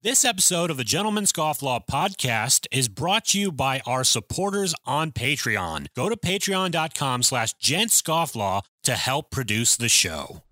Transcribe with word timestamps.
This 0.00 0.24
episode 0.24 0.70
of 0.70 0.76
the 0.76 0.84
Gentleman's 0.84 1.32
Scofflaw 1.32 1.80
podcast 1.90 2.68
is 2.70 2.88
brought 2.88 3.24
to 3.26 3.40
you 3.40 3.50
by 3.50 3.80
our 3.84 4.04
supporters 4.04 4.72
on 4.86 5.10
Patreon. 5.10 5.88
Go 5.96 6.08
to 6.08 6.16
patreon.com 6.16 7.24
slash 7.24 7.52
gentscofflaw 7.56 8.62
to 8.84 8.92
help 8.92 9.32
produce 9.32 9.76
the 9.76 9.88
show. 9.88 10.44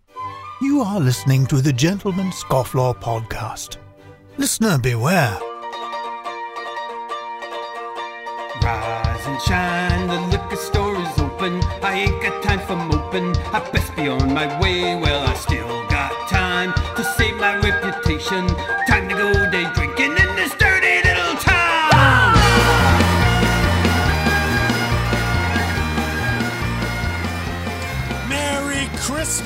You 0.61 0.81
are 0.81 0.99
listening 0.99 1.47
to 1.47 1.61
the 1.61 1.73
Gentleman 1.73 2.31
Scofflaw 2.33 3.01
podcast. 3.01 3.77
Listener 4.37 4.79
beware. 4.79 5.39
Rise 8.65 9.27
and 9.27 9.41
shine, 9.43 10.09
the 10.09 10.21
liquor 10.37 10.57
store 10.57 10.97
is 11.01 11.19
open. 11.21 11.63
I 11.85 11.93
ain't 12.09 12.21
got 12.21 12.43
time 12.43 12.67
for 12.67 12.75
moping. 12.75 13.37
I 13.55 13.61
best 13.71 13.95
be 13.95 14.09
on 14.09 14.35
my 14.35 14.61
way. 14.61 14.97
Well, 14.97 15.25
I 15.25 15.35
still 15.35 15.69
got 15.87 16.11
time 16.29 16.73
to 16.97 17.05
save 17.05 17.37
my 17.37 17.55
reputation. 17.59 18.49
Time 18.89 18.96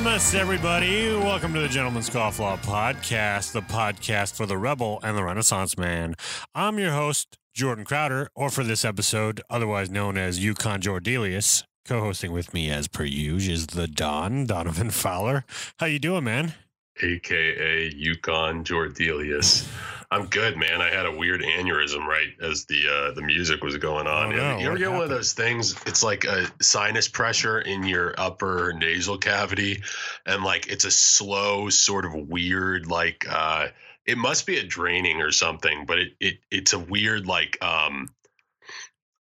Christmas, 0.00 0.32
everybody. 0.32 1.14
Welcome 1.14 1.52
to 1.52 1.60
the 1.60 1.68
Gentleman's 1.68 2.08
Scofflaw 2.08 2.58
podcast, 2.62 3.52
the 3.52 3.60
podcast 3.60 4.34
for 4.34 4.46
the 4.46 4.56
rebel 4.56 4.98
and 5.02 5.14
the 5.14 5.22
renaissance 5.22 5.76
man. 5.76 6.14
I'm 6.54 6.78
your 6.78 6.92
host, 6.92 7.36
Jordan 7.52 7.84
Crowder, 7.84 8.30
or 8.34 8.48
for 8.48 8.64
this 8.64 8.82
episode, 8.82 9.42
otherwise 9.50 9.90
known 9.90 10.16
as 10.16 10.42
Yukon 10.42 10.80
Jordelius. 10.80 11.64
Co-hosting 11.84 12.32
with 12.32 12.54
me, 12.54 12.70
as 12.70 12.88
per 12.88 13.04
usual, 13.04 13.52
is 13.52 13.66
the 13.66 13.86
Don, 13.86 14.46
Donovan 14.46 14.88
Fowler. 14.88 15.44
How 15.78 15.84
you 15.84 15.98
doing, 15.98 16.24
man? 16.24 16.54
aka 17.02 17.92
Yukon 17.94 18.64
Jordelius. 18.64 19.68
I'm 20.12 20.26
good, 20.26 20.56
man. 20.56 20.80
I 20.80 20.90
had 20.90 21.06
a 21.06 21.12
weird 21.12 21.40
aneurysm 21.40 22.04
right 22.04 22.28
as 22.42 22.64
the 22.64 22.82
uh, 22.88 23.12
the 23.12 23.22
music 23.22 23.62
was 23.62 23.76
going 23.76 24.08
on. 24.08 24.32
Oh, 24.32 24.36
no. 24.36 24.58
you 24.58 24.66
ever 24.66 24.76
get 24.76 24.90
one 24.90 25.02
of 25.02 25.08
those 25.08 25.34
things? 25.34 25.76
It's 25.86 26.02
like 26.02 26.24
a 26.24 26.50
sinus 26.60 27.06
pressure 27.06 27.60
in 27.60 27.84
your 27.84 28.14
upper 28.18 28.72
nasal 28.72 29.18
cavity, 29.18 29.82
and 30.26 30.42
like 30.42 30.66
it's 30.66 30.84
a 30.84 30.90
slow, 30.90 31.68
sort 31.68 32.04
of 32.04 32.14
weird, 32.14 32.88
like 32.88 33.24
uh, 33.30 33.68
it 34.04 34.18
must 34.18 34.46
be 34.46 34.58
a 34.58 34.64
draining 34.64 35.20
or 35.20 35.30
something, 35.30 35.84
but 35.86 36.00
it 36.00 36.12
it 36.18 36.38
it's 36.50 36.72
a 36.72 36.78
weird 36.78 37.26
like 37.26 37.62
um. 37.62 38.08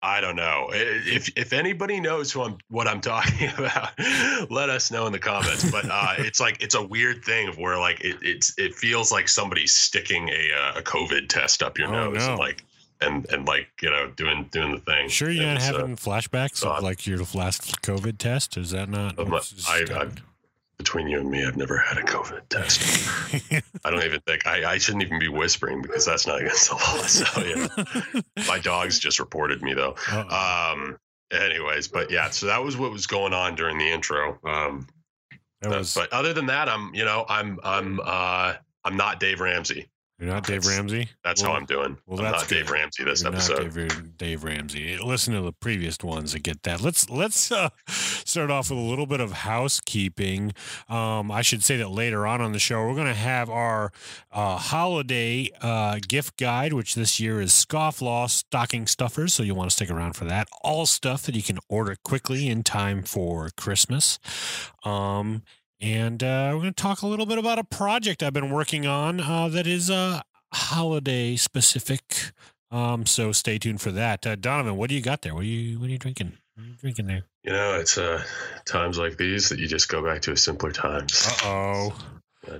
I 0.02 0.20
don't 0.20 0.36
know. 0.36 0.68
If 0.72 1.28
if 1.36 1.52
anybody 1.52 1.98
knows 2.00 2.30
who 2.30 2.42
I'm 2.42 2.58
what 2.68 2.86
I'm 2.86 3.00
talking 3.12 3.50
about, 3.58 3.90
let 4.50 4.70
us 4.70 4.90
know 4.92 5.06
in 5.06 5.12
the 5.12 5.18
comments. 5.18 5.68
But 5.70 5.86
uh, 5.90 6.14
it's 6.18 6.38
like 6.40 6.62
it's 6.62 6.74
a 6.76 6.82
weird 6.82 7.24
thing 7.24 7.48
of 7.48 7.58
where 7.58 7.78
like 7.78 8.00
it 8.02 8.16
it's 8.22 8.54
it 8.58 8.74
feels 8.74 9.10
like 9.10 9.28
somebody's 9.28 9.74
sticking 9.74 10.28
a 10.28 10.50
uh, 10.56 10.78
a 10.78 10.82
COVID 10.82 11.28
test 11.28 11.62
up 11.62 11.78
your 11.78 11.88
Oh, 11.88 12.10
nose 12.10 12.18
no. 12.24 12.30
and 12.30 12.38
like 12.38 12.64
and 13.00 13.26
and 13.32 13.46
like 13.48 13.68
you 13.82 13.90
know 13.90 14.08
doing 14.14 14.48
doing 14.52 14.72
the 14.72 14.80
thing. 14.80 15.08
Sure, 15.08 15.30
you're 15.30 15.44
not 15.54 15.62
uh, 15.74 15.82
flashbacks 15.96 16.58
so 16.58 16.68
of 16.68 16.74
I'm- 16.76 16.84
like 16.84 17.06
your 17.06 17.18
last 17.34 17.82
COVID 17.82 18.18
test? 18.18 18.56
Is 18.56 18.70
that 18.70 18.88
not? 18.88 19.18
I'm 19.18 19.30
what's 19.30 19.52
not- 19.52 19.78
just 19.78 19.92
I- 19.92 19.94
happened? 19.98 20.22
Between 20.78 21.08
you 21.08 21.18
and 21.18 21.30
me, 21.30 21.44
I've 21.44 21.56
never 21.56 21.76
had 21.76 21.98
a 21.98 22.02
COVID 22.02 22.48
test. 22.48 22.80
I 23.84 23.90
don't 23.90 24.04
even 24.04 24.20
think 24.20 24.46
I, 24.46 24.72
I 24.72 24.78
shouldn't 24.78 25.02
even 25.02 25.18
be 25.18 25.28
whispering 25.28 25.82
because 25.82 26.06
that's 26.06 26.26
not 26.26 26.40
against 26.40 26.70
the 26.70 26.74
law. 26.76 27.02
So 27.02 27.44
yeah, 27.44 28.22
my 28.46 28.58
dogs 28.58 28.98
just 28.98 29.18
reported 29.18 29.62
me 29.62 29.74
though. 29.74 29.96
Uh-oh. 30.10 30.72
Um. 30.72 30.98
Anyways, 31.30 31.88
but 31.88 32.10
yeah, 32.10 32.30
so 32.30 32.46
that 32.46 32.64
was 32.64 32.76
what 32.76 32.90
was 32.90 33.06
going 33.06 33.34
on 33.34 33.54
during 33.54 33.76
the 33.76 33.90
intro. 33.90 34.38
Um. 34.44 34.86
was, 35.62 35.94
but 35.94 36.12
other 36.12 36.32
than 36.32 36.46
that, 36.46 36.68
I'm 36.68 36.94
you 36.94 37.04
know 37.04 37.26
I'm 37.28 37.58
I'm 37.62 38.00
uh 38.02 38.54
I'm 38.84 38.96
not 38.96 39.20
Dave 39.20 39.40
Ramsey. 39.40 39.88
You're 40.18 40.28
not 40.28 40.44
Dave 40.46 40.62
that's- 40.62 40.76
Ramsey. 40.76 41.08
That's 41.24 41.42
Well, 41.42 41.52
how 41.52 41.56
I'm 41.58 41.66
doing. 41.66 41.96
well, 42.06 42.18
I'm 42.20 42.24
that's 42.32 42.42
not 42.42 42.48
Dave. 42.48 42.70
Ramsey 42.70 43.04
this 43.04 43.22
You're 43.22 43.32
episode. 43.32 43.72
Dave, 43.74 44.16
Dave 44.18 44.44
Ramsey. 44.44 44.96
Listen 44.98 45.34
to 45.34 45.40
the 45.42 45.52
previous 45.52 45.96
ones 46.02 46.32
to 46.32 46.40
get 46.40 46.62
that. 46.64 46.80
Let's 46.80 47.08
let's 47.08 47.52
uh, 47.52 47.68
start 47.88 48.50
off 48.50 48.70
with 48.70 48.78
a 48.78 48.82
little 48.82 49.06
bit 49.06 49.20
of 49.20 49.32
housekeeping. 49.32 50.52
Um, 50.88 51.30
I 51.30 51.42
should 51.42 51.62
say 51.62 51.76
that 51.76 51.90
later 51.90 52.26
on 52.26 52.40
on 52.40 52.52
the 52.52 52.58
show 52.58 52.86
we're 52.86 52.94
going 52.94 53.06
to 53.06 53.14
have 53.14 53.48
our 53.48 53.92
uh, 54.32 54.56
holiday 54.56 55.50
uh, 55.60 55.98
gift 56.06 56.36
guide, 56.38 56.72
which 56.72 56.94
this 56.94 57.20
year 57.20 57.40
is 57.40 57.50
Scofflaw 57.52 58.28
stocking 58.28 58.86
stuffers. 58.86 59.34
So 59.34 59.42
you'll 59.42 59.56
want 59.56 59.70
to 59.70 59.74
stick 59.76 59.90
around 59.90 60.14
for 60.14 60.24
that. 60.24 60.48
All 60.62 60.86
stuff 60.86 61.22
that 61.22 61.34
you 61.34 61.42
can 61.42 61.58
order 61.68 61.96
quickly 62.04 62.48
in 62.48 62.62
time 62.64 63.02
for 63.02 63.50
Christmas. 63.56 64.18
Um, 64.84 65.42
and 65.80 66.22
uh, 66.22 66.50
we're 66.54 66.60
going 66.60 66.74
to 66.74 66.82
talk 66.82 67.02
a 67.02 67.06
little 67.06 67.26
bit 67.26 67.38
about 67.38 67.58
a 67.58 67.64
project 67.64 68.22
I've 68.22 68.32
been 68.32 68.50
working 68.50 68.86
on 68.86 69.20
uh, 69.20 69.48
that 69.48 69.66
is 69.66 69.90
uh, 69.90 70.22
holiday 70.52 71.36
specific. 71.36 72.32
Um, 72.70 73.06
so 73.06 73.32
stay 73.32 73.58
tuned 73.58 73.80
for 73.80 73.90
that. 73.92 74.26
Uh, 74.26 74.36
Donovan, 74.36 74.76
what 74.76 74.90
do 74.90 74.94
you 74.94 75.00
got 75.02 75.22
there? 75.22 75.34
What 75.34 75.42
are 75.44 75.46
you 75.46 75.78
what 75.78 75.88
are 75.88 75.92
you 75.92 75.98
drinking? 75.98 76.32
What 76.54 76.64
are 76.64 76.68
you 76.68 76.74
drinking 76.74 77.06
there? 77.06 77.22
You 77.44 77.52
know, 77.52 77.74
it's 77.80 77.96
uh 77.96 78.22
times 78.66 78.98
like 78.98 79.16
these 79.16 79.48
that 79.48 79.58
you 79.58 79.66
just 79.66 79.88
go 79.88 80.02
back 80.04 80.20
to 80.22 80.32
a 80.32 80.36
simpler 80.36 80.70
times. 80.72 81.26
Uh 81.42 81.46
oh. 81.46 81.98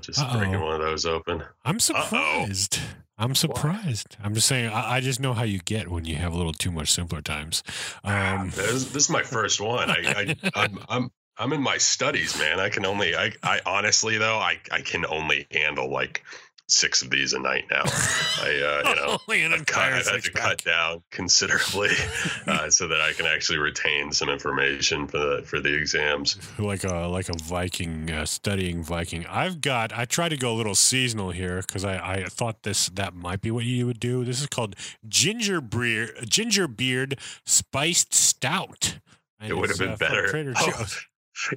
Just 0.01 0.21
Uh-oh. 0.21 0.39
breaking 0.39 0.61
one 0.61 0.75
of 0.75 0.81
those 0.81 1.07
open. 1.07 1.43
I'm 1.65 1.81
surprised. 1.81 2.79
I'm 3.17 3.35
surprised. 3.35 4.17
I'm 4.23 4.35
just 4.35 4.47
saying 4.47 4.71
I, 4.71 4.97
I 4.97 5.01
just 5.01 5.19
know 5.19 5.35
how 5.35 5.43
you 5.43 5.59
get 5.59 5.89
when 5.89 6.05
you 6.05 6.17
have 6.17 6.33
a 6.33 6.37
little 6.37 6.53
too 6.53 6.71
much 6.71 6.91
simpler 6.93 7.21
times. 7.21 7.63
Um 8.05 8.51
this, 8.51 8.85
this 8.85 9.05
is 9.05 9.11
my 9.11 9.23
first 9.23 9.61
one. 9.61 9.91
I, 9.91 9.97
I 10.07 10.37
I'm 10.55 10.79
I'm 10.89 11.11
I'm 11.39 11.53
in 11.53 11.63
my 11.63 11.79
studies, 11.79 12.39
man. 12.39 12.59
I 12.61 12.69
can 12.69 12.85
only 12.85 13.15
I 13.17 13.33
I 13.43 13.61
honestly 13.67 14.19
though 14.19 14.39
I 14.39 14.59
I 14.73 14.81
can 14.81 15.07
only 15.07 15.47
handle 15.53 15.91
like 15.91 16.25
six 16.71 17.01
of 17.01 17.09
these 17.09 17.33
a 17.33 17.39
night 17.39 17.65
now. 17.71 17.83
I 17.87 18.83
uh, 18.85 18.91
you 18.91 18.97
know. 18.97 19.19
only 19.27 19.43
an 19.45 19.55
I've, 19.55 19.65
cut, 19.65 19.85
I've 19.85 19.95
had 19.95 20.05
to 20.17 20.21
six-pack. 20.21 20.43
cut 20.43 20.65
down 20.65 21.03
considerably 21.11 21.89
uh, 22.47 22.69
so 22.69 22.89
that 22.89 23.01
I 23.01 23.15
can 23.15 23.25
actually 23.25 23.59
retain 23.59 24.13
some 24.13 24.29
information 24.29 25.07
for 25.09 25.17
the 25.19 25.43
for 25.47 25.61
the 25.61 25.73
exams. 25.75 26.39
like 26.59 26.85
a 26.85 27.07
like 27.07 27.29
a 27.31 27.39
Viking 27.43 28.11
uh, 28.11 28.27
studying 28.27 28.83
Viking. 28.83 29.25
I've 29.27 29.61
got. 29.63 29.93
I 29.97 30.05
try 30.05 30.29
to 30.29 30.37
go 30.37 30.53
a 30.53 30.57
little 30.57 30.75
seasonal 30.75 31.31
here 31.31 31.63
because 31.67 31.85
I, 31.87 31.97
I 32.17 32.25
thought 32.25 32.65
this 32.65 32.89
that 32.91 33.15
might 33.15 33.41
be 33.41 33.51
what 33.51 33.65
you 33.65 33.87
would 33.87 34.01
do. 34.01 34.25
This 34.27 34.41
is 34.41 34.47
called 34.49 34.77
ginger 35.09 35.61
beer 35.63 36.11
ginger 36.29 36.69
beard 36.69 37.19
spiced 37.47 38.13
stout. 38.13 38.99
And 39.41 39.51
It 39.53 39.55
would 39.57 39.71
have 39.71 39.79
been 39.79 39.91
uh, 39.91 39.97
better. 39.97 40.27
Trader 40.27 40.53
Oh, 40.59 40.71
Joe's. 40.71 41.07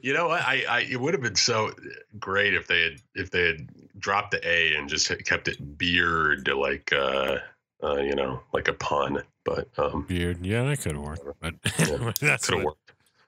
You 0.02 0.14
know 0.14 0.28
what? 0.28 0.42
I, 0.42 0.64
I 0.68 0.80
it 0.82 1.00
would 1.00 1.14
have 1.14 1.24
been 1.24 1.36
so 1.36 1.72
great 2.20 2.54
if 2.54 2.68
they 2.68 2.84
had 2.84 3.02
if 3.16 3.32
they 3.32 3.48
had 3.48 3.70
dropped 3.98 4.32
the 4.32 4.48
A 4.48 4.76
and 4.76 4.90
just 4.90 5.12
kept 5.26 5.48
it 5.48 5.78
beard 5.78 6.48
like 6.48 6.92
uh, 6.94 7.38
uh 7.84 7.98
you 7.98 8.16
know 8.16 8.42
like 8.54 8.68
a 8.68 8.74
pun, 8.74 9.24
but 9.44 9.68
um 9.78 10.06
beard. 10.08 10.46
Yeah, 10.46 10.64
that 10.64 10.82
could 10.82 10.96
have 10.96 11.04
worked. 11.04 11.26
But 11.40 11.56
Yeah, 11.80 12.12
that's 12.20 12.48
could 12.48 12.56
have 12.58 12.66
worked. 12.66 12.80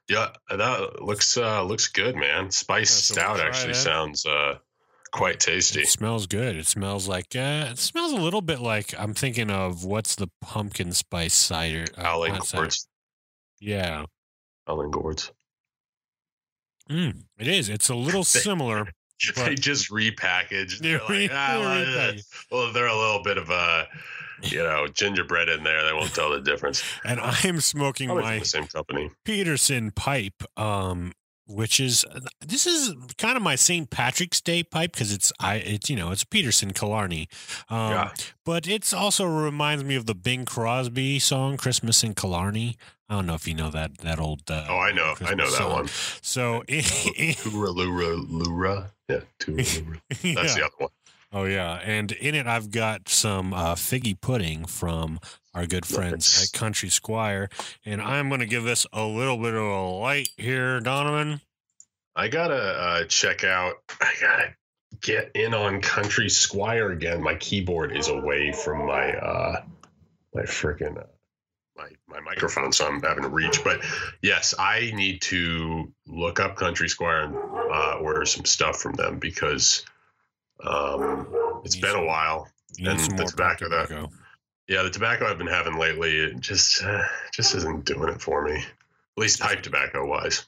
Yeah, 0.08 0.30
that 0.50 1.02
looks 1.02 1.36
uh 1.36 1.62
looks 1.62 1.88
good, 1.88 2.16
man. 2.16 2.50
Spice 2.50 2.90
stout 2.90 3.40
actually 3.40 3.72
that. 3.72 3.78
sounds 3.78 4.26
uh 4.26 4.58
quite 5.14 5.40
tasty. 5.40 5.80
It 5.80 5.88
smells 5.88 6.26
good. 6.26 6.56
It 6.56 6.66
smells 6.66 7.08
like 7.08 7.34
uh, 7.34 7.68
it 7.70 7.78
smells 7.78 8.12
a 8.12 8.16
little 8.16 8.42
bit 8.42 8.60
like 8.60 8.94
I'm 8.98 9.14
thinking 9.14 9.50
of 9.50 9.84
what's 9.84 10.14
the 10.16 10.28
pumpkin 10.40 10.92
spice 10.92 11.34
cider? 11.34 11.86
Uh, 11.96 12.02
Howling 12.02 12.40
gourds. 12.52 12.88
Yeah, 13.60 14.04
Howling 14.66 14.90
gourds. 14.90 15.32
Mm, 16.90 17.22
it 17.38 17.48
is. 17.48 17.68
It's 17.68 17.88
a 17.88 17.94
little 17.94 18.24
similar. 18.24 18.88
they 19.36 19.54
just 19.54 19.90
repackaged. 19.90 20.78
They're 20.80 20.98
like, 21.08 21.30
ah, 21.32 21.58
well, 21.60 21.74
they're 21.84 22.12
repackaged. 22.12 22.24
well, 22.50 22.72
they're 22.72 22.86
a 22.86 22.96
little 22.96 23.22
bit 23.22 23.38
of 23.38 23.48
a, 23.50 23.86
you 24.42 24.58
know, 24.58 24.86
gingerbread 24.88 25.48
in 25.48 25.62
there. 25.64 25.84
They 25.84 25.92
won't 25.92 26.14
tell 26.14 26.30
the 26.30 26.40
difference. 26.40 26.82
And 27.04 27.20
I'm 27.20 27.60
smoking 27.60 28.08
Probably 28.08 28.24
my 28.24 28.38
the 28.40 28.44
same 28.44 28.66
company. 28.66 29.10
Peterson 29.24 29.92
pipe, 29.92 30.42
um, 30.58 31.12
which 31.46 31.78
is 31.78 32.04
this 32.40 32.66
is 32.66 32.94
kind 33.18 33.36
of 33.36 33.42
my 33.42 33.54
St. 33.54 33.88
Patrick's 33.90 34.40
Day 34.40 34.62
pipe 34.62 34.92
because 34.92 35.12
it's 35.12 35.32
I 35.38 35.56
it's 35.56 35.88
you 35.90 35.96
know 35.96 36.10
it's 36.10 36.24
Peterson 36.24 36.72
Killarney, 36.72 37.28
um, 37.68 37.90
Yeah. 37.90 38.10
but 38.44 38.66
it's 38.66 38.92
also 38.94 39.26
reminds 39.26 39.84
me 39.84 39.94
of 39.94 40.06
the 40.06 40.14
Bing 40.14 40.44
Crosby 40.46 41.18
song 41.18 41.56
"Christmas 41.58 42.02
in 42.02 42.14
Killarney." 42.14 42.76
I 43.08 43.14
don't 43.16 43.26
know 43.26 43.34
if 43.34 43.46
you 43.46 43.54
know 43.54 43.70
that 43.70 43.98
that 43.98 44.18
old. 44.18 44.42
Uh, 44.50 44.66
Oh, 44.68 44.78
I 44.78 44.92
know. 44.92 45.14
I 45.20 45.34
know 45.34 45.50
that 45.50 45.56
song. 45.58 45.72
one. 45.72 45.88
So 46.22 46.62
Tura 47.36 47.70
Lura 47.70 48.14
Lura. 48.16 48.92
Yeah, 49.08 49.20
Tura 49.38 49.56
Lura. 49.86 50.00
That's 50.08 50.24
yeah. 50.24 50.32
the 50.32 50.64
other 50.64 50.74
one. 50.78 50.90
Oh 51.32 51.44
yeah, 51.44 51.80
and 51.84 52.12
in 52.12 52.34
it 52.36 52.46
I've 52.46 52.70
got 52.70 53.08
some 53.08 53.52
uh, 53.52 53.74
figgy 53.74 54.18
pudding 54.18 54.64
from 54.66 55.18
our 55.52 55.66
good 55.66 55.84
friends 55.84 56.12
Nice. 56.38 56.44
at 56.54 56.58
Country 56.58 56.88
Squire, 56.88 57.48
and 57.84 58.00
I'm 58.00 58.28
going 58.28 58.40
to 58.40 58.46
give 58.46 58.62
this 58.64 58.86
a 58.92 59.04
little 59.04 59.36
bit 59.36 59.52
of 59.54 59.62
a 59.62 59.82
light 59.82 60.28
here, 60.36 60.78
Donovan. 60.80 61.40
I 62.16 62.28
gotta 62.28 62.54
uh, 62.54 63.04
check 63.06 63.42
out. 63.42 63.74
I 64.00 64.12
gotta 64.20 64.54
get 65.00 65.32
in 65.34 65.52
on 65.54 65.80
Country 65.80 66.28
Squire 66.30 66.92
again. 66.92 67.20
My 67.20 67.34
keyboard 67.34 67.96
is 67.96 68.06
away 68.08 68.52
from 68.52 68.86
my 68.86 69.12
uh, 69.14 69.62
my 70.34 70.42
freaking 70.42 70.96
uh, 70.98 71.02
my 71.76 71.88
my 72.06 72.20
microphone, 72.20 72.72
so 72.72 72.86
I'm 72.86 73.02
having 73.02 73.24
to 73.24 73.28
reach. 73.28 73.62
But 73.64 73.84
yes, 74.22 74.54
I 74.58 74.92
need 74.94 75.22
to 75.22 75.92
look 76.06 76.40
up 76.40 76.56
Country 76.56 76.88
Squire 76.88 77.22
and 77.22 77.36
uh, 77.36 77.98
order 78.00 78.24
some 78.24 78.44
stuff 78.44 78.78
from 78.78 78.94
them 78.94 79.18
because 79.18 79.84
um, 80.64 81.26
it's 81.64 81.76
been 81.76 81.96
a 81.96 82.04
while. 82.04 82.48
And 82.78 83.00
some 83.00 83.16
the 83.16 83.24
tobacco, 83.24 83.68
tobacco. 83.68 84.10
Yeah, 84.68 84.82
the 84.82 84.90
tobacco 84.90 85.26
I've 85.26 85.38
been 85.38 85.46
having 85.46 85.78
lately 85.78 86.16
it 86.16 86.40
just 86.40 86.82
uh, 86.82 87.04
just 87.32 87.54
isn't 87.54 87.84
doing 87.84 88.08
it 88.08 88.20
for 88.20 88.44
me. 88.44 88.56
At 88.56 89.20
least 89.20 89.40
pipe 89.40 89.62
tobacco 89.62 90.06
wise. 90.06 90.46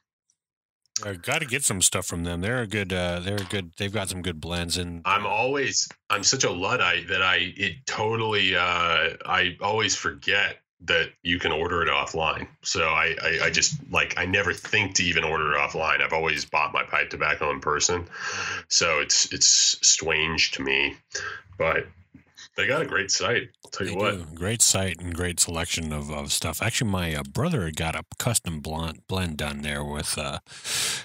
I 1.05 1.12
got 1.12 1.40
to 1.40 1.46
get 1.46 1.62
some 1.62 1.82
stuff 1.82 2.06
from 2.06 2.25
them. 2.25 2.40
They're 2.40 2.62
a 2.62 2.67
good. 2.67 2.93
Uh, 2.93 3.20
they're 3.20 3.37
a 3.37 3.44
good. 3.44 3.73
They've 3.76 3.93
got 3.93 4.08
some 4.08 4.23
good 4.23 4.40
blends 4.40 4.76
and. 4.78 5.02
I'm 5.05 5.26
always 5.26 5.88
I'm 6.08 6.25
such 6.25 6.44
a 6.44 6.50
luddite 6.50 7.08
that 7.08 7.23
I 7.23 7.52
it 7.56 7.87
totally 7.87 8.56
uh 8.56 9.11
I 9.26 9.56
always 9.61 9.94
forget 9.94 10.56
that 10.87 11.11
you 11.23 11.38
can 11.38 11.53
order 11.53 11.83
it 11.83 11.88
offline. 11.88 12.47
So 12.62 12.88
I, 12.88 13.17
I 13.23 13.38
I 13.44 13.50
just 13.50 13.77
like 13.91 14.15
I 14.17 14.27
never 14.27 14.53
think 14.53 14.94
to 14.97 15.05
even 15.05 15.25
order 15.25 15.53
it 15.53 15.59
offline. 15.59 16.00
I've 16.00 16.12
always 16.12 16.44
bought 16.44 16.73
my 16.73 16.83
pipe 16.83 17.11
tobacco 17.11 17.50
in 17.50 17.61
person. 17.61 18.06
So 18.69 19.00
it's 19.00 19.33
it's 19.33 19.47
strange 19.87 20.53
to 20.53 20.62
me. 20.62 20.97
But 21.59 21.87
they 22.56 22.67
got 22.67 22.83
a 22.83 22.87
great 22.87 23.11
site. 23.11 23.50
I'll 23.65 23.71
tell 23.71 23.87
you 23.87 23.97
what. 23.97 24.12
do. 24.12 24.35
Great 24.35 24.62
site 24.62 24.99
and 24.99 25.15
great 25.15 25.41
selection 25.41 25.93
of, 25.93 26.11
of 26.11 26.33
stuff. 26.33 26.62
Actually, 26.62 26.91
my 26.91 27.15
uh, 27.15 27.23
brother 27.23 27.71
got 27.71 27.94
a 27.94 28.03
custom 28.19 28.61
blend 28.61 29.06
blend 29.09 29.37
done 29.37 29.62
there 29.62 29.85
with. 29.85 30.17
Uh, 30.17 30.38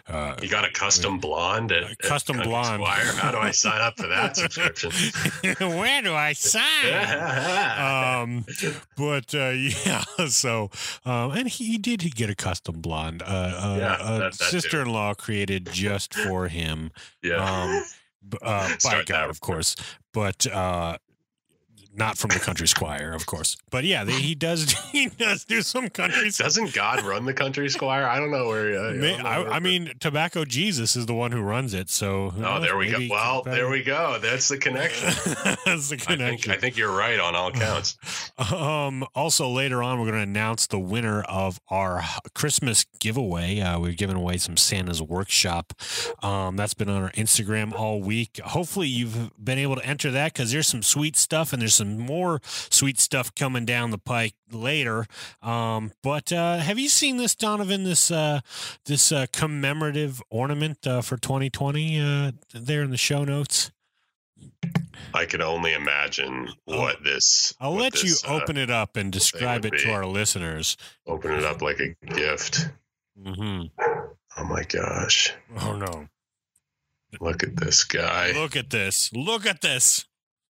uh, 0.08 0.36
You 0.42 0.50
got 0.50 0.66
a 0.66 0.72
custom 0.72 1.20
blonde 1.20 1.72
at, 1.72 1.84
A 1.84 1.88
at 1.92 1.98
custom 2.00 2.36
Country 2.38 2.52
blonde. 2.52 2.82
Squire? 2.84 3.06
How 3.14 3.32
do 3.32 3.38
I 3.38 3.52
sign 3.52 3.82
up 3.82 3.98
for 3.98 4.08
that 4.08 4.36
subscription? 4.38 4.92
Where 5.60 6.02
do 6.02 6.14
I 6.14 6.34
sign? 6.34 8.24
um, 8.24 8.46
but 8.98 9.34
uh, 9.36 9.50
yeah, 9.50 10.04
so 10.28 10.70
um, 11.06 11.32
and 11.32 11.48
he 11.48 11.78
did 11.78 12.16
get 12.16 12.30
a 12.30 12.36
custom 12.36 12.82
blonde. 12.82 13.22
Uh, 13.22 13.26
uh, 13.26 13.76
Yeah, 13.80 13.98
a 14.00 14.20
that- 14.20 14.34
that 14.34 14.36
sister-in-law 14.36 15.14
created 15.16 15.70
just 15.72 16.14
for 16.14 16.48
him. 16.48 16.92
yeah. 17.24 17.36
Um, 17.36 17.84
uh, 18.44 18.70
by 18.84 19.04
God, 19.04 19.30
of 19.32 19.40
course, 19.42 19.76
but 20.14 20.46
uh, 20.48 20.98
not 21.96 22.18
from 22.18 22.30
the 22.30 22.40
Country 22.40 22.68
Squire, 22.68 23.12
of 23.14 23.26
course. 23.26 23.58
But 23.70 23.84
yeah, 23.84 24.04
they, 24.04 24.14
he 24.14 24.36
does. 24.36 24.74
He 24.92 25.08
does 25.08 25.46
do 25.46 25.62
some 25.62 25.90
country. 25.90 26.30
Doesn't 26.32 26.74
God 26.74 27.02
run 27.04 27.24
the 27.26 27.34
country 27.34 27.70
squire? 27.70 28.06
I 28.06 28.20
don't 28.20 28.30
know 28.30 28.48
where. 28.48 28.78
Uh, 28.78 28.92
May- 28.94 29.12
don't 29.14 29.24
know 29.24 29.30
I, 29.30 29.40
where- 29.40 29.52
I 29.54 29.60
mean, 29.60 29.94
Tobacco 30.00 30.44
Jesus 30.44 30.96
is 30.98 31.06
the 31.06 31.14
one 31.14 31.32
who 31.32 31.42
runs 31.42 31.74
it. 31.74 31.90
So 31.90 32.34
Oh, 32.36 32.40
knows? 32.40 32.62
there 32.64 32.78
we 32.78 32.88
go. 32.88 32.94
Maybe 33.00 33.10
Well, 33.10 33.42
there 33.44 33.70
we 33.70 33.82
go. 33.84 34.20
That's 34.22 34.50
the 34.50 34.58
connection. 34.58 35.08
That's 35.66 35.90
the 35.90 35.96
I 35.96 35.98
think, 35.98 36.02
connection. 36.02 36.52
I 36.52 36.58
think 36.58 36.76
you're 36.78 36.92
right 36.96 37.20
on 37.20 37.36
all 37.36 37.52
counts. 37.66 37.98
Um, 38.52 39.06
also, 39.16 39.50
later 39.50 39.82
on, 39.82 39.98
we're 40.00 40.08
going 40.08 40.18
to 40.18 40.24
announce 40.24 40.68
the 40.68 40.80
winner 40.80 41.22
of 41.24 41.60
our 41.70 42.04
Christmas 42.36 42.86
giveaway. 43.00 43.60
Uh, 43.62 43.80
we've 43.80 43.98
given 43.98 44.16
away 44.18 44.38
some 44.38 44.58
Santa's 44.58 45.02
Workshop. 45.02 45.74
Um, 46.22 46.58
that's 46.58 46.74
been 46.74 46.90
on 46.90 47.02
our 47.04 47.12
Instagram 47.12 47.74
all 47.74 48.02
week. 48.02 48.40
Hopefully, 48.44 48.88
you've 48.88 49.32
been 49.44 49.58
able 49.58 49.78
to 49.78 49.86
enter 49.86 50.12
that 50.12 50.34
because 50.34 50.52
there's 50.52 50.68
some 50.68 50.84
sweet 50.84 51.16
stuff 51.16 51.54
and 51.54 51.62
there's 51.62 51.76
some 51.82 51.98
more 51.98 52.40
sweet 52.44 53.00
stuff 53.00 53.34
coming 53.34 53.66
down 53.66 53.90
the 53.90 53.98
pike 53.98 54.36
later. 54.52 55.08
Um, 55.42 55.92
but 56.04 56.32
uh, 56.32 56.60
have 56.60 56.78
you 56.78 56.90
seen 56.90 57.18
this, 57.18 57.36
Donovan? 57.36 57.84
This 57.84 58.12
uh, 58.12 58.42
this 58.86 59.12
uh, 59.12 59.26
commemorative 59.34 60.22
ornament 60.30 60.86
uh, 60.86 61.02
for 61.02 61.18
2020 61.18 62.00
uh, 62.00 62.32
there 62.54 62.84
in 62.84 62.92
the 62.92 62.98
show 62.98 63.24
notes. 63.24 63.72
I 65.14 65.26
can 65.26 65.42
only 65.42 65.74
imagine 65.74 66.50
what 66.66 67.04
this. 67.04 67.54
I'll 67.60 67.74
what 67.74 67.82
let 67.82 67.94
this, 67.94 68.24
you 68.24 68.30
uh, 68.30 68.36
open 68.36 68.58
it 68.58 68.70
up 68.70 68.96
and 68.96 69.12
describe 69.12 69.66
it 69.66 69.78
to 69.80 69.92
our 69.92 70.06
listeners. 70.06 70.78
open 71.08 71.32
it 71.32 71.44
up 71.44 71.62
like 71.62 71.80
a 71.80 72.06
gift. 72.06 72.70
Mm-hmm. 73.20 73.68
Oh 74.38 74.44
my 74.46 74.64
gosh! 74.64 75.34
Oh 75.60 75.76
no! 75.76 76.08
Look 77.20 77.44
at 77.44 77.58
this 77.58 77.84
guy. 77.84 78.32
Look 78.32 78.56
at 78.56 78.70
this! 78.70 79.12
Look 79.14 79.46
at 79.46 79.62
this! 79.62 80.06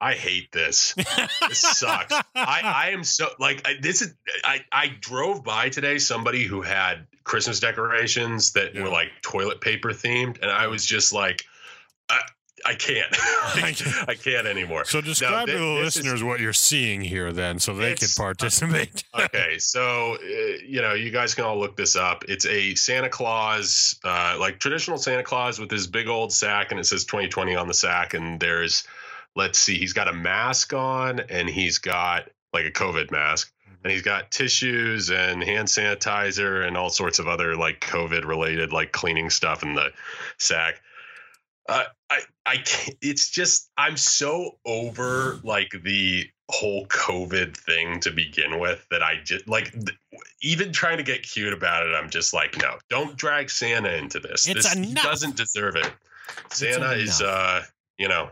I 0.05 0.15
hate 0.15 0.53
this. 0.53 0.95
This 1.49 1.61
sucks. 1.61 2.13
I, 2.13 2.23
I 2.35 2.91
am 2.91 3.05
so 3.05 3.29
like 3.39 3.67
I, 3.67 3.75
this 3.81 4.03
is 4.03 4.15
I 4.45 4.61
I 4.73 4.89
drove 5.01 5.43
by 5.45 5.69
today 5.71 5.99
somebody 5.99 6.45
who 6.45 6.63
had 6.63 7.07
Christmas 7.25 7.61
decorations 7.61 8.53
that 8.53 8.75
Yeah. 8.75 8.83
were 8.83 8.89
like 8.91 9.09
toilet 9.23 9.61
paper 9.61 9.91
themed, 9.91 10.41
and 10.43 10.51
I 10.51 10.67
was 10.67 10.85
just 10.85 11.13
like, 11.13 11.43
I 12.11 12.21
I 12.67 12.75
can't, 12.75 13.11
Like, 13.57 14.09
I 14.09 14.15
can't 14.15 14.47
anymore. 14.47 14.85
so 14.87 15.01
describe 15.03 15.47
thi- 15.49 15.53
to 15.53 15.59
the 15.59 15.81
this 15.83 15.97
is- 15.97 16.03
listeners 16.03 16.23
what 16.23 16.41
you're 16.41 16.53
seeing 16.55 17.01
here, 17.03 17.31
then, 17.33 17.59
so 17.59 17.75
they 17.75 17.95
could 17.95 18.09
participate. 18.17 19.05
okay, 19.19 19.59
so 19.59 20.15
uh, 20.15 20.19
you 20.67 20.81
know, 20.81 20.95
you 20.95 21.11
guys 21.11 21.35
can 21.35 21.45
all 21.45 21.59
look 21.59 21.77
this 21.77 21.95
up. 21.97 22.25
It's 22.29 22.47
a 22.47 22.75
Santa 22.75 23.09
Claus, 23.11 23.99
uh, 24.05 24.37
like 24.41 24.61
traditional 24.61 24.97
Santa 24.99 25.23
Claus 25.23 25.59
with 25.59 25.71
his 25.71 25.87
big 25.87 26.09
old 26.09 26.33
sack, 26.33 26.71
and 26.71 26.81
it 26.81 26.85
says 26.85 27.05
2020 27.05 27.55
on 27.55 27.69
the 27.69 27.75
sack. 27.75 28.15
And 28.15 28.41
there's, 28.41 28.85
let's 29.37 29.59
see, 29.59 29.79
he's 29.79 29.93
got 29.93 30.09
a 30.09 30.13
mask 30.13 30.73
on, 30.73 31.21
and 31.21 31.49
he's 31.49 31.79
got 31.79 32.29
like 32.53 32.67
a 32.67 32.71
COVID 32.71 33.11
mask, 33.11 33.53
and 33.83 33.93
he's 33.93 34.03
got 34.03 34.31
tissues 34.31 35.11
and 35.11 35.43
hand 35.43 35.69
sanitizer 35.69 36.67
and 36.67 36.77
all 36.77 36.91
sorts 36.91 37.19
of 37.19 37.29
other 37.29 37.57
like 37.57 37.81
COVID 37.81 38.25
related 38.25 38.73
like 38.73 38.93
cleaning 38.93 39.31
stuff 39.31 39.63
in 39.63 39.75
the 39.75 39.91
sack. 40.39 40.81
Uh, 41.69 41.85
I, 42.11 42.21
I, 42.45 42.57
can't, 42.59 42.97
it's 43.01 43.31
just 43.31 43.71
I'm 43.77 43.97
so 43.97 44.59
over 44.67 45.41
like 45.43 45.75
the 45.83 46.27
whole 46.51 46.87
COVID 46.87 47.57
thing 47.57 48.01
to 48.01 48.11
begin 48.11 48.61
with 48.61 48.87
that 48.91 49.03
I 49.03 49.17
just 49.25 49.49
like 49.49 49.73
th- 49.73 49.99
even 50.43 50.73
trying 50.73 50.99
to 50.99 51.03
get 51.03 51.23
cute 51.23 51.55
about 51.55 51.87
it. 51.87 51.95
I'm 51.95 52.11
just 52.11 52.35
like, 52.35 52.59
no, 52.61 52.77
don't 52.91 53.17
drag 53.17 53.51
Santa 53.51 53.97
into 53.97 54.21
this. 54.21 54.47
It's 54.47 54.65
this 54.65 54.73
he 54.75 54.91
enough. 54.91 55.05
doesn't 55.05 55.37
deserve 55.37 55.77
it. 55.77 55.91
Santa 56.51 56.93
is, 56.93 57.23
uh, 57.23 57.63
you 57.99 58.09
know, 58.09 58.29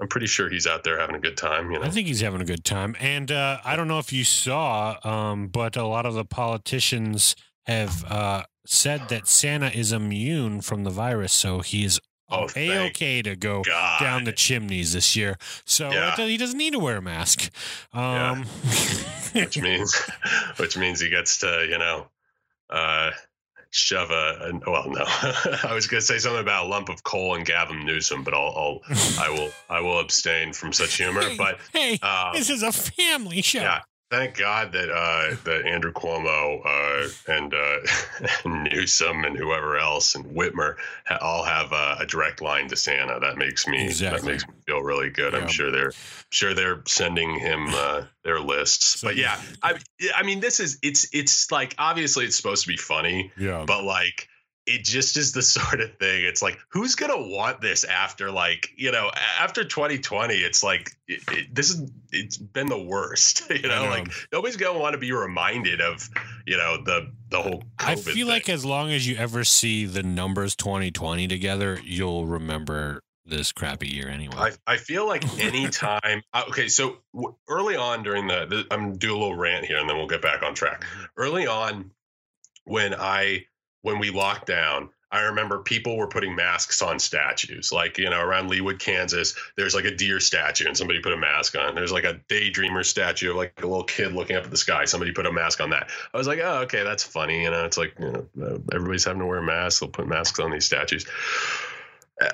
I'm 0.00 0.08
pretty 0.08 0.26
sure 0.26 0.48
he's 0.48 0.66
out 0.66 0.82
there 0.82 0.98
having 0.98 1.14
a 1.16 1.20
good 1.20 1.36
time. 1.36 1.70
You 1.70 1.78
know, 1.78 1.84
I 1.84 1.90
think 1.90 2.06
he's 2.08 2.20
having 2.20 2.40
a 2.40 2.44
good 2.44 2.64
time, 2.64 2.96
and 2.98 3.30
uh, 3.30 3.58
I 3.64 3.76
don't 3.76 3.86
know 3.88 3.98
if 3.98 4.12
you 4.12 4.24
saw, 4.24 4.96
um, 5.04 5.48
but 5.48 5.76
a 5.76 5.84
lot 5.84 6.06
of 6.06 6.14
the 6.14 6.24
politicians 6.24 7.36
have 7.66 8.04
uh, 8.10 8.44
said 8.66 9.08
that 9.10 9.28
Santa 9.28 9.68
is 9.68 9.92
immune 9.92 10.60
from 10.62 10.84
the 10.84 10.90
virus, 10.90 11.32
so 11.32 11.60
he's 11.60 12.00
Oh, 12.32 12.48
a 12.54 12.86
okay 12.86 13.22
to 13.22 13.34
go 13.34 13.62
God. 13.62 14.00
down 14.00 14.22
the 14.22 14.30
chimneys 14.32 14.92
this 14.92 15.16
year. 15.16 15.36
So 15.66 15.90
Yeah. 15.90 16.14
he 16.14 16.36
doesn't 16.36 16.56
need 16.56 16.74
to 16.74 16.78
wear 16.78 16.98
a 16.98 17.02
mask. 17.02 17.50
Yeah. 17.92 18.30
Um, 18.30 18.44
which 19.32 19.60
means 19.60 19.94
which 20.56 20.76
means 20.76 21.00
he 21.00 21.08
gets 21.08 21.38
to 21.38 21.66
you 21.68 21.76
know 21.78 22.06
uh 22.70 23.10
shove 23.70 24.10
a, 24.10 24.50
a 24.52 24.70
well 24.70 24.90
no 24.90 25.04
i 25.64 25.72
was 25.72 25.86
going 25.86 26.00
to 26.00 26.06
say 26.06 26.18
something 26.18 26.40
about 26.40 26.66
a 26.66 26.68
lump 26.68 26.88
of 26.88 27.02
coal 27.04 27.34
and 27.36 27.46
gavin 27.46 27.84
newsom 27.86 28.24
but 28.24 28.34
i'll, 28.34 28.52
I'll 28.56 28.80
i 29.20 29.28
will 29.30 29.50
i 29.68 29.80
will 29.80 30.00
abstain 30.00 30.52
from 30.52 30.72
such 30.72 30.94
humor 30.96 31.20
Hey, 31.30 31.36
but 31.36 31.58
hey, 31.72 31.98
uh, 32.02 32.32
this 32.32 32.50
is 32.50 32.62
a 32.62 32.72
family 32.72 33.42
show. 33.42 33.60
yeah 33.60 33.80
thank 34.10 34.36
god 34.36 34.72
that 34.72 34.90
uh 34.90 35.34
that 35.44 35.64
andrew 35.66 35.92
cuomo 35.92 36.60
uh 36.64 37.08
and 37.32 37.54
uh 37.54 37.76
newsom 38.44 39.24
and 39.24 39.36
whoever 39.36 39.78
else 39.78 40.14
and 40.14 40.24
whitmer 40.26 40.76
ha- 41.06 41.18
all 41.20 41.44
have 41.44 41.72
uh, 41.72 41.96
a 42.00 42.06
direct 42.06 42.40
line 42.42 42.68
to 42.68 42.76
santa 42.76 43.18
that 43.20 43.36
makes 43.38 43.66
me 43.66 43.88
that 43.92 44.24
makes 44.24 44.46
me 44.46 44.54
feel 44.66 44.80
really 44.82 45.10
good 45.10 45.32
Yeah. 45.32 45.40
i'm 45.40 45.48
sure 45.48 45.70
they're 45.70 45.92
sure 46.30 46.54
they're 46.54 46.82
sending 46.86 47.38
him 47.38 47.68
uh 47.72 48.02
their 48.24 48.40
lists 48.40 49.00
So- 49.00 49.08
but 49.08 49.16
yeah 49.16 49.40
I, 49.62 49.78
I 50.16 50.22
mean 50.24 50.40
this 50.40 50.60
is 50.60 50.78
it's 50.82 51.06
it's 51.12 51.50
like 51.52 51.74
obviously 51.78 52.24
it's 52.24 52.36
supposed 52.36 52.62
to 52.62 52.68
be 52.68 52.76
funny 52.76 53.32
Yeah. 53.38 53.64
but 53.66 53.84
like 53.84 54.28
it 54.66 54.84
just 54.84 55.16
is 55.16 55.32
the 55.32 55.42
sort 55.58 55.80
of 55.80 55.90
thing 55.98 56.24
it's 56.24 56.42
like 56.42 56.58
who's 56.70 56.94
gonna 56.94 57.16
want 57.16 57.60
this 57.60 57.84
after 57.84 58.30
like 58.30 58.70
you 58.76 58.92
know 58.92 59.10
after 59.38 59.64
2020 59.64 60.34
it's 60.34 60.62
like 60.62 60.90
it, 61.06 61.22
it, 61.32 61.54
this 61.54 61.70
is 61.70 61.90
it's 62.12 62.36
been 62.36 62.66
the 62.66 62.82
worst 62.82 63.42
you 63.50 63.62
know, 63.62 63.84
know. 63.84 63.90
like 63.90 64.08
nobody's 64.32 64.56
gonna 64.56 64.78
want 64.78 64.94
to 64.94 64.98
be 64.98 65.12
reminded 65.12 65.80
of 65.80 66.08
you 66.46 66.56
know 66.56 66.82
the 66.84 67.10
the 67.30 67.40
whole 67.40 67.62
COVID 67.78 67.88
I 67.88 67.96
feel 67.96 68.26
like 68.26 68.48
as 68.48 68.64
long 68.64 68.90
as 68.90 69.06
you 69.06 69.16
ever 69.16 69.44
see 69.44 69.86
the 69.86 70.02
numbers 70.02 70.56
2020 70.56 71.28
together, 71.28 71.78
you'll 71.84 72.26
remember 72.26 73.02
this 73.24 73.52
crappy 73.52 73.88
year 73.88 74.08
anyway. 74.08 74.36
I, 74.36 74.50
I 74.66 74.76
feel 74.76 75.06
like 75.06 75.22
anytime 75.38 76.22
uh, 76.32 76.42
okay 76.48 76.68
so 76.68 76.98
early 77.48 77.76
on 77.76 78.02
during 78.02 78.26
the, 78.26 78.46
the 78.46 78.66
i'm 78.70 78.86
gonna 78.86 78.96
do 78.96 79.12
a 79.12 79.18
little 79.18 79.36
rant 79.36 79.64
here 79.64 79.78
and 79.78 79.88
then 79.88 79.96
we'll 79.96 80.08
get 80.08 80.22
back 80.22 80.42
on 80.42 80.54
track 80.54 80.84
early 81.16 81.46
on 81.46 81.92
when 82.64 82.94
i 82.94 83.44
when 83.82 83.98
we 83.98 84.10
locked 84.10 84.46
down 84.46 84.88
i 85.10 85.22
remember 85.22 85.58
people 85.58 85.96
were 85.96 86.06
putting 86.06 86.34
masks 86.34 86.82
on 86.82 86.98
statues 86.98 87.72
like 87.72 87.98
you 87.98 88.08
know 88.08 88.20
around 88.20 88.50
Leawood 88.50 88.78
kansas 88.78 89.34
there's 89.56 89.74
like 89.74 89.84
a 89.84 89.94
deer 89.94 90.20
statue 90.20 90.66
and 90.66 90.76
somebody 90.76 91.00
put 91.00 91.12
a 91.12 91.16
mask 91.16 91.56
on. 91.56 91.74
There's 91.74 91.92
like 91.92 92.04
a 92.04 92.20
daydreamer 92.28 92.84
statue 92.84 93.30
of 93.30 93.36
like 93.36 93.52
a 93.58 93.66
little 93.66 93.84
kid 93.84 94.12
looking 94.12 94.36
up 94.36 94.44
at 94.44 94.50
the 94.50 94.56
sky. 94.56 94.84
Somebody 94.84 95.12
put 95.12 95.26
a 95.26 95.32
mask 95.32 95.60
on 95.60 95.70
that. 95.70 95.90
I 96.12 96.16
was 96.16 96.26
like 96.26 96.40
oh 96.42 96.62
okay 96.62 96.82
that's 96.82 97.02
funny 97.02 97.42
you 97.42 97.50
know 97.50 97.64
it's 97.64 97.78
like 97.78 97.94
you 97.98 98.10
know 98.10 98.46
uh, 98.46 98.58
everybody's 98.72 99.04
having 99.04 99.20
to 99.20 99.26
wear 99.26 99.42
masks 99.42 99.80
they'll 99.80 99.90
put 99.90 100.06
masks 100.06 100.38
on 100.38 100.50
these 100.50 100.64
statues. 100.64 101.06
Uh, 102.20 102.28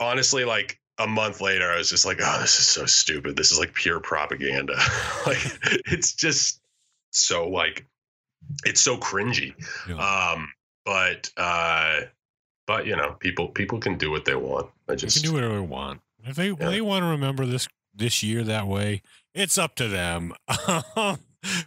honestly 0.00 0.44
like 0.44 0.78
a 0.98 1.06
month 1.06 1.40
later 1.40 1.70
i 1.70 1.76
was 1.76 1.90
just 1.90 2.06
like 2.06 2.18
oh 2.22 2.38
this 2.40 2.58
is 2.58 2.66
so 2.66 2.86
stupid. 2.86 3.36
This 3.36 3.52
is 3.52 3.58
like 3.58 3.74
pure 3.74 4.00
propaganda. 4.00 4.76
Like 5.26 5.58
it's 5.86 6.12
just 6.14 6.60
so 7.10 7.48
like 7.48 7.86
it's 8.64 8.80
so 8.80 8.96
cringy. 8.96 9.54
Yeah. 9.88 10.32
um 10.34 10.52
but 10.86 11.30
uh 11.36 12.00
but 12.66 12.86
you 12.86 12.96
know 12.96 13.16
people 13.20 13.48
people 13.48 13.78
can 13.78 13.98
do 13.98 14.10
what 14.10 14.24
they 14.24 14.34
want 14.36 14.68
i 14.88 14.94
just 14.94 15.16
can 15.22 15.28
do 15.28 15.34
whatever 15.34 15.54
they 15.56 15.60
want. 15.60 16.00
If 16.24 16.36
they 16.36 16.48
Yeah. 16.48 16.54
they 16.70 16.80
want 16.80 17.02
to 17.02 17.08
remember 17.08 17.44
this 17.44 17.68
this 17.94 18.22
year 18.22 18.42
that 18.44 18.66
way, 18.66 19.02
it's 19.34 19.58
up 19.58 19.74
to 19.76 19.88
them. 19.88 20.32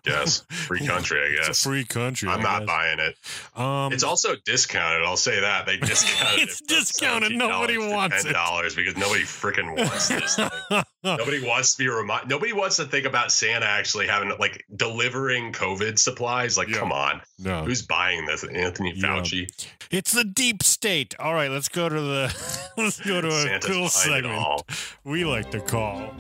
Yes, 0.06 0.44
free 0.50 0.80
country, 0.88 1.20
I 1.22 1.26
It's 1.38 1.48
guess. 1.48 1.66
a 1.66 1.70
free 1.70 1.84
country. 1.86 2.30
I'm 2.30 2.40
I 2.40 2.44
not 2.44 2.60
guess. 2.60 2.68
buying 2.68 3.00
it. 3.00 3.16
Um, 3.56 3.94
It's 3.94 4.04
also 4.04 4.36
discounted. 4.46 5.04
I'll 5.06 5.18
say 5.18 5.40
that 5.42 5.66
they 5.66 5.78
discounted. 5.82 6.40
It's 6.44 6.62
it 6.62 6.68
discounted. 6.68 7.32
Nobody 7.34 7.78
$17 7.78 7.94
wants 7.96 8.26
it. 8.26 8.36
$10 8.36 8.76
because 8.76 8.98
nobody 8.98 9.24
freaking 9.24 9.78
wants 9.78 10.08
this 10.10 10.36
thing. 10.36 10.50
Nobody 11.04 11.46
wants 11.48 11.76
to 11.76 11.84
be 11.84 11.88
remind. 11.90 12.28
Nobody 12.28 12.52
wants 12.52 12.76
to 12.76 12.84
think 12.86 13.06
about 13.06 13.32
Santa 13.32 13.66
actually 13.66 14.08
having 14.08 14.34
like 14.38 14.66
delivering 14.76 15.54
COVID 15.54 15.98
supplies. 15.98 16.58
Like, 16.58 16.68
Yeah. 16.68 16.80
come 16.80 16.92
on, 16.92 17.22
no, 17.40 17.64
who's 17.64 17.82
buying 17.84 18.26
this? 18.26 18.44
Anthony 18.44 18.94
Yeah. 18.96 19.08
Fauci. 19.08 19.48
it's 19.92 20.12
the 20.12 20.26
deep 20.26 20.62
state. 20.62 21.16
All 21.18 21.34
right, 21.34 21.50
let's 21.50 21.70
go 21.70 21.88
to 21.88 22.02
the 22.02 22.72
let's 22.78 23.00
go 23.00 23.22
to 23.22 23.28
a 23.30 23.32
Santa's 23.32 23.66
cool 23.70 23.88
segment 23.88 24.64
we 25.06 25.24
like 25.24 25.50
to 25.52 25.62
call. 25.62 26.14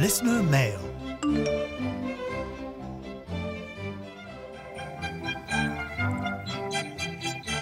Listener 0.00 0.42
mail. 0.42 1.59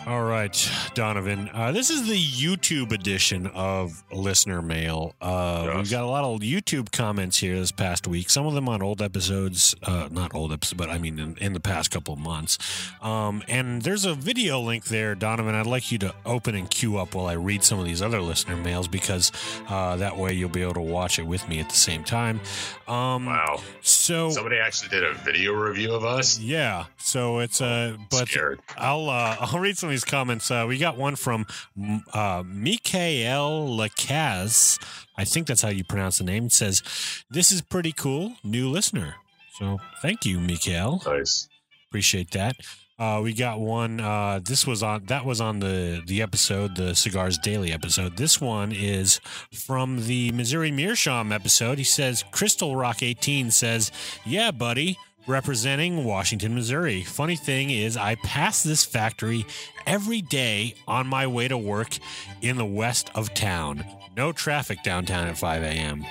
All 0.08 0.22
right, 0.24 0.70
Donovan. 0.94 1.50
Uh, 1.52 1.70
this 1.70 1.90
is 1.90 2.08
the 2.08 2.16
YouTube 2.16 2.92
edition 2.92 3.46
of 3.48 4.02
listener 4.10 4.62
mail. 4.62 5.14
Uh, 5.20 5.56
Yes. 5.68 5.76
We've 5.76 5.90
got 5.90 6.04
a 6.04 6.06
lot 6.06 6.24
of 6.24 6.40
YouTube 6.40 6.90
comments 6.92 7.36
here 7.38 7.56
this 7.56 7.72
past 7.72 8.06
week. 8.06 8.30
Some 8.30 8.46
of 8.46 8.54
them 8.54 8.70
on 8.70 8.80
old 8.80 9.02
episodes, 9.02 9.74
uh, 9.82 10.08
not 10.10 10.34
old 10.34 10.50
episodes, 10.50 10.78
but 10.78 10.88
I 10.88 10.96
mean 10.96 11.18
in, 11.18 11.36
in 11.38 11.52
the 11.52 11.60
past 11.60 11.90
couple 11.90 12.14
of 12.14 12.20
months. 12.20 12.56
Um, 13.02 13.42
and 13.48 13.82
there's 13.82 14.06
a 14.06 14.14
video 14.14 14.60
link 14.60 14.84
there, 14.86 15.14
Donovan. 15.14 15.54
I'd 15.54 15.66
like 15.66 15.92
you 15.92 15.98
to 15.98 16.14
open 16.24 16.54
and 16.54 16.70
queue 16.70 16.96
up 16.96 17.14
while 17.14 17.26
I 17.26 17.34
read 17.34 17.62
some 17.62 17.78
of 17.78 17.84
these 17.84 18.00
other 18.00 18.22
listener 18.22 18.56
mails 18.56 18.88
because 18.88 19.30
uh, 19.68 19.96
that 19.96 20.16
way 20.16 20.32
you'll 20.32 20.48
be 20.48 20.62
able 20.62 20.74
to 20.74 20.80
watch 20.80 21.18
it 21.18 21.26
with 21.26 21.46
me 21.50 21.58
at 21.60 21.68
the 21.68 21.76
same 21.76 22.02
time. 22.02 22.40
Um, 22.86 23.26
Wow, 23.26 23.60
So 23.82 24.30
somebody 24.30 24.56
actually 24.56 24.88
did 24.88 25.04
a 25.04 25.12
video 25.12 25.52
review 25.52 25.92
of 25.92 26.04
us. 26.04 26.38
yeah, 26.38 26.86
so 26.96 27.40
it's 27.40 27.60
uh, 27.60 27.96
but 28.10 28.28
Scared. 28.28 28.60
I'll 28.78 29.10
uh, 29.10 29.36
I'll 29.40 29.58
read 29.60 29.76
some 29.76 29.88
of 29.90 29.92
these 29.92 29.97
comments. 30.04 30.50
Uh, 30.50 30.64
we 30.68 30.78
got 30.78 30.96
one 30.96 31.16
from 31.16 31.46
mm, 31.78 32.00
uh, 32.14 32.42
Mikael 32.44 33.68
Lacaz. 33.68 34.78
I 35.16 35.24
think 35.24 35.46
that's 35.46 35.62
how 35.62 35.68
you 35.68 35.84
pronounce 35.84 36.18
the 36.18 36.24
name. 36.24 36.46
It 36.46 36.52
says, 36.52 36.82
"This 37.30 37.52
is 37.52 37.62
pretty 37.62 37.92
cool, 37.92 38.34
new 38.44 38.68
listener." 38.68 39.16
So 39.58 39.78
thank 40.00 40.24
you, 40.24 40.38
Mikael. 40.38 41.02
Nice. 41.04 41.48
Appreciate 41.88 42.30
that. 42.32 42.56
Uh, 42.98 43.20
we 43.22 43.32
got 43.32 43.60
one. 43.60 44.00
Uh, 44.00 44.40
this 44.42 44.66
was 44.66 44.82
on 44.82 45.04
that 45.06 45.24
was 45.24 45.40
on 45.40 45.60
the 45.60 46.02
the 46.06 46.20
episode, 46.20 46.74
the 46.74 46.94
Cigars 46.96 47.38
Daily 47.38 47.70
episode. 47.70 48.16
This 48.16 48.40
one 48.40 48.72
is 48.72 49.20
from 49.54 50.06
the 50.06 50.32
Missouri 50.32 50.72
Meerschaum 50.72 51.30
episode. 51.30 51.78
He 51.78 51.84
says, 51.84 52.24
"Crystal 52.32 52.74
Rock 52.74 53.02
18 53.02 53.52
says, 53.52 53.92
yeah, 54.26 54.50
buddy." 54.50 54.98
Representing 55.28 56.04
Washington, 56.04 56.54
Missouri. 56.54 57.02
Funny 57.02 57.36
thing 57.36 57.68
is, 57.68 57.98
I 57.98 58.14
pass 58.16 58.62
this 58.62 58.82
factory 58.84 59.44
every 59.86 60.22
day 60.22 60.74
on 60.88 61.06
my 61.06 61.26
way 61.26 61.48
to 61.48 61.58
work 61.58 61.98
in 62.40 62.56
the 62.56 62.64
west 62.64 63.10
of 63.14 63.34
town. 63.34 63.84
No 64.16 64.32
traffic 64.32 64.82
downtown 64.82 65.28
at 65.28 65.36
5 65.36 65.62
a.m. 65.62 66.06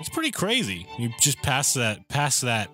It's 0.00 0.08
pretty 0.08 0.30
crazy. 0.30 0.86
You 0.98 1.10
just 1.20 1.42
pass 1.42 1.74
that, 1.74 2.08
pass 2.08 2.40
that, 2.40 2.70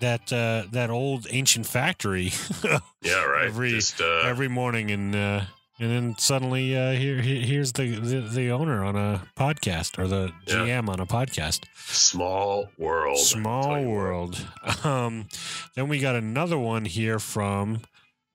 that, 0.00 0.32
uh, 0.32 0.64
that 0.72 0.88
old 0.88 1.26
ancient 1.30 1.66
factory 1.66 2.32
Yeah, 3.02 3.22
right. 3.24 3.46
Every- 3.46 3.70
Just 3.70 4.00
uh, 4.00 4.22
every 4.24 4.48
morning, 4.48 4.90
and 4.90 5.14
uh, 5.14 5.40
and 5.78 5.90
then 5.90 6.14
suddenly 6.18 6.76
uh, 6.76 6.92
here, 6.92 7.20
here 7.20 7.40
here's 7.40 7.72
the, 7.72 7.96
the 7.96 8.20
the 8.20 8.50
owner 8.50 8.84
on 8.84 8.96
a 8.96 9.22
podcast 9.36 9.98
or 9.98 10.06
the 10.08 10.32
Yeah. 10.46 10.54
GM 10.54 10.88
on 10.88 11.00
a 11.00 11.06
podcast. 11.06 11.64
small 11.76 12.68
world. 12.78 13.18
Small 13.18 13.84
world. 13.84 14.44
Um, 14.84 15.26
then 15.74 15.88
we 15.88 15.98
got 15.98 16.16
another 16.16 16.58
one 16.58 16.84
here 16.84 17.18
from. 17.18 17.82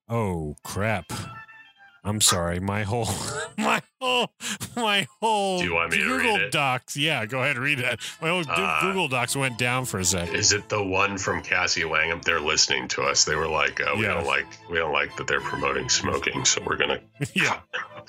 Oh 0.09 0.55
crap! 0.63 1.11
I'm 2.03 2.19
sorry. 2.19 2.59
My 2.59 2.81
whole, 2.83 3.07
my 3.57 3.81
whole, 4.01 4.27
my 4.75 5.07
whole. 5.19 5.59
Do 5.59 5.65
you 5.65 5.73
want 5.75 5.91
me 5.91 5.97
to 5.99 6.03
Google 6.03 6.33
read 6.37 6.41
it? 6.41 6.51
Docs. 6.51 6.97
Yeah, 6.97 7.25
go 7.27 7.41
ahead, 7.41 7.57
read 7.59 7.77
that. 7.79 7.99
My 8.21 8.29
whole 8.29 8.43
Uh, 8.47 8.81
Google 8.81 9.07
Docs 9.07 9.35
went 9.35 9.57
down 9.59 9.85
for 9.85 9.99
a 9.99 10.05
second. 10.05 10.35
Is 10.35 10.51
it 10.51 10.67
the 10.67 10.83
one 10.83 11.17
from 11.19 11.43
Cassie 11.43 11.85
Langham? 11.85 12.19
They're 12.23 12.39
listening 12.39 12.87
to 12.89 13.03
us. 13.03 13.25
They 13.25 13.35
were 13.35 13.47
like, 13.47 13.79
uh, 13.79 13.91
"We 13.95 14.03
Yeah. 14.05 14.15
don't 14.15 14.25
like, 14.25 14.47
we 14.69 14.77
don't 14.77 14.91
like 14.93 15.15
that 15.17 15.27
they're 15.27 15.41
promoting 15.41 15.89
smoking, 15.89 16.43
so 16.45 16.63
we're 16.65 16.77
gonna 16.77 17.01
yeah. 17.33 17.59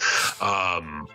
um, 0.40 1.06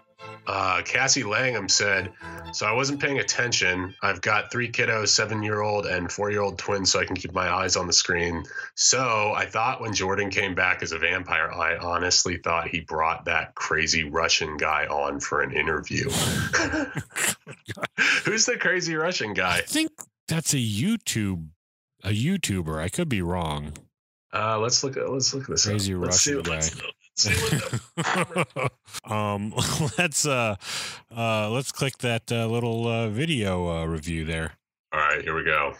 uh, 0.48 0.81
Cassie 0.84 1.24
Langham 1.24 1.67
said, 1.69 2.12
So 2.53 2.65
I 2.65 2.72
wasn't 2.72 3.01
paying 3.01 3.19
attention. 3.19 3.93
I've 4.01 4.22
got 4.22 4.51
three 4.51 4.72
kiddos, 4.72 5.10
seven 5.10 5.43
year 5.43 5.62
old 5.62 5.86
and 5.86 6.12
four 6.12 6.31
year 6.31 6.41
old 6.41 6.57
twins, 6.57 6.91
so 6.91 7.00
I 7.00 7.05
can 7.05 7.15
keep 7.15 7.34
my 7.34 7.50
eyes 7.50 7.75
on 7.75 7.86
the 7.88 7.93
screen. 7.93 8.43
So 8.75 9.34
I 9.36 9.46
thought 9.46 9.81
when 9.81 9.93
Jordan 9.93 10.29
came 10.29 10.55
back 10.55 10.81
as 10.84 10.91
a 10.93 10.98
vampire, 11.00 11.51
I 11.51 11.77
honestly 11.77 12.38
thought 12.38 12.67
he 12.69 12.79
brought 12.81 13.25
that 13.25 13.55
crazy 13.55 14.03
Russian 14.05 14.57
guy 14.57 14.86
on 14.88 15.19
for 15.19 15.41
an 15.41 15.51
interview. 15.51 16.10
Who's 18.25 18.46
the 18.46 18.57
crazy 18.60 18.96
Russian 18.96 19.34
guy? 19.34 19.57
I 19.57 19.62
think 19.62 19.91
that's 20.27 20.53
a 20.53 20.57
YouTube, 20.57 21.48
a 22.03 22.10
YouTuber. 22.10 22.77
I 22.79 22.89
could 22.89 23.10
be 23.10 23.22
wrong. 23.22 23.74
Uh, 24.34 24.60
let's 24.60 24.84
look 24.84 24.98
at 24.98 25.10
let's 25.10 25.34
look 25.34 25.43
at 25.43 25.50
this. 25.50 25.65
up. 25.65 25.72
Crazy 25.72 25.96
Let's 25.96 26.22
see 26.22 26.34
Russian 26.36 26.36
let's- 26.36 26.48
guy. 26.50 26.55
let's 26.55 26.67
see 26.69 26.75
what 26.75 26.86
the- 26.86 26.93
um, 29.06 29.54
let's 29.98 30.26
uh, 30.26 30.56
uh, 31.16 31.50
let's 31.50 31.72
click 31.72 31.98
that 32.00 32.32
uh, 32.32 32.46
little 32.46 32.88
uh, 32.88 33.10
video 33.10 33.68
uh, 33.70 33.86
review 33.86 34.24
there. 34.24 34.54
All 34.94 35.00
right, 35.00 35.24
here 35.24 35.36
we 35.36 35.44
go. 35.44 35.74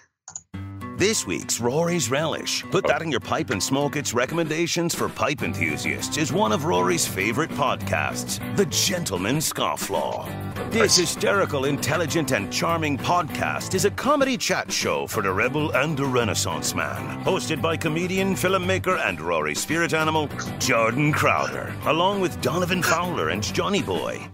This 0.98 1.28
week's 1.28 1.62
Rory's 1.62 2.10
Relish. 2.10 2.64
Put 2.72 2.88
that 2.88 3.04
in 3.04 3.12
your 3.12 3.20
pipe 3.20 3.52
and 3.52 3.62
smoke 3.62 3.96
its 3.96 4.16
recommendations 4.16 4.96
for 4.96 5.08
pipe 5.08 5.44
enthusiasts 5.44 6.18
is 6.18 6.34
one 6.34 6.52
of 6.52 6.66
Rory's 6.66 7.06
favorite 7.06 7.52
podcasts, 7.52 8.40
The 8.58 8.66
Gentleman's 8.66 9.54
Scofflaw. 9.54 10.28
This 10.72 10.98
hysterical, 10.98 11.66
intelligent, 11.66 12.32
and 12.32 12.52
charming 12.52 12.98
podcast 12.98 13.76
is 13.76 13.86
a 13.86 13.92
comedy 13.92 14.38
chat 14.38 14.72
show 14.72 15.06
for 15.06 15.22
the 15.22 15.32
rebel 15.32 15.70
and 15.76 15.96
the 15.96 16.06
renaissance 16.06 16.74
man. 16.74 17.24
Hosted 17.24 17.62
by 17.62 17.78
comedian, 17.78 18.34
filmmaker, 18.34 19.00
and 19.08 19.22
Rory's 19.22 19.60
spirit 19.60 19.94
animal, 19.94 20.28
Jordan 20.58 21.14
Crowder, 21.14 21.76
along 21.86 22.22
with 22.22 22.42
Donovan 22.42 22.82
Fowler 22.82 23.30
and 23.30 23.44
Johnny 23.44 23.84
Boy. 23.84 24.28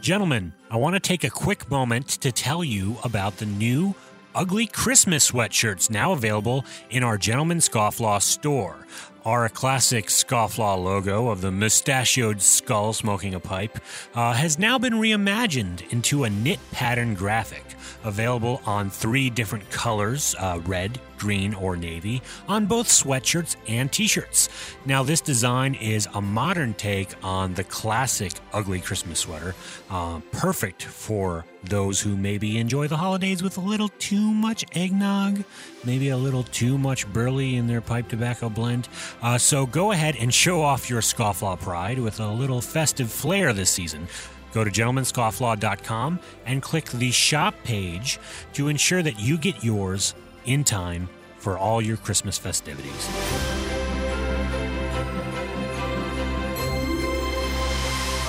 Gentlemen, 0.00 0.52
I 0.70 0.76
want 0.76 0.94
to 0.94 1.00
take 1.00 1.24
a 1.24 1.30
quick 1.30 1.70
moment 1.70 2.08
to 2.08 2.32
tell 2.32 2.64
you 2.64 2.96
about 3.04 3.36
the 3.36 3.46
new 3.46 3.94
ugly 4.34 4.66
Christmas 4.66 5.30
sweatshirts 5.30 5.90
now 5.90 6.12
available 6.12 6.64
in 6.90 7.02
our 7.02 7.18
Gentleman 7.18 7.58
Scofflaw 7.58 8.22
store. 8.22 8.86
Our 9.24 9.48
classic 9.50 10.06
Scofflaw 10.06 10.82
logo 10.82 11.28
of 11.28 11.42
the 11.42 11.50
mustachioed 11.50 12.40
skull 12.40 12.92
smoking 12.94 13.34
a 13.34 13.40
pipe 13.40 13.78
uh, 14.14 14.32
has 14.32 14.58
now 14.58 14.78
been 14.78 14.94
reimagined 14.94 15.92
into 15.92 16.24
a 16.24 16.30
knit 16.30 16.58
pattern 16.72 17.14
graphic, 17.14 17.64
available 18.04 18.60
on 18.66 18.90
three 18.90 19.30
different 19.30 19.68
colors 19.70 20.34
uh, 20.38 20.60
red, 20.66 21.00
green, 21.18 21.54
or 21.54 21.76
navy, 21.76 22.22
on 22.48 22.66
both 22.66 22.88
sweatshirts 22.88 23.56
and 23.68 23.92
t 23.92 24.06
shirts. 24.06 24.48
Now, 24.86 25.02
this 25.02 25.20
design 25.20 25.74
is 25.74 26.08
a 26.14 26.20
modern 26.20 26.74
take 26.74 27.14
on 27.22 27.54
the 27.54 27.64
classic 27.64 28.32
ugly 28.52 28.80
Christmas 28.80 29.20
sweater, 29.20 29.54
uh, 29.90 30.20
perfect 30.32 30.82
for 30.82 31.44
those 31.64 32.00
who 32.00 32.16
maybe 32.16 32.58
enjoy 32.58 32.88
the 32.88 32.96
holidays 32.96 33.42
with 33.42 33.58
a 33.58 33.60
little 33.60 33.90
too 33.98 34.32
much 34.32 34.64
eggnog, 34.74 35.44
maybe 35.84 36.08
a 36.08 36.16
little 36.16 36.42
too 36.44 36.78
much 36.78 37.06
burley 37.12 37.56
in 37.56 37.66
their 37.66 37.80
pipe 37.80 38.08
tobacco 38.08 38.48
blend. 38.48 38.88
Uh, 39.20 39.36
so 39.36 39.66
go 39.66 39.92
ahead 39.92 40.16
and 40.18 40.32
show 40.32 40.62
off 40.62 40.88
your 40.88 41.02
scofflaw 41.02 41.60
pride 41.60 41.98
with 41.98 42.20
a 42.20 42.28
little 42.28 42.60
festive 42.60 43.10
flair 43.10 43.52
this 43.52 43.70
season. 43.70 44.08
Go 44.52 44.64
to 44.64 44.70
gentlemanscofflaw.com 44.70 46.20
and 46.46 46.62
click 46.62 46.86
the 46.86 47.10
shop 47.10 47.54
page 47.64 48.18
to 48.54 48.68
ensure 48.68 49.02
that 49.02 49.18
you 49.18 49.38
get 49.38 49.62
yours 49.62 50.14
in 50.44 50.64
time 50.64 51.08
for 51.38 51.56
all 51.56 51.80
your 51.80 51.96
Christmas 51.96 52.38
festivities. 52.38 53.08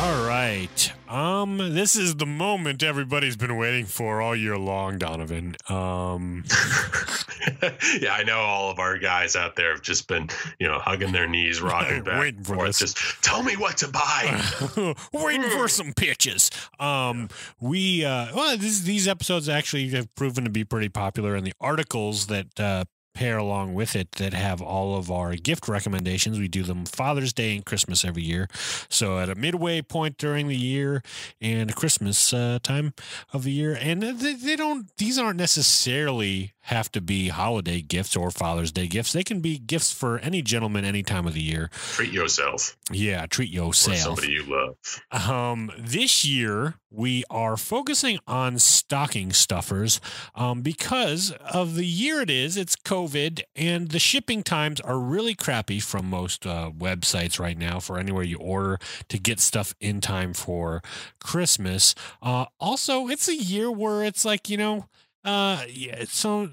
All 0.01 0.25
right. 0.25 0.93
Um, 1.11 1.57
this 1.57 1.97
is 1.97 2.15
the 2.15 2.25
moment 2.25 2.81
everybody's 2.83 3.35
been 3.35 3.57
waiting 3.57 3.85
for 3.85 4.21
all 4.21 4.33
year 4.33 4.57
long, 4.57 4.97
Donovan. 4.97 5.57
Um, 5.67 6.45
yeah, 7.99 8.13
I 8.13 8.23
know 8.23 8.39
all 8.39 8.71
of 8.71 8.79
our 8.79 8.97
guys 8.97 9.35
out 9.35 9.57
there 9.57 9.71
have 9.71 9.81
just 9.81 10.07
been, 10.07 10.29
you 10.57 10.69
know, 10.69 10.79
hugging 10.79 11.11
their 11.11 11.27
knees, 11.27 11.61
rocking 11.61 12.03
back 12.03 12.21
Waiting 12.21 12.43
for 12.43 12.65
this. 12.65 12.79
Just 12.79 12.97
tell 13.21 13.43
me 13.43 13.57
what 13.57 13.75
to 13.77 13.89
buy. 13.89 14.41
waiting 15.13 15.49
for 15.49 15.67
some 15.67 15.91
pitches. 15.93 16.49
Um, 16.79 17.27
we 17.59 18.05
uh, 18.05 18.27
well, 18.33 18.57
this, 18.57 18.79
these 18.79 19.05
episodes 19.05 19.49
actually 19.49 19.89
have 19.89 20.13
proven 20.15 20.45
to 20.45 20.49
be 20.49 20.63
pretty 20.63 20.87
popular, 20.87 21.35
and 21.35 21.45
the 21.45 21.53
articles 21.59 22.27
that 22.27 22.57
uh, 22.57 22.85
pair 23.13 23.37
along 23.37 23.73
with 23.73 23.95
it 23.95 24.11
that 24.13 24.33
have 24.33 24.61
all 24.61 24.95
of 24.97 25.11
our 25.11 25.35
gift 25.35 25.67
recommendations. 25.67 26.39
We 26.39 26.47
do 26.47 26.63
them 26.63 26.85
Father's 26.85 27.33
Day 27.33 27.55
and 27.55 27.65
Christmas 27.65 28.05
every 28.05 28.23
year. 28.23 28.47
So 28.89 29.19
at 29.19 29.29
a 29.29 29.35
midway 29.35 29.81
point 29.81 30.17
during 30.17 30.47
the 30.47 30.55
year 30.55 31.03
and 31.39 31.75
Christmas 31.75 32.33
uh, 32.33 32.59
time 32.63 32.93
of 33.33 33.43
the 33.43 33.51
year, 33.51 33.77
and 33.79 34.01
they, 34.01 34.33
they 34.33 34.55
don't; 34.55 34.95
these 34.97 35.17
aren't 35.17 35.37
necessarily 35.37 36.53
have 36.65 36.91
to 36.91 37.01
be 37.01 37.29
holiday 37.29 37.81
gifts 37.81 38.15
or 38.15 38.29
Father's 38.31 38.71
Day 38.71 38.87
gifts. 38.87 39.13
They 39.13 39.23
can 39.23 39.39
be 39.39 39.57
gifts 39.57 39.91
for 39.91 40.19
any 40.19 40.41
gentleman 40.41 40.85
any 40.85 41.01
time 41.03 41.25
of 41.25 41.33
the 41.33 41.41
year. 41.41 41.69
Treat 41.93 42.11
yourself 42.13 42.77
Yeah, 42.91 43.25
treat 43.25 43.49
or 43.51 43.65
yourself. 43.67 43.97
somebody 43.97 44.33
you 44.33 44.43
love. 44.45 45.27
Um, 45.29 45.71
this 45.77 46.23
year 46.23 46.75
we 46.91 47.23
are 47.29 47.55
focusing 47.57 48.19
on 48.27 48.59
stocking 48.59 49.31
stuffers 49.33 49.99
um, 50.35 50.61
because 50.61 51.31
of 51.53 51.75
the 51.75 51.85
year 51.85 52.21
it 52.21 52.29
is. 52.29 52.57
It's 52.57 52.75
COVID, 52.75 53.41
and 53.55 53.89
the 53.89 53.99
shipping 53.99 54.43
times 54.43 54.79
are 54.81 54.99
really 54.99 55.33
crappy 55.33 55.79
from 55.79 56.05
most 56.09 56.45
uh, 56.45 56.69
websites 56.77 57.39
right 57.39 57.57
now 57.57 57.79
for 57.79 57.97
anywhere 57.97 58.23
you 58.23 58.37
order 58.37 58.77
to 59.07 59.17
get 59.17 59.39
stuff 59.39 59.73
in 59.79 60.01
time 60.01 60.33
for 60.33 60.81
Christmas. 61.19 61.95
Uh, 62.21 62.45
also, 62.59 63.07
it's 63.07 63.27
a 63.29 63.35
year 63.35 63.71
where 63.71 64.03
it's 64.03 64.25
like 64.25 64.49
you 64.49 64.57
know, 64.57 64.85
uh, 65.23 65.63
yeah, 65.69 66.05
so 66.07 66.49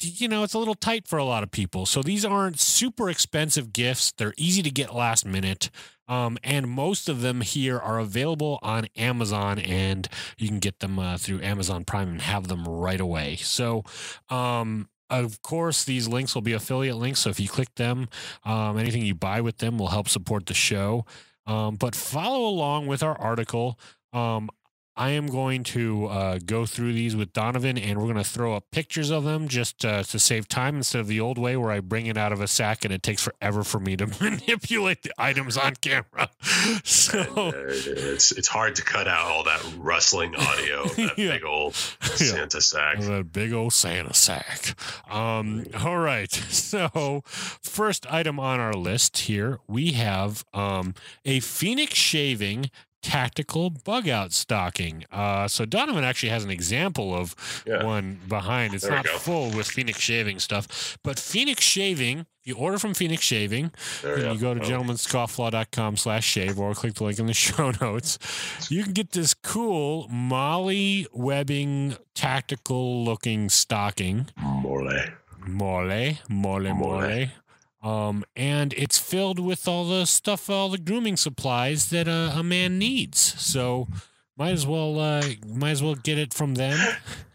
you 0.00 0.28
know, 0.28 0.42
it's 0.42 0.54
a 0.54 0.58
little 0.58 0.74
tight 0.74 1.06
for 1.06 1.18
a 1.18 1.24
lot 1.24 1.42
of 1.42 1.50
people. 1.50 1.86
So 1.86 2.02
these 2.02 2.24
aren't 2.24 2.58
super 2.58 3.08
expensive 3.08 3.72
gifts. 3.72 4.12
They're 4.12 4.34
easy 4.36 4.62
to 4.62 4.70
get 4.70 4.94
last 4.94 5.24
minute. 5.24 5.70
Um, 6.08 6.38
and 6.42 6.68
most 6.68 7.08
of 7.08 7.20
them 7.20 7.42
here 7.42 7.78
are 7.78 7.98
available 7.98 8.58
on 8.62 8.86
Amazon, 8.96 9.58
and 9.58 10.08
you 10.38 10.48
can 10.48 10.58
get 10.58 10.80
them 10.80 10.98
uh, 10.98 11.18
through 11.18 11.42
Amazon 11.42 11.84
Prime 11.84 12.08
and 12.08 12.22
have 12.22 12.48
them 12.48 12.64
right 12.64 13.00
away. 13.00 13.36
So, 13.36 13.84
um, 14.30 14.88
of 15.10 15.42
course, 15.42 15.84
these 15.84 16.08
links 16.08 16.34
will 16.34 16.42
be 16.42 16.54
affiliate 16.54 16.96
links. 16.96 17.20
So 17.20 17.30
if 17.30 17.38
you 17.38 17.48
click 17.48 17.74
them, 17.76 18.08
um, 18.44 18.78
anything 18.78 19.02
you 19.02 19.14
buy 19.14 19.40
with 19.40 19.58
them 19.58 19.78
will 19.78 19.88
help 19.88 20.08
support 20.08 20.46
the 20.46 20.54
show. 20.54 21.04
Um, 21.46 21.76
but 21.76 21.94
follow 21.94 22.46
along 22.46 22.86
with 22.86 23.02
our 23.02 23.18
article. 23.18 23.78
Um, 24.12 24.50
I 24.98 25.10
am 25.10 25.28
going 25.28 25.62
to 25.64 26.06
uh, 26.06 26.38
go 26.44 26.66
through 26.66 26.92
these 26.92 27.14
with 27.14 27.32
Donovan, 27.32 27.78
and 27.78 27.98
we're 27.98 28.06
going 28.12 28.16
to 28.16 28.24
throw 28.24 28.54
up 28.56 28.64
pictures 28.72 29.10
of 29.10 29.22
them 29.22 29.46
just 29.46 29.84
uh, 29.84 30.02
to 30.02 30.18
save 30.18 30.48
time 30.48 30.76
instead 30.76 31.00
of 31.00 31.06
the 31.06 31.20
old 31.20 31.38
way 31.38 31.56
where 31.56 31.70
I 31.70 31.78
bring 31.78 32.06
it 32.06 32.16
out 32.16 32.32
of 32.32 32.40
a 32.40 32.48
sack 32.48 32.84
and 32.84 32.92
it 32.92 33.02
takes 33.04 33.22
forever 33.22 33.62
for 33.62 33.78
me 33.78 33.96
to 33.96 34.06
manipulate 34.20 35.02
the 35.04 35.12
items 35.16 35.56
on 35.56 35.76
camera. 35.76 36.28
So, 36.84 37.20
Uh, 37.20 37.52
it's 37.68 38.32
it's 38.32 38.48
hard 38.48 38.74
to 38.76 38.82
cut 38.82 39.06
out 39.06 39.26
all 39.26 39.44
that 39.44 39.64
rustling 39.78 40.34
audio 40.34 40.82
of 40.84 40.96
that 40.96 41.14
Yeah. 41.18 41.32
big 41.32 41.44
old 41.44 41.74
Yeah. 42.02 42.16
Santa 42.16 42.60
sack. 42.60 42.98
that 43.00 43.32
big 43.32 43.52
old 43.52 43.72
Santa 43.72 44.14
sack. 44.14 44.74
Um, 45.10 45.64
all 45.80 45.98
right. 45.98 46.30
So, 46.32 47.22
first 47.24 48.04
item 48.12 48.40
on 48.40 48.58
our 48.60 48.74
list 48.74 49.18
here, 49.18 49.60
we 49.68 49.92
have 49.92 50.44
um, 50.52 50.94
a 51.24 51.40
Phoenix 51.40 51.94
shaving 51.94 52.70
tactical 53.02 53.70
bug 53.70 54.08
out 54.08 54.32
stocking. 54.32 55.04
Uh, 55.12 55.46
so 55.48 55.64
Donovan 55.64 56.04
actually 56.04 56.30
has 56.30 56.44
an 56.44 56.50
example 56.50 57.14
of 57.14 57.34
Yeah. 57.66 57.84
one 57.84 58.20
behind. 58.28 58.74
It's 58.74 58.84
There 58.84 58.92
not 58.94 59.06
full 59.06 59.50
with 59.50 59.68
Phoenix 59.68 60.00
shaving 60.00 60.38
stuff, 60.40 60.98
but 61.02 61.18
Phoenix 61.18 61.62
shaving. 61.64 62.26
You 62.44 62.54
order 62.54 62.78
from 62.78 62.94
Phoenix 62.94 63.22
Shaving, 63.24 63.72
There 64.00 64.14
and 64.14 64.32
you 64.34 64.40
go 64.40 64.54
to 64.54 64.60
Oh, 64.62 64.64
gentlemanscofflaw.com 64.66 65.98
slash 65.98 66.24
shave 66.24 66.58
or 66.58 66.72
click 66.72 66.94
the 66.94 67.04
link 67.04 67.18
in 67.18 67.26
the 67.26 67.34
show 67.46 67.72
notes. 67.78 68.18
You 68.70 68.84
can 68.84 68.94
get 68.94 69.12
this 69.12 69.34
cool 69.34 70.08
MOLLE 70.08 71.04
webbing 71.12 71.96
tactical 72.14 73.04
looking 73.04 73.50
stocking. 73.50 74.28
Mole. 74.36 74.90
Mole, 75.46 76.14
mole, 76.30 76.60
mole. 76.60 76.74
Mole. 76.74 77.26
Um, 77.82 78.24
and 78.34 78.72
it's 78.74 78.98
filled 78.98 79.38
with 79.38 79.68
all 79.68 79.88
the 79.88 80.04
stuff, 80.06 80.50
all 80.50 80.68
the 80.68 80.78
grooming 80.78 81.16
supplies 81.16 81.90
that 81.90 82.08
a, 82.08 82.32
a 82.36 82.42
man 82.42 82.78
needs. 82.78 83.18
So 83.40 83.86
might 84.36 84.50
as 84.52 84.66
well, 84.66 84.98
uh, 84.98 85.22
might 85.46 85.70
as 85.70 85.82
well 85.82 85.94
get 85.94 86.18
it 86.18 86.34
from 86.34 86.54
them. 86.56 86.78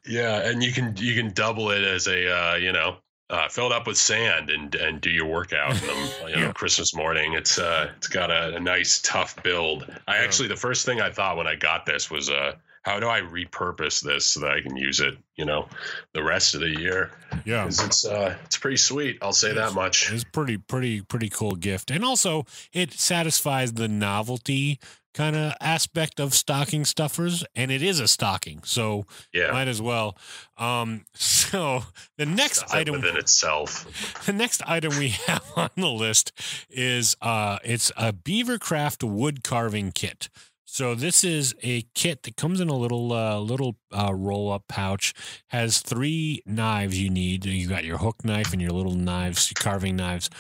Yeah, 0.06 0.40
and 0.50 0.62
you 0.62 0.74
can 0.74 0.96
you 0.98 1.16
can 1.16 1.32
double 1.34 1.72
it 1.72 1.84
as 1.84 2.08
a 2.08 2.30
uh, 2.30 2.56
you 2.56 2.74
know 2.74 2.98
uh, 3.30 3.48
fill 3.48 3.68
it 3.68 3.72
up 3.72 3.88
with 3.88 3.96
sand 3.98 4.50
and 4.50 4.76
and 4.76 5.00
do 5.00 5.10
your 5.10 5.28
workout 5.28 5.76
them, 5.76 5.98
you 6.28 6.36
know 6.36 6.42
Yeah. 6.48 6.52
Christmas 6.52 6.94
morning. 6.94 7.34
It's 7.34 7.58
uh 7.58 7.90
it's 7.96 8.08
got 8.10 8.30
a, 8.30 8.56
a 8.58 8.60
nice 8.60 9.02
tough 9.02 9.42
build. 9.44 9.86
I 10.08 10.18
Yeah. 10.18 10.24
actually 10.24 10.50
the 10.50 10.58
first 10.58 10.86
thing 10.86 11.00
I 11.00 11.10
thought 11.10 11.38
when 11.38 11.48
I 11.48 11.56
got 11.56 11.86
this 11.86 12.12
was 12.12 12.30
uh 12.30 12.56
how 12.84 13.00
do 13.00 13.08
I 13.08 13.22
repurpose 13.22 14.02
this 14.02 14.26
so 14.26 14.42
that 14.42 14.52
I 14.52 14.62
can 14.62 14.76
use 14.78 15.00
it 15.00 15.18
you 15.36 15.46
know 15.46 15.68
the 16.14 16.22
rest 16.24 16.54
of 16.54 16.62
the 16.62 16.70
year? 16.70 17.12
Yeah. 17.46 17.64
'Cause 17.64 17.84
it's 17.84 18.06
uh 18.06 18.38
it's 18.46 18.58
pretty 18.58 18.78
sweet. 18.78 19.18
I'll 19.22 19.34
say 19.34 19.54
that 19.54 19.74
much. 19.74 20.12
It's 20.12 20.24
pretty, 20.24 20.58
pretty, 20.58 21.02
pretty 21.02 21.30
cool 21.30 21.56
gift. 21.56 21.90
And 21.92 22.04
also 22.06 22.46
it 22.72 22.94
satisfies 22.94 23.74
the 23.74 23.88
novelty 23.88 24.80
kind 25.14 25.36
of 25.36 25.54
aspect 25.62 26.20
of 26.20 26.34
stocking 26.34 26.84
stuffers. 26.86 27.44
And 27.56 27.70
it 27.72 27.82
is 27.84 28.00
a 28.00 28.08
stocking. 28.08 28.62
So 28.64 29.06
Yeah, 29.32 29.52
might 29.52 29.68
as 29.68 29.80
well. 29.82 30.18
Um, 30.58 31.06
so 31.14 31.84
the 32.18 32.26
next 32.26 32.74
item 32.74 32.96
within 32.96 33.18
itself. 33.18 34.24
the 34.26 34.34
next 34.34 34.62
item 34.68 34.98
we 34.98 35.10
have 35.28 35.44
on 35.56 35.70
the 35.78 35.88
list 35.90 36.32
is 36.70 37.16
uh 37.22 37.60
it's 37.64 37.92
a 37.96 38.12
beavercraft 38.14 39.04
wood 39.08 39.44
carving 39.44 39.92
kit 39.92 40.30
so 40.74 40.96
this 40.96 41.24
is 41.24 41.54
a 41.62 41.84
kit 41.94 42.24
that 42.24 42.36
comes 42.36 42.60
in 42.60 42.68
a 42.68 42.76
little 42.76 43.14
uh, 43.14 43.38
little 43.38 43.76
uh, 43.92 44.12
roll 44.12 44.52
up 44.52 44.64
pouch 44.68 45.14
has 45.50 45.82
three 45.82 46.42
knives 46.48 47.00
you 47.00 47.12
need 47.12 47.46
you 47.46 47.68
got 47.68 47.84
your 47.84 48.00
hook 48.00 48.26
knife 48.26 48.54
and 48.54 48.62
your 48.62 48.72
little 48.72 48.96
knives 48.96 49.54
carving 49.56 49.96
knives 49.96 50.32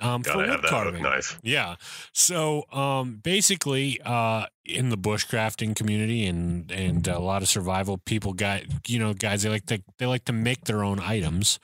um, 0.00 0.22
for 0.22 0.30
Gotta 0.30 0.38
wood 0.38 0.48
have 0.48 0.62
that 0.62 0.68
hook 0.70 0.84
carving 0.84 1.02
knife. 1.02 1.38
yeah. 1.42 1.74
So 2.14 2.64
um 2.72 3.16
basically 3.22 4.00
uh 4.04 4.46
in 4.64 4.88
the 4.88 4.96
bushcrafting 4.96 5.76
community 5.76 6.24
and 6.24 6.70
and 6.70 7.06
a 7.06 7.18
lot 7.18 7.42
of 7.42 7.48
survival 7.48 7.98
people 7.98 8.32
got 8.32 8.62
you 8.88 8.98
know 8.98 9.12
guys 9.12 9.42
they 9.42 9.50
like 9.50 9.66
to 9.66 9.82
they 9.98 10.06
like 10.06 10.24
to 10.24 10.32
make 10.32 10.64
their 10.64 10.82
own 10.82 11.00
items. 11.00 11.58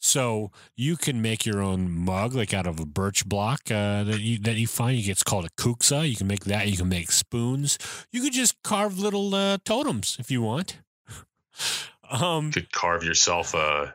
So 0.00 0.50
you 0.76 0.96
can 0.96 1.20
make 1.20 1.44
your 1.44 1.60
own 1.60 1.90
mug 1.90 2.34
like 2.34 2.54
out 2.54 2.66
of 2.66 2.80
a 2.80 2.86
birch 2.86 3.26
block 3.26 3.70
uh, 3.70 4.02
that 4.04 4.20
you 4.20 4.38
that 4.40 4.56
you 4.56 4.66
find. 4.66 4.96
You 4.96 5.10
it's 5.10 5.22
called 5.22 5.44
a 5.44 5.50
kuksa. 5.50 6.08
You 6.08 6.16
can 6.16 6.26
make 6.26 6.44
that. 6.44 6.68
You 6.68 6.78
can 6.78 6.88
make 6.88 7.12
spoons. 7.12 7.78
You 8.10 8.22
could 8.22 8.32
just 8.32 8.62
carve 8.62 8.98
little 8.98 9.34
uh, 9.34 9.58
totems 9.64 10.16
if 10.18 10.30
you 10.30 10.40
want. 10.40 10.78
um, 12.10 12.50
could 12.50 12.72
carve 12.72 13.04
yourself 13.04 13.54
a 13.54 13.94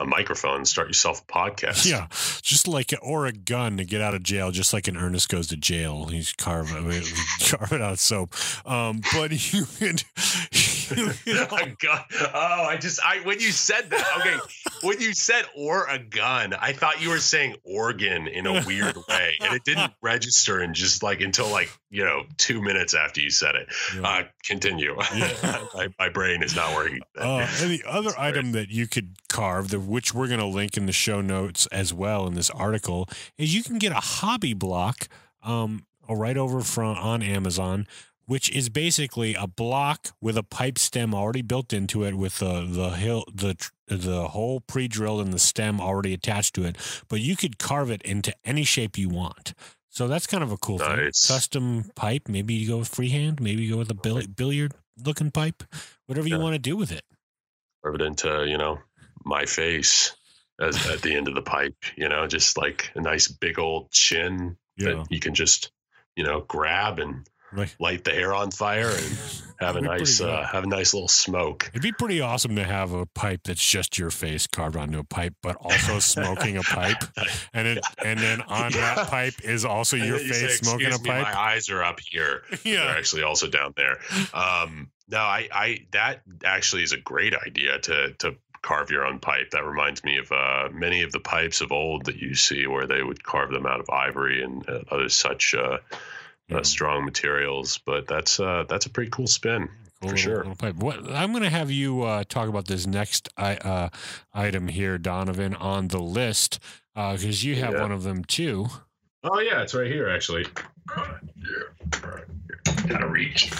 a 0.00 0.04
microphone 0.04 0.56
and 0.56 0.68
start 0.68 0.88
yourself 0.88 1.22
a 1.22 1.32
podcast. 1.32 1.88
Yeah, 1.88 2.08
just 2.42 2.66
like 2.66 2.92
or 3.00 3.26
a 3.26 3.32
gun 3.32 3.76
to 3.76 3.84
get 3.84 4.00
out 4.00 4.14
of 4.14 4.22
jail, 4.22 4.50
just 4.50 4.72
like 4.72 4.88
an 4.88 4.96
Ernest 4.96 5.28
goes 5.28 5.46
to 5.48 5.56
jail. 5.56 6.06
He's 6.06 6.32
carve 6.32 6.72
it, 6.74 7.12
carve 7.48 7.72
it 7.72 7.80
out 7.80 7.92
of 7.92 8.00
soap. 8.00 8.34
Um, 8.66 9.02
but 9.12 9.30
you 9.52 9.66
could. 9.78 10.02
A 11.26 11.66
gun. 11.78 12.00
Oh, 12.34 12.64
I 12.64 12.76
just 12.76 13.00
I 13.04 13.18
when 13.24 13.40
you 13.40 13.50
said 13.50 13.90
that. 13.90 14.06
Okay, 14.18 14.36
when 14.82 15.00
you 15.00 15.14
said 15.14 15.44
or 15.56 15.86
a 15.88 15.98
gun, 15.98 16.54
I 16.54 16.72
thought 16.72 17.02
you 17.02 17.10
were 17.10 17.18
saying 17.18 17.56
organ 17.64 18.26
in 18.26 18.46
a 18.46 18.64
weird 18.66 18.96
way, 19.08 19.34
and 19.40 19.54
it 19.54 19.64
didn't 19.64 19.92
register 20.02 20.60
and 20.60 20.74
just 20.74 21.02
like 21.02 21.20
until 21.20 21.48
like 21.48 21.70
you 21.90 22.04
know 22.04 22.24
two 22.36 22.62
minutes 22.62 22.94
after 22.94 23.20
you 23.20 23.30
said 23.30 23.54
it. 23.54 23.68
Yeah. 23.94 24.02
Uh, 24.02 24.22
continue. 24.44 24.96
my, 24.96 25.88
my 25.98 26.08
brain 26.08 26.42
is 26.42 26.54
not 26.54 26.74
working. 26.74 27.00
Uh, 27.16 27.48
and 27.60 27.70
the 27.70 27.84
other 27.86 28.12
item 28.18 28.52
that 28.52 28.70
you 28.70 28.86
could 28.86 29.16
carve, 29.28 29.68
the 29.68 29.80
which 29.80 30.14
we're 30.14 30.28
going 30.28 30.40
to 30.40 30.46
link 30.46 30.76
in 30.76 30.86
the 30.86 30.92
show 30.92 31.20
notes 31.20 31.66
as 31.66 31.92
well 31.92 32.26
in 32.26 32.34
this 32.34 32.50
article, 32.50 33.08
is 33.38 33.54
you 33.54 33.62
can 33.62 33.78
get 33.78 33.92
a 33.92 33.96
hobby 33.96 34.54
block, 34.54 35.08
um, 35.42 35.86
right 36.08 36.36
over 36.36 36.60
from 36.60 36.96
on 36.96 37.22
Amazon, 37.22 37.86
which 38.26 38.50
is 38.50 38.68
basically 38.68 39.34
a 39.34 39.46
block 39.46 40.08
with 40.20 40.36
a 40.36 40.42
pipe 40.42 40.78
stem 40.78 41.14
already 41.14 41.42
built 41.42 41.72
into 41.72 42.04
it, 42.04 42.14
with 42.14 42.38
the 42.38 42.66
the 42.68 42.90
hill 42.90 43.24
the 43.32 43.56
the 43.88 44.28
hole 44.28 44.60
pre 44.60 44.88
drilled 44.88 45.20
and 45.20 45.32
the 45.32 45.38
stem 45.38 45.80
already 45.80 46.14
attached 46.14 46.54
to 46.54 46.64
it. 46.64 46.76
But 47.08 47.20
you 47.20 47.36
could 47.36 47.58
carve 47.58 47.90
it 47.90 48.02
into 48.02 48.34
any 48.44 48.64
shape 48.64 48.96
you 48.98 49.08
want. 49.08 49.54
So 49.90 50.08
that's 50.08 50.26
kind 50.26 50.42
of 50.42 50.50
a 50.50 50.56
cool 50.56 50.78
thing. 50.78 50.96
Nice. 50.96 51.28
Custom 51.28 51.90
pipe. 51.94 52.28
Maybe 52.28 52.54
you 52.54 52.68
go 52.68 52.78
with 52.78 52.88
freehand. 52.88 53.40
Maybe 53.40 53.62
you 53.62 53.72
go 53.72 53.78
with 53.78 53.90
a 53.90 53.94
bill- 53.94 54.26
billiard 54.26 54.72
looking 55.04 55.30
pipe. 55.30 55.62
Whatever 56.06 56.26
you 56.28 56.36
Yeah. 56.36 56.42
want 56.42 56.54
to 56.54 56.58
do 56.58 56.76
with 56.76 56.90
it. 56.90 57.04
Carve 57.82 57.96
it 57.96 58.02
into 58.02 58.44
you 58.48 58.58
know 58.58 58.80
my 59.24 59.44
face 59.46 60.16
as 60.60 60.86
at 60.86 61.02
the 61.02 61.14
end 61.14 61.28
of 61.28 61.34
the 61.34 61.42
pipe. 61.42 61.76
You 61.96 62.08
know, 62.08 62.26
just 62.26 62.56
like 62.56 62.90
a 62.94 63.00
nice 63.00 63.28
big 63.28 63.58
old 63.58 63.90
chin 63.92 64.56
Yeah. 64.76 64.94
that 64.94 65.06
you 65.10 65.20
can 65.20 65.34
just 65.34 65.70
you 66.16 66.24
know 66.24 66.40
grab 66.40 66.98
and 66.98 67.28
Right. 67.54 67.74
light 67.78 68.04
the 68.04 68.10
hair 68.10 68.34
on 68.34 68.50
fire 68.50 68.88
and 68.88 69.18
have 69.60 69.76
a 69.76 69.80
nice 69.80 70.20
uh, 70.20 70.46
have 70.50 70.64
a 70.64 70.66
nice 70.66 70.92
little 70.92 71.08
smoke. 71.08 71.68
It'd 71.72 71.82
be 71.82 71.92
pretty 71.92 72.20
awesome 72.20 72.56
to 72.56 72.64
have 72.64 72.92
a 72.92 73.06
pipe 73.06 73.42
that's 73.44 73.64
just 73.64 73.96
your 73.98 74.10
face 74.10 74.46
carved 74.46 74.76
onto 74.76 74.98
a 74.98 75.04
pipe, 75.04 75.34
but 75.42 75.56
also 75.60 75.98
smoking 76.00 76.56
a 76.56 76.62
pipe, 76.62 77.02
and 77.54 77.68
it 77.68 77.84
and 78.04 78.18
then 78.18 78.42
on 78.42 78.72
Yeah. 78.72 78.94
that 78.96 79.08
pipe 79.08 79.34
is 79.44 79.64
also 79.64 79.96
your 79.96 80.18
you 80.18 80.32
say, 80.32 80.46
face 80.48 80.58
smoking 80.58 80.86
a 80.86 80.88
"Excuse 80.90 81.04
me, 81.04 81.10
pipe. 81.10 81.22
My 81.34 81.38
eyes 81.40 81.70
are 81.70 81.82
up 81.84 82.00
here. 82.00 82.42
They're 82.64 82.96
actually 82.98 83.22
also 83.22 83.46
down 83.48 83.72
there. 83.76 83.98
Um, 84.34 84.90
no, 85.08 85.18
I, 85.18 85.48
I 85.52 85.78
that 85.92 86.22
actually 86.44 86.82
is 86.82 86.92
a 86.92 86.98
great 86.98 87.34
idea 87.34 87.78
to 87.78 88.12
to 88.18 88.34
carve 88.62 88.90
your 88.90 89.04
own 89.06 89.18
pipe. 89.18 89.50
That 89.50 89.64
reminds 89.66 90.02
me 90.02 90.16
of 90.16 90.32
uh, 90.32 90.70
many 90.72 91.02
of 91.02 91.12
the 91.12 91.20
pipes 91.20 91.60
of 91.60 91.70
old 91.70 92.06
that 92.06 92.16
you 92.16 92.34
see 92.34 92.66
where 92.66 92.86
they 92.86 93.02
would 93.02 93.22
carve 93.22 93.50
them 93.52 93.66
out 93.66 93.78
of 93.78 93.90
ivory 93.90 94.42
and 94.42 94.66
uh, 94.68 94.80
other 94.90 95.08
such 95.10 95.54
uh, 95.54 95.78
Yeah. 95.92 95.98
Uh, 96.52 96.62
strong 96.62 97.04
materials. 97.04 97.78
But 97.86 98.06
that's 98.06 98.40
uh, 98.40 98.64
that's 98.68 98.86
a 98.86 98.90
pretty 98.90 99.10
cool 99.10 99.26
spin. 99.26 99.68
Cool 100.02 100.10
for 100.10 100.16
little- 100.16 100.16
sure. 100.16 100.44
little 100.44 101.14
I'm 101.14 101.30
going 101.32 101.42
to 101.44 101.50
have 101.50 101.70
you 101.70 102.02
uh, 102.02 102.24
talk 102.28 102.48
about 102.48 102.66
this 102.66 102.86
next 102.86 103.28
I, 103.36 103.56
uh, 103.56 103.88
item 104.34 104.68
here, 104.68 104.98
Donovan, 104.98 105.54
on 105.54 105.88
the 105.88 106.00
list 106.00 106.58
because 106.94 107.42
you 107.44 107.54
have 107.56 107.72
Yeah. 107.74 107.82
one 107.82 107.92
of 107.92 108.02
them 108.02 108.24
too. 108.24 108.66
Oh 109.22 109.40
yeah, 109.40 109.62
it's 109.62 109.74
right 109.74 109.86
here 109.90 110.08
actually. 110.10 110.46
Gotta 112.86 113.08
reach. 113.08 113.50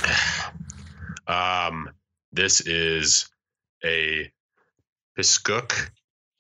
Um, 1.27 1.89
this 2.33 2.61
is 2.61 3.31
a 3.85 4.31
Piscook. 5.19 5.91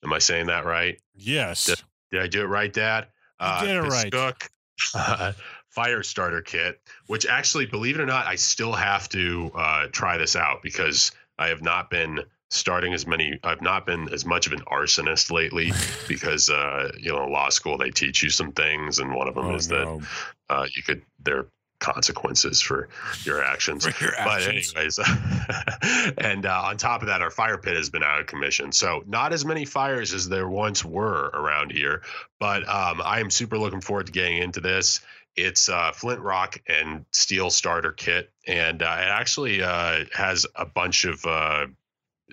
Am 0.05 0.13
I 0.13 0.19
saying 0.19 0.47
that 0.47 0.65
right? 0.67 1.01
Yes. 1.15 1.67
Did- 1.67 1.83
Did 2.13 2.21
I 2.23 2.27
do 2.29 2.43
it 2.43 2.47
right, 2.49 2.73
Dad? 2.73 3.07
Uh, 3.41 3.65
did 3.65 3.77
it 3.77 3.81
right. 3.89 4.13
Uh, 4.95 5.33
fire 5.75 6.03
starter 6.03 6.41
kit. 6.41 6.81
Which 7.07 7.27
actually, 7.27 7.67
believe 7.67 7.97
it 7.97 8.01
or 8.01 8.07
not, 8.07 8.27
I 8.27 8.37
still 8.37 8.73
have 8.73 9.09
to 9.11 9.51
uh, 9.55 9.87
try 9.93 10.17
this 10.17 10.37
out 10.37 10.63
because 10.63 11.13
I 11.39 11.49
have 11.49 11.63
not 11.63 11.91
been 11.91 12.21
starting 12.51 12.95
as 12.95 13.07
many. 13.07 13.39
I've 13.43 13.63
not 13.63 13.85
been 13.85 14.13
as 14.13 14.25
much 14.25 14.47
of 14.47 14.53
an 14.53 14.61
arsonist 14.71 15.31
lately 15.31 15.73
because 16.09 16.49
uh, 16.49 16.93
you 16.99 17.13
know, 17.13 17.25
in 17.25 17.33
law 17.33 17.49
school 17.49 17.77
they 17.77 17.91
teach 17.91 18.23
you 18.23 18.31
some 18.31 18.53
things, 18.53 19.01
and 19.01 19.13
one 19.13 19.29
of 19.29 19.35
them 19.35 19.47
Oh, 19.47 19.55
is 19.57 19.69
that 19.69 20.07
uh, 20.49 20.67
you 20.75 20.83
could 20.83 21.03
there 21.23 21.39
are 21.39 21.49
consequences 21.81 22.63
for 22.63 22.89
your 23.25 23.45
actions. 23.45 23.85
For 23.85 24.05
your 24.05 24.15
But 24.25 24.43
anyways, 24.43 24.99
and 26.19 26.47
uh, 26.47 26.63
on 26.65 26.77
top 26.77 27.03
of 27.03 27.09
that, 27.09 27.21
our 27.21 27.31
fire 27.31 27.59
pit 27.59 27.77
has 27.77 27.91
been 27.91 28.03
out 28.03 28.21
of 28.21 28.27
commission, 28.27 28.73
so 28.73 29.03
not 29.07 29.33
as 29.33 29.45
many 29.45 29.65
fires 29.65 30.15
as 30.15 30.29
there 30.29 30.49
once 30.49 30.85
were 30.85 31.31
around 31.35 31.73
here. 31.73 32.03
But 32.39 32.67
um, 32.69 33.03
I 33.05 33.21
am 33.21 33.31
super 33.31 33.59
looking 33.59 33.81
forward 33.81 34.07
to 34.07 34.13
getting 34.13 34.39
into 34.39 34.61
this. 34.61 35.01
It's 35.37 35.69
uh, 35.69 35.93
flint 35.93 36.21
rock 36.21 36.61
and 36.69 37.05
steel 37.13 37.51
starter 37.51 37.93
kit, 37.93 38.31
and 38.47 38.83
uh, 38.83 38.97
it 39.01 39.09
actually 39.09 39.63
uh, 39.63 40.05
has 40.13 40.47
a 40.55 40.65
bunch 40.67 41.05
of 41.05 41.25
uh, 41.27 41.67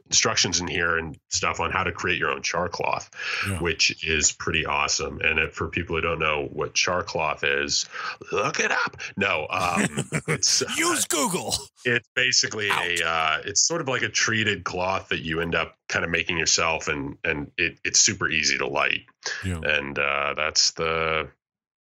instructions 0.05 0.59
in 0.61 0.67
here 0.67 0.97
and 0.97 1.17
stuff 1.29 1.59
on 1.59 1.69
how 1.71 1.83
to 1.83 1.91
create 1.91 2.17
your 2.17 2.29
own 2.31 2.41
char 2.41 2.69
cloth, 2.69 3.09
Yeah. 3.49 3.59
which 3.59 4.05
is 4.05 4.31
pretty 4.31 4.65
awesome. 4.65 5.19
And 5.21 5.37
if, 5.39 5.53
for 5.53 5.67
people 5.67 5.95
who 5.95 6.01
don't 6.01 6.19
know 6.19 6.47
what 6.51 6.73
char 6.73 7.03
cloth 7.03 7.43
is, 7.43 7.87
look 8.31 8.59
it 8.59 8.71
up. 8.71 8.97
No, 9.17 9.47
um, 9.49 9.85
it's 10.27 10.63
Use 10.77 11.05
Google. 11.05 11.53
it's 11.83 12.07
basically 12.15 12.69
a 12.69 13.05
uh, 13.05 13.37
it's 13.45 13.67
sort 13.67 13.81
of 13.81 13.87
like 13.87 14.01
a 14.01 14.09
treated 14.09 14.63
cloth 14.63 15.09
that 15.09 15.19
you 15.25 15.41
end 15.41 15.55
up 15.55 15.75
kind 15.89 16.05
of 16.05 16.11
making 16.11 16.37
yourself, 16.37 16.87
and 16.87 17.17
and 17.23 17.51
it, 17.57 17.79
it's 17.83 17.99
super 17.99 18.29
easy 18.29 18.57
to 18.59 18.67
light, 18.67 19.01
Yeah. 19.43 19.59
and 19.63 19.97
uh, 19.99 20.33
that's 20.37 20.71
the 20.71 21.29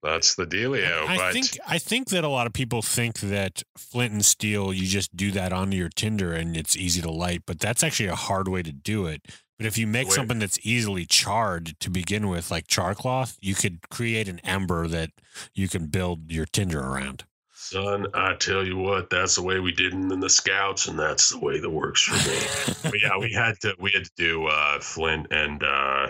that's 0.02 0.36
the 0.36 0.46
dealio. 0.46 1.06
I 1.08 1.18
but 1.18 1.34
think 1.34 1.58
I 1.68 1.78
think 1.78 2.10
that 2.10 2.24
a 2.24 2.30
lot 2.30 2.48
of 2.48 2.54
people 2.54 2.82
think 2.82 3.20
that 3.20 3.64
flint 3.78 4.14
and 4.14 4.26
steel 4.26 4.74
you 4.74 4.88
just 4.88 5.16
do 5.16 5.32
that 5.32 5.52
onto 5.52 5.78
your 5.78 5.90
tinder 5.90 6.34
and 6.34 6.56
it's 6.56 6.78
easy 6.78 7.02
to 7.02 7.12
light, 7.12 7.44
but 7.46 7.60
that's 7.60 7.84
actually 7.84 8.10
a 8.10 8.16
hard 8.16 8.48
way 8.48 8.64
to 8.64 8.72
do 8.72 9.06
it. 9.06 9.28
But 9.58 9.66
if 9.66 9.78
you 9.78 9.88
make 9.88 10.08
Wait. 10.08 10.16
something 10.16 10.40
that's 10.40 10.58
easily 10.64 11.06
charred 11.06 11.78
to 11.82 11.90
begin 11.90 12.30
with, 12.30 12.50
like 12.50 12.68
char 12.68 12.96
cloth, 12.96 13.38
you 13.42 13.56
could 13.56 13.90
create 13.90 14.30
an 14.30 14.40
ember 14.40 14.88
that 14.88 15.10
you 15.54 15.68
can 15.68 15.88
build 15.88 16.32
your 16.32 16.46
tinder 16.46 16.80
around. 16.80 17.26
Son, 17.52 18.08
I 18.14 18.36
tell 18.36 18.66
you 18.66 18.78
what, 18.78 19.10
that's 19.10 19.36
the 19.36 19.44
way 19.44 19.60
we 19.60 19.74
did 19.74 19.94
it 19.94 19.98
in 19.98 20.20
the 20.22 20.30
scouts, 20.30 20.88
and 20.88 20.98
that's 20.98 21.32
the 21.32 21.40
way 21.40 21.60
that 21.60 21.70
works 21.70 22.02
for 22.02 22.14
me. 22.14 22.90
but 22.90 23.02
yeah, 23.02 23.18
we 23.20 23.34
had 23.34 23.60
to 23.60 23.76
we 23.78 23.92
had 23.92 24.06
to 24.06 24.12
do 24.16 24.48
uh, 24.48 24.80
flint 24.80 25.28
and 25.30 25.62
uh, 25.62 26.08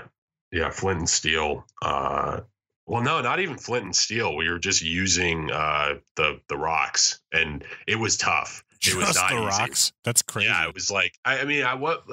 yeah, 0.52 0.70
flint 0.70 1.00
and 1.00 1.10
steel. 1.10 1.66
Uh, 1.82 2.42
well, 2.90 3.04
no, 3.04 3.22
not 3.22 3.40
even 3.40 3.58
flint 3.58 3.86
and 3.86 3.96
steel. 3.96 4.36
We 4.36 4.50
were 4.50 4.60
just 4.60 4.82
using 4.82 5.52
uh, 5.52 5.96
the 6.16 6.42
the 6.50 6.58
rocks, 6.58 7.22
and 7.32 7.64
it 7.88 7.96
was 7.96 8.18
tough. 8.18 8.64
It 8.86 8.96
was 8.96 9.08
Just 9.08 9.20
not 9.20 9.30
the 9.30 9.36
easy. 9.36 9.46
rocks. 9.46 9.92
That's 10.06 10.22
crazy. 10.22 10.48
Yeah, 10.48 10.68
it 10.68 10.74
was 10.74 10.90
like 10.90 11.14
I, 11.26 11.40
I 11.40 11.46
mean, 11.46 11.64
I 11.66 11.76
what 11.76 12.04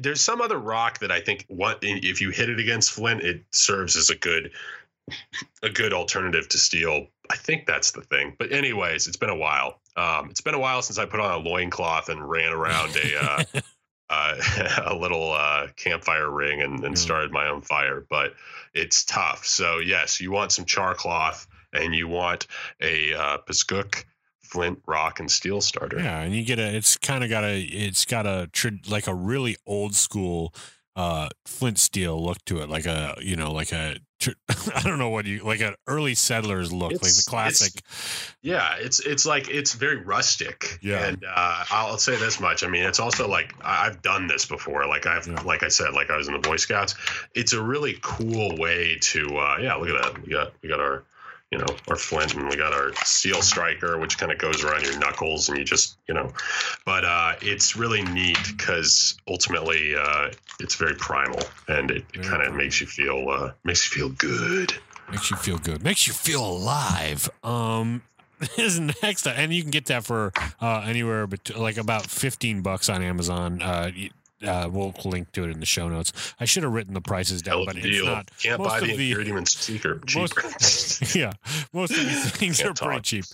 there's 0.00 0.22
some 0.22 0.40
other 0.40 0.58
rock 0.58 1.00
that 1.00 1.12
I 1.12 1.20
think 1.20 1.44
what 1.48 1.78
if 1.82 2.20
you 2.20 2.30
hit 2.30 2.48
it 2.48 2.58
against 2.58 2.92
flint, 2.92 3.22
it 3.22 3.44
serves 3.52 3.96
as 3.96 4.10
a 4.10 4.16
good 4.16 4.50
a 5.62 5.68
good 5.70 5.92
alternative 5.92 6.48
to 6.48 6.58
steel. 6.58 7.08
I 7.30 7.36
think 7.36 7.66
that's 7.66 7.90
the 7.90 8.00
thing. 8.00 8.34
But 8.38 8.52
anyways, 8.52 9.06
it's 9.06 9.18
been 9.18 9.30
a 9.30 9.36
while. 9.36 9.80
Um, 9.96 10.30
it's 10.30 10.40
been 10.40 10.54
a 10.54 10.58
while 10.58 10.82
since 10.82 10.98
I 10.98 11.04
put 11.04 11.20
on 11.20 11.30
a 11.30 11.48
loincloth 11.48 12.08
and 12.08 12.26
ran 12.28 12.52
around 12.52 12.96
a 12.96 13.22
uh, 13.22 13.44
uh, 14.10 14.36
a 14.86 14.94
little 14.94 15.32
uh, 15.32 15.68
campfire 15.76 16.30
ring 16.30 16.60
and, 16.62 16.84
and 16.84 16.96
Yeah. 16.96 17.00
started 17.02 17.30
my 17.32 17.48
own 17.48 17.62
fire. 17.62 18.04
But 18.08 18.34
it's 18.72 19.04
tough. 19.04 19.44
So 19.46 19.78
yes, 19.78 20.20
you 20.20 20.30
want 20.30 20.52
some 20.52 20.64
char 20.64 20.94
cloth 20.94 21.46
and 21.72 21.94
you 21.94 22.08
want 22.08 22.46
a 22.80 23.14
uh, 23.14 23.38
Piscook 23.38 24.04
flint, 24.42 24.80
rock, 24.86 25.20
and 25.20 25.30
steel 25.30 25.60
starter. 25.60 25.98
Yeah, 25.98 26.20
and 26.20 26.34
you 26.34 26.44
get 26.44 26.58
a. 26.58 26.76
It's 26.76 26.96
kind 26.96 27.24
of 27.24 27.30
got 27.30 27.44
a. 27.44 27.60
It's 27.60 28.04
got 28.04 28.26
a 28.26 28.48
tr- 28.52 28.68
like 28.88 29.06
a 29.06 29.14
really 29.14 29.56
old 29.66 29.94
school 29.94 30.54
uh 30.96 31.28
flint 31.44 31.76
steel 31.76 32.22
look 32.24 32.38
to 32.44 32.62
it, 32.62 32.68
like 32.68 32.86
a 32.86 33.16
you 33.20 33.36
know 33.36 33.50
like 33.52 33.72
a. 33.72 33.96
I 34.74 34.82
don't 34.82 34.98
know 34.98 35.10
what 35.10 35.26
you 35.26 35.44
like 35.44 35.60
an 35.60 35.74
early 35.86 36.14
settlers 36.14 36.72
look, 36.72 36.92
like 36.92 37.00
the 37.00 37.24
classic. 37.26 37.82
Yeah, 38.42 38.76
it's 38.78 39.00
it's 39.00 39.24
like 39.26 39.48
it's 39.48 39.74
very 39.74 39.96
rustic. 39.96 40.78
Yeah. 40.82 41.06
and 41.06 41.24
uh, 41.24 41.64
I'll 41.70 41.98
say 41.98 42.16
this 42.16 42.40
much. 42.40 42.64
I 42.64 42.68
mean, 42.68 42.84
it's 42.84 43.00
also 43.00 43.28
like 43.28 43.54
I've 43.62 44.02
done 44.02 44.26
this 44.26 44.44
before. 44.46 44.86
Like 44.86 45.06
I've 45.06 45.26
Yeah. 45.26 45.40
like 45.42 45.62
I 45.62 45.68
said, 45.68 45.94
like 45.94 46.10
I 46.10 46.16
was 46.16 46.28
in 46.28 46.34
the 46.34 46.40
Boy 46.40 46.56
Scouts. 46.56 46.94
It's 47.34 47.52
a 47.52 47.62
really 47.62 47.98
cool 48.02 48.56
way 48.56 48.98
to 49.00 49.36
uh, 49.38 49.56
yeah. 49.60 49.74
Look 49.76 49.88
at 49.90 50.02
that. 50.02 50.22
We 50.22 50.32
got 50.32 50.52
we 50.62 50.68
got 50.68 50.80
our 50.80 51.04
you 51.54 51.60
know 51.60 51.76
our 51.86 51.94
flint 51.94 52.34
and 52.34 52.48
we 52.48 52.56
got 52.56 52.72
our 52.72 52.92
steel 53.04 53.40
striker, 53.40 53.96
which 53.96 54.18
kind 54.18 54.32
of 54.32 54.38
goes 54.38 54.64
around 54.64 54.82
your 54.82 54.98
knuckles 54.98 55.48
and 55.48 55.56
you 55.56 55.64
just 55.64 55.96
you 56.08 56.14
know. 56.14 56.32
But 56.84 57.04
uh, 57.04 57.34
it's 57.40 57.76
really 57.76 58.02
neat 58.02 58.38
because 58.48 59.16
ultimately 59.28 59.94
uh, 59.94 60.32
it's 60.58 60.74
very 60.74 60.96
primal 60.96 61.38
and 61.68 61.92
it, 61.92 62.04
it 62.12 62.24
kind 62.24 62.42
of 62.42 62.54
makes 62.54 62.80
you 62.80 62.88
feel 62.88 63.28
uh, 63.28 63.52
makes 63.62 63.88
you 63.88 64.00
feel 64.00 64.08
good. 64.16 64.74
Makes 65.12 65.30
you 65.30 65.36
feel 65.36 65.58
good. 65.58 65.84
Makes 65.84 66.08
you 66.08 66.12
feel 66.12 66.44
alive. 66.44 67.30
Um 67.44 68.02
is 68.58 68.80
next 68.80 69.28
and 69.28 69.54
you 69.54 69.62
can 69.62 69.70
get 69.70 69.86
that 69.86 70.04
for 70.04 70.32
uh 70.60 70.84
anywhere 70.84 71.24
but 71.24 71.56
like 71.56 71.76
about 71.76 72.04
15 72.04 72.62
bucks 72.62 72.88
on 72.88 73.00
Amazon. 73.00 73.62
Uh 73.62 73.92
uh, 74.46 74.68
we'll 74.70 74.94
link 75.04 75.32
to 75.32 75.44
it 75.44 75.50
in 75.50 75.60
the 75.60 75.66
show 75.66 75.88
notes. 75.88 76.12
I 76.40 76.44
should 76.44 76.62
have 76.62 76.72
written 76.72 76.94
the 76.94 77.00
prices 77.00 77.42
down, 77.42 77.58
Hell 77.58 77.66
but 77.66 77.76
it's 77.76 77.86
deal. 77.86 78.06
not. 78.06 78.30
Can't 78.42 78.58
most 78.60 78.68
buy 78.70 78.78
of 78.78 78.86
the 78.86 78.96
the- 78.96 79.10
ingredients 79.10 79.66
cheaper. 79.66 80.00
cheaper. 80.06 80.42
Most, 80.44 81.14
yeah, 81.14 81.32
most 81.72 81.90
of 81.92 81.96
these 81.98 82.30
things 82.32 82.58
Can't 82.60 82.80
are 82.80 82.86
pretty 82.86 83.02
cheap. 83.02 83.24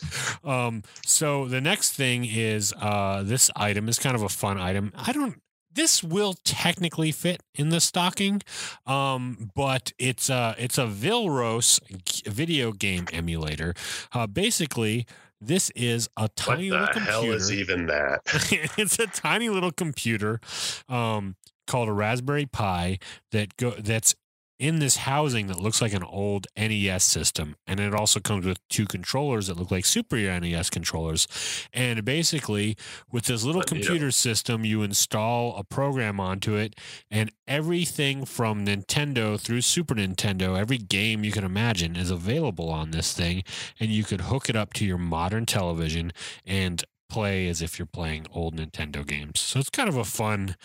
Um, 0.44 0.82
so 1.04 1.46
the 1.46 1.60
next 1.60 1.92
thing 1.92 2.24
is 2.24 2.72
uh, 2.80 3.22
this 3.24 3.50
item 3.56 3.88
is 3.88 3.98
kind 3.98 4.14
of 4.16 4.22
a 4.22 4.28
fun 4.28 4.58
item. 4.58 4.92
I 4.96 5.12
don't. 5.12 5.40
This 5.72 6.02
will 6.02 6.34
technically 6.44 7.12
fit 7.12 7.42
in 7.54 7.68
the 7.68 7.80
stocking, 7.80 8.42
um, 8.86 9.50
but 9.54 9.92
it's 9.98 10.28
a 10.28 10.56
it's 10.58 10.78
a 10.78 10.86
Vilros 10.86 11.78
video 12.26 12.72
game 12.72 13.06
emulator. 13.12 13.74
Uh, 14.12 14.26
basically, 14.26 15.06
this 15.40 15.70
is 15.70 16.08
a 16.16 16.22
what 16.22 16.36
tiny 16.36 16.68
the 16.68 16.78
little 16.78 16.86
computer 16.88 17.10
hell 17.10 17.32
is 17.32 17.52
even 17.52 17.86
that? 17.86 18.20
it's 18.78 18.98
a 18.98 19.06
tiny 19.06 19.48
little 19.48 19.72
computer 19.72 20.40
um, 20.88 21.36
called 21.66 21.88
a 21.88 21.92
Raspberry 21.92 22.46
Pi 22.46 22.98
that 23.32 23.56
go 23.56 23.70
that's 23.70 24.14
in 24.60 24.78
this 24.78 24.98
housing 24.98 25.46
that 25.46 25.58
looks 25.58 25.80
like 25.80 25.94
an 25.94 26.04
old 26.04 26.46
NES 26.54 27.02
system, 27.02 27.56
and 27.66 27.80
it 27.80 27.94
also 27.94 28.20
comes 28.20 28.44
with 28.44 28.58
two 28.68 28.84
controllers 28.84 29.46
that 29.46 29.56
look 29.56 29.70
like 29.70 29.86
Super 29.86 30.16
NES 30.16 30.68
controllers. 30.68 31.26
And 31.72 32.04
basically, 32.04 32.76
with 33.10 33.24
this 33.24 33.42
little 33.42 33.62
computer 33.62 34.10
system, 34.10 34.66
you 34.66 34.82
install 34.82 35.56
a 35.56 35.64
program 35.64 36.20
onto 36.20 36.56
it, 36.56 36.76
and 37.10 37.32
everything 37.48 38.26
from 38.26 38.66
Nintendo 38.66 39.40
through 39.40 39.62
Super 39.62 39.94
Nintendo, 39.94 40.60
every 40.60 40.78
game 40.78 41.24
you 41.24 41.32
can 41.32 41.44
imagine, 41.44 41.96
is 41.96 42.10
available 42.10 42.68
on 42.68 42.90
this 42.90 43.14
thing, 43.14 43.42
and 43.80 43.90
you 43.90 44.04
could 44.04 44.20
hook 44.22 44.50
it 44.50 44.56
up 44.56 44.74
to 44.74 44.84
your 44.84 44.98
modern 44.98 45.46
television 45.46 46.12
and 46.44 46.84
play 47.08 47.48
as 47.48 47.62
if 47.62 47.78
you're 47.78 47.86
playing 47.86 48.26
old 48.30 48.56
Nintendo 48.56 49.06
games. 49.06 49.40
So 49.40 49.58
it's 49.58 49.70
kind 49.70 49.88
of 49.88 49.96
a 49.96 50.04
fun, 50.04 50.56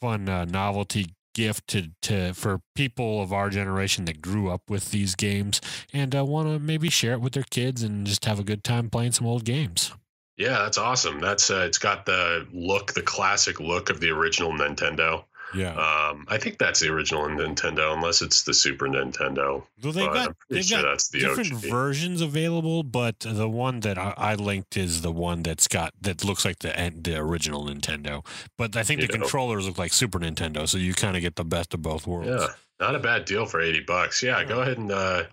fun 0.00 0.28
uh, 0.28 0.44
novelty 0.44 1.14
gift 1.34 1.66
to 1.68 1.90
to 2.02 2.32
for 2.34 2.60
people 2.74 3.22
of 3.22 3.32
our 3.32 3.50
generation 3.50 4.04
that 4.06 4.20
grew 4.20 4.50
up 4.50 4.68
with 4.68 4.90
these 4.90 5.14
games 5.14 5.60
and 5.92 6.14
uh, 6.14 6.24
want 6.24 6.48
to 6.48 6.58
maybe 6.58 6.90
share 6.90 7.12
it 7.12 7.20
with 7.20 7.32
their 7.32 7.44
kids 7.44 7.82
and 7.82 8.06
just 8.06 8.24
have 8.24 8.38
a 8.38 8.44
good 8.44 8.64
time 8.64 8.90
playing 8.90 9.12
some 9.12 9.26
old 9.26 9.44
games. 9.44 9.92
Yeah, 10.36 10.62
that's 10.62 10.78
awesome. 10.78 11.20
That's 11.20 11.50
uh, 11.50 11.64
it's 11.66 11.76
got 11.76 12.06
the 12.06 12.46
look, 12.50 12.94
the 12.94 13.02
classic 13.02 13.60
look 13.60 13.90
of 13.90 14.00
the 14.00 14.08
original 14.10 14.52
Nintendo. 14.52 15.24
Yeah. 15.54 15.72
Um, 15.72 16.26
I 16.28 16.38
think 16.38 16.58
that's 16.58 16.80
the 16.80 16.88
original 16.88 17.24
Nintendo, 17.24 17.92
unless 17.94 18.22
it's 18.22 18.42
the 18.42 18.54
Super 18.54 18.86
Nintendo. 18.86 19.64
Well, 19.82 19.92
they've 19.92 20.06
but 20.06 20.14
got 20.14 20.36
they've 20.48 20.64
sure 20.64 20.82
got 20.82 20.88
that's 20.88 21.08
the 21.08 21.20
different 21.20 21.52
OG. 21.52 21.60
versions 21.62 22.20
available, 22.20 22.82
but 22.82 23.20
the 23.20 23.48
one 23.48 23.80
that 23.80 23.98
I, 23.98 24.14
I 24.16 24.34
linked 24.34 24.76
is 24.76 25.02
the 25.02 25.12
one 25.12 25.42
that's 25.42 25.68
got 25.68 25.92
that 26.00 26.24
looks 26.24 26.44
like 26.44 26.60
the 26.60 26.92
the 27.02 27.16
original 27.16 27.66
Nintendo. 27.66 28.24
But 28.56 28.76
I 28.76 28.82
think 28.82 29.00
the 29.00 29.06
know. 29.06 29.12
controllers 29.12 29.66
look 29.66 29.78
like 29.78 29.92
Super 29.92 30.18
Nintendo, 30.18 30.68
so 30.68 30.78
you 30.78 30.94
kind 30.94 31.16
of 31.16 31.22
get 31.22 31.36
the 31.36 31.44
best 31.44 31.74
of 31.74 31.82
both 31.82 32.06
worlds. 32.06 32.28
Yeah, 32.28 32.48
not 32.78 32.94
a 32.94 33.00
bad 33.00 33.24
deal 33.24 33.46
for 33.46 33.60
eighty 33.60 33.80
bucks. 33.80 34.22
Yeah, 34.22 34.44
go 34.44 34.60
ahead 34.62 34.78
and 34.78 34.92
uh, 34.92 35.24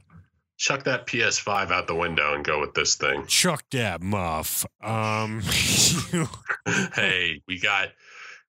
chuck 0.58 0.84
that 0.84 1.06
PS5 1.08 1.72
out 1.72 1.88
the 1.88 1.96
window 1.96 2.34
and 2.34 2.44
go 2.44 2.60
with 2.60 2.74
this 2.74 2.96
thing. 2.96 3.26
Chuck 3.28 3.64
that 3.72 4.02
muff. 4.02 4.66
Um, 4.82 5.42
hey, 6.94 7.42
we 7.48 7.60
got 7.60 7.90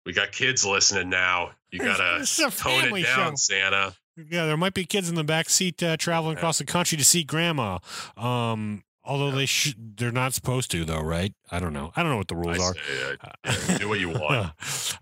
we 0.06 0.14
got 0.14 0.32
kids 0.32 0.66
listening 0.66 1.10
now. 1.10 1.52
You 1.72 1.80
gotta 1.80 2.20
This 2.20 2.40
is 2.40 2.46
a 2.46 2.52
tone 2.64 2.96
it 2.98 3.04
down, 3.04 3.32
show. 3.32 3.36
Santa. 3.36 3.96
Yeah, 4.18 4.46
there 4.46 4.56
might 4.58 4.74
be 4.74 4.86
kids 4.86 5.10
in 5.10 5.16
the 5.16 5.24
back 5.26 5.50
seat 5.50 5.82
uh, 5.84 5.98
traveling 5.98 6.38
across 6.38 6.58
the 6.58 6.64
country 6.66 6.98
to 6.98 7.04
see 7.04 7.24
grandma. 7.24 7.80
Um, 8.16 8.84
although 9.04 9.32
they 9.32 9.46
should, 9.46 9.98
they're 9.98 10.12
not 10.12 10.34
supposed 10.34 10.72
to, 10.72 10.86
though, 10.86 11.02
right? 11.02 11.34
I 11.52 11.60
don't 11.60 11.74
know. 11.74 11.92
I 11.98 12.02
don't 12.02 12.12
know 12.12 12.18
what 12.18 12.30
the 12.30 12.36
I 12.36 12.40
rules 12.40 12.60
are. 12.60 12.74
say, 12.76 13.18
uh, 13.22 13.54
yeah, 13.68 13.78
do 13.78 13.90
what 13.90 14.00
you 14.00 14.10
want. 14.18 14.54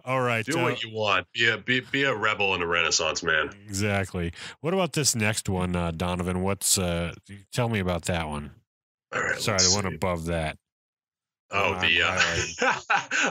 All 0.04 0.22
right. 0.22 0.44
Do 0.44 0.58
uh, 0.58 0.64
what 0.64 0.84
you 0.84 0.92
want. 0.92 1.28
Be 1.32 1.48
a 1.48 1.58
be, 1.60 1.82
be 1.82 2.04
a 2.06 2.16
rebel 2.16 2.56
and 2.56 2.64
a 2.64 2.68
Renaissance 2.68 3.22
man. 3.22 3.52
exactly. 3.68 4.34
What 4.62 4.74
about 4.74 4.94
this 4.94 5.16
next 5.16 5.48
one, 5.48 5.76
uh, 5.76 5.92
Donovan? 5.92 6.42
What's 6.42 6.80
uh? 6.80 7.14
Tell 7.52 7.70
me 7.70 7.78
about 7.78 8.06
that 8.06 8.28
one. 8.28 8.50
All 9.14 9.22
right. 9.22 9.40
Sorry, 9.40 9.60
the 9.60 9.76
one 9.76 9.86
above 9.94 10.26
that. 10.26 10.58
Oh, 11.54 11.80
the 11.80 12.02
uh, 12.02 12.74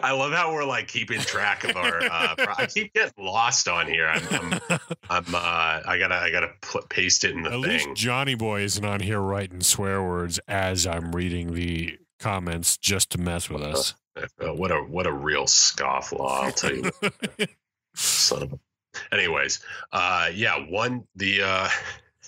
I 0.03 0.13
love 0.13 0.33
how 0.33 0.53
we're 0.53 0.65
like 0.65 0.87
keeping 0.89 1.21
track 1.21 1.65
of 1.65 1.77
our. 1.77 2.03
Uh, 2.03 2.35
pro- 2.37 2.55
I 2.57 2.67
keep 2.67 2.93
getting 2.95 3.13
lost 3.25 3.67
on 3.69 3.87
here. 3.89 4.07
I'm, 4.09 4.23
I'm, 4.31 4.61
I'm 5.11 5.35
uh, 5.35 5.81
I 5.87 5.97
gotta, 5.99 6.15
I 6.15 6.31
gotta 6.31 6.51
put, 6.61 6.89
paste 6.89 7.25
it 7.25 7.33
in 7.33 7.43
the 7.43 7.49
At 7.51 7.53
thing. 7.55 7.63
least 7.63 7.89
Johnny 7.95 8.35
Boy 8.35 8.61
isn't 8.63 8.85
on 8.85 9.01
here 9.01 9.21
writing 9.21 9.61
swear 9.61 10.03
words 10.03 10.39
as 10.47 10.87
I'm 10.87 11.13
reading 11.13 11.55
the 11.55 11.99
comments 12.21 12.77
just 12.77 13.11
to 13.11 13.19
mess 13.19 13.51
with 13.51 13.63
us. 13.63 13.95
Uh, 14.17 14.55
what 14.55 14.71
a, 14.71 14.77
what 14.77 15.07
a 15.07 15.13
real 15.13 15.45
scofflaw! 15.47 16.45
I'll 16.45 16.53
tell 16.53 16.75
you, 16.75 16.91
son 17.95 18.43
of 18.45 18.53
a. 18.53 18.59
Anyways, 19.11 19.61
uh, 19.91 20.29
yeah, 20.35 20.57
one 20.69 21.05
the 21.17 21.43
uh, 21.43 21.69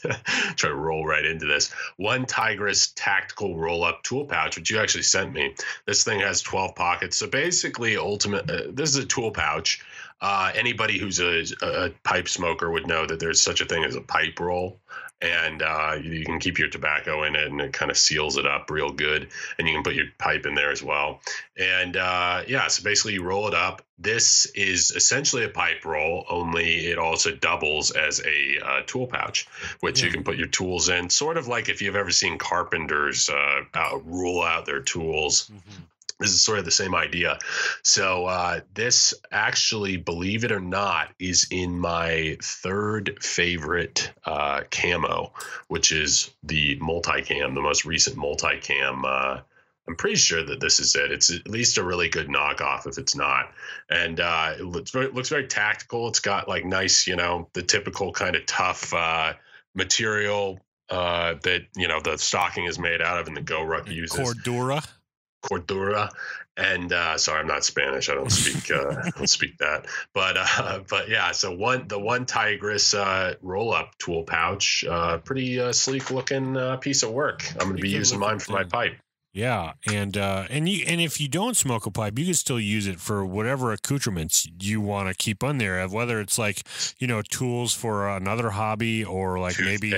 try 0.57 0.71
to 0.71 0.75
roll 0.75 1.07
right 1.07 1.25
into 1.25 1.47
this 1.47 1.71
one 1.97 2.27
Tigris 2.27 2.93
tactical 2.95 3.57
roll 3.57 3.85
up 3.85 4.03
tool 4.03 4.27
pouch, 4.27 4.57
which 4.57 4.71
you 4.71 4.79
actually 4.79 5.03
sent 5.03 5.33
me. 5.33 5.55
This 5.87 6.05
thing 6.05 6.21
has 6.21 6.43
twelve 6.43 6.75
pockets, 6.75 7.17
so 7.17 7.27
basically, 7.27 7.97
ultimate. 7.97 8.51
Uh, 8.51 8.63
this 8.71 8.91
is 8.91 8.97
a 8.97 9.07
tool 9.07 9.31
pouch. 9.31 9.85
Uh, 10.21 10.53
anybody 10.55 10.99
who's 10.99 11.21
a, 11.21 11.45
a 11.63 11.91
pipe 12.03 12.29
smoker 12.29 12.71
would 12.71 12.87
know 12.87 13.05
that 13.05 13.21
there's 13.21 13.43
such 13.43 13.61
a 13.61 13.65
thing 13.65 13.85
as 13.85 13.95
a 13.95 14.01
pipe 14.01 14.41
roll, 14.41 14.79
and 15.25 15.63
uh, 15.63 15.97
you, 16.03 16.25
can 16.25 16.39
keep 16.39 16.59
your 16.59 16.69
tobacco 16.69 17.23
in 17.23 17.35
it, 17.35 17.51
and 17.51 17.61
it 17.61 17.73
kind 17.73 17.91
of 17.91 17.97
seals 17.97 18.37
it 18.37 18.47
up 18.47 18.71
real 18.71 18.91
good, 18.91 19.29
and 19.59 19.67
you 19.67 19.75
can 19.75 19.83
put 19.83 19.95
your 19.95 20.07
pipe 20.19 20.45
in 20.45 20.55
there 20.55 20.71
as 20.71 20.83
well. 20.83 21.21
And 21.57 21.97
uh, 21.97 22.43
yeah, 22.47 22.69
so 22.69 22.85
basically, 22.85 23.15
you 23.15 23.23
roll 23.23 23.49
it 23.49 23.55
up. 23.55 23.83
This 23.99 24.47
is 24.47 24.91
essentially 24.91 25.45
a 25.45 25.49
pipe 25.49 25.85
roll, 25.85 26.27
only 26.29 26.87
it 26.87 26.99
also 26.99 27.33
doubles 27.35 27.91
as 27.91 28.21
a 28.21 28.59
uh, 28.63 28.83
tool 28.87 29.07
pouch, 29.07 29.47
which 29.81 30.03
you 30.03 30.11
can 30.11 30.25
put 30.25 30.37
your 30.37 30.49
tools 30.49 30.89
in. 30.89 31.09
Sort 31.09 31.39
of 31.39 31.49
like 31.49 31.69
if 31.69 31.81
you've 31.81 31.97
ever 31.97 32.11
seen 32.11 32.37
carpenters 32.37 33.31
uh, 33.31 33.61
uh, 33.73 33.99
rule 34.05 34.43
out 34.43 34.67
their 34.67 34.81
tools 34.81 35.51
this 36.21 36.31
is 36.31 36.43
sort 36.43 36.59
of 36.59 36.65
the 36.65 36.71
same 36.71 36.95
idea. 36.95 37.39
So 37.83 38.27
uh, 38.27 38.61
this 38.73 39.15
actually, 39.33 39.97
believe 39.97 40.45
it 40.45 40.53
or 40.53 40.61
not, 40.61 41.09
is 41.19 41.47
in 41.51 41.79
my 41.79 42.39
third 42.43 43.19
favorite 43.23 44.13
uh, 44.25 44.63
camo, 44.71 45.33
which 45.69 45.93
is 45.93 46.31
the 46.43 46.79
multicam, 46.79 47.55
the 47.55 47.63
most 47.63 47.85
recent 47.85 48.17
multicam. 48.17 49.05
Uh, 49.05 49.41
I'm 49.87 49.97
pretty 49.97 50.17
sure 50.17 50.43
that 50.43 50.61
this 50.61 50.81
is 50.81 50.95
it. 50.95 51.11
It's 51.13 51.31
at 51.31 51.49
least 51.49 51.77
a 51.77 51.85
really 51.85 52.09
good 52.09 52.29
knockoff 52.29 52.87
if 52.87 52.97
it's 52.97 53.15
not. 53.15 53.53
And 53.91 54.19
uh, 54.19 54.55
it 54.59 54.65
looks 54.65 54.93
very, 54.93 55.09
looks 55.09 55.29
very 55.29 55.47
tactical. 55.47 56.09
It's 56.09 56.21
got 56.21 56.49
like 56.49 56.65
nice, 56.65 57.07
you 57.07 57.17
know, 57.17 57.49
the 57.53 57.63
typical 57.63 58.13
kind 58.13 58.35
of 58.35 58.47
tough 58.47 58.95
uh, 58.95 59.35
material 59.75 60.61
uh, 60.89 61.35
that 61.43 61.63
you 61.77 61.89
know 61.89 62.01
the 62.01 62.17
stocking 62.19 62.65
is 62.65 62.79
made 62.79 63.03
out 63.03 63.19
of, 63.19 63.27
and 63.27 63.37
the 63.37 63.43
GoRuck 63.43 63.91
uses. 63.91 64.19
Cordura. 64.19 64.87
Cordura. 65.45 66.11
And 66.57 66.93
uh, 66.93 67.19
sorry, 67.19 67.41
I'm 67.41 67.49
not 67.49 67.65
Spanish. 67.65 68.09
I 68.09 68.15
don't 68.15 68.31
speak. 68.31 68.71
Uh, 68.71 69.03
I 69.05 69.11
don't 69.11 69.27
speak 69.39 69.59
that. 69.59 69.87
But 70.13 70.37
uh, 70.39 70.81
but 70.89 71.09
yeah. 71.09 71.33
So 71.33 71.53
one 71.53 71.89
the 71.89 71.99
one 71.99 72.27
Tigris 72.27 72.95
uh, 72.95 73.35
roll 73.43 73.73
up 73.73 73.99
tool 73.99 74.23
pouch, 74.23 74.85
uh, 74.89 75.19
pretty 75.19 75.61
uh, 75.61 75.73
sleek 75.73 76.13
looking 76.13 76.57
uh, 76.57 76.77
piece 76.77 77.03
of 77.03 77.11
work. 77.11 77.45
I'm 77.55 77.67
going 77.67 77.77
to 77.77 77.83
be 77.83 77.91
using 77.91 78.21
mine 78.21 78.39
for 78.39 78.53
my 78.53 78.65
pipe. 78.65 78.97
Yeah, 79.35 79.73
and 79.91 80.17
uh, 80.17 80.45
and 80.49 80.69
you 80.69 80.85
and 80.87 81.01
if 81.01 81.21
you 81.21 81.27
don't 81.27 81.57
smoke 81.57 81.87
a 81.87 81.91
pipe, 81.91 82.17
you 82.21 82.25
can 82.25 82.35
still 82.35 82.61
use 82.61 82.87
it 82.87 83.01
for 83.01 83.27
whatever 83.27 83.73
accoutrements 83.73 84.49
you 84.61 84.81
want 84.81 85.09
to 85.09 85.15
keep 85.15 85.43
on 85.43 85.59
there. 85.59 85.85
Whether 85.89 86.21
it's 86.21 86.39
like 86.39 86.63
you 87.01 87.09
know 87.09 87.21
tools 87.21 87.75
for 87.75 88.09
another 88.09 88.51
hobby 88.51 89.05
or 89.05 89.41
like 89.41 89.59
maybe 89.59 89.89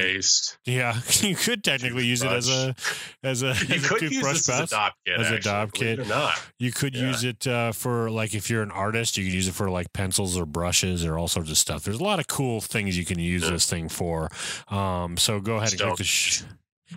yeah, 0.64 0.98
you 1.20 1.36
could 1.36 1.62
technically 1.62 2.06
use 2.06 2.22
it 2.22 2.32
as 2.32 2.48
a 2.48 2.74
as 3.22 3.42
a, 3.42 3.48
You 3.48 3.74
as 3.74 3.84
a 3.84 3.88
could 3.88 4.02
use 4.02 4.10
toothbrush 4.12 4.32
this 4.38 4.48
as 4.48 4.72
a 4.72 4.74
dop 4.74 4.94
kit. 5.04 5.20
As 5.20 5.30
a 5.30 5.38
dop 5.38 5.72
kit. 5.74 6.08
not. 6.08 6.32
You 6.58 6.72
could 6.72 6.94
Yeah. 6.94 7.08
use 7.08 7.22
it 7.22 7.46
uh, 7.46 7.72
for 7.72 8.08
like 8.10 8.34
if 8.34 8.48
you're 8.48 8.62
an 8.62 8.70
artist, 8.70 9.18
you 9.18 9.24
could 9.24 9.34
use 9.34 9.48
it 9.48 9.54
for 9.54 9.68
like 9.68 9.92
pencils 9.92 10.34
or 10.38 10.46
brushes 10.46 11.04
or 11.04 11.18
all 11.18 11.28
sorts 11.28 11.50
of 11.50 11.58
stuff. 11.58 11.82
There's 11.84 12.00
a 12.00 12.04
lot 12.04 12.20
of 12.20 12.26
cool 12.26 12.62
things 12.62 12.96
you 12.96 13.04
can 13.04 13.18
use 13.18 13.42
Yeah. 13.44 13.50
this 13.50 13.68
thing 13.68 13.90
for. 13.90 14.30
Um, 14.68 15.18
so 15.18 15.40
go 15.40 15.56
ahead 15.56 15.72
and 15.72 15.80
click 15.82 15.96
the. 15.96 16.04
Sh- 16.04 16.42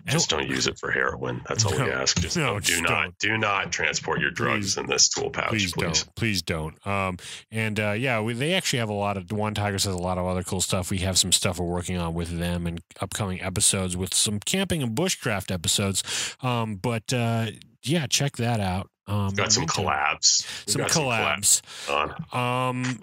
Just 0.05 0.29
don't 0.29 0.47
use 0.47 0.67
it 0.67 0.77
for 0.77 0.91
heroin. 0.91 1.41
That's 1.47 1.65
all 1.65 1.71
we 1.71 1.79
No, 1.79 1.89
ask. 1.91 2.19
Just 2.19 2.37
no, 2.37 2.59
don't- 2.59 2.65
don't. 2.65 2.83
don't. 2.85 3.17
do 3.19 3.37
not 3.37 3.71
transport 3.71 4.19
your 4.21 4.29
drugs 4.31 4.75
Please- 4.75 4.77
in 4.77 4.85
this 4.87 5.09
tool 5.09 5.29
pouch, 5.31 5.49
please, 5.49 5.73
please. 5.73 6.03
don't 6.03 6.15
please 6.15 6.41
don't 6.43 6.87
um 6.87 7.17
and 7.51 7.79
uh 7.79 7.91
yeah 7.91 8.19
we, 8.21 8.33
they 8.33 8.53
actually 8.53 8.79
have 8.79 8.89
a 8.89 8.93
lot 8.93 9.17
of 9.17 9.31
one 9.31 9.53
Tigris 9.55 9.85
has 9.85 9.95
a 9.95 9.97
lot 9.97 10.17
of 10.17 10.25
other 10.25 10.43
cool 10.43 10.61
stuff 10.61 10.89
we 10.91 10.99
have 10.99 11.17
some 11.17 11.31
stuff 11.31 11.59
we're 11.59 11.65
working 11.65 11.97
on 11.97 12.13
with 12.13 12.37
them 12.37 12.67
and 12.67 12.81
upcoming 13.01 13.41
episodes 13.41 13.97
with 13.97 14.13
some 14.13 14.39
camping 14.39 14.83
and 14.83 14.95
bushcraft 14.95 15.49
episodes 15.51 16.03
um 16.41 16.75
but 16.75 17.11
uh 17.13 17.47
yeah 17.81 18.05
check 18.07 18.37
that 18.37 18.59
out 18.59 18.89
um 19.07 19.33
Got 19.33 19.51
some 19.51 19.65
collabs. 19.65 20.45
Some 20.69 20.81
got 20.83 20.91
collabs 20.91 21.61
on. 21.89 22.13
um 22.31 23.01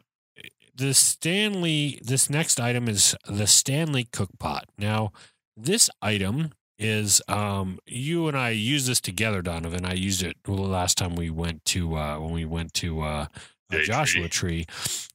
the 0.77 0.95
stanley 0.95 1.99
this 2.03 2.31
next 2.31 2.61
item 2.61 2.89
is 2.89 3.15
the 3.27 3.47
stanley 3.47 4.05
cookpot 4.05 4.63
now 4.79 5.11
this 5.57 5.89
item 6.03 6.51
is 6.79 7.23
um 7.29 7.79
you 7.87 8.29
and 8.29 8.37
I 8.37 8.51
used 8.51 8.87
this 8.89 9.01
together, 9.01 9.43
Donovan. 9.43 9.85
I 9.85 9.95
used 9.95 10.23
it 10.23 10.37
the 10.45 10.53
last 10.53 10.99
time 10.99 11.15
we 11.15 11.31
went 11.31 11.65
to 11.67 11.97
uh 11.97 12.19
when 12.21 12.33
we 12.33 12.45
went 12.45 12.75
to 12.75 13.01
uh 13.03 13.27
a 13.71 13.83
Joshua 13.83 14.29
tree. 14.29 14.67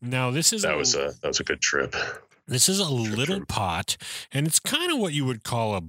Now 0.01 0.31
this 0.31 0.51
is 0.53 0.63
That 0.63 0.75
was 0.77 0.95
a 0.95 1.13
that 1.21 1.27
was 1.27 1.39
a 1.39 1.43
good 1.43 1.61
trip. 1.61 1.95
this 2.47 2.67
is 2.67 2.79
a 2.79 2.89
little 2.89 3.45
pot, 3.45 3.95
and 4.31 4.45
it's 4.47 4.59
kind 4.59 4.91
of 4.91 4.99
what 4.99 5.13
you 5.13 5.25
would 5.25 5.43
call 5.43 5.75
a 5.75 5.81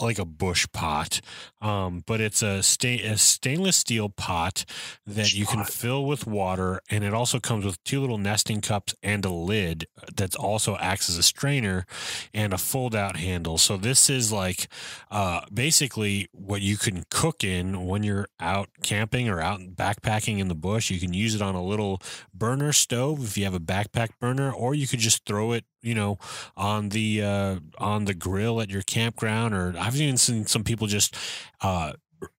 like 0.00 0.18
a 0.18 0.24
bush 0.24 0.66
pot, 0.72 1.20
um, 1.60 2.02
but 2.06 2.20
it's 2.20 2.42
a, 2.42 2.58
a 2.58 3.16
stainless 3.16 3.76
steel 3.76 4.08
pot 4.08 4.64
that 5.06 5.32
you 5.34 5.46
can 5.46 5.64
fill 5.64 6.04
with 6.04 6.26
water, 6.26 6.80
and 6.90 7.04
it 7.04 7.14
also 7.14 7.40
comes 7.40 7.64
with 7.64 7.82
two 7.84 8.00
little 8.00 8.18
nesting 8.18 8.60
cups 8.60 8.94
and 9.02 9.24
a 9.24 9.30
lid 9.30 9.86
that 10.16 10.36
also 10.36 10.76
acts 10.76 11.08
as 11.08 11.18
a 11.18 11.22
strainer 11.22 11.86
and 12.32 12.52
a 12.52 12.58
fold-out 12.58 13.16
handle. 13.16 13.58
So 13.58 13.76
this 13.76 14.08
is 14.08 14.32
like 14.32 14.68
uh, 15.10 15.40
basically 15.52 16.28
what 16.32 16.60
you 16.60 16.76
can 16.76 17.04
cook 17.10 17.42
in 17.42 17.86
when 17.86 18.02
you're 18.02 18.28
out 18.38 18.68
camping 18.82 19.28
or 19.28 19.40
out 19.40 19.60
backpacking 19.74 20.38
in 20.38 20.48
the 20.48 20.54
bush. 20.54 20.90
You 20.90 21.00
can 21.00 21.12
use 21.12 21.34
it 21.34 21.42
on 21.42 21.54
a 21.54 21.64
little 21.64 22.00
burner 22.32 22.72
stove 22.72 23.22
if 23.24 23.36
you 23.36 23.44
have 23.44 23.54
a 23.54 23.60
backpack 23.60 24.10
burner, 24.20 24.52
or 24.52 24.74
you 24.74 24.86
could 24.86 25.00
just 25.00 25.24
throw 25.24 25.52
it, 25.52 25.64
you 25.82 25.94
know, 25.94 26.18
on 26.56 26.90
the 26.90 27.22
uh, 27.22 27.56
on 27.78 28.04
the 28.04 28.14
grill 28.14 28.60
at 28.60 28.70
your 28.70 28.82
campground. 28.82 29.54
Or 29.54 29.74
I've 29.78 29.96
even 29.96 30.16
seen 30.16 30.46
some 30.46 30.64
people 30.64 30.86
just 30.86 31.16
uh, 31.60 31.92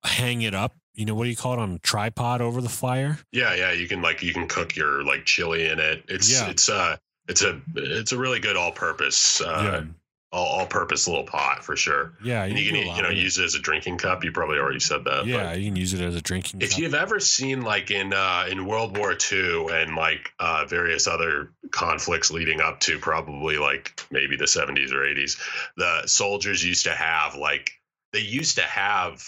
hang 0.04 0.42
it 0.42 0.54
up. 0.54 0.76
You 0.94 1.06
know, 1.06 1.16
what 1.16 1.24
do 1.24 1.30
you 1.30 1.36
call 1.38 1.54
it 1.54 1.60
on 1.60 1.72
a 1.74 1.80
tripod 1.80 2.42
over 2.42 2.62
the 2.62 2.70
fire? 2.70 3.20
Yeah, 3.32 3.56
yeah. 3.56 3.72
You 3.72 3.88
can 3.88 4.02
like 4.02 4.22
you 4.22 4.34
can 4.34 4.48
cook 4.48 4.76
your 4.76 5.04
like 5.06 5.26
chili 5.26 5.68
in 5.68 5.80
it. 5.80 6.04
It's 6.08 6.32
Yeah. 6.32 6.50
it's 6.50 6.70
uh 6.70 6.98
it's 7.28 7.42
a 7.42 7.62
it's 7.76 8.12
a 8.12 8.18
really 8.18 8.40
good 8.40 8.58
all 8.58 8.72
purpose 8.72 9.40
uh 9.42 9.84
all, 10.34 10.46
all 10.60 10.66
purpose 10.66 11.08
little 11.08 11.26
pot 11.26 11.64
for 11.64 11.76
sure. 11.76 12.14
yeah, 12.24 12.44
And 12.44 12.58
you 12.58 12.72
can 12.72 12.96
you 12.96 13.02
know 13.02 13.10
use 13.10 13.38
it 13.38 13.44
as 13.44 13.56
a 13.56 13.60
drinking 13.60 13.98
cup. 13.98 14.24
You 14.24 14.32
probably 14.32 14.58
already 14.60 14.80
said 14.80 15.04
that. 15.06 15.26
Yeah, 15.26 15.54
you 15.54 15.66
can 15.68 15.76
use 15.76 15.94
it 15.94 16.00
as 16.02 16.16
a 16.16 16.22
drinking. 16.22 16.60
Cup. 16.60 16.64
If 16.64 16.72
cup. 16.72 16.80
you've 16.80 16.94
ever 16.96 17.20
seen 17.20 17.62
like 17.64 17.92
in 17.92 18.14
uh, 18.14 18.46
in 18.50 18.66
World 18.66 18.98
War 18.98 19.14
II 19.32 19.68
and 19.72 19.96
like 19.96 20.32
uh, 20.40 20.66
various 20.66 21.06
other 21.08 21.52
conflicts 21.72 22.32
leading 22.32 22.62
up 22.62 22.80
to 22.82 22.98
probably 23.00 23.58
like 23.58 24.00
maybe 24.12 24.38
the 24.38 24.46
70s 24.46 24.92
or 24.94 25.00
80s, 25.06 25.38
the 25.78 26.08
soldiers 26.08 26.64
used 26.64 26.86
to 26.86 26.92
have 26.92 27.36
like 27.36 27.72
they 28.14 28.20
used 28.20 28.56
to 28.58 28.64
have 28.64 29.22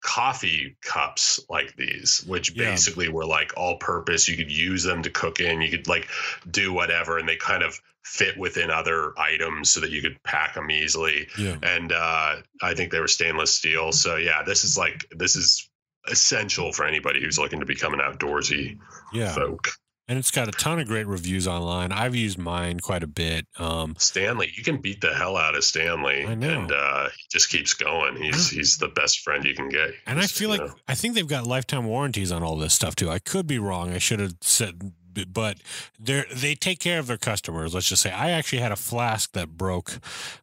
coffee 0.00 0.76
cups 0.82 1.40
like 1.50 1.74
these, 1.76 2.22
which 2.26 2.52
Yeah. 2.54 2.70
basically 2.70 3.08
were 3.08 3.26
like 3.26 3.52
all 3.56 3.76
purpose. 3.78 4.28
You 4.28 4.36
could 4.36 4.50
use 4.50 4.84
them 4.84 5.02
to 5.02 5.10
cook 5.10 5.40
in. 5.40 5.60
You 5.60 5.70
could 5.70 5.88
like 5.88 6.08
do 6.48 6.72
whatever, 6.72 7.18
and 7.18 7.28
they 7.28 7.36
kind 7.36 7.62
of 7.62 7.80
fit 8.08 8.38
within 8.38 8.70
other 8.70 9.12
items 9.18 9.68
so 9.68 9.80
that 9.80 9.90
you 9.90 10.00
could 10.00 10.20
pack 10.24 10.54
them 10.54 10.70
easily 10.70 11.28
yeah, 11.38 11.56
and 11.62 11.92
uh, 11.92 12.36
I 12.62 12.74
think 12.74 12.90
they 12.90 13.00
were 13.00 13.08
stainless 13.08 13.54
steel. 13.54 13.92
So 13.92 14.16
yeah, 14.16 14.42
this 14.42 14.64
is 14.64 14.78
like 14.78 15.06
this 15.10 15.36
is 15.36 15.68
essential 16.08 16.72
for 16.72 16.86
anybody 16.86 17.22
who's 17.22 17.38
looking 17.38 17.60
to 17.60 17.66
become 17.66 17.92
an 17.92 18.00
outdoorsy 18.00 18.78
yeah, 19.12 19.34
folk. 19.34 19.68
and 20.08 20.18
it's 20.18 20.30
got 20.30 20.48
a 20.48 20.52
ton 20.52 20.78
of 20.80 20.88
great 20.88 21.06
reviews 21.06 21.46
online. 21.46 21.92
I've 21.92 22.14
used 22.14 22.38
mine 22.38 22.80
quite 22.80 23.02
a 23.02 23.06
bit. 23.06 23.46
Um, 23.58 23.94
Stanley, 23.98 24.50
you 24.56 24.64
can 24.64 24.80
beat 24.80 25.02
the 25.02 25.14
hell 25.14 25.36
out 25.36 25.54
of 25.54 25.64
Stanley, 25.64 26.24
I 26.24 26.34
know. 26.34 26.48
and 26.48 26.72
uh, 26.72 27.08
he 27.10 27.22
just 27.30 27.50
keeps 27.50 27.74
going. 27.74 28.16
He's 28.16 28.48
he's 28.50 28.78
the 28.78 28.88
best 28.88 29.20
friend 29.20 29.44
you 29.44 29.54
can 29.54 29.68
get. 29.68 29.90
And 30.06 30.18
I 30.18 30.26
feel 30.26 30.48
like 30.48 30.60
know, 30.60 30.74
I 30.88 30.94
think 30.94 31.14
they've 31.14 31.28
got 31.28 31.46
lifetime 31.46 31.84
warranties 31.84 32.32
on 32.32 32.42
all 32.42 32.56
this 32.56 32.72
stuff 32.72 32.96
too. 32.96 33.10
I 33.10 33.18
could 33.18 33.46
be 33.46 33.58
wrong. 33.58 33.92
I 33.92 33.98
should 33.98 34.20
have 34.20 34.34
said, 34.40 34.92
but 35.26 35.58
they 35.98 36.24
they 36.32 36.54
take 36.54 36.78
care 36.78 36.98
of 36.98 37.06
their 37.06 37.16
customers. 37.16 37.74
Let's 37.74 37.88
just 37.88 38.02
say 38.02 38.10
I 38.10 38.30
actually 38.30 38.60
had 38.60 38.72
a 38.72 38.76
flask 38.76 39.32
that 39.32 39.56
broke, 39.56 39.98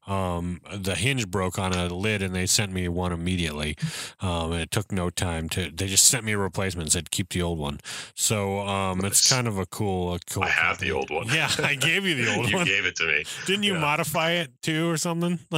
um, 0.07 0.61
the 0.73 0.95
hinge 0.95 1.29
broke 1.29 1.57
on 1.59 1.73
a 1.73 1.87
lid, 1.87 2.21
and 2.21 2.35
they 2.35 2.45
sent 2.45 2.71
me 2.71 2.87
one 2.87 3.11
immediately. 3.11 3.75
Um, 4.19 4.51
and 4.51 4.61
it 4.61 4.71
took 4.71 4.91
no 4.91 5.09
time 5.09 5.49
to. 5.49 5.69
They 5.71 5.87
just 5.87 6.07
sent 6.07 6.23
me 6.23 6.33
a 6.33 6.37
replacement. 6.37 6.87
and 6.87 6.91
Said 6.91 7.11
keep 7.11 7.29
the 7.29 7.41
old 7.41 7.59
one. 7.59 7.79
So 8.15 8.61
um, 8.61 9.03
it's 9.03 9.29
kind 9.29 9.47
of 9.47 9.57
a 9.57 9.65
cool. 9.65 10.13
A 10.13 10.19
cool 10.29 10.43
I 10.43 10.49
have 10.49 10.79
the 10.79 10.91
old 10.91 11.09
one. 11.09 11.27
Yeah, 11.27 11.49
I 11.59 11.75
gave 11.75 12.05
you 12.05 12.15
the 12.15 12.35
old 12.37 12.49
you 12.49 12.57
one. 12.57 12.67
You 12.67 12.73
gave 12.73 12.85
it 12.85 12.95
to 12.97 13.05
me. 13.05 13.25
Didn't 13.45 13.63
you 13.63 13.73
yeah. 13.73 13.79
modify 13.79 14.31
it 14.31 14.51
too 14.61 14.89
or 14.89 14.97
something? 14.97 15.39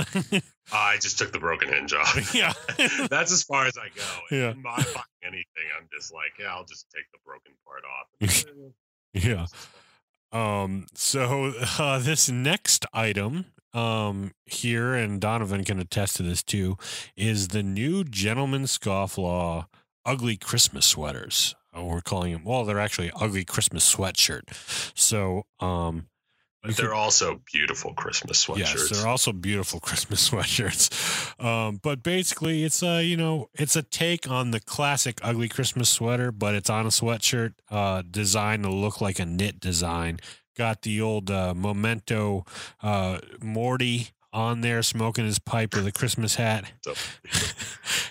I 0.71 0.97
just 0.97 1.17
took 1.17 1.31
the 1.31 1.39
broken 1.39 1.69
hinge 1.69 1.93
off. 1.93 2.35
yeah. 2.35 2.53
That's 3.09 3.31
as 3.31 3.43
far 3.43 3.67
as 3.67 3.77
I 3.77 3.87
go. 3.95 4.35
Yeah. 4.35 4.49
I'm 4.49 4.61
modifying 4.61 5.05
anything, 5.23 5.67
I'm 5.79 5.87
just 5.93 6.13
like, 6.13 6.33
yeah, 6.39 6.53
I'll 6.53 6.65
just 6.65 6.87
take 6.93 7.05
the 7.11 7.19
broken 7.25 7.53
part 7.65 7.83
off. 7.85 8.45
Yeah. 9.21 9.47
Um, 10.31 10.87
so 10.93 11.53
uh, 11.79 11.99
this 11.99 12.29
next 12.29 12.85
item 12.93 13.45
um, 13.73 14.31
here, 14.45 14.93
and 14.93 15.21
Donovan 15.21 15.63
can 15.63 15.79
attest 15.79 16.17
to 16.17 16.23
this 16.23 16.43
too, 16.43 16.77
is 17.15 17.49
the 17.49 17.63
new 17.63 18.03
Gentleman 18.03 18.63
Scofflaw 18.63 19.65
ugly 20.05 20.37
Christmas 20.37 20.85
sweaters. 20.85 21.55
Uh, 21.77 21.83
We're 21.83 22.01
calling 22.01 22.31
them, 22.31 22.43
well, 22.43 22.63
they're 22.63 22.79
actually 22.79 23.11
ugly 23.15 23.45
Christmas 23.45 23.93
sweatshirt. 23.93 24.43
So, 24.97 25.45
um, 25.59 26.07
But 26.67 26.77
they're 26.77 26.93
also 26.93 27.41
beautiful 27.51 27.93
Christmas 27.93 28.45
sweatshirts. 28.45 28.57
Yes, 28.57 28.89
they're 28.89 29.07
also 29.07 29.31
beautiful 29.31 29.79
Christmas 29.87 30.29
sweatshirts. 30.29 31.43
Um, 31.43 31.79
but 31.81 32.03
basically, 32.03 32.63
it's 32.63 32.83
a 32.83 33.03
you 33.03 33.17
know 33.17 33.49
it's 33.53 33.75
a 33.75 33.83
take 33.83 34.29
on 34.29 34.51
the 34.51 34.59
classic 34.59 35.19
ugly 35.23 35.49
Christmas 35.49 35.89
sweater, 35.89 36.31
but 36.31 36.55
it's 36.55 36.69
on 36.69 36.85
a 36.85 36.89
sweatshirt 36.89 37.53
uh, 37.69 38.03
designed 38.09 38.63
to 38.63 38.69
look 38.69 39.01
like 39.01 39.19
a 39.19 39.25
knit 39.25 39.59
design. 39.59 40.19
Got 40.55 40.81
the 40.81 41.01
old 41.01 41.29
uh, 41.29 41.53
memento 41.53 42.45
uh, 42.81 43.19
Morty 43.41 44.09
on 44.33 44.61
there 44.61 44.83
smoking 44.83 45.25
his 45.25 45.39
pipe 45.39 45.75
with 45.75 45.87
a 45.87 45.91
Christmas 45.91 46.35
hat. 46.35 46.71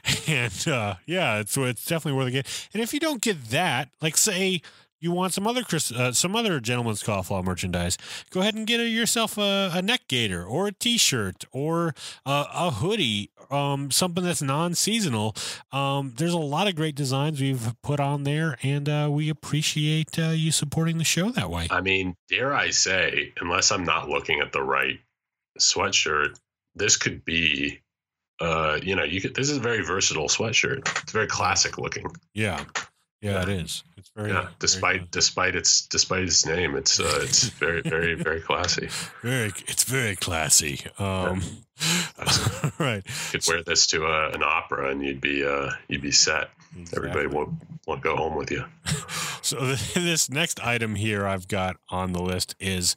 And 0.29 0.69
uh, 0.69 0.97
yeah, 1.07 1.38
it's 1.38 1.57
it's 1.57 1.85
definitely 1.85 2.19
worth 2.19 2.29
a 2.29 2.31
get. 2.31 2.69
And 2.73 2.83
if 2.83 2.92
you 2.92 3.01
don't 3.01 3.21
get 3.21 3.51
that, 3.51 3.90
like 4.01 4.16
say 4.16 4.62
you 5.07 5.12
want 5.12 5.33
some 5.33 5.47
other 5.47 5.62
Chris, 5.62 5.92
uh, 5.92 6.12
some 6.12 6.35
other 6.35 6.59
gentleman's 6.59 7.01
scofflaw 7.01 7.45
merchandise, 7.45 7.97
go 8.31 8.40
ahead 8.40 8.55
and 8.55 8.66
get 8.66 8.81
a, 8.81 8.88
yourself 8.88 9.38
a, 9.38 9.71
a 9.73 9.81
neck 9.81 10.03
gaiter 10.09 10.45
or 10.45 10.66
a 10.66 10.73
T-shirt 10.73 11.45
or 11.53 11.95
a, 12.27 12.45
a 12.53 12.71
hoodie, 12.73 13.31
um, 13.51 13.92
something 13.92 14.25
that's 14.25 14.42
non-seasonal. 14.42 15.37
Um, 15.71 16.14
there's 16.16 16.33
a 16.33 16.38
lot 16.38 16.66
of 16.66 16.75
great 16.75 16.97
designs 16.97 17.40
we've 17.40 17.75
put 17.83 18.01
on 18.01 18.25
there, 18.25 18.59
and 18.64 18.88
uh, 18.88 19.09
we 19.11 19.31
appreciate 19.31 20.19
uh, 20.19 20.31
you 20.31 20.51
supporting 20.51 20.99
the 20.99 21.05
show 21.05 21.31
that 21.31 21.49
way. 21.49 21.69
I 21.71 21.81
mean, 21.81 22.16
dare 22.29 22.53
I 22.53 22.71
say, 22.71 23.33
unless 23.40 23.71
I'm 23.71 23.85
not 23.85 24.09
looking 24.09 24.40
at 24.40 24.53
the 24.53 24.62
right 24.62 24.99
sweatshirt, 25.61 26.37
this 26.75 26.97
could 26.97 27.25
be, 27.25 27.81
uh, 28.40 28.79
you 28.83 28.97
know, 28.97 29.05
you 29.05 29.21
could. 29.21 29.35
This 29.35 29.51
is 29.51 29.57
a 29.57 29.61
very 29.61 29.83
versatile 29.83 30.29
sweatshirt. 30.29 30.81
It's 31.03 31.12
very 31.12 31.29
classic 31.29 31.79
looking. 31.79 32.07
Yeah, 32.35 32.64
yeah, 33.20 33.42
it 33.42 33.48
is. 33.48 33.83
It's 33.96 34.11
very 34.14 34.31
Yeah, 34.31 34.48
despite 34.59 35.00
good. 35.00 35.11
despite 35.11 35.55
its 35.57 35.87
despite 35.87 36.22
its 36.24 36.44
name, 36.46 36.76
it's 36.76 37.00
uh, 37.00 37.18
it's 37.22 37.44
very 37.61 37.81
very 37.83 38.14
very 38.14 38.40
classy. 38.40 38.88
very, 39.22 39.52
it's 39.66 39.85
very 39.85 40.16
classy. 40.16 40.81
Um, 40.98 41.42
right. 42.79 43.02
You 43.07 43.38
could 43.40 43.44
wear 43.48 43.62
this 43.62 43.87
to 43.88 44.07
a, 44.07 44.31
an 44.31 44.42
opera, 44.42 44.90
and 44.90 45.05
you'd 45.05 45.20
be 45.20 45.44
uh, 45.44 45.70
you'd 45.88 46.02
be 46.02 46.12
set. 46.12 46.50
Everybody 46.94 47.26
won't 47.26 47.55
won't 47.87 48.02
go 48.02 48.16
home 48.16 48.37
with 48.37 48.50
you. 48.50 48.64
So 49.42 49.64
this 49.94 50.29
next 50.29 50.59
item 50.66 50.96
here 50.96 51.24
I've 51.24 51.46
got 51.46 51.76
on 51.88 52.12
the 52.12 52.20
list 52.20 52.57
is 52.59 52.96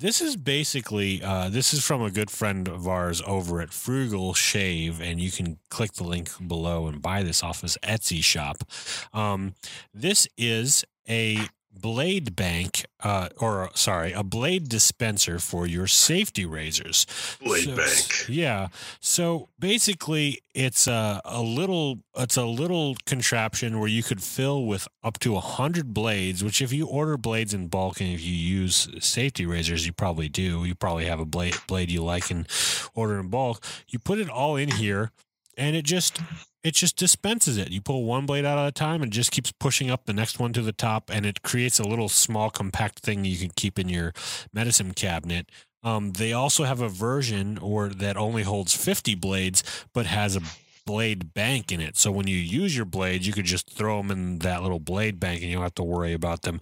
this 0.00 0.22
is 0.22 0.34
basically 0.36 1.22
uh, 1.22 1.50
this 1.50 1.72
is 1.74 1.84
from 1.84 2.02
a 2.02 2.10
good 2.10 2.30
friend 2.30 2.66
of 2.68 2.88
ours 2.88 3.22
over 3.26 3.60
at 3.60 3.72
Frugal 3.72 4.34
Shave, 4.34 5.00
and 5.00 5.20
you 5.20 5.30
can 5.30 5.58
click 5.68 5.92
the 5.92 6.04
link 6.04 6.30
below 6.46 6.86
and 6.86 7.02
buy 7.02 7.22
this 7.22 7.42
off 7.42 7.60
his 7.60 7.76
Etsy 7.82 8.24
shop. 8.24 8.64
Um, 9.12 9.54
this 9.94 10.26
is 10.38 10.84
a 11.08 11.38
blade 11.72 12.36
bank, 12.36 12.84
uh, 13.02 13.28
or 13.38 13.70
sorry, 13.74 14.12
a 14.12 14.22
blade 14.22 14.68
dispenser 14.68 15.38
for 15.38 15.66
your 15.66 15.86
safety 15.86 16.44
razors. 16.44 17.06
Blade 17.42 17.64
So- 17.64 17.76
bank. 17.76 18.28
Yeah. 18.28 18.68
So 19.00 19.48
basically, 19.58 20.40
it's 20.54 20.86
a, 20.86 21.20
a 21.24 21.40
little 21.42 22.00
it's 22.16 22.36
a 22.36 22.44
little 22.44 22.96
contraption 23.06 23.78
where 23.78 23.88
you 23.88 24.02
could 24.02 24.22
fill 24.22 24.64
with 24.66 24.86
up 25.02 25.18
to 25.20 25.36
a 25.36 25.40
hundred 25.40 25.94
blades. 25.94 26.42
Which, 26.44 26.60
if 26.60 26.72
you 26.72 26.86
order 26.86 27.16
blades 27.16 27.54
in 27.54 27.68
bulk 27.68 28.00
and 28.00 28.12
if 28.12 28.20
you 28.22 28.34
use 28.34 28.88
safety 29.00 29.46
razors, 29.46 29.86
you 29.86 29.92
probably 29.92 30.28
do. 30.28 30.64
You 30.64 30.74
probably 30.74 31.06
have 31.06 31.20
a 31.20 31.24
blade 31.24 31.56
blade 31.66 31.90
you 31.90 32.02
like 32.02 32.30
and 32.30 32.46
order 32.94 33.18
in 33.18 33.28
bulk. 33.28 33.64
You 33.88 33.98
put 33.98 34.18
it 34.18 34.28
all 34.28 34.56
in 34.56 34.70
here, 34.72 35.12
and 35.60 35.76
it 35.76 35.84
just 35.84 36.18
it 36.64 36.74
just 36.74 36.96
dispenses 36.96 37.56
it. 37.56 37.70
You 37.70 37.80
pull 37.80 38.04
one 38.04 38.26
blade 38.26 38.44
out 38.44 38.58
at 38.58 38.68
a 38.68 38.72
time 38.72 39.02
and 39.02 39.12
just 39.12 39.30
keeps 39.30 39.52
pushing 39.52 39.90
up 39.90 40.06
the 40.06 40.12
next 40.12 40.38
one 40.38 40.52
to 40.54 40.62
the 40.62 40.72
top, 40.72 41.10
and 41.10 41.24
it 41.24 41.42
creates 41.42 41.78
a 41.78 41.86
little 41.86 42.08
small 42.08 42.50
compact 42.50 43.00
thing 43.00 43.24
you 43.24 43.38
can 43.38 43.50
keep 43.54 43.78
in 43.78 43.88
your 43.88 44.12
medicine 44.52 44.92
cabinet. 44.92 45.50
Um, 45.82 46.12
they 46.12 46.32
also 46.32 46.64
have 46.64 46.80
a 46.80 46.88
version 46.88 47.56
or 47.58 47.88
that 47.88 48.16
only 48.16 48.42
holds 48.42 48.74
50 48.74 49.14
blades, 49.14 49.62
but 49.94 50.04
has 50.04 50.36
a 50.36 50.42
blade 50.84 51.32
bank 51.32 51.72
in 51.72 51.80
it. 51.80 51.96
So 51.96 52.10
when 52.10 52.26
you 52.26 52.36
use 52.36 52.76
your 52.76 52.84
blades, 52.84 53.26
you 53.26 53.32
could 53.32 53.46
just 53.46 53.70
throw 53.70 53.98
them 53.98 54.10
in 54.10 54.38
that 54.40 54.62
little 54.62 54.80
blade 54.80 55.20
bank, 55.20 55.40
and 55.40 55.50
you 55.50 55.56
don't 55.56 55.62
have 55.62 55.74
to 55.76 55.82
worry 55.82 56.12
about 56.12 56.42
them 56.42 56.60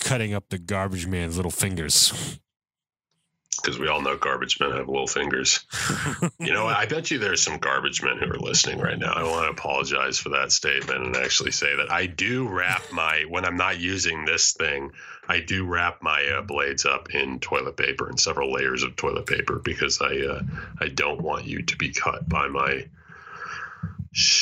cutting 0.00 0.34
up 0.34 0.50
the 0.50 0.58
garbage 0.58 1.06
man's 1.06 1.36
little 1.36 1.50
fingers. 1.50 2.38
Because 3.56 3.78
we 3.78 3.88
all 3.88 4.00
know 4.00 4.16
garbage 4.16 4.58
men 4.60 4.70
have 4.72 4.88
little 4.88 5.06
fingers. 5.06 5.60
you 6.38 6.52
know, 6.52 6.66
I 6.66 6.86
bet 6.86 7.10
you 7.10 7.18
there's 7.18 7.42
some 7.42 7.58
garbage 7.58 8.02
men 8.02 8.18
who 8.18 8.30
are 8.30 8.38
listening 8.38 8.78
right 8.78 8.98
now. 8.98 9.12
I 9.12 9.22
want 9.24 9.46
to 9.46 9.50
apologize 9.50 10.18
for 10.18 10.30
that 10.30 10.52
statement 10.52 11.04
and 11.04 11.16
actually 11.16 11.50
say 11.50 11.76
that 11.76 11.90
I 11.90 12.06
do 12.06 12.48
wrap 12.48 12.82
my 12.92 13.24
when 13.28 13.44
I'm 13.44 13.56
not 13.56 13.78
using 13.78 14.24
this 14.24 14.52
thing, 14.52 14.92
I 15.28 15.40
do 15.40 15.66
wrap 15.66 16.02
my 16.02 16.24
uh, 16.38 16.42
blades 16.42 16.84
up 16.86 17.14
in 17.14 17.40
toilet 17.40 17.76
paper 17.76 18.08
and 18.08 18.18
several 18.18 18.52
layers 18.52 18.82
of 18.82 18.96
toilet 18.96 19.26
paper 19.26 19.60
because 19.62 20.00
I 20.00 20.16
uh, 20.16 20.42
I 20.80 20.88
don't 20.88 21.20
want 21.20 21.44
you 21.44 21.62
to 21.62 21.76
be 21.76 21.92
cut 21.92 22.28
by 22.28 22.48
my 22.48 22.86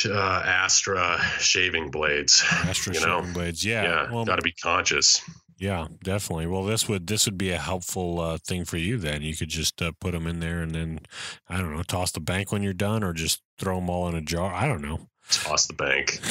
uh, 0.05 0.43
Astra 0.45 1.19
shaving 1.39 1.91
blades. 1.91 2.43
Astra 2.49 2.93
you 2.93 3.01
know? 3.01 3.19
shaving 3.19 3.33
blades. 3.33 3.65
Yeah. 3.65 3.83
Yeah, 3.83 4.11
Well, 4.11 4.25
got 4.25 4.37
to 4.37 4.41
be 4.41 4.51
conscious. 4.51 5.21
Yeah, 5.59 5.87
definitely. 6.03 6.47
Well, 6.47 6.63
this 6.63 6.87
would 6.87 7.07
this 7.07 7.25
would 7.25 7.37
be 7.37 7.51
a 7.51 7.57
helpful 7.57 8.19
uh, 8.19 8.37
thing 8.37 8.65
for 8.65 8.77
you. 8.77 8.97
Then 8.97 9.21
you 9.21 9.35
could 9.35 9.49
just 9.49 9.81
uh, 9.81 9.91
put 9.99 10.13
them 10.13 10.25
in 10.25 10.39
there 10.39 10.61
and 10.61 10.73
then 10.73 11.01
I 11.47 11.57
don't 11.57 11.75
know, 11.75 11.83
toss 11.83 12.11
the 12.11 12.21
bank 12.21 12.51
when 12.51 12.63
you're 12.63 12.73
done, 12.73 13.03
or 13.03 13.13
just 13.13 13.41
throw 13.57 13.75
them 13.75 13.89
all 13.89 14.07
in 14.07 14.15
a 14.15 14.21
jar. 14.21 14.53
I 14.53 14.67
don't 14.67 14.81
know. 14.81 15.07
Toss 15.29 15.67
the 15.67 15.73
bank. 15.73 16.19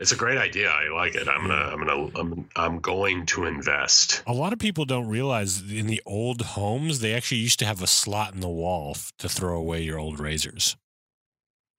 It's 0.00 0.12
a 0.12 0.16
great 0.16 0.38
idea. 0.38 0.70
I 0.70 0.88
like 0.88 1.14
it. 1.14 1.28
I'm 1.28 1.42
gonna. 1.42 1.54
I'm 1.54 1.78
gonna. 1.84 2.10
I'm. 2.18 2.48
I'm 2.56 2.80
going 2.80 3.26
to 3.26 3.44
invest. 3.44 4.22
A 4.26 4.32
lot 4.32 4.54
of 4.54 4.58
people 4.58 4.86
don't 4.86 5.08
realize 5.08 5.60
in 5.70 5.88
the 5.88 6.00
old 6.06 6.40
homes 6.40 7.00
they 7.00 7.12
actually 7.12 7.42
used 7.42 7.58
to 7.58 7.66
have 7.66 7.82
a 7.82 7.86
slot 7.86 8.32
in 8.32 8.40
the 8.40 8.48
wall 8.48 8.96
to 9.18 9.28
throw 9.28 9.58
away 9.58 9.82
your 9.82 9.98
old 9.98 10.18
razors. 10.18 10.74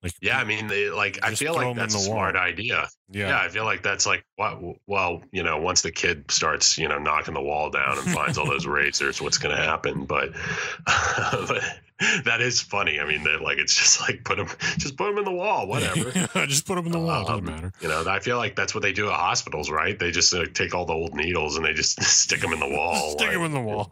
Like 0.03 0.13
Yeah, 0.21 0.39
I 0.39 0.43
mean, 0.43 0.67
they, 0.67 0.89
like 0.89 1.19
I 1.23 1.35
feel 1.35 1.53
like 1.53 1.75
that's 1.75 1.95
a 1.95 1.99
smart 1.99 2.35
wall. 2.35 2.43
idea. 2.43 2.87
yeah, 3.09 3.29
Yeah. 3.29 3.39
I 3.39 3.49
feel 3.49 3.65
like 3.65 3.83
that's 3.83 4.05
like 4.05 4.25
well, 4.37 4.75
well, 4.87 5.21
you 5.31 5.43
know, 5.43 5.57
once 5.59 5.81
the 5.81 5.91
kid 5.91 6.31
starts, 6.31 6.77
you 6.77 6.87
know, 6.87 6.97
knocking 6.97 7.33
the 7.33 7.41
wall 7.41 7.69
down 7.69 7.97
and 7.97 8.07
finds 8.07 8.37
all 8.37 8.47
those 8.47 8.65
razors, 8.67 9.21
what's 9.21 9.37
going 9.37 9.55
to 9.55 9.61
happen? 9.61 10.05
But, 10.05 10.31
but 10.85 11.63
that 12.25 12.41
is 12.41 12.61
funny. 12.61 12.99
I 12.99 13.05
mean, 13.05 13.23
like 13.43 13.57
it's 13.57 13.75
just 13.75 14.01
like 14.01 14.23
put 14.23 14.37
them, 14.37 14.47
just 14.77 14.97
put 14.97 15.07
them 15.09 15.17
in 15.19 15.25
the 15.25 15.31
wall, 15.31 15.67
whatever. 15.67 16.11
just 16.47 16.65
put 16.65 16.75
them 16.75 16.85
in 16.87 16.91
the 16.91 16.99
wall. 16.99 17.25
Doesn't 17.25 17.39
Um, 17.39 17.45
matter. 17.45 17.71
You 17.81 17.87
know, 17.89 18.03
I 18.07 18.19
feel 18.19 18.37
like 18.37 18.55
that's 18.55 18.73
what 18.73 18.81
they 18.81 18.91
do 18.93 19.07
at 19.09 19.13
hospitals, 19.13 19.69
right? 19.69 19.97
They 19.97 20.11
just 20.11 20.33
uh, 20.33 20.45
take 20.53 20.73
all 20.73 20.85
the 20.85 20.93
old 20.93 21.13
needles 21.13 21.55
and 21.57 21.65
they 21.65 21.73
just 21.73 22.01
stick 22.03 22.41
them 22.41 22.53
in 22.53 22.59
the 22.59 22.69
wall. 22.69 23.11
Stick 23.11 23.31
them 23.31 23.43
in 23.43 23.51
the 23.53 23.61
wall. 23.61 23.91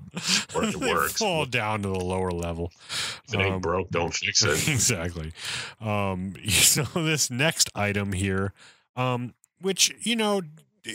Or 0.56 0.64
it 0.64 0.80
they 0.80 0.92
works. 0.94 1.14
fall 1.14 1.46
down 1.46 1.84
to 1.84 1.90
the 1.90 2.00
lower 2.00 2.32
level. 2.32 2.72
If 3.28 3.34
it 3.36 3.40
ain't 3.40 3.56
Um, 3.56 3.62
broke, 3.62 3.90
don't 3.90 4.14
fix 4.14 4.44
it. 4.44 4.68
exactly. 4.68 5.32
Um, 5.80 6.34
so 6.50 6.84
this 6.96 7.30
next 7.30 7.70
item 7.76 8.14
here, 8.14 8.54
um, 8.96 9.34
which 9.62 9.94
you 10.02 10.16
know, 10.16 10.42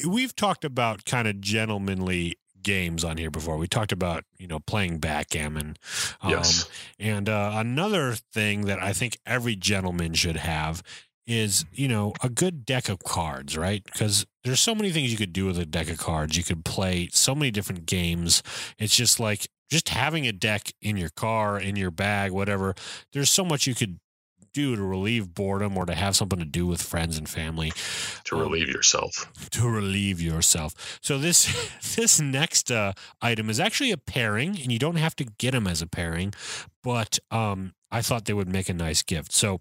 we've 0.06 0.34
talked 0.34 0.64
about 0.64 1.04
kind 1.04 1.28
of 1.28 1.40
gentlemanly 1.40 2.36
games 2.64 3.04
on 3.04 3.16
here 3.16 3.30
before. 3.30 3.56
We 3.56 3.68
talked 3.68 3.92
about 3.92 4.24
you 4.38 4.48
know 4.48 4.58
playing 4.58 4.98
backgammon. 4.98 5.76
Um, 6.20 6.30
Yes. 6.30 6.68
And 6.98 7.28
uh, 7.28 7.52
another 7.54 8.14
thing 8.32 8.62
that 8.62 8.82
I 8.82 8.92
think 8.92 9.18
every 9.24 9.54
gentleman 9.54 10.14
should 10.14 10.36
have 10.36 10.82
is 11.26 11.64
you 11.72 11.88
know 11.88 12.12
a 12.22 12.28
good 12.28 12.66
deck 12.66 12.88
of 12.88 12.98
cards, 13.04 13.56
right? 13.56 13.84
Because 13.84 14.26
there's 14.42 14.60
so 14.60 14.74
many 14.74 14.90
things 14.90 15.10
you 15.10 15.16
could 15.18 15.32
do 15.32 15.46
with 15.46 15.58
a 15.58 15.64
deck 15.66 15.88
of 15.88 15.98
cards. 15.98 16.36
You 16.36 16.44
could 16.44 16.64
play 16.64 17.08
so 17.12 17.34
many 17.34 17.50
different 17.50 17.86
games. 17.86 18.42
It's 18.78 18.96
just 18.96 19.20
like 19.20 19.46
just 19.70 19.88
having 19.88 20.26
a 20.26 20.32
deck 20.32 20.72
in 20.82 20.96
your 20.96 21.08
car, 21.08 21.58
in 21.58 21.76
your 21.76 21.90
bag, 21.90 22.32
whatever. 22.32 22.74
There's 23.12 23.30
so 23.30 23.44
much 23.44 23.66
you 23.66 23.74
could 23.74 23.98
do 24.54 24.74
to 24.76 24.82
relieve 24.82 25.34
boredom 25.34 25.76
or 25.76 25.84
to 25.84 25.94
have 25.94 26.16
something 26.16 26.38
to 26.38 26.44
do 26.46 26.66
with 26.66 26.80
friends 26.80 27.18
and 27.18 27.28
family 27.28 27.72
To 28.24 28.36
Um, 28.36 28.42
relieve 28.42 28.68
yourself. 28.68 29.30
to 29.50 29.68
relieve 29.68 30.20
yourself. 30.20 30.98
So 31.02 31.18
this 31.18 31.52
this 31.96 32.18
next 32.20 32.70
uh, 32.70 32.92
item 33.20 33.50
is 33.50 33.60
actually 33.60 33.90
a 33.92 33.98
pairing, 33.98 34.50
and 34.62 34.72
you 34.72 34.78
don't 34.78 34.96
have 34.96 35.14
to 35.16 35.24
get 35.24 35.50
them 35.52 35.66
as 35.66 35.82
a 35.82 35.86
pairing, 35.86 36.32
but 36.82 37.18
um, 37.30 37.74
I 37.90 38.00
thought 38.00 38.24
they 38.24 38.32
would 38.32 38.48
make 38.48 38.68
a 38.70 38.74
nice 38.74 39.02
gift. 39.02 39.32
So 39.32 39.60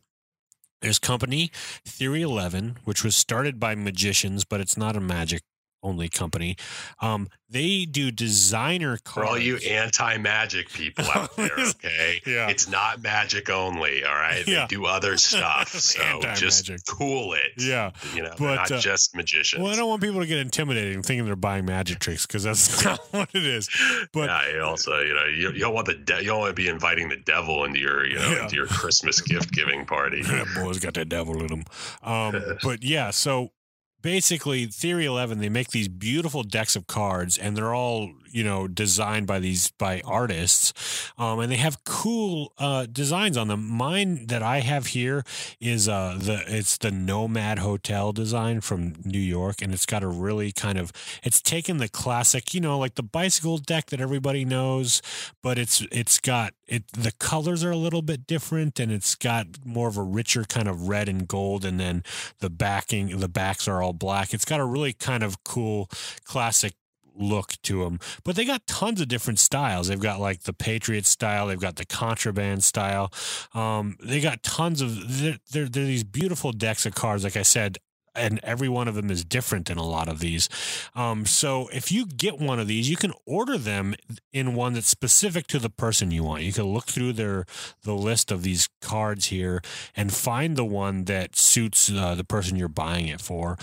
there's 0.82 1.00
company 1.00 1.52
Theory 1.86 2.22
Eleven, 2.22 2.78
which 2.86 3.04
was 3.04 3.16
started 3.16 3.60
by 3.60 3.76
magicians, 3.76 4.46
but 4.46 4.60
it's 4.62 4.78
not 4.78 4.96
a 4.96 5.02
magic 5.02 5.42
only 5.84 6.10
company. 6.10 6.56
Um, 7.02 7.28
they 7.50 7.86
do 7.86 8.10
designer 8.10 8.98
cards. 8.98 9.30
For 9.30 9.32
all 9.34 9.38
you 9.38 9.58
anti-magic 9.58 10.72
people 10.72 11.06
out 11.14 11.36
there, 11.38 11.52
okay? 11.60 12.20
Yeah. 12.26 12.50
It's 12.50 12.68
not 12.68 13.04
magic 13.04 13.50
only, 13.50 14.04
all 14.04 14.16
right? 14.16 14.48
Yeah. 14.48 14.62
They 14.68 14.76
do 14.76 14.86
other 14.86 15.18
stuff. 15.18 15.74
So 15.94 16.20
just 16.34 16.72
cool 16.88 17.34
it. 17.34 17.52
yeah. 17.58 17.92
You 18.16 18.24
know, 18.24 18.34
But, 18.40 18.56
not 18.56 18.72
uh, 18.72 18.80
just 18.80 19.16
magicians. 19.16 19.62
Well, 19.62 19.72
I 19.72 19.76
don't 19.76 19.88
want 19.90 20.02
people 20.02 20.22
to 20.22 20.26
get 20.26 20.40
intimidated 20.40 20.96
and 20.96 21.06
thinking 21.06 21.26
they're 21.26 21.36
buying 21.36 21.66
magic 21.66 22.00
tricks 22.00 22.26
because 22.26 22.44
that's 22.44 22.84
not 22.86 23.00
what 23.12 23.30
it 23.36 23.46
is. 23.46 23.70
But 24.14 24.30
yeah, 24.30 24.62
also, 24.62 25.00
you 25.02 25.14
know, 25.14 25.26
you, 25.26 25.52
you 25.52 25.60
don't 25.60 25.74
want 25.74 25.88
the 25.88 25.94
de- 25.96 26.22
you 26.22 26.28
don't 26.30 26.40
want 26.40 26.50
to 26.56 26.60
be 26.62 26.68
inviting 26.70 27.10
the 27.10 27.18
devil 27.18 27.64
into 27.66 27.80
your, 27.80 28.06
you 28.08 28.16
know, 28.16 28.32
Yeah. 28.32 28.44
into 28.44 28.56
your 28.56 28.68
Christmas 28.68 29.22
gift 29.22 29.52
giving 29.52 29.86
party. 29.86 30.24
that 30.24 30.48
boy's 30.56 30.80
got 30.80 30.94
that 30.96 31.10
devil 31.10 31.44
in 31.44 31.50
him. 31.50 31.64
Um, 32.02 32.42
but 32.64 32.84
yeah, 32.84 33.12
so 33.12 33.52
basically, 34.04 34.68
Theory 34.68 35.08
Eleven, 35.08 35.40
they 35.40 35.50
make 35.50 35.72
these 35.72 35.88
beautiful 35.88 36.44
decks 36.44 36.76
of 36.76 36.86
cards, 36.86 37.40
and 37.40 37.58
they're 37.58 37.74
all 37.74 38.12
you 38.34 38.44
know 38.44 38.68
designed 38.68 39.28
by 39.28 39.40
these 39.40 39.72
by 39.72 40.02
artists, 40.04 40.74
um, 41.18 41.40
and 41.40 41.52
they 41.52 41.58
have 41.58 41.84
cool 41.84 42.54
uh, 42.58 42.86
designs 42.92 43.38
on 43.38 43.48
them. 43.48 43.70
Mine 43.70 44.26
that 44.28 44.42
I 44.42 44.60
have 44.60 44.88
here 44.88 45.24
is 45.62 45.88
uh, 45.88 46.18
the 46.20 46.44
it's 46.48 46.78
the 46.78 46.92
Nomad 46.92 47.60
Hotel 47.60 48.12
design 48.12 48.62
from 48.62 48.96
New 49.06 49.20
York, 49.20 49.62
and 49.62 49.74
it's 49.74 49.86
got 49.86 50.04
a 50.04 50.08
really 50.08 50.52
kind 50.52 50.78
of 50.78 50.92
it's 51.24 51.42
taken 51.42 51.78
the 51.78 51.88
classic, 51.88 52.54
you 52.54 52.60
know, 52.60 52.80
like 52.80 52.96
the 52.96 53.04
bicycle 53.04 53.58
deck 53.60 53.88
that 53.88 54.02
everybody 54.02 54.44
knows, 54.44 55.02
but 55.42 55.58
it's 55.58 55.86
it's 55.92 56.20
got 56.20 56.54
it 56.68 56.88
the 56.94 57.12
colors 57.12 57.64
are 57.64 57.72
a 57.72 57.78
little 57.78 58.02
bit 58.02 58.26
different 58.26 58.80
and 58.80 58.92
it's 58.92 59.16
got 59.16 59.46
more 59.66 59.88
of 59.88 59.98
a 59.98 60.04
richer 60.04 60.44
kind 60.44 60.68
of 60.68 60.88
red 60.88 61.08
and 61.10 61.28
gold 61.28 61.66
and 61.66 61.80
then 61.80 62.04
the 62.40 62.50
backing 62.50 63.20
the 63.20 63.28
backs 63.28 63.68
are 63.68 63.82
all 63.82 63.94
black 63.94 64.34
it's 64.34 64.46
got 64.46 64.60
a 64.60 64.66
really 64.66 64.94
kind 64.94 65.24
of 65.24 65.44
cool 65.44 65.90
classic 66.24 66.74
look 67.16 67.54
to 67.64 67.84
them 67.84 68.00
but 68.24 68.36
they 68.36 68.46
got 68.46 68.66
tons 68.68 69.02
of 69.02 69.08
different 69.08 69.40
styles. 69.40 69.88
They've 69.88 70.00
got 70.00 70.20
like 70.20 70.44
the 70.44 70.54
patriot 70.54 71.06
style 71.06 71.48
they've 71.48 71.60
got 71.60 71.76
the 71.76 71.86
contraband 71.86 72.64
style. 72.64 73.12
Um, 73.54 73.98
they 74.04 74.20
got 74.22 74.44
tons 74.44 74.82
of 74.82 75.20
they're, 75.22 75.38
they're, 75.52 75.70
they're 75.70 75.86
these 75.86 76.04
beautiful 76.04 76.52
decks 76.52 76.86
of 76.86 76.96
cards 76.96 77.24
like 77.24 77.38
i 77.38 77.42
said 77.42 77.78
and 78.16 78.40
every 78.44 78.70
one 78.70 78.88
of 78.88 78.96
them 78.96 79.10
is 79.10 79.24
different 79.24 79.70
in 79.70 79.78
a 79.78 79.86
lot 79.86 80.08
of 80.08 80.20
these. 80.20 80.50
Um, 80.96 81.26
so 81.26 81.68
if 81.74 81.92
you 81.92 82.06
get 82.06 82.40
one 82.40 82.60
of 82.60 82.68
these, 82.68 82.90
you 82.90 82.98
can 82.98 83.14
order 83.26 83.58
them 83.58 83.96
in 84.32 84.56
one 84.56 84.74
that's 84.74 84.88
specific 84.88 85.48
to 85.48 85.60
the 85.60 85.70
person 85.70 86.12
you 86.12 86.24
want. 86.24 86.44
You 86.44 86.54
can 86.54 86.66
look 86.66 86.86
through 86.86 87.14
their 87.14 87.46
the 87.84 87.94
list 87.94 88.32
of 88.32 88.44
these 88.44 88.70
cards 88.82 89.28
here 89.28 89.62
and 89.96 90.14
find 90.14 90.56
the 90.56 90.66
one 90.66 91.06
that 91.06 91.36
suits 91.36 91.92
uh, 91.92 92.16
the 92.16 92.24
person 92.24 92.58
you're 92.58 92.68
buying 92.68 93.08
it 93.08 93.22
for. 93.22 93.58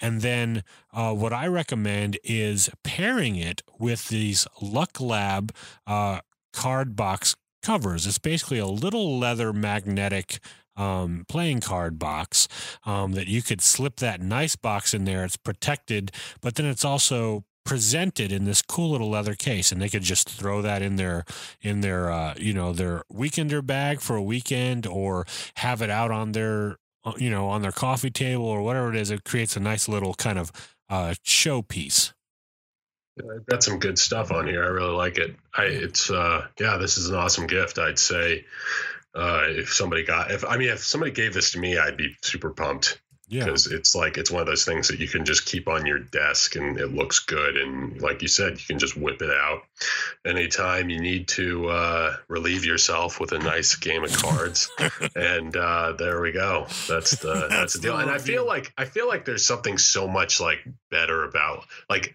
And 0.00 0.20
then 0.20 0.62
uh, 0.92 1.12
what 1.12 1.32
I 1.32 1.46
recommend 1.46 2.18
is 2.22 2.70
pairing 2.82 3.36
it 3.36 3.62
with 3.78 4.08
these 4.08 4.46
Luck 4.60 5.00
Lab 5.00 5.52
uh, 5.86 6.20
card 6.52 6.96
box 6.96 7.36
covers. 7.62 8.06
It's 8.06 8.18
basically 8.18 8.58
a 8.58 8.66
little 8.66 9.18
leather 9.18 9.52
magnetic 9.52 10.38
um, 10.76 11.24
playing 11.28 11.60
card 11.60 11.98
box 11.98 12.48
um, 12.84 13.12
that 13.12 13.28
you 13.28 13.42
could 13.42 13.60
slip 13.60 13.96
that 13.96 14.20
nice 14.20 14.56
box 14.56 14.94
in 14.94 15.04
there. 15.04 15.24
It's 15.24 15.36
protected, 15.36 16.12
but 16.40 16.56
then 16.56 16.66
it's 16.66 16.84
also 16.84 17.44
presented 17.64 18.30
in 18.30 18.44
this 18.44 18.60
cool 18.60 18.90
little 18.90 19.08
leather 19.08 19.34
case 19.34 19.72
and 19.72 19.80
they 19.80 19.88
could 19.88 20.02
just 20.02 20.28
throw 20.28 20.60
that 20.60 20.82
in 20.82 20.96
their 20.96 21.24
in 21.62 21.80
their 21.80 22.10
uh, 22.10 22.34
you 22.36 22.52
know 22.52 22.74
their 22.74 23.02
weekender 23.10 23.64
bag 23.64 24.00
for 24.00 24.16
a 24.16 24.22
weekend 24.22 24.86
or 24.86 25.24
have 25.56 25.80
it 25.80 25.88
out 25.88 26.10
on 26.10 26.32
their 26.32 26.76
uh, 27.04 27.14
you 27.16 27.30
know 27.30 27.48
on 27.48 27.62
their 27.62 27.72
coffee 27.72 28.10
table 28.10 28.44
or 28.44 28.62
whatever 28.62 28.90
it 28.90 28.96
is 28.96 29.10
it 29.10 29.24
creates 29.24 29.56
a 29.56 29.60
nice 29.60 29.88
little 29.88 30.12
kind 30.12 30.38
of 30.38 30.52
uh, 30.90 31.14
showpiece 31.24 32.12
I've 33.18 33.46
got 33.46 33.62
some 33.62 33.78
good 33.78 33.98
stuff 33.98 34.32
on 34.32 34.48
here. 34.48 34.64
I 34.64 34.68
really 34.68 34.94
like 34.94 35.18
it. 35.18 35.36
I 35.56 35.66
it's 35.66 36.10
uh 36.10 36.48
yeah, 36.58 36.78
this 36.78 36.98
is 36.98 37.10
an 37.10 37.14
awesome 37.14 37.46
gift. 37.46 37.78
I'd 37.78 37.98
say 37.98 38.44
uh 39.14 39.42
if 39.46 39.72
somebody 39.72 40.04
got 40.04 40.30
if 40.30 40.44
I 40.44 40.56
mean 40.56 40.70
if 40.70 40.84
somebody 40.84 41.12
gave 41.12 41.34
this 41.34 41.52
to 41.52 41.58
me, 41.58 41.78
I'd 41.78 41.96
be 41.96 42.16
super 42.22 42.50
pumped 42.50 43.00
yeah 43.28 43.44
because 43.44 43.66
it's 43.66 43.94
like 43.94 44.18
it's 44.18 44.30
one 44.30 44.42
of 44.42 44.46
those 44.46 44.66
things 44.66 44.88
that 44.88 45.00
you 45.00 45.08
can 45.08 45.24
just 45.24 45.46
keep 45.46 45.66
on 45.66 45.86
your 45.86 45.98
desk 45.98 46.56
and 46.56 46.78
it 46.78 46.92
looks 46.92 47.20
good 47.20 47.56
and 47.56 48.00
like 48.02 48.20
you 48.20 48.28
said, 48.28 48.52
you 48.52 48.66
can 48.66 48.78
just 48.78 48.96
whip 48.96 49.22
it 49.22 49.30
out 49.30 49.62
anytime 50.26 50.90
you 50.90 51.00
need 51.00 51.28
to 51.28 51.68
uh 51.68 52.16
relieve 52.28 52.64
yourself 52.64 53.20
with 53.20 53.32
a 53.32 53.38
nice 53.38 53.76
game 53.76 54.04
of 54.04 54.12
cards. 54.12 54.70
and 55.16 55.56
uh 55.56 55.92
there 55.98 56.20
we 56.20 56.32
go. 56.32 56.66
That's 56.88 57.12
the 57.16 57.46
that's 57.50 57.74
the 57.74 57.80
deal. 57.80 57.96
And 57.96 58.10
I 58.10 58.18
feel 58.18 58.46
like 58.46 58.72
I 58.76 58.84
feel 58.84 59.08
like 59.08 59.24
there's 59.24 59.44
something 59.44 59.78
so 59.78 60.06
much 60.06 60.40
like 60.40 60.58
better 60.90 61.24
about 61.24 61.64
like 61.88 62.14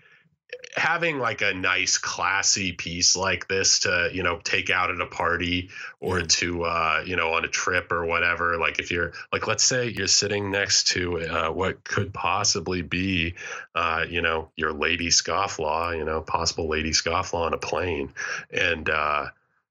having 0.76 1.20
like 1.20 1.41
a 1.41 1.53
nice 1.53 1.97
classy 1.97 2.72
piece 2.74 3.15
like 3.15 3.47
this 3.47 3.80
to 3.80 4.09
you 4.13 4.24
know 4.24 4.39
take 4.43 4.70
out 4.70 4.91
at 4.91 5.01
a 5.01 5.05
party 5.07 5.70
or 5.99 6.20
Yeah. 6.20 6.26
to 6.28 6.63
uh 6.63 7.03
you 7.05 7.15
know 7.15 7.34
on 7.34 7.43
a 7.45 7.47
trip 7.47 7.91
or 7.91 8.05
whatever 8.05 8.57
like 8.57 8.80
if 8.80 8.91
you're 8.91 9.13
like 9.34 9.47
let's 9.47 9.63
say 9.63 9.89
you're 9.89 10.07
sitting 10.07 10.51
next 10.51 10.89
to 10.89 11.22
uh, 11.22 11.51
what 11.51 11.84
could 11.84 12.13
possibly 12.13 12.82
be 12.84 13.36
uh 13.74 14.05
you 14.07 14.22
know 14.22 14.51
your 14.55 14.72
lady 14.74 15.07
scofflaw 15.07 15.97
you 15.97 16.05
know 16.05 16.22
possible 16.22 16.67
lady 16.70 16.91
scofflaw 16.91 17.47
on 17.47 17.53
a 17.53 17.57
plane 17.57 18.13
and 18.51 18.89
uh 18.89 19.26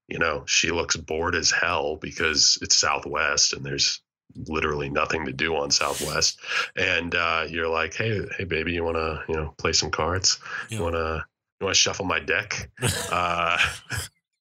you 0.09 0.17
know, 0.17 0.41
she 0.47 0.71
looks 0.71 0.97
bored 0.97 1.35
as 1.35 1.51
hell 1.51 1.95
because 1.95 2.57
it's 2.63 2.75
Southwest 2.75 3.53
and 3.53 3.63
there's 3.63 4.01
literally 4.47 4.89
nothing 4.89 5.25
to 5.25 5.33
do 5.33 5.55
on 5.55 5.71
Southwest. 5.71 6.39
And 6.75 7.13
uh, 7.15 7.45
you're 7.49 7.69
like, 7.69 7.93
hey, 7.93 8.21
hey, 8.37 8.43
baby, 8.43 8.73
you 8.73 8.83
want 8.83 8.97
to, 8.97 9.23
you 9.27 9.35
know, 9.35 9.53
play 9.57 9.73
some 9.73 9.91
cards? 9.91 10.39
Yeah. 10.69 10.77
You 10.77 10.83
want 10.83 10.95
to, 10.95 11.25
you 11.59 11.65
want 11.65 11.75
to 11.75 11.79
shuffle 11.79 12.05
my 12.05 12.19
deck? 12.19 12.69
uh, 13.11 13.57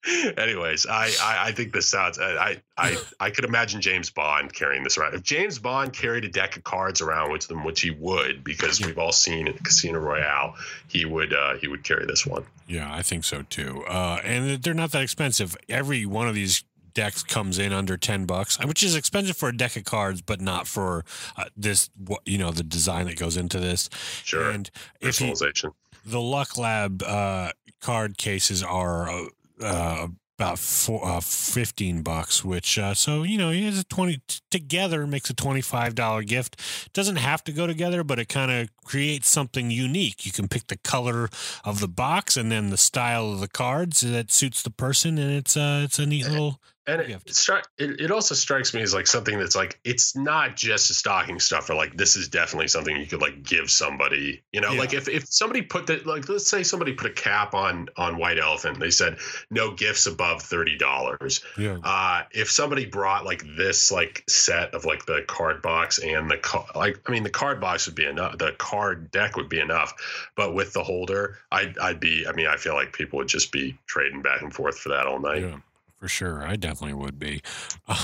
anyways, 0.36 0.86
I, 0.86 1.10
I, 1.20 1.48
I 1.48 1.52
think 1.52 1.72
this 1.72 1.88
sounds, 1.88 2.18
I, 2.18 2.62
I, 2.76 2.96
I 3.18 3.30
could 3.30 3.44
imagine 3.44 3.80
James 3.80 4.10
Bond 4.10 4.52
carrying 4.52 4.84
this 4.84 4.96
around. 4.98 5.14
If 5.14 5.22
James 5.22 5.58
Bond 5.58 5.92
carried 5.92 6.24
a 6.24 6.28
deck 6.28 6.56
of 6.56 6.64
cards 6.64 7.00
around 7.00 7.32
with 7.32 7.48
them, 7.48 7.64
which 7.64 7.80
he 7.80 7.90
would, 7.90 8.44
because 8.44 8.80
we've 8.80 8.98
all 8.98 9.12
seen 9.12 9.48
in 9.48 9.54
Casino 9.54 9.98
Royale, 9.98 10.54
he 10.88 11.04
would, 11.04 11.32
uh, 11.32 11.56
he 11.56 11.68
would 11.68 11.84
carry 11.84 12.06
this 12.06 12.24
one. 12.24 12.44
Yeah, 12.66 12.92
I 12.92 13.02
think 13.02 13.24
so 13.24 13.42
too. 13.42 13.84
Uh, 13.88 14.20
and 14.24 14.62
they're 14.62 14.74
not 14.74 14.92
that 14.92 15.02
expensive. 15.02 15.56
Every 15.68 16.06
one 16.06 16.28
of 16.28 16.34
these 16.34 16.64
decks 16.98 17.22
comes 17.22 17.60
in 17.60 17.72
under 17.72 17.96
10 17.96 18.26
bucks, 18.26 18.58
which 18.64 18.82
is 18.82 18.96
expensive 18.96 19.36
for 19.36 19.48
a 19.48 19.56
deck 19.56 19.76
of 19.76 19.84
cards, 19.84 20.20
but 20.20 20.40
not 20.40 20.66
for 20.66 21.04
uh, 21.36 21.44
this, 21.56 21.90
what 21.96 22.22
you 22.26 22.36
know, 22.36 22.50
the 22.50 22.64
design 22.64 23.06
that 23.06 23.16
goes 23.16 23.36
into 23.36 23.60
this. 23.60 23.88
Sure. 24.24 24.50
And 24.50 24.68
if 25.00 25.20
you, 25.20 25.28
Personalization. 25.28 25.74
the 26.04 26.20
Luck 26.20 26.58
Lab 26.58 27.04
uh, 27.04 27.52
card 27.80 28.18
cases 28.18 28.64
are 28.64 29.08
uh, 29.08 29.26
uh, 29.62 30.08
about 30.38 30.58
four, 30.58 31.04
uh, 31.04 31.20
15 31.20 32.02
bucks, 32.02 32.44
which, 32.44 32.80
uh, 32.80 32.94
so, 32.94 33.22
you 33.22 33.38
know, 33.38 33.50
it's 33.50 33.80
a 33.80 33.84
20 33.84 34.20
t- 34.26 34.40
together 34.50 35.06
makes 35.06 35.30
a 35.30 35.34
$25 35.34 36.26
gift. 36.26 36.60
Doesn't 36.92 37.16
have 37.16 37.44
to 37.44 37.52
go 37.52 37.68
together, 37.68 38.02
but 38.02 38.18
it 38.18 38.28
kind 38.28 38.50
of 38.50 38.68
creates 38.84 39.28
something 39.28 39.70
unique. 39.70 40.26
You 40.26 40.32
can 40.32 40.48
pick 40.48 40.66
the 40.66 40.76
color 40.76 41.28
of 41.64 41.78
the 41.78 41.88
box 41.88 42.36
and 42.36 42.50
then 42.50 42.70
the 42.70 42.76
style 42.76 43.32
of 43.32 43.38
the 43.38 43.48
cards 43.48 44.00
that 44.00 44.32
suits 44.32 44.62
the 44.62 44.70
person. 44.70 45.16
And 45.16 45.30
it's, 45.30 45.56
uh, 45.56 45.82
it's 45.84 46.00
a 46.00 46.06
neat 46.06 46.28
little, 46.28 46.60
And 46.88 47.02
it, 47.02 47.10
it, 47.10 47.26
stri- 47.26 47.62
it, 47.76 48.00
it 48.00 48.10
also 48.10 48.34
strikes 48.34 48.72
me 48.72 48.80
as 48.80 48.94
like 48.94 49.06
something 49.06 49.38
that's 49.38 49.54
like 49.54 49.78
it's 49.84 50.16
not 50.16 50.56
just 50.56 50.90
a 50.90 50.94
stocking 50.94 51.38
stuffer. 51.38 51.74
Like 51.74 51.96
this 51.96 52.16
is 52.16 52.28
definitely 52.28 52.68
something 52.68 52.96
you 52.96 53.06
could 53.06 53.20
like 53.20 53.42
give 53.42 53.70
somebody. 53.70 54.42
You 54.52 54.62
know, 54.62 54.72
Yeah. 54.72 54.80
like 54.80 54.94
if, 54.94 55.06
if 55.06 55.26
somebody 55.28 55.60
put 55.62 55.86
that 55.88 56.06
like 56.06 56.28
let's 56.30 56.48
say 56.48 56.62
somebody 56.62 56.94
put 56.94 57.10
a 57.10 57.14
cap 57.14 57.52
on 57.54 57.88
on 57.96 58.16
White 58.16 58.38
Elephant, 58.38 58.80
they 58.80 58.90
said 58.90 59.18
no 59.50 59.72
gifts 59.74 60.06
above 60.06 60.40
thirty 60.42 60.78
dollars. 60.78 61.44
yeah. 61.58 61.76
Uh, 61.84 62.22
if 62.32 62.50
somebody 62.50 62.86
brought 62.86 63.26
like 63.26 63.42
this 63.56 63.92
like 63.92 64.24
set 64.26 64.72
of 64.74 64.86
like 64.86 65.04
the 65.04 65.22
card 65.28 65.60
box 65.60 65.98
and 65.98 66.30
the 66.30 66.38
ca- 66.38 66.64
like, 66.74 67.00
I 67.06 67.10
mean 67.12 67.22
the 67.22 67.28
card 67.30 67.60
box 67.60 67.84
would 67.86 67.96
be 67.96 68.06
enough. 68.06 68.38
The 68.38 68.52
card 68.52 69.10
deck 69.10 69.36
would 69.36 69.50
be 69.50 69.60
enough, 69.60 69.92
but 70.36 70.54
with 70.54 70.72
the 70.72 70.82
holder, 70.82 71.36
I'd 71.52 71.78
I'd 71.78 72.00
be. 72.00 72.26
I 72.26 72.32
mean, 72.32 72.46
I 72.46 72.56
feel 72.56 72.72
like 72.74 72.94
people 72.94 73.18
would 73.18 73.28
just 73.28 73.52
be 73.52 73.76
trading 73.86 74.22
back 74.22 74.40
and 74.40 74.54
forth 74.54 74.78
for 74.78 74.88
that 74.88 75.06
all 75.06 75.20
night. 75.20 75.42
Yeah, 75.42 75.58
for 75.98 76.08
sure. 76.08 76.46
I 76.46 76.56
definitely 76.56 76.94
would 76.94 77.18
be. 77.18 77.42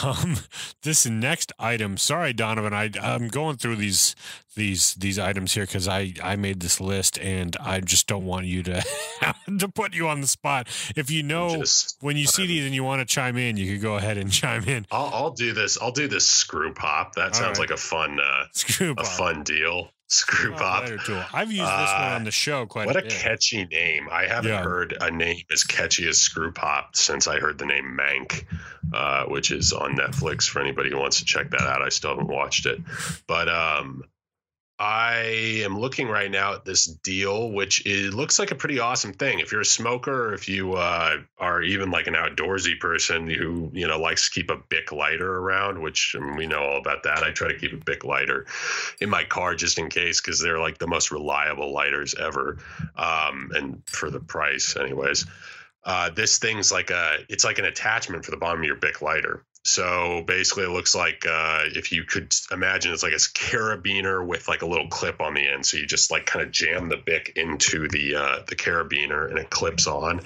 Um, 0.03 0.37
this 0.83 1.05
next 1.05 1.53
item. 1.59 1.99
Sorry, 1.99 2.33
Donovan. 2.33 2.73
I 2.73 2.91
I'm 3.03 3.29
going 3.29 3.59
through 3.59 3.77
these 3.77 4.17
these 4.57 4.95
these 4.95 5.19
items 5.19 5.53
here 5.53 5.65
because 5.67 5.87
I 5.87 6.15
I 6.23 6.37
made 6.37 6.61
this 6.61 6.81
list 6.81 7.19
and 7.19 7.55
I 7.61 7.81
just 7.81 8.07
don't 8.07 8.25
want 8.25 8.47
you 8.47 8.63
to 8.63 8.83
to 9.59 9.69
put 9.69 9.95
you 9.95 10.09
on 10.09 10.23
the 10.23 10.27
spot. 10.27 10.69
If 10.97 11.11
you 11.11 11.23
know 11.23 11.57
Just- 11.59 11.99
when 12.01 12.17
you 12.17 12.25
see 12.27 12.47
these 12.47 12.65
and 12.65 12.75
you 12.75 12.83
want 12.83 13.01
to 13.01 13.05
chime 13.15 13.37
in, 13.37 13.59
you 13.59 13.71
could 13.73 13.83
go 13.83 13.97
ahead 13.97 14.17
and 14.17 14.33
chime 14.33 14.65
in. 14.65 14.87
I'll, 14.91 15.11
I'll 15.13 15.31
do 15.33 15.53
this. 15.53 15.79
I'll 15.81 15.93
do 15.93 16.09
this 16.09 16.27
screw 16.27 16.73
pop. 16.73 17.15
That 17.17 17.29
All 17.29 17.33
sounds 17.35 17.59
right. 17.59 17.69
like 17.69 17.71
a 17.71 17.81
fun, 17.81 18.19
uh, 18.21 18.45
Screw 18.53 18.93
a 18.93 18.95
pop. 18.97 19.07
fun 19.07 19.43
deal. 19.43 19.91
Screw 20.15 20.53
pop. 20.53 20.87
tool. 21.05 21.23
I've 21.33 21.51
used 21.51 21.62
this 21.62 21.93
one 21.93 22.12
Uh, 22.12 22.15
on 22.17 22.25
the 22.25 22.31
show 22.31 22.67
quite 22.67 22.87
What 22.87 22.97
a 22.97 23.01
a 23.05 23.09
catchy 23.09 23.65
name! 23.67 24.09
I 24.11 24.27
haven't 24.27 24.51
Yeah. 24.53 24.62
heard 24.62 24.97
a 25.01 25.11
name 25.11 25.43
as 25.53 25.65
catchy 25.65 26.09
as 26.09 26.21
Screw 26.21 26.53
Pop 26.53 26.97
since 26.97 27.27
I 27.27 27.39
heard 27.41 27.59
the 27.59 27.67
name 27.67 27.99
Mank, 27.99 28.45
uh, 28.93 29.25
which 29.25 29.51
is 29.51 29.73
on 29.73 29.97
Netflix. 29.97 30.49
For 30.49 30.61
anybody 30.61 30.91
who 30.91 30.99
wants 30.99 31.19
to 31.19 31.25
check 31.25 31.51
that 31.51 31.62
out, 31.62 31.83
I 31.83 31.89
still 31.89 32.11
haven't 32.11 32.29
watched 32.29 32.67
it, 32.67 32.81
but 33.27 33.49
um, 33.49 34.05
I 34.77 35.61
am 35.64 35.79
looking 35.79 36.09
right 36.09 36.31
now 36.31 36.55
at 36.55 36.64
this 36.64 36.87
deal, 36.87 37.53
which 37.53 37.87
looks 37.87 38.41
like 38.41 38.51
a 38.51 38.57
pretty 38.57 38.81
awesome 38.81 39.12
thing. 39.12 39.39
If 39.39 39.53
you're 39.53 39.61
a 39.61 39.64
smoker, 39.64 40.31
or 40.31 40.35
if 40.35 40.49
you 40.49 40.72
uh, 40.72 41.18
are 41.39 41.62
even 41.62 41.93
like 41.93 42.09
an 42.09 42.14
outdoorsy 42.14 42.81
person 42.81 43.31
who 43.31 43.70
you 43.72 43.87
know 43.87 44.01
likes 44.01 44.29
to 44.29 44.35
keep 44.35 44.51
a 44.51 44.57
Bic 44.57 44.91
lighter 44.91 45.39
around, 45.39 45.81
which 45.81 46.16
I 46.18 46.25
mean, 46.25 46.35
we 46.35 46.47
know 46.49 46.59
all 46.59 46.79
about 46.79 47.05
that. 47.05 47.22
I 47.22 47.31
try 47.31 47.49
to 47.49 47.59
keep 47.59 47.72
a 47.72 47.77
Bic 47.77 48.03
lighter 48.03 48.47
in 49.01 49.09
my 49.09 49.22
car 49.22 49.55
just 49.55 49.79
in 49.79 49.89
case 49.89 50.20
because 50.20 50.41
they're 50.41 50.59
like 50.59 50.79
the 50.79 50.89
most 50.89 51.12
reliable 51.12 51.72
lighters 51.72 52.16
ever, 52.16 52.59
um, 52.97 53.53
and 53.55 53.81
for 53.87 54.11
the 54.11 54.20
price, 54.20 54.77
anyways. 54.77 55.25
Uh, 55.85 56.11
this 56.11 56.39
thing's 56.39 56.72
like 56.72 56.91
a 56.91 57.18
it's 57.29 57.45
like 57.45 57.59
an 57.61 57.64
attachment 57.66 58.25
for 58.25 58.33
the 58.33 58.37
bottom 58.39 58.61
of 58.61 58.66
your 58.66 58.77
Bic 58.77 59.03
lighter. 59.03 59.45
So 59.67 60.23
basically, 60.27 60.65
it 60.65 60.71
looks 60.71 60.95
like 60.95 61.25
uh, 61.27 61.62
if 61.65 61.91
you 61.91 62.05
could 62.05 62.35
imagine, 62.51 62.93
it's 62.93 63.03
like 63.03 63.12
a 63.12 63.17
carabiner 63.17 64.27
with 64.27 64.47
like 64.47 64.62
a 64.62 64.67
little 64.67 64.89
clip 64.89 65.21
on 65.21 65.33
the 65.35 65.47
end. 65.49 65.65
So 65.65 65.79
you 65.79 65.87
just 65.87 66.11
like 66.11 66.27
kind 66.27 66.45
of 66.45 66.53
jam 66.53 66.89
the 66.89 66.99
bic 66.99 67.33
into 67.37 67.89
the 67.89 68.15
uh, 68.17 68.39
the 68.47 68.57
carabiner, 68.57 69.29
and 69.31 69.39
it 69.39 69.49
clips 69.51 69.87
on, 69.87 70.21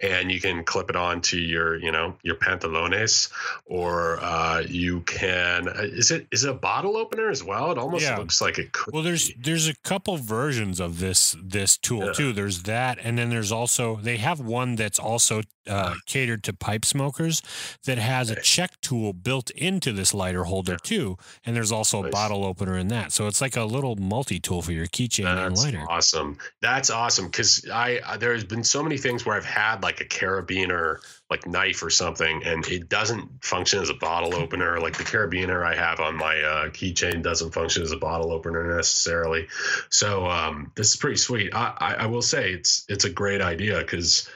and 0.00 0.30
you 0.30 0.40
can 0.40 0.62
clip 0.64 0.90
it 0.90 0.96
on 0.96 1.22
to 1.22 1.38
your 1.38 1.76
you 1.76 1.90
know 1.90 2.14
your 2.22 2.36
pantalones, 2.36 3.30
or 3.66 4.18
uh, 4.22 4.60
you 4.60 5.00
can 5.00 5.68
is 5.76 6.10
it 6.10 6.26
is 6.30 6.44
it 6.44 6.50
a 6.50 6.54
bottle 6.54 6.96
opener 6.96 7.28
as 7.30 7.42
well? 7.42 7.72
It 7.72 7.78
almost 7.78 8.04
Yeah. 8.04 8.18
looks 8.18 8.40
like 8.40 8.58
it 8.58 8.72
could. 8.72 8.94
Well, 8.94 9.02
there's 9.02 9.28
be. 9.32 9.36
there's 9.40 9.66
a 9.66 9.74
couple 9.82 10.16
versions 10.18 10.78
of 10.78 11.00
this 11.00 11.36
this 11.42 11.76
tool 11.76 12.06
Yeah. 12.06 12.12
too. 12.12 12.32
There's 12.32 12.62
that, 12.62 12.98
and 13.02 13.18
then 13.18 13.30
there's 13.30 13.50
also 13.50 13.96
they 13.96 14.18
have 14.18 14.38
one 14.38 14.76
that's 14.76 14.98
also 15.00 15.42
uh, 15.66 15.94
catered 16.06 16.44
to 16.44 16.52
pipe 16.52 16.84
smokers 16.84 17.40
that 17.86 17.96
has 17.98 18.28
a 18.30 18.38
check 18.40 18.78
tool 18.84 19.12
built 19.12 19.50
into 19.50 19.92
this 19.92 20.14
lighter 20.14 20.44
holder 20.44 20.76
too. 20.76 21.16
And 21.44 21.56
there's 21.56 21.72
also 21.72 22.04
a 22.04 22.10
bottle 22.10 22.44
opener 22.44 22.76
in 22.78 22.88
that, 22.88 23.12
so 23.12 23.26
it's 23.26 23.40
like 23.40 23.56
a 23.56 23.64
little 23.64 23.96
multi 23.96 24.38
tool 24.38 24.62
for 24.62 24.72
your 24.72 24.86
keychain 24.86 25.26
and 25.26 25.56
lighter. 25.56 25.84
awesome. 25.88 26.38
That's 26.60 26.90
awesome 26.90 27.26
because 27.26 27.66
I, 27.72 28.00
I 28.06 28.16
there's 28.18 28.44
been 28.44 28.64
so 28.64 28.82
many 28.82 28.98
things 28.98 29.24
where 29.24 29.36
I've 29.36 29.44
had 29.44 29.82
like 29.82 30.00
a 30.00 30.04
carabiner 30.04 30.98
like 31.30 31.46
knife 31.46 31.82
or 31.82 31.90
something 31.90 32.42
and 32.44 32.66
it 32.68 32.88
doesn't 32.88 33.44
function 33.44 33.80
as 33.80 33.90
a 33.90 33.94
bottle 33.94 34.34
opener. 34.42 34.78
Like 34.78 34.96
the 34.96 35.04
carabiner 35.04 35.64
I 35.64 35.74
have 35.74 36.00
on 36.00 36.16
my 36.16 36.40
uh, 36.40 36.68
keychain 36.68 37.22
doesn't 37.22 37.52
function 37.52 37.82
as 37.82 37.92
a 37.92 37.96
bottle 37.96 38.32
opener 38.32 38.76
necessarily. 38.76 39.48
So 39.88 40.26
um, 40.26 40.70
this 40.76 40.90
is 40.90 40.96
pretty 40.96 41.16
sweet. 41.16 41.54
I, 41.54 41.74
I, 41.78 41.94
I 41.94 42.06
will 42.06 42.22
say 42.22 42.52
it's 42.52 42.84
it's 42.88 43.04
a 43.04 43.10
great 43.10 43.40
idea 43.40 43.78
because 43.78 44.28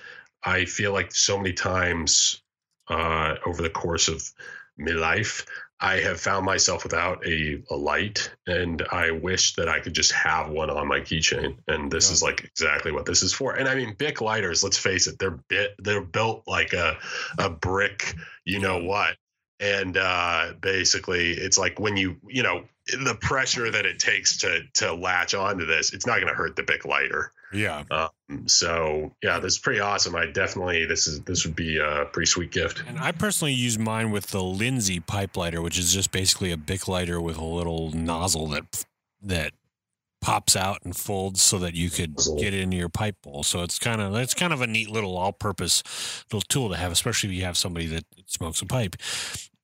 I 0.44 0.64
feel 0.64 0.92
like 0.92 1.14
so 1.14 1.36
many 1.36 1.52
times 1.52 2.40
uh, 2.88 3.36
over 3.46 3.62
the 3.62 3.70
course 3.70 4.08
of 4.08 4.22
my 4.78 4.92
life 4.92 5.46
I 5.80 6.00
have 6.00 6.20
found 6.20 6.44
myself 6.44 6.82
without 6.82 7.24
a, 7.24 7.62
a 7.70 7.76
light, 7.76 8.34
and 8.48 8.82
I 8.90 9.12
wish 9.12 9.54
that 9.54 9.68
I 9.68 9.78
could 9.78 9.94
just 9.94 10.10
have 10.10 10.50
one 10.50 10.70
on 10.70 10.88
my 10.88 11.00
keychain. 11.00 11.56
And 11.68 11.90
this 11.90 12.08
Yeah. 12.08 12.14
is 12.14 12.22
like 12.22 12.42
exactly 12.42 12.90
what 12.90 13.06
this 13.06 13.22
is 13.22 13.32
for. 13.32 13.54
And 13.54 13.68
I 13.68 13.76
mean, 13.76 13.94
Bic 13.96 14.20
lighters. 14.20 14.64
Let's 14.64 14.76
face 14.76 15.06
it, 15.06 15.18
they're 15.20 15.38
bit 15.48 15.76
they're 15.78 16.02
built 16.02 16.42
like 16.48 16.72
a 16.72 16.98
a 17.38 17.48
brick. 17.48 18.16
You 18.44 18.58
know 18.58 18.82
what? 18.82 19.16
And 19.60 19.96
uh, 19.96 20.54
basically, 20.60 21.30
it's 21.30 21.58
like 21.58 21.78
when 21.78 21.96
you 21.96 22.16
you 22.26 22.42
know 22.42 22.64
the 22.88 23.14
pressure 23.14 23.70
that 23.70 23.86
it 23.86 24.00
takes 24.00 24.38
to 24.38 24.62
to 24.74 24.94
latch 24.94 25.34
onto 25.34 25.64
this, 25.64 25.92
it's 25.92 26.06
not 26.06 26.16
going 26.16 26.28
to 26.28 26.34
hurt 26.34 26.56
the 26.56 26.64
Bic 26.64 26.84
lighter. 26.86 27.32
Yeah. 27.52 27.84
Um, 27.90 28.46
so 28.46 29.14
yeah, 29.22 29.38
this 29.38 29.54
is 29.54 29.58
pretty 29.58 29.80
awesome. 29.80 30.14
I 30.14 30.26
definitely 30.26 30.84
this 30.84 31.06
is 31.06 31.20
this 31.22 31.46
would 31.46 31.56
be 31.56 31.78
a 31.78 32.04
pretty 32.12 32.26
sweet 32.26 32.52
gift. 32.52 32.82
And 32.86 32.98
I 32.98 33.12
personally 33.12 33.54
use 33.54 33.78
mine 33.78 34.10
with 34.10 34.28
the 34.28 34.42
Lindsay 34.42 35.00
pipe 35.00 35.36
lighter, 35.36 35.62
which 35.62 35.78
is 35.78 35.92
just 35.92 36.12
basically 36.12 36.52
a 36.52 36.56
Bic 36.56 36.88
lighter 36.88 37.20
with 37.20 37.38
a 37.38 37.44
little 37.44 37.90
nozzle 37.92 38.48
that 38.48 38.84
that 39.22 39.52
pops 40.20 40.56
out 40.56 40.78
and 40.84 40.96
folds 40.96 41.40
so 41.40 41.58
that 41.58 41.74
you 41.74 41.90
could 41.90 42.16
get 42.16 42.52
it 42.52 42.60
into 42.60 42.76
your 42.76 42.88
pipe 42.88 43.16
bowl. 43.22 43.42
So 43.42 43.62
it's 43.62 43.78
kind 43.78 44.00
of 44.00 44.14
it's 44.16 44.34
kind 44.34 44.52
of 44.52 44.60
a 44.60 44.66
neat 44.66 44.90
little 44.90 45.16
all-purpose 45.16 46.24
little 46.32 46.46
tool 46.48 46.70
to 46.70 46.76
have, 46.76 46.92
especially 46.92 47.30
if 47.30 47.36
you 47.36 47.44
have 47.44 47.56
somebody 47.56 47.86
that 47.86 48.04
smokes 48.26 48.60
a 48.60 48.66
pipe. 48.66 48.96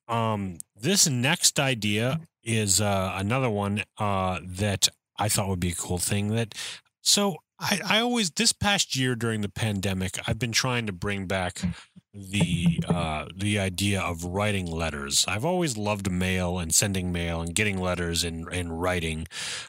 Um, 0.08 0.58
this 0.76 1.08
next 1.08 1.58
idea 1.58 2.20
is 2.42 2.80
uh, 2.80 3.14
another 3.16 3.50
one 3.50 3.82
uh, 3.98 4.40
that 4.42 4.88
I 5.18 5.28
thought 5.28 5.48
would 5.48 5.60
be 5.60 5.70
a 5.70 5.74
cool 5.74 5.98
thing. 5.98 6.28
That 6.28 6.54
so 7.00 7.36
I, 7.58 7.80
I 7.84 8.00
always 8.00 8.30
this 8.30 8.52
past 8.52 8.96
year 8.96 9.14
during 9.14 9.40
the 9.40 9.48
pandemic, 9.48 10.18
I've 10.26 10.38
been 10.38 10.52
trying 10.52 10.86
to 10.86 10.92
bring 10.92 11.26
back 11.26 11.60
the 12.14 12.80
uh, 12.88 13.26
the 13.34 13.58
idea 13.58 14.00
of 14.00 14.24
writing 14.24 14.66
letters. 14.66 15.24
I've 15.26 15.44
always 15.44 15.76
loved 15.76 16.10
mail 16.10 16.58
and 16.58 16.72
sending 16.72 17.10
mail 17.10 17.40
and 17.40 17.54
getting 17.54 17.78
letters 17.78 18.22
and 18.22 18.46
and 18.52 18.80
writing. 18.80 19.26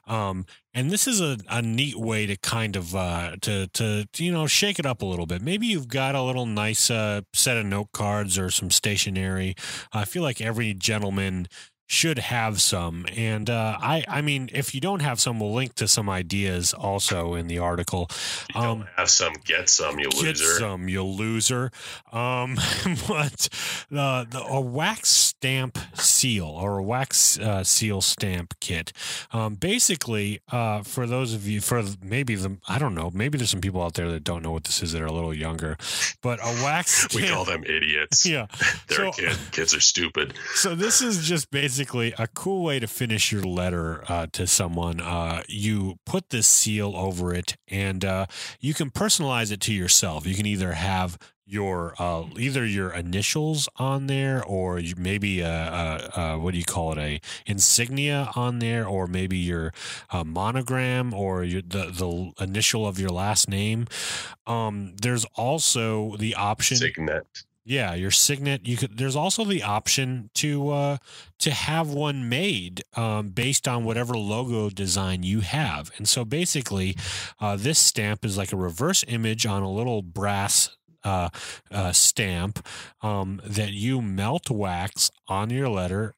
Um, 0.07 0.45
and 0.73 0.91
this 0.91 1.07
is 1.07 1.21
a, 1.21 1.37
a 1.49 1.61
neat 1.61 1.95
way 1.95 2.25
to 2.25 2.37
kind 2.37 2.75
of 2.75 2.95
uh, 2.95 3.37
to, 3.41 3.67
to 3.67 4.05
to, 4.05 4.23
you 4.23 4.31
know 4.31 4.45
shake 4.45 4.77
it 4.77 4.85
up 4.85 5.01
a 5.01 5.05
little 5.05 5.25
bit. 5.25 5.41
Maybe 5.41 5.65
you've 5.67 5.87
got 5.87 6.13
a 6.15 6.21
little 6.21 6.45
nice 6.45 6.91
uh, 6.91 7.21
set 7.33 7.57
of 7.57 7.65
note 7.65 7.91
cards 7.93 8.37
or 8.37 8.51
some 8.51 8.69
stationery. 8.69 9.55
I 9.91 10.05
feel 10.05 10.21
like 10.21 10.39
every 10.39 10.73
gentleman 10.73 11.47
should 11.87 12.17
have 12.19 12.61
some. 12.61 13.05
And 13.15 13.49
uh, 13.49 13.77
I, 13.79 14.03
I 14.07 14.21
mean, 14.21 14.49
if 14.53 14.73
you 14.73 14.81
don't 14.81 15.01
have 15.01 15.19
some, 15.19 15.39
we'll 15.39 15.53
link 15.53 15.75
to 15.75 15.87
some 15.87 16.09
ideas 16.09 16.73
also 16.73 17.35
in 17.35 17.47
the 17.47 17.59
article. 17.59 18.09
You 18.55 18.61
don't 18.61 18.81
Um, 18.81 18.87
have 18.97 19.09
some, 19.09 19.33
get 19.45 19.69
some, 19.69 19.99
you 19.99 20.09
Get 20.09 20.21
loser. 20.21 20.43
Get 20.45 20.59
some, 20.59 20.89
you 20.89 21.03
loser. 21.03 21.71
Um, 22.11 22.55
but 23.07 23.49
the, 23.91 24.27
the 24.29 24.43
a 24.47 24.59
wax 24.61 25.09
stamp 25.09 25.77
seal 25.93 26.45
or 26.47 26.77
a 26.79 26.83
wax 26.83 27.37
uh, 27.39 27.63
seal 27.63 28.01
stamp 28.01 28.53
kit. 28.59 28.91
Um, 29.31 29.55
basically, 29.55 30.39
uh, 30.51 30.81
for 30.81 31.05
those 31.05 31.33
of 31.33 31.47
you, 31.47 31.61
for 31.61 31.83
maybe 32.03 32.35
the 32.35 32.57
I 32.67 32.79
don't 32.79 32.95
know, 32.95 33.11
maybe 33.13 33.37
there's 33.37 33.49
some 33.51 33.61
people 33.61 33.81
out 33.83 33.93
there 33.93 34.09
that 34.11 34.23
don't 34.23 34.41
know 34.41 34.51
what 34.51 34.63
this 34.63 34.81
is 34.81 34.91
that 34.93 35.01
are 35.01 35.05
a 35.05 35.11
little 35.11 35.33
younger, 35.33 35.77
but 36.21 36.39
a 36.39 36.63
wax. 36.63 37.07
We 37.15 37.27
call 37.27 37.45
them 37.45 37.63
idiots. 37.63 38.25
Yeah. 38.35 38.47
They're 38.87 38.97
So- 38.97 39.11
kid. 39.11 39.37
Kids 39.51 39.75
are 39.75 39.79
stupid. 39.81 40.33
so 40.55 40.73
this 40.75 41.01
is 41.01 41.27
just 41.27 41.51
basically 41.75 42.13
a 42.17 42.25
cool 42.27 42.63
way 42.63 42.79
to 42.79 42.87
finish 42.87 43.33
your 43.33 43.43
letter 43.43 44.01
uh, 44.07 44.25
to 44.31 44.47
someone. 44.47 45.01
Uh, 45.01 45.43
you 45.49 45.99
put 46.05 46.29
this 46.29 46.47
seal 46.47 46.95
over 46.95 47.33
it, 47.33 47.57
and 47.67 48.05
uh, 48.05 48.25
you 48.61 48.73
can 48.73 48.89
personalize 48.89 49.51
it 49.51 49.59
to 49.59 49.73
yourself. 49.73 50.25
You 50.25 50.35
can 50.35 50.45
either 50.45 50.71
have 50.71 51.17
your 51.45 51.93
uh, 51.99 52.23
either 52.39 52.65
your 52.65 52.93
initials 52.93 53.67
on 53.75 54.07
there, 54.07 54.41
or 54.41 54.79
you, 54.79 54.93
maybe 54.97 55.41
a, 55.41 55.49
a, 56.15 56.21
a 56.21 56.39
what 56.39 56.53
do 56.53 56.59
you 56.59 56.63
call 56.63 56.93
it, 56.93 56.97
a 56.97 57.19
insignia 57.45 58.29
on 58.37 58.59
there, 58.59 58.87
or 58.87 59.05
maybe 59.05 59.37
your 59.37 59.73
uh, 60.11 60.23
monogram 60.23 61.13
or 61.13 61.43
your, 61.43 61.61
the 61.61 61.87
the 61.91 62.31
initial 62.41 62.87
of 62.87 62.97
your 62.97 63.09
last 63.09 63.49
name. 63.49 63.85
Um, 64.47 64.95
there's 65.01 65.25
also 65.35 66.15
the 66.15 66.35
option. 66.35 66.77
Signet. 66.77 67.27
Yeah, 67.67 67.95
your 67.95 68.11
signet. 68.11 68.67
You 68.67 68.77
could. 68.77 68.97
There's 68.97 69.15
also 69.15 69.43
the 69.43 69.63
option 69.63 70.29
to 70.35 70.69
uh, 70.69 70.97
to 71.39 71.51
have 71.51 71.89
one 71.89 72.29
made 72.29 72.83
um, 72.95 73.29
based 73.29 73.67
on 73.67 73.83
whatever 73.83 74.15
logo 74.15 74.69
design 74.69 75.23
you 75.23 75.39
have. 75.39 75.89
And 75.97 76.07
so 76.07 76.23
basically, 76.23 76.95
uh, 77.41 77.55
this 77.55 77.79
stamp 77.79 78.23
is 78.23 78.37
like 78.37 78.53
a 78.53 78.55
reverse 78.57 79.03
image 79.07 79.47
on 79.47 79.63
a 79.63 79.71
little 79.71 80.03
brass 80.03 80.77
uh, 81.03 81.29
uh, 81.71 81.91
stamp 81.91 82.63
um, 83.01 83.41
that 83.43 83.71
you 83.71 83.99
melt 83.99 84.51
wax 84.51 85.09
on 85.27 85.49
your 85.49 85.69
letter 85.69 86.13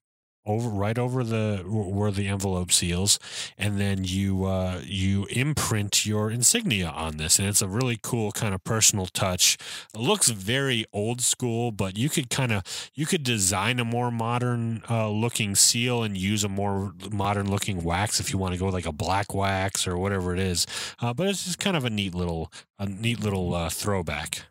over 0.48 0.70
right 0.70 0.98
over 0.98 1.24
the 1.24 1.64
where 1.68 2.12
the 2.12 2.28
envelope 2.28 2.72
seals. 2.72 3.20
And 3.58 3.80
then 3.80 4.04
you 4.04 4.46
uh 4.46 4.82
you 4.84 5.26
imprint 5.30 6.06
your 6.06 6.32
insignia 6.32 6.88
on 6.88 7.18
this. 7.18 7.38
And 7.38 7.48
it's 7.48 7.62
a 7.62 7.68
really 7.68 8.00
cool 8.02 8.32
kind 8.32 8.56
of 8.56 8.64
personal 8.64 9.06
touch. 9.08 9.58
It 9.94 10.00
looks 10.00 10.30
very 10.30 10.86
old 10.94 11.22
school 11.22 11.72
but 11.72 11.98
you 11.98 12.10
could 12.10 12.30
kind 12.30 12.52
of 12.52 12.64
you 12.94 13.06
could 13.06 13.24
design 13.24 13.80
a 13.80 13.86
more 13.86 14.12
modern 14.12 14.84
uh, 14.90 15.10
looking 15.10 15.56
seal 15.56 16.04
and 16.04 16.18
use 16.18 16.44
a 16.44 16.50
more 16.50 16.94
modern 17.12 17.50
looking 17.50 17.84
wax 17.84 18.20
if 18.20 18.32
you 18.32 18.38
want 18.38 18.54
to 18.54 18.60
go 18.60 18.68
like 18.68 18.86
a 18.86 18.92
black 18.92 19.34
wax 19.34 19.88
or 19.88 19.98
whatever 19.98 20.34
it 20.34 20.40
is. 20.40 20.66
Uh, 21.00 21.14
but 21.14 21.28
it's 21.28 21.46
just 21.46 21.60
kind 21.60 21.78
of 21.78 21.86
a 21.86 21.90
neat 21.90 22.16
little 22.16 22.52
a 22.80 22.86
neat 22.86 23.20
little 23.20 23.54
uh, 23.54 23.70
throwback 23.70 24.46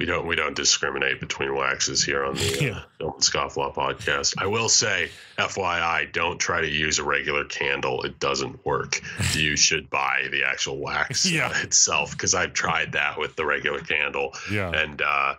We 0.00 0.06
don't 0.06 0.26
we 0.26 0.34
don't 0.34 0.56
discriminate 0.56 1.20
between 1.20 1.54
waxes 1.54 2.02
here 2.02 2.24
on 2.24 2.34
the 2.34 2.58
uh, 2.58 2.62
Yeah. 2.62 2.82
Film 2.96 3.12
and 3.12 3.22
Scofflaw 3.22 3.74
podcast. 3.74 4.34
I 4.38 4.46
will 4.46 4.70
say, 4.70 5.10
FYI, 5.38 6.10
don't 6.10 6.38
try 6.38 6.62
to 6.62 6.68
use 6.68 6.98
a 6.98 7.04
regular 7.04 7.44
candle. 7.44 8.02
It 8.04 8.18
doesn't 8.18 8.64
work. 8.64 9.02
you 9.34 9.56
should 9.56 9.90
buy 9.90 10.28
the 10.30 10.44
actual 10.44 10.78
wax 10.78 11.30
Yeah. 11.30 11.48
uh, 11.48 11.60
itself 11.62 12.12
because 12.12 12.34
I've 12.34 12.54
tried 12.54 12.92
that 12.92 13.18
with 13.18 13.36
the 13.36 13.44
regular 13.44 13.80
candle 13.80 14.32
yeah 14.50 14.70
and 14.70 15.02
uh, 15.02 15.34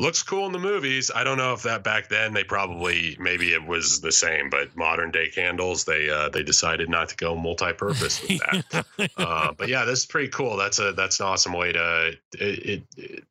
looks 0.00 0.24
cool 0.24 0.44
in 0.46 0.52
the 0.52 0.58
movies. 0.58 1.12
I 1.14 1.22
don't 1.22 1.38
know 1.38 1.52
if 1.52 1.62
that 1.62 1.84
back 1.84 2.08
then 2.08 2.32
they 2.34 2.42
probably 2.42 3.16
maybe 3.20 3.52
it 3.52 3.64
was 3.64 4.00
the 4.00 4.10
same, 4.10 4.50
but 4.50 4.76
modern 4.76 5.12
day 5.12 5.28
candles 5.28 5.84
they 5.84 6.10
uh, 6.10 6.30
they 6.30 6.42
decided 6.42 6.88
not 6.88 7.10
to 7.10 7.16
go 7.16 7.36
multi-purpose 7.36 8.22
with 8.22 8.40
that. 8.40 9.10
uh, 9.16 9.52
but 9.56 9.68
yeah, 9.68 9.84
this 9.84 10.00
is 10.00 10.06
pretty 10.06 10.30
cool. 10.30 10.56
That's 10.56 10.80
a 10.80 10.94
that's 10.94 11.20
an 11.20 11.26
awesome 11.26 11.52
way 11.52 11.70
to 11.70 12.06
it. 12.08 12.18
it, 12.40 12.82
it 12.96 13.24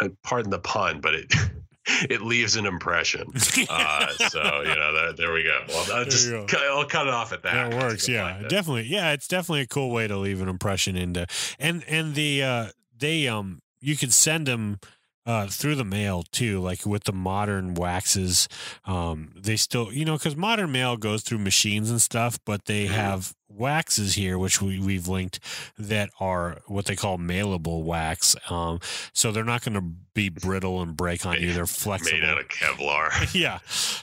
uh, 0.00 0.08
pardon 0.22 0.50
the 0.50 0.58
pun, 0.58 1.00
but 1.00 1.14
it 1.14 1.32
it 2.10 2.22
leaves 2.22 2.56
an 2.56 2.66
impression. 2.66 3.32
Uh, 3.68 4.06
so 4.28 4.40
you 4.62 4.74
know, 4.74 4.92
that, 4.92 5.14
there 5.16 5.32
we 5.32 5.42
go. 5.44 5.58
Well, 5.68 5.86
I'll 5.98 6.04
just 6.04 6.26
you 6.26 6.32
go. 6.32 6.46
cut, 6.46 6.60
I'll 6.62 6.84
cut 6.84 7.06
it 7.06 7.12
off 7.14 7.32
at 7.32 7.42
that. 7.44 7.70
That 7.70 7.82
works. 7.82 8.08
Yeah, 8.08 8.42
definitely. 8.48 8.84
Yeah, 8.84 9.12
it's 9.12 9.28
definitely 9.28 9.62
a 9.62 9.66
cool 9.66 9.90
way 9.90 10.06
to 10.08 10.16
leave 10.16 10.40
an 10.42 10.48
impression 10.48 10.96
into 10.96 11.26
and 11.58 11.82
and 11.88 12.14
the 12.14 12.42
uh 12.42 12.66
they 12.96 13.28
um 13.28 13.60
you 13.80 13.96
could 13.96 14.12
send 14.12 14.46
them 14.46 14.78
uh 15.26 15.46
through 15.46 15.76
the 15.76 15.84
mail 15.84 16.24
too 16.32 16.60
like 16.60 16.84
with 16.84 17.04
the 17.04 17.12
modern 17.12 17.74
waxes 17.74 18.48
um 18.84 19.32
they 19.36 19.56
still 19.56 19.92
you 19.92 20.04
know 20.04 20.14
because 20.18 20.34
modern 20.36 20.70
mail 20.72 20.96
goes 20.96 21.22
through 21.22 21.38
machines 21.38 21.90
and 21.90 22.02
stuff 22.02 22.38
but 22.44 22.64
they 22.66 22.86
Mhm. 22.86 22.90
have 22.90 23.32
waxes 23.54 24.14
here 24.14 24.38
which 24.38 24.60
we, 24.60 24.78
we've 24.78 25.08
linked 25.08 25.38
that 25.78 26.10
are 26.20 26.58
what 26.66 26.86
they 26.86 26.96
call 26.96 27.18
mailable 27.18 27.82
wax 27.82 28.34
um 28.50 28.78
so 29.12 29.30
they're 29.30 29.44
not 29.44 29.62
going 29.62 29.74
to 29.74 29.84
be 30.14 30.28
brittle 30.28 30.82
and 30.82 30.96
break 30.96 31.24
on 31.24 31.40
you 31.40 31.52
they're 31.52 31.66
flexible 31.66 32.18
Made 32.18 32.28
out 32.28 32.38
of 32.38 32.48
Kevlar. 32.48 33.34
yeah 33.34 33.58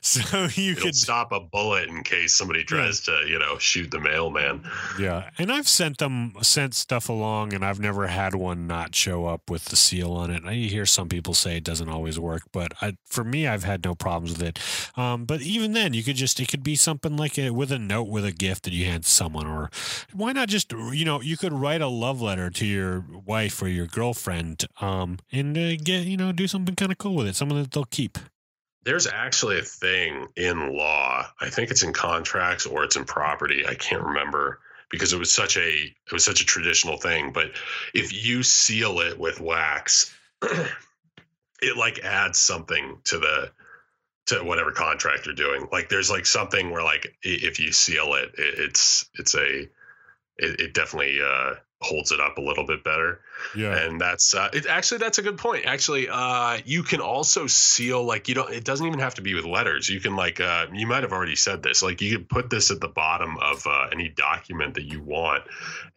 so 0.09 0.47
you 0.59 0.71
It'll 0.71 0.83
could 0.83 0.95
stop 0.95 1.31
a 1.31 1.39
bullet 1.39 1.89
in 1.89 2.03
case 2.03 2.33
somebody 2.35 2.63
tries 2.63 3.01
to, 3.01 3.25
you 3.27 3.37
know, 3.37 3.57
shoot 3.57 3.91
the 3.91 3.99
mailman. 3.99 4.63
Yeah, 4.99 5.29
and 5.37 5.51
I've 5.51 5.67
sent 5.67 5.97
them 5.97 6.33
sent 6.41 6.73
stuff 6.73 7.09
along, 7.09 7.53
and 7.53 7.63
I've 7.65 7.79
never 7.79 8.07
had 8.07 8.35
one 8.35 8.67
not 8.67 8.95
show 8.95 9.25
up 9.25 9.49
with 9.49 9.65
the 9.65 9.75
seal 9.75 10.13
on 10.13 10.31
it. 10.31 10.43
I 10.45 10.53
hear 10.53 10.85
some 10.85 11.09
people 11.09 11.33
say 11.33 11.57
it 11.57 11.63
doesn't 11.63 11.89
always 11.89 12.19
work, 12.19 12.43
but 12.51 12.73
I, 12.81 12.97
for 13.05 13.23
me, 13.23 13.47
I've 13.47 13.63
had 13.63 13.83
no 13.83 13.93
problems 13.95 14.37
with 14.37 14.43
it. 14.47 14.59
Um, 14.97 15.25
but 15.25 15.41
even 15.41 15.73
then, 15.73 15.93
you 15.93 16.03
could 16.03 16.15
just 16.15 16.39
it 16.39 16.47
could 16.47 16.63
be 16.63 16.75
something 16.75 17.17
like 17.17 17.37
a, 17.37 17.51
with 17.51 17.71
a 17.71 17.79
note 17.79 18.07
with 18.07 18.25
a 18.25 18.31
gift 18.31 18.63
that 18.63 18.73
you 18.73 18.85
hand 18.85 19.03
to 19.03 19.09
someone, 19.39 19.57
or 19.57 19.69
why 20.13 20.31
not 20.31 20.49
just 20.49 20.71
you 20.71 21.05
know 21.05 21.21
you 21.21 21.37
could 21.37 21.53
write 21.53 21.81
a 21.81 21.87
love 21.87 22.21
letter 22.21 22.49
to 22.49 22.65
your 22.65 23.05
wife 23.25 23.61
or 23.61 23.67
your 23.67 23.87
girlfriend, 23.87 24.65
um, 24.81 25.19
and 25.31 25.57
uh, 25.57 25.75
get 25.75 26.05
you 26.05 26.17
know 26.17 26.31
do 26.31 26.47
something 26.47 26.75
kind 26.75 26.91
of 26.91 26.97
cool 26.97 27.15
with 27.15 27.27
it, 27.27 27.35
something 27.35 27.61
that 27.61 27.71
they'll 27.71 27.85
keep. 27.85 28.17
There's 28.83 29.07
actually 29.07 29.59
a 29.59 29.63
thing 29.63 30.27
in 30.35 30.75
law. 30.75 31.27
I 31.39 31.49
think 31.49 31.69
it's 31.69 31.83
in 31.83 31.93
contracts 31.93 32.65
or 32.65 32.83
it's 32.83 32.95
in 32.95 33.05
property. 33.05 33.65
I 33.67 33.75
can't 33.75 34.03
remember 34.03 34.59
because 34.89 35.13
it 35.13 35.19
was 35.19 35.31
such 35.31 35.57
a 35.57 35.69
it 35.69 36.11
was 36.11 36.25
such 36.25 36.41
a 36.41 36.45
traditional 36.45 36.97
thing. 36.97 37.31
But 37.33 37.51
if 37.93 38.25
you 38.25 38.43
seal 38.43 38.99
it 38.99 39.19
with 39.19 39.39
wax, 39.39 40.15
it 41.61 41.77
like 41.77 41.99
adds 41.99 42.39
something 42.39 42.99
to 43.05 43.19
the 43.19 43.51
to 44.29 44.43
whatever 44.43 44.71
contract 44.71 45.25
you're 45.25 45.35
doing. 45.35 45.67
Like 45.71 45.89
there's 45.89 46.09
like 46.09 46.25
something 46.25 46.71
where 46.71 46.83
like 46.83 47.15
if 47.21 47.59
you 47.59 47.71
seal 47.71 48.13
it, 48.15 48.31
it 48.37 48.59
it's 48.59 49.09
it's 49.15 49.35
a 49.35 49.61
it, 49.61 49.69
it 50.37 50.73
definitely 50.73 51.19
uh 51.21 51.55
holds 51.81 52.11
it 52.11 52.19
up 52.19 52.37
a 52.37 52.41
little 52.41 52.65
bit 52.65 52.83
better. 52.83 53.21
Yeah, 53.55 53.75
and 53.77 54.01
that's 54.01 54.33
uh, 54.35 54.49
it 54.51 54.65
actually 54.65 54.97
that's 54.97 55.17
a 55.17 55.21
good 55.21 55.37
point. 55.37 55.65
Actually 55.65 56.09
uh 56.09 56.59
you 56.65 56.83
can 56.83 57.01
also 57.01 57.47
seal 57.47 58.03
like 58.03 58.27
you 58.27 58.35
don't 58.35 58.51
it 58.51 58.63
doesn't 58.63 58.85
even 58.85 58.99
have 58.99 59.15
to 59.15 59.21
be 59.21 59.33
with 59.33 59.45
letters. 59.45 59.89
You 59.89 59.99
can 59.99 60.15
like 60.15 60.39
uh 60.39 60.67
you 60.73 60.87
might 60.87 61.03
have 61.03 61.13
already 61.13 61.35
said 61.35 61.63
this 61.63 61.81
like 61.81 62.01
you 62.01 62.17
can 62.17 62.25
put 62.25 62.49
this 62.49 62.71
at 62.71 62.81
the 62.81 62.87
bottom 62.87 63.37
of 63.37 63.65
uh, 63.65 63.87
any 63.91 64.09
document 64.09 64.75
that 64.75 64.83
you 64.83 65.01
want 65.01 65.43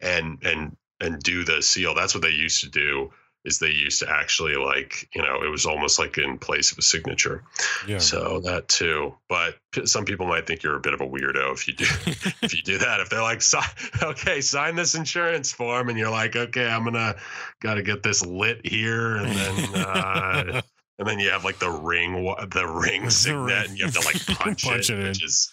and 0.01 0.39
and 0.43 0.75
and 0.99 1.19
do 1.19 1.43
the 1.43 1.61
seal. 1.61 1.95
That's 1.95 2.13
what 2.13 2.23
they 2.23 2.29
used 2.29 2.61
to 2.61 2.69
do 2.69 3.11
is 3.45 3.59
they 3.59 3.69
used 3.69 3.99
to 3.99 4.09
actually 4.09 4.55
like 4.55 5.09
you 5.13 5.21
know 5.21 5.43
it 5.43 5.49
was 5.49 5.65
almost 5.65 5.99
like 5.99 6.17
in 6.17 6.37
place 6.37 6.71
of 6.71 6.77
a 6.77 6.81
signature 6.81 7.43
yeah. 7.87 7.97
so 7.97 8.39
that 8.39 8.67
too 8.67 9.13
but 9.27 9.55
some 9.85 10.05
people 10.05 10.25
might 10.25 10.47
think 10.47 10.63
you're 10.63 10.75
a 10.75 10.79
bit 10.81 10.93
of 10.93 11.01
a 11.01 11.07
weirdo 11.07 11.53
if 11.53 11.67
you 11.67 11.73
do 11.73 11.85
if 12.41 12.55
you 12.55 12.61
do 12.63 12.77
that 12.77 12.99
if 12.99 13.09
they're 13.09 13.21
like 13.21 13.41
okay 14.03 14.41
sign 14.41 14.75
this 14.75 14.95
insurance 14.95 15.51
form 15.51 15.89
and 15.89 15.97
you're 15.97 16.09
like 16.09 16.35
okay 16.35 16.67
i'm 16.67 16.83
gonna 16.83 17.15
gotta 17.61 17.81
get 17.81 18.03
this 18.03 18.25
lit 18.25 18.65
here 18.65 19.17
and 19.17 19.35
then 19.35 19.75
uh 19.75 20.61
and 20.99 21.07
then 21.07 21.19
you 21.19 21.29
have 21.29 21.43
like 21.43 21.59
the 21.59 21.69
ring 21.69 22.23
the 22.23 22.67
ring 22.67 23.05
The 23.05 23.11
signet 23.11 23.45
ring. 23.45 23.69
and 23.69 23.77
you 23.77 23.85
have 23.85 23.93
to 23.95 24.01
like 24.01 24.25
punch, 24.37 24.63
Punch 24.63 24.89
it, 24.89 24.99
it 24.99 25.07
which 25.07 25.23
is 25.23 25.51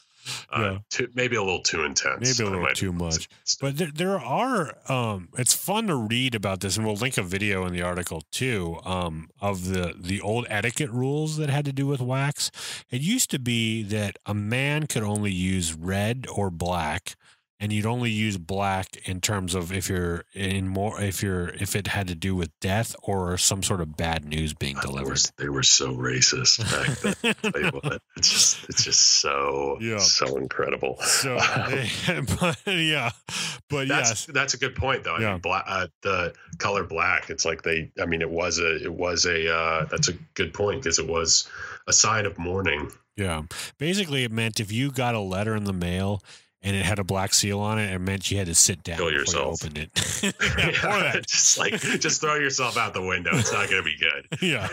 uh, 0.53 0.61
Yeah. 0.61 0.79
too, 0.91 1.09
maybe 1.15 1.37
a 1.37 1.43
little 1.43 1.63
too 1.63 1.85
intense 1.85 2.39
Maybe 2.39 2.49
a 2.49 2.53
little 2.53 2.75
too 2.75 2.93
much. 2.93 3.29
But 3.61 3.77
there, 3.79 3.91
there 3.95 4.19
are, 4.19 4.77
um, 4.89 5.29
it's 5.39 5.55
fun 5.55 5.87
to 5.89 5.97
read 5.97 6.35
about 6.35 6.61
this, 6.61 6.77
and 6.77 6.87
we'll 6.87 6.97
link 6.97 7.17
a 7.19 7.23
video 7.23 7.65
in 7.67 7.73
the 7.73 7.83
article 7.83 8.23
too 8.31 8.79
um, 8.85 9.31
of 9.41 9.69
the 9.69 9.95
the 9.99 10.21
old 10.21 10.47
etiquette 10.49 10.91
rules 10.91 11.37
that 11.37 11.51
had 11.51 11.65
to 11.65 11.73
do 11.73 11.87
with 11.87 12.01
wax. 12.01 12.51
It 12.91 13.01
used 13.01 13.31
to 13.31 13.39
be 13.39 13.83
that 13.85 14.19
a 14.27 14.35
man 14.35 14.87
could 14.87 15.03
only 15.03 15.33
use 15.33 15.75
red 15.75 16.27
or 16.33 16.51
black, 16.51 17.17
and 17.63 17.71
you'd 17.73 17.85
only 17.87 18.11
use 18.11 18.39
black 18.39 18.97
in 19.07 19.21
terms 19.21 19.55
of 19.55 19.71
if 19.71 19.89
you're 19.89 20.25
in 20.35 20.67
more 20.67 21.01
if 21.01 21.23
you're 21.23 21.51
if 21.51 21.77
it 21.77 21.89
had 21.89 22.09
to 22.09 22.15
do 22.15 22.35
with 22.35 22.51
death 22.61 22.97
or 23.03 23.37
some 23.37 23.63
sort 23.63 23.81
of 23.83 23.97
bad 23.99 24.25
news 24.25 24.55
being 24.55 24.77
They 24.77 24.81
were, 24.81 24.87
delivered. 24.87 25.19
they 25.37 25.49
were 25.51 25.63
so 25.63 25.95
racist 25.95 26.59
back 26.71 26.99
then. 27.23 27.53
Tell 27.53 27.63
you 27.63 27.71
what, 27.71 28.01
it's 28.17 28.31
just 28.31 28.69
it's 28.71 28.83
just 28.85 29.01
so 29.01 29.77
Yeah. 29.81 29.99
so 29.99 30.37
incredible. 30.37 30.97
So, 31.03 31.37
but 32.41 32.59
yeah, 32.67 33.11
but 33.69 33.89
That's 33.89 34.11
yes, 34.11 34.27
that's 34.27 34.55
a 34.55 34.59
good 34.59 34.75
point 34.75 35.05
though. 35.05 35.17
I 35.17 35.21
Yeah. 35.21 35.33
mean, 35.33 35.41
black, 35.41 35.65
uh, 35.67 35.87
the 36.03 36.33
color 36.59 36.85
black. 36.85 37.29
It's 37.31 37.45
like 37.45 37.63
they. 37.63 37.91
I 38.01 38.07
mean, 38.07 38.23
it 38.23 38.31
was 38.31 38.59
a 38.59 38.83
it 38.83 38.93
was 38.93 39.27
a 39.27 39.55
uh, 39.55 39.85
that's 39.91 40.09
a 40.09 40.15
good 40.35 40.55
point 40.55 40.83
because 40.83 40.99
it 40.99 41.07
was 41.07 41.47
a 41.87 41.93
sign 41.93 42.25
of 42.27 42.39
mourning 42.39 42.91
Yeah. 43.17 43.43
Basically, 43.79 44.25
it 44.25 44.33
meant 44.33 44.61
if 44.61 44.73
you 44.73 44.91
got 44.91 45.15
a 45.15 45.21
letter 45.21 45.55
in 45.57 45.65
the 45.65 45.73
mail 45.73 46.23
and 46.63 46.77
it 46.77 46.85
had 46.85 46.99
a 46.99 47.05
black 47.05 47.33
seal 47.35 47.61
on 47.61 47.79
it, 47.79 47.91
it 47.93 47.99
meant 47.99 48.31
you 48.31 48.37
had 48.39 48.47
to 48.47 48.55
sit 48.55 48.83
down 48.83 48.99
Kill 48.99 49.11
yourself. 49.11 49.63
you 49.63 49.69
opened 49.69 49.79
it. 49.79 49.91
yeah, 50.23 51.11
that. 51.13 51.27
just 51.29 51.59
like 51.59 51.81
just 51.81 52.21
throw 52.21 52.35
yourself 52.35 52.77
out 52.77 52.95
the 52.95 53.03
window. 53.03 53.31
It's 53.35 53.53
not 53.53 53.69
going 53.71 53.83
to 53.83 53.85
be 53.85 53.97
good. 53.97 54.43
Yeah, 54.43 54.69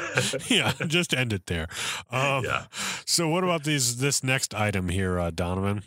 yeah. 0.47 0.73
Just 0.85 1.13
end 1.13 1.33
it 1.33 1.45
there. 1.47 1.67
Um, 2.11 2.43
Yeah. 2.43 2.65
So, 3.05 3.27
what 3.29 3.43
about 3.43 3.63
these? 3.63 3.97
This 3.97 4.23
next 4.23 4.53
item 4.53 4.89
here, 4.89 5.19
uh, 5.19 5.31
Donovan? 5.31 5.83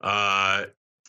Uh, 0.00 0.64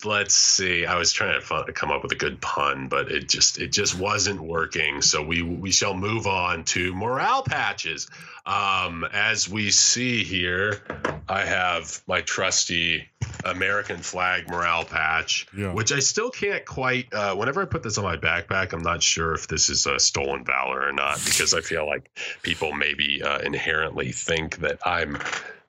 let's 0.05 0.35
see. 0.35 0.85
I 0.85 0.97
was 0.97 1.11
trying 1.11 1.39
to 1.39 1.45
fu- 1.45 1.63
come 1.73 1.91
up 1.91 2.03
with 2.03 2.11
a 2.11 2.15
good 2.15 2.41
pun, 2.41 2.87
but 2.87 3.11
it 3.11 3.27
just 3.29 3.59
it 3.59 3.71
just 3.71 3.97
wasn't 3.97 4.41
working. 4.41 5.01
So 5.01 5.23
we 5.23 5.41
we 5.41 5.71
shall 5.71 5.93
move 5.93 6.27
on 6.27 6.63
to 6.65 6.93
morale 6.93 7.43
patches. 7.43 8.09
Um, 8.45 9.05
as 9.13 9.47
we 9.47 9.69
see 9.71 10.23
here, 10.23 10.81
I 11.29 11.41
have 11.45 12.01
my 12.07 12.21
trusty 12.21 13.07
American 13.45 13.97
flag 13.97 14.49
morale 14.49 14.83
patch, 14.83 15.45
Yeah. 15.55 15.73
which 15.73 15.91
I 15.91 15.99
still 15.99 16.31
can't 16.31 16.65
quite. 16.65 17.13
Uh, 17.13 17.35
whenever 17.35 17.61
I 17.61 17.65
put 17.65 17.83
this 17.83 17.97
on 17.99 18.03
my 18.03 18.17
backpack, 18.17 18.73
I'm 18.73 18.81
not 18.81 19.03
sure 19.03 19.33
if 19.33 19.47
this 19.47 19.69
is 19.69 19.85
a 19.85 19.99
stolen 19.99 20.43
valor 20.43 20.87
or 20.87 20.91
not 20.91 21.23
because 21.23 21.53
I 21.53 21.61
feel 21.61 21.85
like 21.85 22.09
people 22.41 22.71
maybe 22.73 23.21
uh, 23.21 23.39
inherently 23.39 24.11
think 24.11 24.57
that 24.57 24.79
I'm 24.85 25.17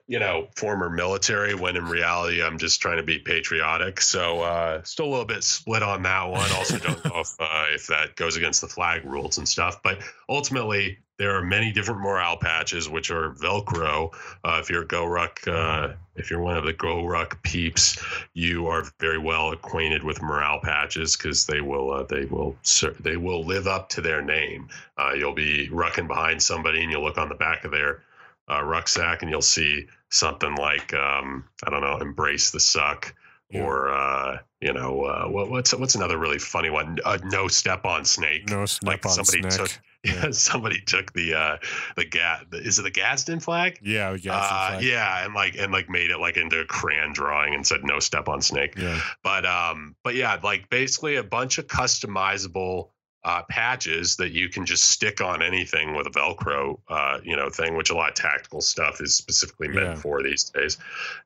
you 0.07 0.19
know, 0.19 0.47
former 0.55 0.89
military 0.89 1.55
when 1.55 1.77
in 1.77 1.85
reality 1.85 2.43
I'm 2.43 2.57
just 2.57 2.81
trying 2.81 2.97
to 2.97 3.03
be 3.03 3.19
patriotic. 3.19 4.01
So 4.01 4.41
uh, 4.41 4.83
still 4.83 5.05
a 5.05 5.11
little 5.11 5.25
bit 5.25 5.43
split 5.43 5.81
on 5.81 6.03
that 6.03 6.29
one. 6.29 6.51
Also 6.51 6.77
don't 6.77 7.03
know 7.05 7.21
if 7.21 7.35
uh, 7.39 7.65
if 7.73 7.87
that 7.87 8.15
goes 8.15 8.35
against 8.35 8.61
the 8.61 8.67
flag 8.67 9.05
rules 9.05 9.37
and 9.37 9.47
stuff. 9.47 9.81
But 9.81 9.99
ultimately, 10.27 10.99
there 11.17 11.37
are 11.37 11.41
many 11.41 11.71
different 11.71 12.01
morale 12.01 12.35
patches 12.35 12.89
which 12.89 13.11
are 13.11 13.31
Velcro. 13.31 14.13
Uh, 14.43 14.59
if 14.61 14.69
you're 14.69 14.83
GoRuck, 14.83 15.47
uh, 15.47 15.93
if 16.15 16.29
you're 16.29 16.41
one 16.41 16.57
of 16.57 16.65
the 16.65 16.73
GoRuck 16.73 17.41
peeps, 17.41 18.03
you 18.33 18.67
are 18.67 18.83
very 18.99 19.19
well 19.19 19.51
acquainted 19.51 20.03
with 20.03 20.21
morale 20.21 20.59
patches 20.61 21.15
because 21.15 21.45
they 21.45 21.61
will 21.61 21.91
uh, 21.91 22.03
they 22.03 22.25
will 22.25 22.57
they 22.99 23.15
will 23.15 23.45
live 23.45 23.67
up 23.67 23.89
to 23.89 24.01
their 24.01 24.21
name. 24.21 24.67
Uh, 24.97 25.13
you'll 25.13 25.33
be 25.33 25.69
rucking 25.69 26.09
behind 26.09 26.41
somebody 26.41 26.81
and 26.81 26.91
you'll 26.91 27.03
look 27.03 27.17
on 27.17 27.29
the 27.29 27.35
back 27.35 27.63
of 27.63 27.71
their 27.71 28.01
uh, 28.49 28.63
rucksack 28.63 29.21
and 29.21 29.31
you'll 29.31 29.41
see 29.41 29.87
something 30.09 30.55
like 30.55 30.93
um, 30.93 31.45
I 31.65 31.69
don't 31.69 31.81
know, 31.81 31.97
embrace 31.97 32.51
the 32.51 32.59
suck, 32.59 33.15
Yeah. 33.49 33.61
or 33.63 33.89
uh, 33.93 34.37
you 34.61 34.73
know, 34.73 35.03
uh, 35.03 35.25
what, 35.27 35.49
what's 35.49 35.73
what's 35.73 35.95
another 35.95 36.17
really 36.17 36.39
funny 36.39 36.69
one? 36.69 36.97
Uh, 37.03 37.17
no 37.23 37.47
step 37.47 37.85
on 37.85 38.05
snake. 38.05 38.49
No 38.49 38.65
snap 38.65 38.87
Like 38.87 39.05
on 39.05 39.11
somebody 39.23 39.41
snack. 39.41 39.67
took- 39.69 39.79
Yeah, 40.05 40.31
somebody 40.31 40.81
took 40.81 41.13
the 41.13 41.33
uh, 41.33 41.57
the 41.95 42.03
ga- 42.03 42.41
Is 42.51 42.77
it 42.77 42.81
the 42.81 42.91
Gadsden 42.91 43.39
flag? 43.39 43.79
Yeah, 43.81 44.17
got 44.17 44.43
Uh, 44.43 44.69
flag. 44.71 44.83
yeah, 44.83 45.23
and 45.23 45.33
like 45.33 45.55
and 45.57 45.71
like 45.71 45.87
made 45.89 46.11
it 46.11 46.17
like 46.19 46.35
into 46.35 46.59
a 46.59 46.65
crayon 46.65 47.13
drawing 47.13 47.53
and 47.55 47.65
said 47.65 47.85
no 47.85 47.99
step 48.01 48.27
on 48.27 48.41
snake. 48.41 48.73
yeah. 48.77 48.99
But 49.23 49.45
um, 49.45 49.95
but 50.03 50.15
yeah, 50.15 50.37
like 50.43 50.69
basically 50.69 51.15
a 51.15 51.23
bunch 51.23 51.57
of 51.57 51.67
customizable 51.67 52.89
uh, 53.25 53.43
patches 53.49 54.17
that 54.17 54.31
you 54.31 54.49
can 54.49 54.65
just 54.65 54.83
stick 54.83 55.21
on 55.21 55.41
anything 55.41 55.95
with 55.95 56.07
a 56.07 56.09
Velcro, 56.09 56.79
uh, 56.89 57.19
you 57.23 57.35
know, 57.35 57.49
thing, 57.49 57.75
which 57.75 57.89
a 57.89 57.95
lot 57.95 58.09
of 58.09 58.15
tactical 58.15 58.61
stuff 58.61 58.99
is 59.01 59.15
specifically 59.15 59.69
meant 59.69 59.85
Yeah. 59.85 59.95
for 59.95 60.21
these 60.21 60.43
days. 60.45 60.77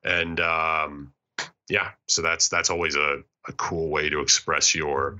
And 0.04 0.38
um, 0.40 1.12
yeah, 1.68 1.90
so 2.06 2.22
that's 2.22 2.48
that's 2.48 2.70
always 2.70 2.94
a, 2.96 3.22
a 3.48 3.52
cool 3.52 3.88
way 3.88 4.08
to 4.08 4.20
express 4.20 4.74
your 4.74 5.18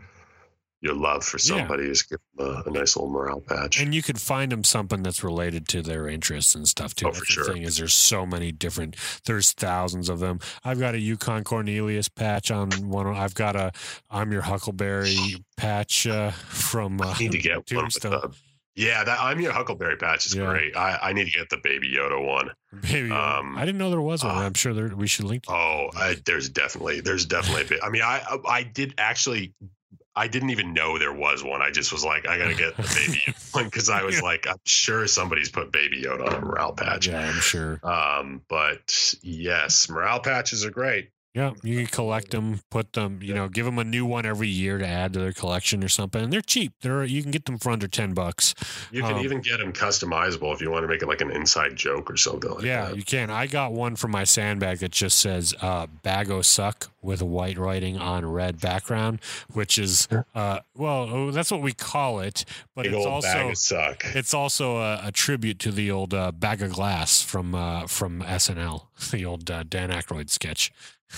your 0.81 0.95
love 0.95 1.25
for 1.25 1.39
Yeah. 1.39 1.59
somebody 1.59 1.85
is 1.91 2.03
give 2.03 2.19
them 2.37 2.47
a, 2.67 2.69
a 2.69 2.73
nice 2.73 2.97
little 2.97 3.11
morale 3.11 3.41
patch. 3.41 3.81
And 3.81 3.95
you 3.95 4.03
could 4.03 4.21
find 4.21 4.53
them 4.53 4.63
something 4.65 5.03
that's 5.03 5.25
related 5.25 5.67
to 5.69 5.83
their 5.83 6.07
interests 6.09 6.55
and 6.55 6.69
stuff 6.69 6.95
too. 6.95 7.09
Oh, 7.09 7.13
for 7.13 7.21
That's 7.21 7.27
the 7.29 7.33
sure. 7.45 7.53
thing 7.53 7.63
is, 7.63 7.77
there's 7.79 7.95
so 7.95 8.25
many 8.25 8.53
different. 8.53 8.95
There's 9.25 9.53
thousands 9.53 10.09
of 10.09 10.21
them. 10.21 10.39
I've 10.65 10.79
got 10.79 10.95
a 10.95 10.99
Yukon 11.01 11.43
Cornelius 11.45 12.09
patch 12.09 12.51
on 12.51 12.71
one. 12.89 13.07
I've 13.09 13.35
got 13.35 13.57
a 13.57 13.73
I'm 14.11 14.31
your 14.33 14.43
Huckleberry 14.43 15.17
patch 15.57 16.07
uh, 16.07 16.31
from. 16.31 17.01
Uh, 17.01 17.07
I 17.17 17.19
need 17.19 17.33
to 17.33 17.39
get 17.39 17.57
one 17.57 17.85
with 17.87 18.01
Tombstone. 18.01 18.11
the, 18.13 18.37
yeah, 18.77 19.03
that 19.03 19.19
I'm 19.21 19.41
your 19.41 19.51
Huckleberry 19.53 19.97
patch 19.97 20.27
is 20.27 20.37
Yeah. 20.37 20.47
great. 20.47 20.77
I, 20.77 20.99
I 21.03 21.13
need 21.13 21.25
to 21.25 21.33
get 21.37 21.49
the 21.51 21.57
Baby 21.57 21.93
Yoda 21.97 22.25
one. 22.25 22.51
Maybe 22.85 23.11
Um, 23.11 23.57
I 23.59 23.65
didn't 23.65 23.79
know 23.79 23.91
there 23.91 24.01
was 24.01 24.23
one. 24.23 24.37
uh, 24.37 24.41
I'm 24.43 24.55
sure 24.55 24.73
there, 24.73 24.95
we 24.95 25.09
should 25.09 25.25
link. 25.25 25.43
To 25.47 25.53
Oh, 25.53 25.91
I, 25.97 26.15
there's 26.25 26.49
definitely 26.49 27.01
there's 27.01 27.27
definitely. 27.27 27.63
A 27.63 27.65
bit, 27.65 27.81
I 27.83 27.89
mean, 27.91 28.03
I 28.03 28.23
I 28.49 28.63
did 28.63 28.95
actually. 28.99 29.53
I 30.19 30.27
didn't 30.29 30.51
even 30.51 30.73
know 30.75 30.99
there 30.99 31.13
was 31.13 31.45
one. 31.45 31.63
I 31.63 31.71
just 31.71 31.93
was 31.93 32.05
like, 32.05 32.27
I 32.29 32.37
gotta 32.39 32.55
get 32.57 32.77
the 32.77 32.83
baby 32.83 33.21
Yoda 33.27 33.55
one 33.55 33.65
because 33.67 33.89
I 33.89 34.03
was 34.03 34.17
Yeah. 34.17 34.23
like, 34.23 34.47
I'm 34.49 34.57
sure 34.67 35.07
somebody's 35.07 35.49
put 35.49 35.71
baby 35.73 36.03
Yoda 36.03 36.27
on 36.27 36.35
a 36.35 36.41
morale 36.41 36.73
patch. 36.73 37.07
yeah, 37.07 37.21
I'm 37.29 37.41
sure. 37.41 37.79
Um, 37.85 38.43
but 38.49 39.15
yes, 39.23 39.89
morale 39.89 40.21
patches 40.21 40.65
are 40.65 40.71
great. 40.71 41.11
Yeah, 41.35 41.53
you 41.63 41.77
can 41.77 41.87
collect 41.87 42.31
them, 42.31 42.61
put 42.71 42.95
them, 42.95 43.21
you 43.23 43.33
know, 43.35 43.49
give 43.49 43.65
them 43.67 43.79
a 43.79 43.85
new 43.85 44.05
one 44.07 44.27
every 44.27 44.49
year 44.49 44.79
to 44.79 44.87
add 44.87 45.13
to 45.13 45.21
their 45.21 45.33
collection 45.33 45.85
or 45.85 45.89
something. 45.89 46.25
And 46.25 46.33
they're 46.33 46.41
cheap. 46.41 46.73
They're 46.81 47.05
you 47.05 47.23
can 47.23 47.31
get 47.31 47.45
them 47.45 47.59
for 47.59 47.71
under 47.71 47.87
ten 47.87 48.13
bucks. 48.15 48.55
You 48.91 49.03
can 49.03 49.17
Um, 49.17 49.25
even 49.25 49.41
get 49.43 49.59
them 49.59 49.73
customizable 49.73 50.53
if 50.55 50.61
you 50.61 50.71
want 50.71 50.83
to 50.85 50.89
make 50.89 51.03
it 51.03 51.07
like 51.07 51.21
an 51.21 51.31
inside 51.31 51.77
joke 51.77 52.11
or 52.11 52.17
something 52.17 52.51
like 52.51 52.65
yeah, 52.65 52.87
that. 52.87 52.97
you 52.97 53.05
can. 53.05 53.31
I 53.31 53.47
got 53.47 53.73
one 53.73 53.95
for 53.95 54.09
my 54.09 54.25
sandbag 54.25 54.79
that 54.79 54.91
just 54.91 55.19
says 55.19 55.55
uh, 55.61 55.87
"Bago 56.03 56.45
Suck" 56.45 56.91
with 57.03 57.23
white 57.23 57.59
writing 57.59 57.99
on 57.99 58.27
red 58.27 58.61
background, 58.61 59.21
which 59.53 59.79
is 59.79 60.09
uh, 60.35 60.61
well, 60.75 61.09
oh, 61.13 61.31
that's 61.31 61.51
what 61.53 61.63
we 61.63 61.73
call 61.73 62.19
it, 62.21 62.45
but 62.75 62.85
Big 62.85 62.95
it's 62.95 63.07
also 63.07 63.53
suck. 63.53 64.03
it's 64.15 64.35
also 64.35 64.79
a, 64.79 65.03
a 65.05 65.13
tribute 65.13 65.59
to 65.61 65.71
the 65.71 65.91
old 65.91 66.15
uh, 66.15 66.33
bag 66.33 66.63
of 66.63 66.73
glass 66.73 67.23
from 67.23 67.55
uh, 67.55 67.87
from 67.87 68.23
SNL, 68.23 68.87
the 69.13 69.25
old 69.25 69.49
uh, 69.51 69.63
Dan 69.63 69.91
Aykroyd 69.91 70.31
sketch. 70.31 70.73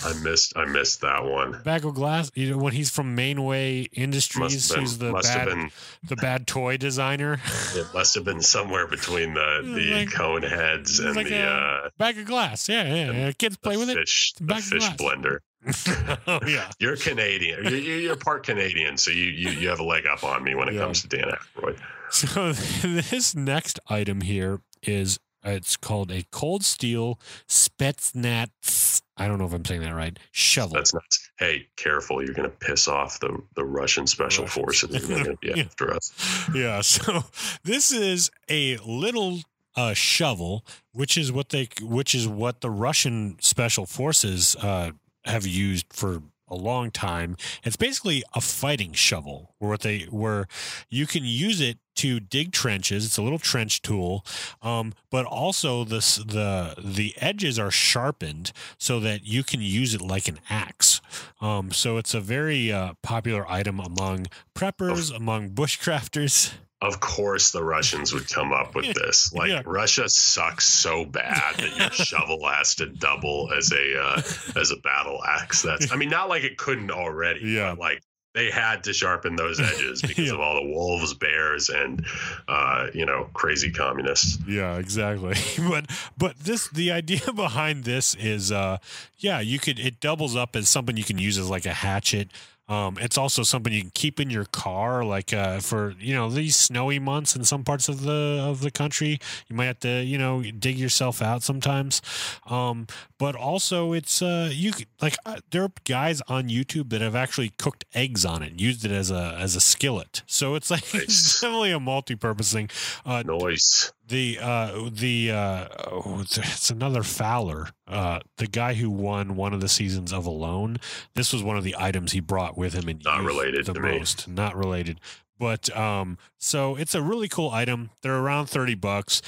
I 0.04 0.12
missed 0.22 0.52
I 0.56 0.64
missed 0.66 1.00
that 1.00 1.24
one. 1.24 1.60
Bag 1.64 1.84
of 1.84 1.94
glass, 1.94 2.30
you 2.34 2.50
know, 2.52 2.58
when 2.58 2.72
he's 2.72 2.90
from 2.90 3.16
Mainway 3.16 3.88
Industries, 3.92 4.70
been, 4.70 4.80
he's 4.80 4.98
the 4.98 5.12
bad 5.12 5.48
been 5.48 5.70
the 6.04 6.16
bad 6.16 6.46
toy 6.46 6.76
designer. 6.76 7.40
it 7.74 7.86
must 7.92 8.14
have 8.14 8.24
been 8.24 8.40
somewhere 8.40 8.86
between 8.86 9.34
the 9.34 9.60
the 9.74 9.94
Like- 10.00 10.12
cone 10.12 10.42
heads 10.42 11.00
and 11.00 11.16
like 11.16 11.28
the 11.28 11.42
uh 11.42 11.90
bag 11.98 12.18
of 12.18 12.24
glass, 12.26 12.68
yeah, 12.68 12.84
yeah. 12.94 13.10
yeah. 13.12 13.32
Kids 13.32 13.56
play 13.56 13.76
with 13.76 13.90
fish 13.92 14.32
a 14.36 14.38
the 14.42 14.46
bag 14.46 14.58
of 14.58 14.64
fish 14.64 14.88
blender. 14.90 15.38
oh 16.26 16.40
yeah. 16.46 16.70
You're 16.78 16.96
Canadian. 16.96 17.64
You're, 17.64 17.74
you're 17.76 17.98
you're 17.98 18.16
part 18.16 18.44
Canadian, 18.46 18.96
so 18.96 19.10
you, 19.10 19.24
you 19.24 19.50
you 19.50 19.68
have 19.68 19.80
a 19.80 19.84
leg 19.84 20.06
up 20.06 20.22
on 20.24 20.42
me 20.44 20.54
when 20.54 20.68
it 20.68 20.74
Yeah. 20.74 20.80
comes 20.82 21.02
to 21.02 21.08
Dan 21.08 21.24
Aykroyd. 21.56 21.78
So 22.12 22.52
this 22.52 23.34
next 23.34 23.78
item 23.88 24.20
here 24.22 24.60
is 24.82 25.18
it's 25.44 25.76
called 25.76 26.10
a 26.10 26.24
cold 26.30 26.64
steel 26.64 27.18
Spetsnaz. 27.48 29.02
I 29.16 29.28
don't 29.28 29.38
know 29.38 29.44
if 29.44 29.52
I'm 29.52 29.64
saying 29.64 29.82
that 29.82 29.94
right. 29.94 30.18
Shovel. 30.32 30.74
That's 30.76 30.94
nuts. 30.94 31.30
Hey, 31.38 31.66
careful! 31.76 32.24
You're 32.24 32.34
going 32.34 32.50
to 32.50 32.56
piss 32.56 32.88
off 32.88 33.20
the 33.20 33.38
the 33.54 33.64
Russian 33.64 34.06
special 34.06 34.44
Russians. 34.44 34.64
forces. 34.64 34.90
They're 34.90 35.16
going 35.16 35.24
to 35.24 35.36
be 35.36 35.48
Yeah. 35.56 35.64
after 35.64 35.92
us. 35.94 36.12
yeah. 36.54 36.80
So 36.80 37.24
this 37.64 37.92
is 37.92 38.30
a 38.48 38.76
little 38.78 39.40
uh, 39.76 39.94
shovel, 39.94 40.64
which 40.92 41.16
is 41.18 41.30
what 41.32 41.50
they, 41.50 41.68
which 41.82 42.14
is 42.14 42.26
what 42.26 42.60
the 42.60 42.70
Russian 42.70 43.36
special 43.40 43.86
forces 43.86 44.56
uh, 44.56 44.92
have 45.24 45.46
used 45.46 45.86
for 45.92 46.22
a 46.50 46.56
long 46.56 46.90
time. 46.90 47.36
It's 47.64 47.76
basically 47.76 48.22
a 48.34 48.40
fighting 48.40 48.92
shovel, 48.92 49.54
where 49.58 49.76
they 49.76 50.00
where 50.10 50.46
you 50.88 51.06
can 51.06 51.24
use 51.24 51.60
it 51.60 51.78
to 51.96 52.20
dig 52.20 52.52
trenches. 52.52 53.04
It's 53.04 53.18
a 53.18 53.22
little 53.22 53.38
trench 53.38 53.82
tool, 53.82 54.24
um, 54.62 54.94
but 55.10 55.26
also 55.26 55.84
this 55.84 56.16
the 56.16 56.74
the 56.78 57.14
edges 57.18 57.58
are 57.58 57.70
sharpened 57.70 58.52
so 58.78 59.00
that 59.00 59.26
you 59.26 59.42
can 59.44 59.60
use 59.60 59.94
it 59.94 60.00
like 60.00 60.28
an 60.28 60.40
axe. 60.48 61.00
Um, 61.40 61.72
so 61.72 61.98
it's 61.98 62.14
a 62.14 62.20
very 62.20 62.72
uh, 62.72 62.94
popular 63.02 63.50
item 63.50 63.80
among 63.80 64.26
preppers, 64.54 65.14
among 65.14 65.50
bushcrafters. 65.50 66.52
Of 66.82 66.98
course, 67.00 67.50
the 67.50 67.62
Russians 67.62 68.14
would 68.14 68.28
come 68.28 68.52
up 68.52 68.74
with 68.74 68.94
this. 68.94 69.32
Like 69.34 69.50
Yeah. 69.50 69.62
Russia 69.66 70.08
sucks 70.08 70.66
so 70.66 71.04
bad 71.04 71.56
that 71.58 71.76
your 71.76 71.90
shovel 72.06 72.46
has 72.48 72.74
to 72.76 72.86
double 72.86 73.50
as 73.56 73.70
a 73.72 74.00
uh, 74.02 74.22
as 74.58 74.70
a 74.70 74.76
battle 74.76 75.20
axe. 75.28 75.60
That's 75.62 75.92
I 75.92 75.96
mean, 75.96 76.08
not 76.08 76.28
like 76.30 76.42
it 76.44 76.56
couldn't 76.56 76.90
already. 76.90 77.40
Yeah. 77.50 77.72
But 77.72 77.78
like 77.80 78.02
they 78.32 78.48
had 78.48 78.84
to 78.84 78.92
sharpen 78.92 79.34
those 79.36 79.58
edges 79.70 80.00
because 80.02 80.28
Yeah. 80.28 80.34
of 80.34 80.40
all 80.40 80.54
the 80.62 80.70
wolves, 80.70 81.12
bears, 81.14 81.68
and 81.68 82.06
uh, 82.48 82.86
you 82.94 83.04
know 83.04 83.28
crazy 83.34 83.70
communists. 83.72 84.38
Yeah, 84.48 84.76
exactly. 84.78 85.34
but 85.68 85.84
but 86.16 86.38
this 86.38 86.68
the 86.68 86.92
idea 86.92 87.32
behind 87.34 87.84
this 87.84 88.14
is 88.14 88.50
uh 88.52 88.78
yeah, 89.18 89.40
you 89.40 89.58
could 89.58 89.78
it 89.78 90.00
doubles 90.00 90.34
up 90.34 90.56
as 90.56 90.68
something 90.70 90.96
you 90.96 91.04
can 91.04 91.18
use 91.18 91.36
as 91.36 91.50
like 91.50 91.66
a 91.66 91.74
hatchet. 91.74 92.30
Um, 92.70 92.98
it's 93.00 93.18
also 93.18 93.42
something 93.42 93.72
you 93.72 93.80
can 93.82 93.90
keep 93.94 94.20
in 94.20 94.30
your 94.30 94.44
car, 94.44 95.04
like 95.04 95.32
uh, 95.32 95.58
for 95.58 95.94
you 95.98 96.14
know 96.14 96.30
these 96.30 96.54
snowy 96.54 97.00
months 97.00 97.34
in 97.34 97.44
some 97.44 97.64
parts 97.64 97.88
of 97.88 98.02
the 98.02 98.40
of 98.48 98.60
the 98.60 98.70
country. 98.70 99.18
You 99.48 99.56
might 99.56 99.64
have 99.66 99.80
to 99.80 100.04
you 100.04 100.16
know 100.16 100.40
dig 100.42 100.78
yourself 100.78 101.20
out 101.20 101.42
sometimes. 101.42 102.00
Um, 102.46 102.86
but 103.18 103.34
also 103.34 103.92
it's 103.92 104.22
uh, 104.22 104.50
you 104.52 104.70
could, 104.70 104.86
like 105.02 105.16
uh, 105.26 105.40
there 105.50 105.64
are 105.64 105.72
guys 105.84 106.22
on 106.28 106.48
YouTube 106.48 106.90
that 106.90 107.00
have 107.00 107.16
actually 107.16 107.50
cooked 107.58 107.84
eggs 107.92 108.24
on 108.24 108.44
it, 108.44 108.60
used 108.60 108.84
it 108.84 108.92
as 108.92 109.10
a 109.10 109.36
as 109.36 109.56
a 109.56 109.60
skillet. 109.60 110.22
So 110.26 110.54
it's 110.54 110.70
like 110.70 110.94
it's 110.94 111.40
definitely 111.40 111.72
a 111.72 111.80
multi-purpose 111.80 112.52
thing. 112.52 112.70
Uh, 113.04 113.24
Noise. 113.26 113.92
The 114.10 114.38
uh 114.40 114.88
the 114.92 115.30
uh 115.30 115.68
oh, 115.90 116.20
it's 116.26 116.70
another 116.70 117.02
Fowler. 117.02 117.68
Uh 117.88 118.20
the 118.36 118.46
guy 118.46 118.74
who 118.74 118.90
won 118.90 119.34
one 119.36 119.54
of 119.54 119.60
the 119.60 119.68
seasons 119.68 120.12
of 120.12 120.26
Alone 120.26 120.76
this 121.14 121.32
was 121.32 121.42
one 121.42 121.56
of 121.56 121.64
the 121.64 121.74
items 121.78 122.12
he 122.12 122.20
brought 122.20 122.58
with 122.58 122.74
him 122.74 122.88
and 122.88 123.02
Not 123.04 123.22
related 123.24 123.66
the 123.66 123.72
to 123.74 123.80
me. 123.80 123.98
most. 123.98 124.28
Not 124.28 124.54
related. 124.56 125.00
But 125.38 125.74
um 125.76 126.18
so 126.38 126.76
it's 126.76 126.94
a 126.94 127.02
really 127.02 127.28
cool 127.28 127.50
item. 127.50 127.90
They're 128.02 128.18
around 128.18 128.46
30 128.46 128.74
bucks. 128.74 129.22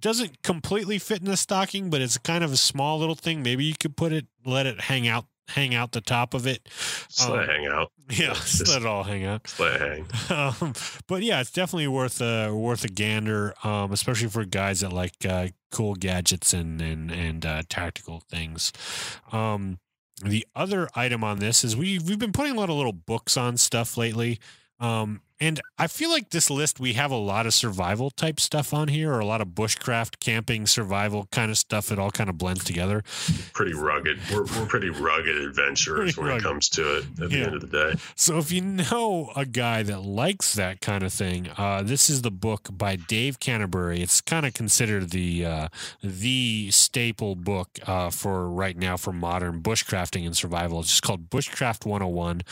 Doesn't 0.00 0.42
completely 0.42 0.98
fit 0.98 1.20
in 1.20 1.26
the 1.26 1.36
stocking 1.36 1.90
but 1.90 2.00
it's 2.00 2.16
kind 2.16 2.42
of 2.42 2.52
a 2.52 2.56
small 2.56 2.98
little 2.98 3.14
thing. 3.14 3.42
Maybe 3.42 3.64
you 3.64 3.74
could 3.78 3.96
put 3.96 4.12
it 4.12 4.26
let 4.46 4.66
it 4.66 4.82
hang 4.82 5.06
out 5.06 5.26
hang 5.54 5.74
out 5.74 5.92
the 5.92 6.00
top 6.00 6.34
of 6.34 6.46
it 6.46 6.68
Just 7.08 7.28
let 7.28 7.44
it 7.44 7.50
Um, 7.50 7.56
hang 7.56 7.66
out. 7.66 7.92
yeah 8.10 8.34
just- 8.34 8.68
let 8.68 8.82
it 8.82 8.86
all 8.86 9.02
hang 9.04 9.24
out 9.24 9.52
let 9.58 9.80
it 9.80 10.06
hang. 10.30 10.30
um, 10.62 10.72
but 11.06 11.22
yeah, 11.22 11.40
it's 11.40 11.50
definitely 11.50 11.88
worth 11.88 12.20
a 12.20 12.52
worth 12.54 12.84
a 12.84 12.88
gander, 12.88 13.54
um, 13.64 13.92
especially 13.92 14.28
for 14.28 14.44
guys 14.44 14.80
that 14.80 14.92
like 14.92 15.14
uh, 15.28 15.48
cool 15.70 15.94
gadgets 15.94 16.52
and 16.52 16.80
and 16.80 17.10
and 17.10 17.44
uh, 17.46 17.62
tactical 17.68 18.20
things. 18.30 18.72
Um, 19.32 19.78
the 20.22 20.46
other 20.54 20.88
item 20.94 21.24
on 21.24 21.38
this 21.38 21.64
is 21.64 21.76
we 21.76 21.98
we've 21.98 22.18
been 22.18 22.32
putting 22.32 22.52
a 22.54 22.58
lot 22.60 22.68
of 22.70 22.76
little 22.76 22.92
books 22.92 23.36
on 23.36 23.56
stuff 23.56 23.96
lately. 23.96 24.38
Um, 24.80 25.20
and 25.42 25.58
I 25.78 25.86
feel 25.86 26.10
like 26.10 26.30
this 26.30 26.50
list 26.50 26.78
we 26.78 26.92
have 26.94 27.10
a 27.10 27.16
lot 27.16 27.46
of 27.46 27.54
survival 27.54 28.10
type 28.10 28.38
stuff 28.38 28.74
on 28.74 28.88
here, 28.88 29.10
or 29.12 29.20
a 29.20 29.24
lot 29.24 29.40
of 29.40 29.48
bushcraft, 29.48 30.20
camping, 30.20 30.66
survival 30.66 31.28
kind 31.32 31.50
of 31.50 31.56
stuff. 31.56 31.90
It 31.90 31.98
all 31.98 32.10
kind 32.10 32.28
of 32.28 32.36
blends 32.36 32.62
together. 32.62 33.02
Pretty 33.54 33.72
rugged. 33.72 34.18
We're, 34.30 34.44
we're 34.44 34.66
pretty 34.66 34.90
rugged 34.90 35.38
adventurers 35.38 36.14
Pretty 36.14 36.20
when 36.20 36.28
rugged. 36.28 36.44
it 36.44 36.46
comes 36.46 36.68
to 36.70 36.98
it 36.98 37.04
at 37.22 37.30
the 37.30 37.42
end 37.42 37.54
of 37.54 37.62
the 37.62 37.66
day. 37.68 37.98
So 38.16 38.36
if 38.36 38.52
you 38.52 38.60
know 38.60 39.32
a 39.34 39.46
guy 39.46 39.82
that 39.82 40.02
likes 40.02 40.52
that 40.54 40.82
kind 40.82 41.02
of 41.02 41.12
thing, 41.12 41.48
uh, 41.56 41.82
this 41.82 42.10
is 42.10 42.20
the 42.20 42.30
book 42.30 42.68
by 42.70 42.96
Dave 42.96 43.40
Canterbury. 43.40 44.02
It's 44.02 44.20
kind 44.20 44.44
of 44.44 44.52
considered 44.52 45.08
the 45.08 45.46
uh, 45.46 45.68
the 46.02 46.70
staple 46.70 47.34
book 47.34 47.70
uh, 47.86 48.10
for 48.10 48.46
right 48.50 48.76
now 48.76 48.98
for 48.98 49.12
modern 49.12 49.62
bushcrafting 49.62 50.26
and 50.26 50.36
survival. 50.36 50.80
It's 50.80 50.90
just 50.90 51.02
called 51.02 51.30
Bushcraft 51.30 51.86
101. 51.86 52.42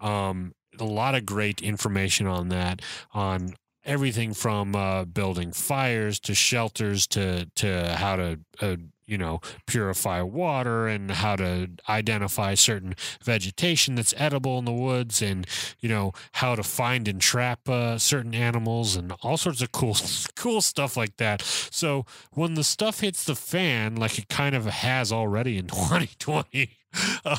Um, 0.00 0.54
a 0.80 0.84
lot 0.84 1.14
of 1.14 1.26
great 1.26 1.62
information 1.62 2.26
on 2.26 2.48
that 2.48 2.82
on 3.12 3.54
everything 3.86 4.34
from 4.34 4.74
uh, 4.74 5.04
building 5.04 5.52
fires 5.52 6.18
to 6.20 6.34
shelters 6.34 7.06
to 7.06 7.48
to 7.54 7.94
how 7.96 8.16
to 8.16 8.40
uh, 8.60 8.76
you 9.06 9.16
know 9.16 9.40
purify 9.66 10.20
water 10.20 10.86
and 10.88 11.10
how 11.12 11.36
to 11.36 11.70
identify 11.88 12.54
certain 12.54 12.94
vegetation 13.22 13.94
that's 13.94 14.12
edible 14.16 14.58
in 14.58 14.64
the 14.64 14.72
woods 14.72 15.22
and 15.22 15.46
you 15.80 15.88
know 15.88 16.12
how 16.32 16.54
to 16.54 16.62
find 16.62 17.06
and 17.08 17.20
trap 17.20 17.68
uh, 17.68 17.96
certain 17.96 18.34
animals 18.34 18.96
and 18.96 19.12
all 19.22 19.36
sorts 19.36 19.62
of 19.62 19.72
cool 19.72 19.96
cool 20.36 20.60
stuff 20.60 20.96
like 20.96 21.16
that. 21.16 21.40
So 21.42 22.04
when 22.32 22.54
the 22.54 22.64
stuff 22.64 23.00
hits 23.00 23.24
the 23.24 23.36
fan 23.36 23.96
like 23.96 24.18
it 24.18 24.28
kind 24.28 24.54
of 24.54 24.66
has 24.66 25.12
already 25.12 25.56
in 25.56 25.66
2020 25.68 26.70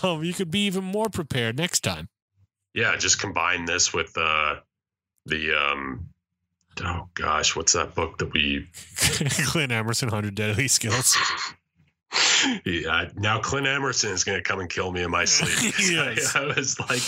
um, 0.04 0.24
you 0.24 0.34
could 0.34 0.52
be 0.52 0.66
even 0.66 0.84
more 0.84 1.10
prepared 1.10 1.58
next 1.58 1.82
time 1.82 2.10
Yeah, 2.78 2.96
just 2.96 3.20
combine 3.20 3.66
this 3.66 3.92
with 3.92 4.16
uh, 4.16 4.58
the 5.26 5.52
um, 5.56 6.10
oh 6.84 7.10
gosh, 7.16 7.56
what's 7.56 7.74
that 7.74 7.96
book 7.96 8.20
that 8.20 8.32
we? 8.32 8.68
Clint 8.96 9.72
Emerson 9.72 10.10
100 10.10 10.36
Deadly 10.36 10.68
Skills 10.68 11.18
Yeah, 12.66 13.10
now 13.16 13.40
Clint 13.40 13.66
Emerson 13.66 14.12
is 14.12 14.24
going 14.24 14.38
to 14.38 14.44
come 14.44 14.60
and 14.60 14.70
kill 14.70 14.92
me 14.92 15.02
in 15.02 15.10
my 15.10 15.26
sleep. 15.26 15.74
Yes. 15.90 16.36
I, 16.36 16.46
was 16.46 16.80
like, 16.80 17.02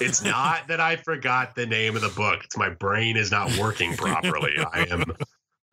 it's 0.00 0.24
not 0.24 0.66
that 0.66 0.80
I 0.80 0.96
forgot 0.96 1.54
the 1.54 1.66
name 1.66 1.94
of 1.94 2.02
the 2.02 2.08
book; 2.08 2.40
it's 2.42 2.56
my 2.56 2.70
brain 2.70 3.16
is 3.16 3.30
not 3.30 3.56
working 3.58 3.96
properly. 3.96 4.56
I 4.58 4.86
am, 4.90 5.04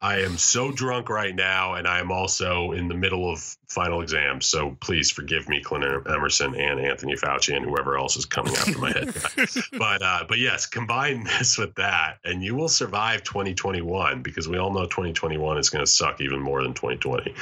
I 0.02 0.20
am 0.22 0.38
so 0.38 0.72
drunk 0.72 1.10
right 1.10 1.36
now, 1.36 1.74
and 1.74 1.86
I 1.86 2.00
am 2.00 2.10
also 2.12 2.72
in 2.72 2.88
the 2.88 2.94
middle 2.94 3.30
of 3.30 3.40
final 3.68 4.02
exams. 4.02 4.46
So 4.46 4.78
please 4.80 5.12
forgive 5.12 5.50
me, 5.50 5.62
Clint 5.62 5.84
Emerson 6.08 6.56
and 6.56 6.80
Anthony 6.80 7.16
Fauci 7.16 7.56
and 7.56 7.66
whoever 7.66 7.98
else 7.98 8.16
is 8.16 8.26
coming 8.26 8.56
after 8.56 8.78
my 8.80 8.92
head. 8.92 9.14
but 9.78 10.02
uh, 10.02 10.24
but 10.28 10.38
yes, 10.40 10.66
combine 10.68 11.24
this 11.38 11.58
with 11.58 11.76
that, 11.76 12.18
and 12.24 12.42
you 12.42 12.56
will 12.56 12.70
survive 12.70 13.24
2021 13.24 14.22
because 14.22 14.48
we 14.48 14.58
all 14.58 14.72
know 14.72 14.86
2021 14.86 15.58
is 15.58 15.70
going 15.70 15.84
to 15.84 15.92
suck 15.92 16.22
even 16.22 16.40
more 16.40 16.64
than 16.64 16.74
2020. 16.74 17.34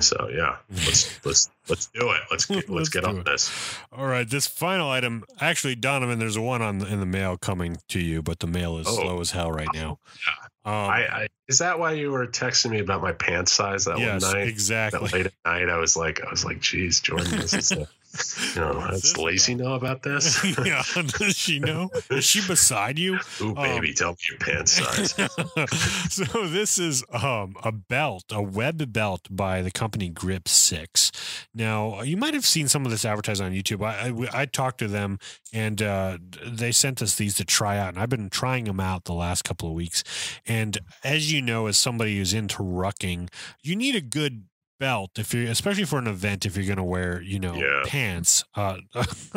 So 0.00 0.28
yeah, 0.34 0.56
let's 0.70 1.24
let's 1.24 1.48
let's 1.68 1.86
do 1.86 2.10
it. 2.10 2.20
Let's 2.30 2.46
get, 2.46 2.56
let's, 2.68 2.70
Let's 2.70 2.88
get 2.88 3.04
on 3.04 3.22
this. 3.22 3.50
All 3.92 4.06
right, 4.06 4.28
this 4.28 4.48
final 4.48 4.90
item. 4.90 5.22
Actually, 5.40 5.76
Donovan, 5.76 6.18
there's 6.18 6.38
one 6.38 6.60
on 6.60 6.84
in 6.86 6.98
the 6.98 7.06
mail 7.06 7.36
coming 7.36 7.76
to 7.88 8.00
you, 8.00 8.20
but 8.20 8.40
the 8.40 8.46
mail 8.48 8.78
is 8.78 8.86
Oh. 8.88 8.96
slow 8.96 9.20
as 9.20 9.30
hell 9.30 9.52
right 9.52 9.68
now. 9.72 10.00
Um, 10.64 10.74
I, 10.74 11.06
I 11.06 11.28
is 11.48 11.58
that 11.58 11.78
why 11.78 11.92
you 11.92 12.10
were 12.10 12.26
texting 12.26 12.70
me 12.70 12.78
about 12.78 13.02
my 13.02 13.12
pants 13.12 13.50
size 13.50 13.86
that 13.86 13.98
yes, 13.98 14.22
one 14.22 14.34
night? 14.34 14.48
exactly. 14.48 15.00
That 15.08 15.12
late 15.12 15.26
at 15.26 15.32
night, 15.44 15.68
I 15.68 15.78
was 15.78 15.96
like, 15.96 16.24
I 16.24 16.30
was 16.30 16.44
like, 16.44 16.60
geez, 16.60 17.00
Jordan, 17.00 17.30
this 17.32 17.54
is. 17.54 17.72
A, 17.72 17.88
you 18.54 18.60
know, 18.60 18.90
this 18.90 19.16
Lacey 19.16 19.54
know 19.54 19.74
about 19.74 20.02
this? 20.02 20.44
yeah, 20.64 20.82
does 20.94 21.36
she 21.36 21.58
know? 21.58 21.90
Is 22.10 22.24
she 22.24 22.46
beside 22.46 22.98
you? 22.98 23.18
Ooh, 23.40 23.54
baby, 23.54 23.88
Um, 23.88 23.94
tell 23.94 24.10
me 24.12 24.16
your 24.28 24.38
pants 24.38 24.72
size. 24.72 25.12
so 26.12 26.46
this 26.48 26.78
is 26.78 27.04
um, 27.12 27.54
a 27.62 27.72
belt, 27.72 28.24
a 28.30 28.42
web 28.42 28.92
belt 28.92 29.28
by 29.30 29.62
the 29.62 29.70
company 29.70 30.08
Grip 30.08 30.48
Six. 30.48 31.12
Now 31.54 32.02
you 32.02 32.16
might 32.16 32.34
have 32.34 32.46
seen 32.46 32.68
some 32.68 32.84
of 32.84 32.90
this 32.90 33.04
advertised 33.04 33.40
on 33.40 33.52
YouTube. 33.52 33.84
I 33.84 34.08
I, 34.08 34.42
I 34.42 34.46
talked 34.46 34.78
to 34.78 34.88
them 34.88 35.18
and 35.52 35.82
uh, 35.82 36.18
they 36.46 36.72
sent 36.72 37.02
us 37.02 37.16
these 37.16 37.36
to 37.36 37.44
try 37.44 37.78
out, 37.78 37.90
and 37.90 37.98
I've 37.98 38.08
been 38.08 38.30
trying 38.30 38.64
them 38.64 38.80
out 38.80 39.04
the 39.04 39.14
last 39.14 39.42
couple 39.42 39.68
of 39.68 39.74
weeks. 39.74 40.02
And 40.46 40.78
as 41.02 41.32
you 41.32 41.42
know, 41.42 41.66
as 41.66 41.76
somebody 41.76 42.18
who's 42.18 42.32
into 42.34 42.58
rucking, 42.62 43.28
you 43.62 43.76
need 43.76 43.96
a 43.96 44.00
good 44.00 44.44
belt 44.80 45.10
if 45.18 45.32
you're 45.34 45.44
especially 45.50 45.84
for 45.84 45.98
an 45.98 46.06
event 46.08 46.44
if 46.46 46.56
you're 46.56 46.64
going 46.66 46.76
to 46.78 46.82
wear 46.82 47.20
you 47.22 47.38
know 47.38 47.54
Yeah. 47.54 47.82
pants 47.84 48.42
uh 48.56 48.78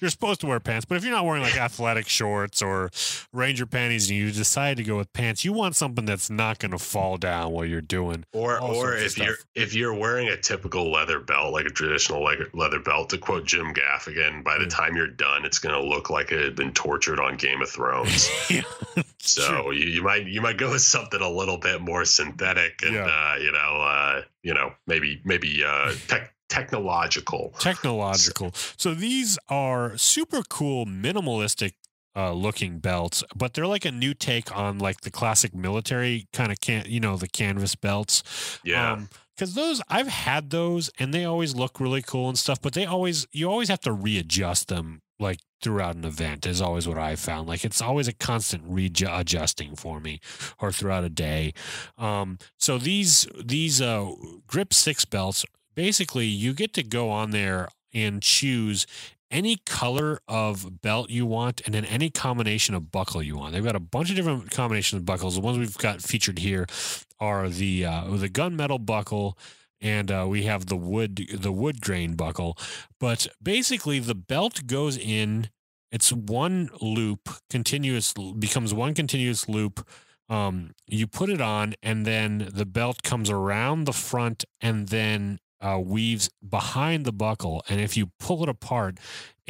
you're 0.00 0.10
supposed 0.10 0.40
to 0.42 0.46
wear 0.48 0.58
pants 0.60 0.84
but 0.84 0.96
if 0.98 1.04
you're 1.04 1.12
not 1.14 1.24
wearing 1.24 1.42
like 1.42 1.56
athletic 1.56 2.08
shorts 2.08 2.60
or 2.60 2.90
ranger 3.32 3.66
panties 3.66 4.10
and 4.10 4.18
you 4.18 4.30
decide 4.32 4.76
to 4.78 4.82
go 4.82 4.96
with 4.96 5.12
pants 5.12 5.44
you 5.44 5.52
want 5.52 5.76
something 5.76 6.04
that's 6.04 6.28
not 6.28 6.58
going 6.58 6.72
to 6.72 6.78
fall 6.78 7.16
down 7.16 7.52
while 7.52 7.64
you're 7.64 7.80
doing 7.80 8.24
Or, 8.32 8.60
or 8.60 8.96
if 8.96 9.16
you're 9.16 9.36
if 9.54 9.74
you're 9.74 9.94
wearing 9.94 10.28
a 10.28 10.36
typical 10.36 10.90
leather 10.90 11.20
belt, 11.20 11.52
like 11.52 11.66
a 11.66 11.70
traditional 11.70 12.22
leather 12.24 12.48
leather 12.52 12.80
belt, 12.80 13.10
to 13.10 13.18
quote 13.18 13.44
Jim 13.46 13.72
Gaffigan, 13.72 14.42
by 14.42 14.56
the 14.58 14.64
Yeah. 14.64 14.68
time 14.70 14.96
you're 14.96 15.06
done, 15.06 15.44
it's 15.44 15.58
going 15.60 15.74
to 15.80 15.86
look 15.88 16.10
like 16.10 16.32
it 16.32 16.42
had 16.42 16.56
been 16.56 16.72
tortured 16.72 17.20
on 17.20 17.36
Game 17.36 17.62
of 17.62 17.68
Thrones. 17.70 18.28
yeah 18.50 18.62
so 19.18 19.70
you, 19.70 19.84
you 19.86 20.02
might 20.02 20.26
you 20.26 20.40
might 20.40 20.56
go 20.56 20.70
with 20.70 20.80
something 20.82 21.20
a 21.20 21.28
little 21.28 21.58
bit 21.58 21.80
more 21.80 22.04
synthetic 22.04 22.82
and 22.82 22.96
uh, 22.96 23.34
you 23.40 23.52
know 23.52 23.80
uh, 23.80 24.22
you 24.42 24.54
know 24.54 24.72
maybe 24.86 25.20
maybe 25.24 25.62
uh, 25.64 25.92
tech, 26.08 26.34
technological. 26.48 27.54
technological. 27.58 28.52
So 28.76 28.94
these 28.94 29.38
are 29.48 29.96
super 29.96 30.42
cool, 30.42 30.86
minimalistic 30.86 31.72
uh, 32.16 32.32
looking 32.32 32.78
belts, 32.78 33.22
but 33.34 33.54
they're 33.54 33.66
like 33.66 33.84
a 33.84 33.92
new 33.92 34.14
take 34.14 34.54
on 34.56 34.78
like 34.78 35.02
the 35.02 35.10
classic 35.10 35.54
military 35.54 36.26
kind 36.32 36.50
of 36.50 36.60
can 36.60 36.84
you 36.86 37.00
know 37.00 37.16
the 37.16 37.28
canvas 37.28 37.74
belts. 37.76 38.22
Yeah. 38.64 39.02
because 39.36 39.54
those 39.54 39.80
I've 39.88 40.08
had 40.08 40.50
those 40.50 40.90
and 40.98 41.14
they 41.14 41.24
always 41.24 41.54
look 41.54 41.80
really 41.80 42.02
cool 42.02 42.28
and 42.28 42.38
stuff, 42.38 42.60
but 42.60 42.72
they 42.74 42.84
always 42.84 43.26
you 43.32 43.48
always 43.50 43.68
have 43.68 43.80
to 43.80 43.92
readjust 43.92 44.68
them 44.68 45.02
like 45.20 45.40
throughout 45.62 45.96
an 45.96 46.04
event 46.04 46.46
is 46.46 46.60
always 46.60 46.88
what 46.88 46.98
I 46.98 47.16
found. 47.16 47.48
Like 47.48 47.64
it's 47.64 47.82
always 47.82 48.08
a 48.08 48.12
constant 48.12 48.62
readjusting 48.66 49.76
for 49.76 50.00
me 50.00 50.20
or 50.58 50.72
throughout 50.72 51.04
a 51.04 51.10
day. 51.10 51.52
Um, 51.98 52.38
so 52.58 52.78
these 52.78 53.26
these 53.38 53.80
uh, 53.80 54.12
grip 54.46 54.72
six 54.72 55.04
belts 55.04 55.44
basically 55.74 56.26
you 56.26 56.52
get 56.52 56.72
to 56.74 56.82
go 56.82 57.10
on 57.10 57.30
there 57.30 57.68
and 57.92 58.22
choose 58.22 58.86
any 59.30 59.56
color 59.64 60.18
of 60.26 60.82
belt 60.82 61.08
you 61.08 61.24
want 61.24 61.60
and 61.64 61.74
then 61.74 61.84
any 61.84 62.10
combination 62.10 62.74
of 62.74 62.90
buckle 62.90 63.22
you 63.22 63.36
want. 63.36 63.52
They've 63.52 63.64
got 63.64 63.76
a 63.76 63.80
bunch 63.80 64.10
of 64.10 64.16
different 64.16 64.50
combinations 64.50 65.00
of 65.00 65.06
buckles. 65.06 65.36
The 65.36 65.40
ones 65.40 65.58
we've 65.58 65.78
got 65.78 66.02
featured 66.02 66.40
here 66.40 66.66
are 67.20 67.48
the 67.48 67.84
uh, 67.84 68.04
the 68.16 68.28
gunmetal 68.28 68.84
buckle 68.84 69.38
and 69.80 70.10
uh, 70.10 70.26
we 70.28 70.44
have 70.44 70.66
the 70.66 70.76
wood 70.76 71.16
the 71.32 71.52
wood 71.52 71.80
grain 71.80 72.14
buckle. 72.14 72.56
But 72.98 73.28
basically 73.42 73.98
the 73.98 74.14
belt 74.14 74.66
goes 74.66 74.96
in 74.96 75.48
it's 75.92 76.12
one 76.12 76.70
loop 76.80 77.28
continuous 77.48 78.14
becomes 78.38 78.72
one 78.72 78.94
continuous 78.94 79.48
loop. 79.48 79.86
Um, 80.28 80.74
you 80.86 81.08
put 81.08 81.28
it 81.28 81.40
on 81.40 81.74
and 81.82 82.06
then 82.06 82.48
the 82.52 82.66
belt 82.66 83.02
comes 83.02 83.30
around 83.30 83.84
the 83.84 83.92
front 83.92 84.44
and 84.60 84.88
then 84.88 85.40
uh, 85.60 85.80
weaves 85.82 86.30
behind 86.48 87.04
the 87.04 87.12
buckle. 87.12 87.64
And 87.68 87.80
if 87.80 87.96
you 87.96 88.12
pull 88.20 88.42
it 88.44 88.48
apart 88.48 88.98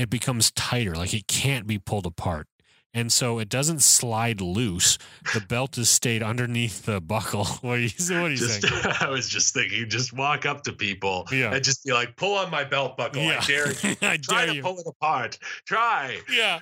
it 0.01 0.09
becomes 0.09 0.51
tighter 0.53 0.95
like 0.95 1.12
it 1.12 1.26
can't 1.26 1.66
be 1.66 1.78
pulled 1.78 2.07
apart 2.07 2.47
and 2.93 3.12
so 3.12 3.38
it 3.38 3.49
doesn't 3.49 3.82
slide 3.82 4.41
loose 4.41 4.99
the 5.34 5.41
belt 5.41 5.78
is 5.78 5.88
stayed 5.88 6.22
underneath 6.22 6.84
the 6.86 7.01
buckle 7.01 7.45
what 7.62 7.76
do 7.76 7.82
you, 7.82 7.88
what 8.20 8.28
do 8.28 8.30
you 8.32 8.36
Just, 8.36 8.62
think 8.62 9.03
I 9.03 9.09
was 9.11 9.28
just 9.28 9.55
thinking, 9.55 9.88
just 9.88 10.12
walk 10.12 10.47
up 10.47 10.64
to 10.64 10.72
people 10.72 11.26
Yeah. 11.30 11.53
and 11.55 11.62
just 11.64 11.84
be 11.84 11.93
like, 11.93 12.16
"Pull 12.16 12.36
on 12.36 12.51
my 12.51 12.64
belt 12.64 12.97
buckle. 12.97 13.22
I 13.22 13.38
dare 13.41 13.68
you. 13.82 13.97
I 14.03 14.16
Try 14.16 14.38
dare 14.45 14.47
to 14.49 14.55
you. 14.57 14.62
pull 14.62 14.78
it 14.78 14.86
apart. 14.86 15.38
Try. 15.66 16.18
yeah 16.32 16.61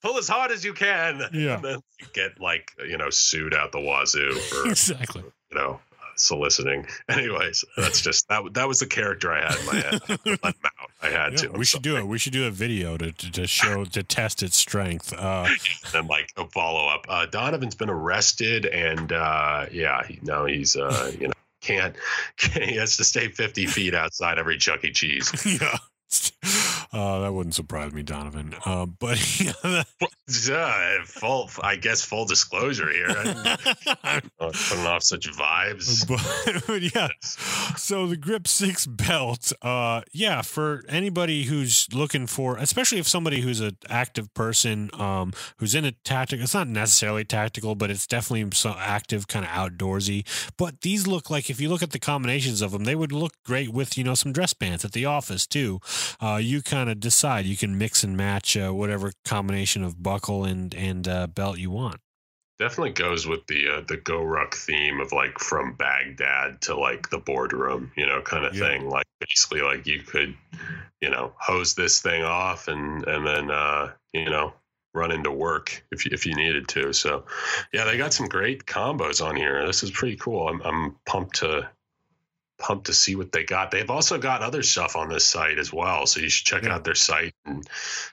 pull 0.00 0.16
as 0.16 0.28
hard 0.28 0.52
as 0.52 0.64
you 0.64 0.72
can. 0.72 1.20
Yeah. 1.32 1.56
And 1.56 1.64
then 1.64 1.80
get 2.12 2.40
like, 2.40 2.70
you 2.88 2.96
know, 2.96 3.10
sued 3.10 3.52
out 3.52 3.72
the 3.72 3.80
wazoo 3.80 4.32
for, 4.34 4.68
exactly 4.70 5.24
you 5.50 5.58
know, 5.58 5.80
soliciting. 6.20 6.86
Anyways, 7.08 7.64
that's 7.76 8.00
just 8.00 8.28
that. 8.28 8.42
That 8.54 8.68
was 8.68 8.80
the 8.80 8.86
character 8.86 9.32
I 9.32 9.50
had 9.50 9.58
in 9.60 9.66
my 9.66 9.74
head. 9.74 10.38
Out. 10.44 10.54
I 11.02 11.06
had 11.08 11.32
Yeah, 11.32 11.48
to. 11.48 11.58
we 11.58 11.64
should 11.64 11.82
do 11.82 11.96
it. 11.96 12.06
We 12.06 12.18
should 12.18 12.32
do 12.32 12.46
a 12.46 12.50
video 12.50 12.96
to, 12.96 13.12
to, 13.12 13.32
to 13.32 13.46
show 13.46 13.84
to 13.84 14.02
test 14.02 14.42
its 14.42 14.56
strength. 14.56 15.12
Uh, 15.12 15.46
And 15.94 16.08
like 16.08 16.32
a 16.36 16.46
follow 16.48 16.88
up. 16.88 17.06
Uh, 17.08 17.26
Donovan's 17.26 17.74
been 17.74 17.90
arrested, 17.90 18.66
and 18.66 19.12
uh, 19.12 19.66
yeah, 19.72 20.04
he, 20.06 20.18
now 20.22 20.44
he's 20.46 20.76
uh, 20.76 21.12
you 21.20 21.28
know 21.28 21.32
can't, 21.60 21.94
can't 22.36 22.64
he 22.68 22.76
has 22.76 22.96
to 22.98 23.04
stay 23.04 23.28
fifty 23.28 23.66
feet 23.66 23.94
outside 23.94 24.38
every 24.38 24.58
Chuck 24.58 24.84
E. 24.84 24.92
Cheese. 24.92 25.32
yeah. 25.60 25.76
Uh, 26.92 27.20
that 27.20 27.32
wouldn't 27.32 27.54
surprise 27.54 27.92
me, 27.92 28.02
Donovan. 28.02 28.54
Uh, 28.64 28.86
but 28.86 29.18
yeah, 29.40 29.84
full, 31.04 31.50
I 31.62 31.76
guess, 31.76 32.02
full 32.02 32.24
disclosure 32.24 32.90
here. 32.90 33.08
I'm 34.02 34.30
putting 34.38 34.86
off 34.86 35.02
such 35.02 35.30
vibes. 35.30 36.06
but, 36.46 36.66
but 36.66 36.82
yeah, 36.94 37.08
so 37.76 38.06
the 38.06 38.16
Grip 38.16 38.48
Six 38.48 38.86
belt, 38.86 39.52
uh, 39.62 40.02
yeah, 40.12 40.42
for 40.42 40.82
anybody 40.88 41.44
who's 41.44 41.88
looking 41.92 42.26
for, 42.26 42.56
especially 42.56 42.98
if 42.98 43.08
somebody 43.08 43.40
who's 43.40 43.60
an 43.60 43.76
active 43.90 44.32
person, 44.32 44.90
um, 44.94 45.32
who's 45.58 45.74
in 45.74 45.84
a 45.84 45.92
tactical, 45.92 46.44
it's 46.44 46.54
not 46.54 46.68
necessarily 46.68 47.24
tactical, 47.24 47.74
but 47.74 47.90
it's 47.90 48.06
definitely 48.06 48.48
so 48.54 48.74
active, 48.78 49.28
kind 49.28 49.44
of 49.44 49.50
outdoorsy. 49.50 50.24
But 50.56 50.80
these 50.80 51.06
look 51.06 51.28
like, 51.28 51.50
if 51.50 51.60
you 51.60 51.68
look 51.68 51.82
at 51.82 51.90
the 51.90 51.98
combinations 51.98 52.62
of 52.62 52.72
them, 52.72 52.84
they 52.84 52.94
would 52.94 53.12
look 53.12 53.32
great 53.44 53.70
with 53.70 53.98
you 53.98 54.04
know 54.04 54.14
some 54.14 54.32
dress 54.32 54.54
pants 54.54 54.84
at 54.84 54.92
the 54.92 55.04
office 55.04 55.46
too. 55.46 55.80
Uh, 56.20 56.36
you 56.36 56.62
kind 56.62 56.77
of 56.86 57.00
decide. 57.00 57.46
You 57.46 57.56
can 57.56 57.76
mix 57.78 58.04
and 58.04 58.16
match 58.16 58.56
uh, 58.56 58.70
whatever 58.72 59.12
combination 59.24 59.82
of 59.84 60.02
buckle 60.02 60.44
and 60.44 60.74
and 60.74 61.08
uh, 61.08 61.26
belt 61.26 61.58
you 61.58 61.70
want. 61.70 62.00
Definitely 62.58 62.92
goes 62.92 63.26
with 63.26 63.46
the 63.46 63.68
uh, 63.68 63.80
the 63.86 63.96
GORUCK 63.96 64.54
theme 64.54 65.00
of 65.00 65.12
like 65.12 65.38
from 65.38 65.74
Baghdad 65.74 66.60
to 66.62 66.76
like 66.76 67.08
the 67.10 67.18
boardroom, 67.18 67.92
you 67.96 68.04
know, 68.06 68.20
kind 68.20 68.44
of 68.44 68.54
Yeah. 68.54 68.66
thing. 68.68 68.88
Like 68.88 69.06
basically, 69.20 69.62
like 69.62 69.86
you 69.86 70.00
could, 70.02 70.34
you 71.00 71.10
know, 71.10 71.32
hose 71.38 71.74
this 71.74 72.00
thing 72.00 72.22
off 72.24 72.68
and 72.68 73.06
and 73.06 73.26
then 73.26 73.50
uh, 73.50 73.92
you 74.12 74.28
know 74.30 74.52
run 74.94 75.12
into 75.12 75.30
work 75.30 75.84
if 75.92 76.04
you, 76.04 76.10
if 76.12 76.26
you 76.26 76.34
needed 76.34 76.66
to. 76.66 76.92
So, 76.92 77.24
yeah, 77.72 77.84
they 77.84 77.96
got 77.96 78.12
some 78.12 78.26
great 78.26 78.64
combos 78.64 79.24
on 79.24 79.36
here. 79.36 79.64
This 79.66 79.82
is 79.84 79.90
pretty 79.92 80.16
cool. 80.16 80.48
I'm 80.48 80.60
I'm 80.62 80.96
pumped 81.06 81.36
to 81.36 81.68
pumped 82.58 82.86
to 82.86 82.92
see 82.92 83.14
what 83.14 83.30
they 83.32 83.44
got. 83.44 83.70
They've 83.70 83.88
also 83.90 84.18
got 84.18 84.42
other 84.42 84.62
stuff 84.62 84.96
on 84.96 85.08
this 85.08 85.24
site 85.24 85.58
as 85.58 85.72
well, 85.72 86.06
so 86.06 86.20
you 86.20 86.28
should 86.28 86.46
check 86.46 86.64
Yeah. 86.64 86.74
out 86.74 86.84
their 86.84 86.94
site. 86.96 87.32
And 87.46 87.62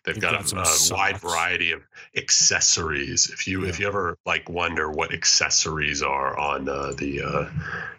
they've 0.04 0.14
They've 0.16 0.22
got, 0.22 0.52
got 0.52 0.68
a, 0.68 0.94
a 0.94 0.96
wide 0.96 1.18
variety 1.18 1.72
of 1.72 1.82
accessories. 2.16 3.30
If 3.32 3.48
you 3.48 3.66
if 3.66 3.80
you 3.80 3.88
ever 3.88 4.18
like 4.26 4.50
wonder 4.50 4.92
what 4.92 5.14
accessories 5.14 6.02
are 6.04 6.38
on 6.38 6.70
uh, 6.70 6.92
the 6.98 7.22
uh, 7.22 7.50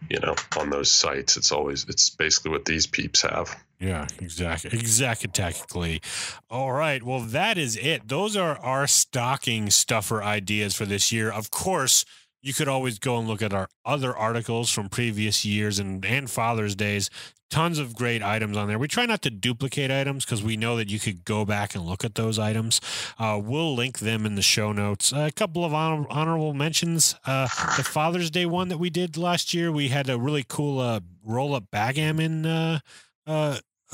you 0.09 0.21
know 0.21 0.35
on 0.59 0.71
those 0.71 0.91
sites, 0.91 1.37
it's 1.37 1.51
always 1.53 1.85
it's 1.89 2.11
basically 2.11 2.51
what 2.53 2.65
these 2.65 2.87
peeps 2.87 3.23
have. 3.23 3.57
Yeah, 3.81 4.07
exactly. 4.21 4.71
Exactly. 4.79 5.29
Technically, 5.31 6.01
All 6.49 6.73
right. 6.73 7.03
Well, 7.03 7.21
that 7.21 7.59
is 7.59 7.77
it. 7.77 8.09
Those 8.09 8.35
are 8.37 8.57
our 8.59 8.87
stocking 8.87 9.69
stuffer 9.71 10.23
ideas 10.23 10.75
for 10.75 10.87
this 10.87 11.13
year. 11.13 11.31
Of 11.31 11.51
course, 11.51 12.05
you 12.43 12.55
could 12.55 12.69
always 12.69 12.99
go 12.99 13.19
and 13.19 13.27
look 13.27 13.43
at 13.43 13.53
our 13.53 13.69
other 13.85 14.17
articles 14.17 14.71
from 14.71 14.89
previous 14.89 15.45
years 15.45 15.79
and, 15.79 16.05
and 16.05 16.31
Father's 16.31 16.75
Days. 16.75 17.11
Tons 17.49 17.79
of 17.79 17.95
great 17.95 18.23
items 18.23 18.57
on 18.57 18.67
there. 18.67 18.79
We 18.79 18.89
try 18.89 19.07
not 19.07 19.23
to 19.23 19.31
duplicate 19.31 19.91
items 19.91 20.25
because 20.25 20.43
we 20.43 20.57
know 20.57 20.77
that 20.77 20.91
you 20.91 20.99
could 20.99 21.25
go 21.25 21.45
back 21.45 21.77
and 21.77 21.85
look 21.85 22.05
at 22.05 22.17
those 22.17 22.41
items. 22.41 22.81
Uh, 23.19 23.41
we'll 23.43 23.75
link 23.75 24.01
them 24.01 24.27
in 24.27 24.35
the 24.35 24.43
show 24.43 24.73
notes. 24.73 25.13
a 25.13 25.31
couple 25.31 25.65
of 25.65 25.73
honor- 25.73 26.07
honorable 26.11 26.55
mentions. 26.55 27.15
Uh, 27.25 27.45
the 27.77 27.85
Father's 27.85 28.31
Day 28.33 28.47
one 28.47 28.69
that 28.69 28.79
we 28.79 28.91
did 28.91 29.17
last 29.17 29.55
year, 29.55 29.71
we 29.71 29.89
had 29.89 30.11
a 30.11 30.19
really 30.19 30.45
cool 30.47 30.81
uh, 30.81 31.01
roll 31.25 31.55
up 31.55 31.71
backgammon 31.71 32.81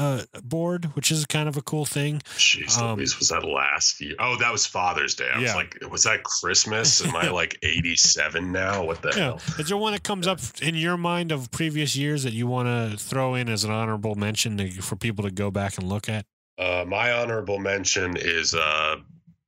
uh, 0.03 0.25
board, 0.43 0.87
which 0.97 1.11
is 1.11 1.25
kind 1.27 1.49
of 1.49 1.57
a 1.57 1.63
cool 1.63 1.85
thing. 1.85 2.21
Jeez, 2.37 2.77
Um, 2.79 2.99
was 2.99 3.29
that 3.29 3.45
last 3.45 4.01
year? 4.01 4.15
Oh, 4.19 4.37
that 4.39 4.51
was 4.53 4.67
Father's 4.67 5.15
Day. 5.15 5.29
I 5.33 5.39
was 5.39 5.51
Yeah. 5.51 5.55
like, 5.57 5.79
was 5.91 6.03
that 6.05 6.25
Christmas? 6.25 7.01
Am 7.05 7.15
I 7.15 7.29
like 7.41 7.59
87 7.63 8.51
now? 8.53 8.85
What 8.85 9.03
the 9.03 9.09
Yeah. 9.11 9.15
hell? 9.15 9.41
Is 9.59 9.69
there 9.69 9.77
one 9.77 9.93
that 9.93 10.03
comes 10.03 10.27
up 10.27 10.41
in 10.61 10.75
your 10.75 10.97
mind 10.97 11.31
of 11.33 11.51
previous 11.51 11.95
years 11.97 12.23
that 12.25 12.33
you 12.33 12.47
want 12.47 12.67
to 12.69 12.97
throw 12.99 13.35
in 13.35 13.49
as 13.49 13.65
an 13.65 13.71
honorable 13.71 14.15
mention 14.15 14.57
to, 14.59 14.71
for 14.83 14.97
people 14.97 15.25
to 15.25 15.31
go 15.31 15.51
back 15.51 15.79
and 15.79 15.89
look 15.89 16.09
at? 16.09 16.25
Uh, 16.59 16.85
my 16.87 17.13
honorable 17.13 17.59
mention 17.59 18.17
is 18.17 18.55
uh, 18.55 18.97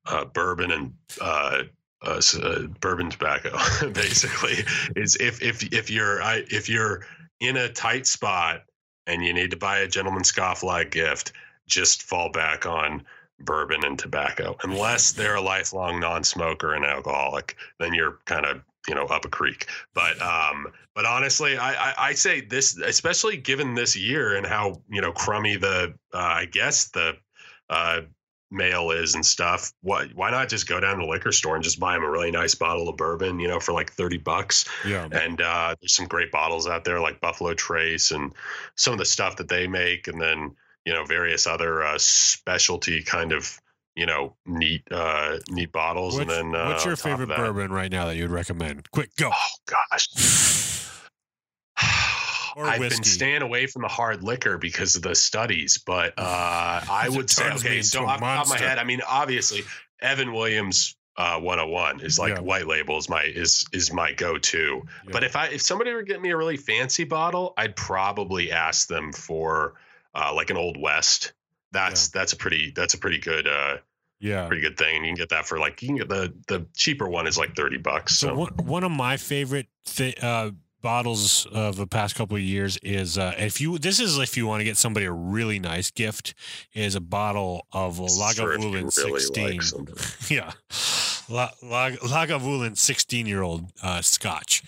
uh, 0.06 0.24
bourbon 0.26 0.70
and 0.70 0.94
uh, 1.20 1.62
uh, 2.02 2.20
uh, 2.42 2.58
bourbon 2.80 3.10
tobacco. 3.10 3.56
basically, 3.92 4.64
is 4.96 5.16
if 5.16 5.42
if 5.42 5.62
if 5.72 5.90
you're 5.90 6.22
I, 6.22 6.44
if 6.50 6.68
you're 6.68 7.06
in 7.40 7.56
a 7.56 7.68
tight 7.68 8.06
spot 8.06 8.62
and 9.06 9.24
you 9.24 9.32
need 9.32 9.50
to 9.50 9.56
buy 9.56 9.78
a 9.78 9.88
gentleman's 9.88 10.32
scofflaw 10.32 10.90
gift, 10.90 11.32
just 11.66 12.02
fall 12.02 12.30
back 12.30 12.66
on 12.66 13.04
bourbon 13.40 13.84
and 13.84 13.98
tobacco. 13.98 14.56
Unless 14.62 15.12
they're 15.12 15.36
a 15.36 15.40
lifelong 15.40 16.00
non-smoker 16.00 16.74
and 16.74 16.84
alcoholic, 16.84 17.56
then 17.78 17.94
you're 17.94 18.18
kind 18.24 18.46
of 18.46 18.62
you 18.88 18.94
know 18.94 19.04
up 19.06 19.24
a 19.24 19.28
creek. 19.28 19.66
But 19.94 20.20
um, 20.20 20.68
but 20.94 21.04
honestly, 21.06 21.56
I, 21.56 21.90
I 21.90 21.94
I 21.98 22.12
say 22.14 22.40
this, 22.40 22.78
especially 22.78 23.36
given 23.36 23.74
this 23.74 23.96
year 23.96 24.36
and 24.36 24.46
how 24.46 24.82
you 24.88 25.00
know 25.00 25.12
crummy 25.12 25.56
the 25.56 25.94
uh, 26.12 26.18
I 26.18 26.46
guess 26.46 26.88
the 26.88 27.16
uh, 27.70 28.02
mail 28.54 28.90
is 28.90 29.14
and 29.14 29.26
stuff. 29.26 29.72
Why 29.82 30.06
why 30.14 30.30
not 30.30 30.48
just 30.48 30.68
go 30.68 30.80
down 30.80 30.98
to 30.98 31.04
the 31.04 31.10
liquor 31.10 31.32
store 31.32 31.56
and 31.56 31.64
just 31.64 31.78
buy 31.80 31.94
them 31.94 32.04
a 32.04 32.10
really 32.10 32.30
nice 32.30 32.54
bottle 32.54 32.88
of 32.88 32.96
bourbon, 32.96 33.40
you 33.40 33.48
know, 33.48 33.60
for 33.60 33.72
like 33.72 33.92
thirty 33.92 34.18
bucks? 34.18 34.64
Yeah. 34.86 35.08
And 35.10 35.40
uh, 35.40 35.74
there's 35.80 35.94
some 35.94 36.06
great 36.06 36.30
bottles 36.30 36.66
out 36.66 36.84
there 36.84 37.00
like 37.00 37.20
Buffalo 37.20 37.54
Trace 37.54 38.12
and 38.12 38.32
some 38.76 38.92
of 38.92 38.98
the 38.98 39.04
stuff 39.04 39.36
that 39.36 39.48
they 39.48 39.66
make, 39.66 40.08
and 40.08 40.20
then 40.20 40.52
you 40.84 40.92
know 40.92 41.04
various 41.04 41.46
other 41.46 41.82
uh, 41.82 41.98
specialty 41.98 43.02
kind 43.02 43.32
of 43.32 43.58
you 43.94 44.06
know 44.06 44.36
neat 44.46 44.82
uh, 44.90 45.38
neat 45.50 45.72
bottles. 45.72 46.16
What's, 46.16 46.32
and 46.32 46.54
then 46.54 46.60
uh, 46.60 46.68
what's 46.68 46.84
your 46.84 46.92
on 46.92 46.96
top 46.96 47.06
of 47.06 47.10
favorite 47.10 47.28
that- 47.28 47.36
bourbon 47.36 47.72
right 47.72 47.90
now 47.90 48.06
that 48.06 48.16
you'd 48.16 48.30
recommend? 48.30 48.90
Quick, 48.90 49.10
go. 49.16 49.30
Oh 49.32 49.74
gosh. 49.90 50.08
Or 52.56 52.66
I've 52.66 52.80
whiskey. 52.80 52.96
been 52.98 53.04
staying 53.04 53.42
away 53.42 53.66
from 53.66 53.82
the 53.82 53.88
hard 53.88 54.22
liquor 54.22 54.58
because 54.58 54.96
of 54.96 55.02
the 55.02 55.14
studies, 55.14 55.78
but 55.84 56.14
uh, 56.18 56.80
I 56.88 57.08
would 57.10 57.30
say 57.30 57.50
okay. 57.52 57.82
So 57.82 58.04
off 58.06 58.20
the 58.20 58.24
top 58.26 58.42
of 58.44 58.48
my 58.50 58.58
head, 58.58 58.78
I 58.78 58.84
mean, 58.84 59.00
obviously, 59.08 59.62
Evan 60.00 60.32
Williams 60.32 60.96
uh, 61.16 61.38
101 61.40 62.00
is 62.00 62.18
like 62.18 62.34
Yeah. 62.34 62.40
white 62.40 62.66
label 62.66 62.98
is 62.98 63.08
my 63.08 63.22
is 63.22 63.64
is 63.72 63.92
my 63.92 64.12
go 64.12 64.36
to. 64.38 64.82
But 65.12 65.22
if 65.24 65.36
I 65.36 65.46
if 65.48 65.62
somebody 65.62 65.92
were 65.92 66.02
getting 66.02 66.22
me 66.22 66.30
a 66.30 66.36
really 66.36 66.56
fancy 66.56 67.04
bottle, 67.04 67.54
I'd 67.56 67.76
probably 67.76 68.50
ask 68.52 68.88
them 68.88 69.12
for 69.12 69.74
uh, 70.14 70.32
like 70.34 70.50
an 70.50 70.56
Old 70.56 70.76
West. 70.80 71.32
That's 71.72 72.08
that's 72.08 72.32
a 72.32 72.36
pretty 72.36 72.72
that's 72.74 72.94
a 72.94 72.98
pretty 72.98 73.18
good 73.18 73.46
uh, 73.48 73.76
yeah. 74.20 74.46
pretty 74.46 74.62
good 74.62 74.76
thing. 74.76 74.96
And 74.96 75.04
you 75.06 75.10
can 75.12 75.16
get 75.16 75.28
that 75.30 75.46
for 75.46 75.58
like 75.58 75.82
you 75.82 75.88
can 75.88 75.96
get 75.96 76.08
the 76.08 76.32
the 76.48 76.66
cheaper 76.76 77.08
one 77.08 77.26
is 77.26 77.36
like 77.38 77.54
thirty 77.56 77.78
bucks. 77.78 78.16
So 78.16 78.28
So, 78.28 78.34
one, 78.34 78.52
one 78.64 78.84
of 78.84 78.92
my 78.92 79.16
favorite 79.16 79.66
thi- 79.86 80.14
uh, 80.20 80.50
bottles 80.84 81.46
of 81.46 81.76
the 81.76 81.86
past 81.86 82.14
couple 82.14 82.36
of 82.36 82.42
years 82.42 82.76
is 82.82 83.16
uh, 83.16 83.32
if 83.38 83.58
you 83.58 83.78
this 83.78 83.98
is 83.98 84.18
if 84.18 84.36
you 84.36 84.46
want 84.46 84.60
to 84.60 84.64
get 84.64 84.76
somebody 84.76 85.06
a 85.06 85.10
really 85.10 85.58
nice 85.58 85.90
gift 85.90 86.34
is 86.74 86.94
a 86.94 87.00
bottle 87.00 87.66
of 87.72 87.96
this 87.96 88.12
is 88.12 88.38
for 88.38 88.52
if 88.52 88.62
you 88.62 88.68
Lagavulin 88.68 88.96
really 88.98 89.18
16. 89.18 89.84
like 89.86 89.98
yeah. 90.30 90.52
La, 91.30 91.50
La, 91.62 91.88
Lagavulin 91.88 92.76
16 92.76 93.24
year 93.24 93.40
old 93.40 93.72
uh, 93.82 94.02
scotch. 94.02 94.62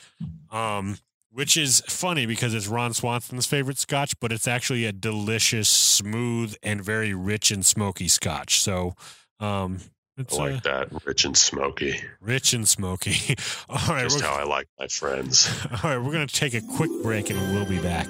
Um, 0.51 0.97
which 1.31 1.55
is 1.55 1.83
funny 1.87 2.25
because 2.25 2.55
it's 2.55 2.67
Ron 2.67 2.95
Swanson's 2.95 3.45
favorite 3.45 3.77
scotch, 3.77 4.19
but 4.19 4.33
it's 4.33 4.49
actually 4.49 4.87
a 4.87 4.93
delicious, 4.93 5.69
smooth, 5.69 6.57
and 6.63 6.83
very 6.83 7.13
rich 7.13 7.51
and 7.51 7.65
smoky 7.65 8.09
scotch. 8.09 8.59
So, 8.63 8.95
um, 9.39 9.81
it's 10.17 10.39
I 10.39 10.51
like 10.51 10.67
uh, 10.67 10.85
that 10.85 11.07
rich 11.07 11.25
and 11.25 11.37
smoky. 11.37 12.01
rich 12.21 12.53
and 12.53 12.67
smoky. 12.67 13.37
All 13.69 13.95
right, 13.95 14.05
Just 14.05 14.21
how 14.21 14.35
I 14.35 14.45
like 14.45 14.69
my 14.79 14.87
friends. 14.89 15.49
all 15.85 15.91
right, 15.91 15.99
we're 15.99 16.13
going 16.13 16.27
to 16.27 16.35
take 16.35 16.55
a 16.55 16.61
quick 16.61 16.91
break 17.03 17.31
and 17.31 17.39
we'll 17.55 17.67
be 17.67 17.79
back. 17.79 18.09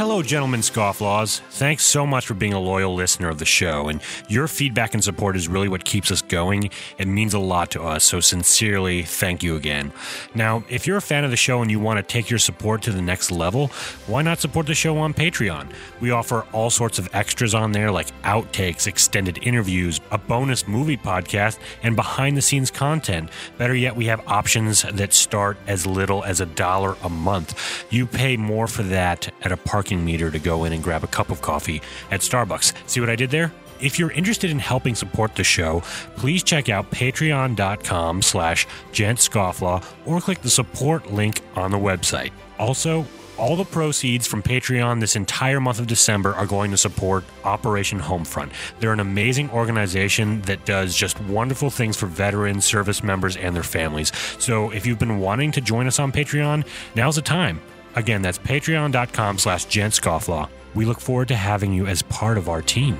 Hello, 0.00 0.22
gentlemen 0.22 0.60
scofflaws. 0.60 1.40
Thanks 1.40 1.84
so 1.84 2.06
much 2.06 2.24
for 2.24 2.32
being 2.32 2.54
a 2.54 2.58
loyal 2.58 2.94
listener 2.94 3.28
of 3.28 3.38
the 3.38 3.44
show, 3.44 3.88
and 3.88 4.00
your 4.28 4.48
feedback 4.48 4.94
and 4.94 5.04
support 5.04 5.36
is 5.36 5.46
really 5.46 5.68
what 5.68 5.84
keeps 5.84 6.10
us 6.10 6.22
going. 6.22 6.70
It 6.96 7.06
means 7.06 7.34
a 7.34 7.38
lot 7.38 7.70
to 7.72 7.82
us, 7.82 8.02
so 8.02 8.18
sincerely, 8.18 9.02
thank 9.02 9.42
you 9.42 9.56
again. 9.56 9.92
Now, 10.34 10.64
if 10.70 10.86
you're 10.86 10.96
a 10.96 11.02
fan 11.02 11.24
of 11.24 11.30
the 11.30 11.36
show 11.36 11.60
and 11.60 11.70
you 11.70 11.78
want 11.78 11.98
to 11.98 12.02
take 12.02 12.30
your 12.30 12.38
support 12.38 12.80
to 12.84 12.92
the 12.92 13.02
next 13.02 13.30
level, 13.30 13.66
why 14.06 14.22
not 14.22 14.40
support 14.40 14.64
the 14.64 14.74
show 14.74 14.96
on 14.96 15.12
Patreon? 15.12 15.70
We 16.00 16.12
offer 16.12 16.46
all 16.52 16.70
sorts 16.70 16.98
of 16.98 17.14
extras 17.14 17.54
on 17.54 17.72
there, 17.72 17.90
like 17.90 18.06
outtakes, 18.22 18.86
extended 18.86 19.40
interviews, 19.42 20.00
a 20.10 20.16
bonus 20.16 20.66
movie 20.66 20.96
podcast, 20.96 21.58
and 21.82 21.94
behind 21.94 22.38
the 22.38 22.42
scenes 22.42 22.70
content. 22.70 23.28
Better 23.58 23.74
yet, 23.74 23.96
we 23.96 24.06
have 24.06 24.26
options 24.26 24.80
that 24.80 25.12
start 25.12 25.58
as 25.66 25.86
little 25.86 26.24
as 26.24 26.40
a 26.40 26.46
dollar 26.46 26.96
a 27.02 27.10
month. 27.10 27.84
You 27.90 28.06
pay 28.06 28.38
more 28.38 28.66
for 28.66 28.82
that 28.84 29.30
at 29.42 29.52
a 29.52 29.58
parking 29.58 29.89
meter 29.96 30.30
to 30.30 30.38
go 30.38 30.64
in 30.64 30.72
and 30.72 30.82
grab 30.82 31.04
a 31.04 31.08
cup 31.08 31.30
of 31.30 31.42
coffee 31.42 31.82
at 32.10 32.20
Starbucks. 32.20 32.72
See 32.86 33.00
what 33.00 33.10
I 33.10 33.16
did 33.16 33.30
there? 33.30 33.52
if 33.80 33.98
you're 33.98 34.10
interested 34.12 34.50
in 34.50 34.58
helping 34.58 34.94
support 34.94 35.34
the 35.34 35.44
show, 35.44 35.80
please 36.16 36.42
check 36.42 36.68
out 36.68 36.90
patreon.com 36.90 38.22
slash 38.22 38.66
gentscofflaw 38.92 39.84
or 40.06 40.20
click 40.20 40.42
the 40.42 40.50
support 40.50 41.10
link 41.10 41.40
on 41.56 41.70
the 41.70 41.78
website. 41.78 42.30
Also, 42.58 43.06
all 43.38 43.56
the 43.56 43.64
proceeds 43.64 44.26
from 44.26 44.42
Patreon 44.42 45.00
this 45.00 45.16
entire 45.16 45.60
month 45.60 45.78
of 45.78 45.86
December 45.86 46.34
are 46.34 46.44
going 46.44 46.70
to 46.72 46.76
support 46.76 47.24
Operation 47.42 47.98
Homefront. 47.98 48.52
They're 48.80 48.92
an 48.92 49.00
amazing 49.00 49.48
organization 49.50 50.42
that 50.42 50.66
does 50.66 50.94
just 50.94 51.18
wonderful 51.22 51.70
things 51.70 51.96
for 51.96 52.04
veterans, 52.04 52.66
service 52.66 53.02
members, 53.02 53.38
and 53.38 53.56
their 53.56 53.62
families. 53.62 54.12
So 54.38 54.70
if 54.72 54.84
you've 54.84 54.98
been 54.98 55.20
wanting 55.20 55.52
to 55.52 55.62
join 55.62 55.86
us 55.86 55.98
on 55.98 56.12
Patreon, 56.12 56.66
now's 56.94 57.16
the 57.16 57.22
time. 57.22 57.62
Again, 57.96 58.22
that's 58.22 58.38
patreon.com 58.38 59.38
slash 59.38 59.66
gentscofflaw. 59.66 60.48
We 60.74 60.84
look 60.84 61.00
forward 61.00 61.28
to 61.28 61.36
having 61.36 61.72
you 61.72 61.86
as 61.86 62.02
part 62.02 62.38
of 62.38 62.48
our 62.48 62.62
team. 62.62 62.96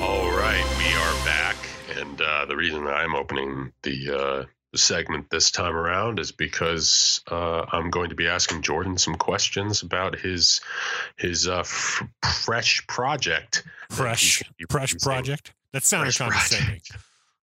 All 0.00 0.30
right, 0.36 0.64
we 0.78 0.92
are 0.94 1.24
back, 1.24 1.56
and 1.96 2.20
uh, 2.20 2.46
the 2.46 2.56
reason 2.56 2.86
I'm 2.86 3.14
opening 3.14 3.72
the 3.82 4.18
uh, 4.18 4.44
segment 4.74 5.30
this 5.30 5.50
time 5.50 5.76
around 5.76 6.18
is 6.18 6.32
because 6.32 7.20
uh, 7.30 7.64
I'm 7.70 7.90
going 7.90 8.08
to 8.08 8.16
be 8.16 8.26
asking 8.26 8.62
Jordan 8.62 8.98
some 8.98 9.14
questions 9.14 9.82
about 9.82 10.18
his 10.18 10.60
his 11.16 11.46
uh, 11.46 11.60
f- 11.60 12.02
fresh 12.24 12.84
project. 12.88 13.64
Fresh, 13.90 14.42
fresh 14.68 14.96
project. 14.98 15.52
That 15.72 15.84
sounded 15.84 16.14
Fresh 16.14 16.30
condescending. 16.30 16.80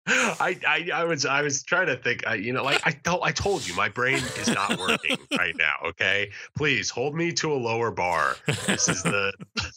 I, 0.07 0.59
I 0.66 0.90
I 0.92 1.05
was 1.05 1.24
I 1.24 1.42
was 1.42 1.62
trying 1.62 1.86
to 1.86 1.96
think. 1.96 2.26
I, 2.26 2.34
you 2.34 2.52
know, 2.52 2.62
like 2.62 2.86
I 2.86 2.90
told 2.90 3.22
I 3.22 3.32
told 3.32 3.66
you, 3.66 3.74
my 3.74 3.88
brain 3.88 4.22
is 4.38 4.48
not 4.48 4.78
working 4.78 5.16
right 5.38 5.57
now. 5.57 5.88
Okay, 5.88 6.30
please 6.57 6.90
hold 6.90 7.14
me 7.14 7.32
to 7.34 7.52
a 7.52 7.57
lower 7.57 7.90
bar. 7.90 8.36
This 8.66 8.88
is 8.88 9.02
the 9.02 9.32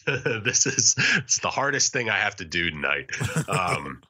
this 0.44 0.66
is 0.66 0.96
it's 1.18 1.40
the 1.40 1.50
hardest 1.50 1.94
thing 1.94 2.10
I 2.10 2.18
have 2.18 2.36
to 2.38 2.46
do 2.46 2.70
tonight. 2.70 3.10
Um, 3.48 4.02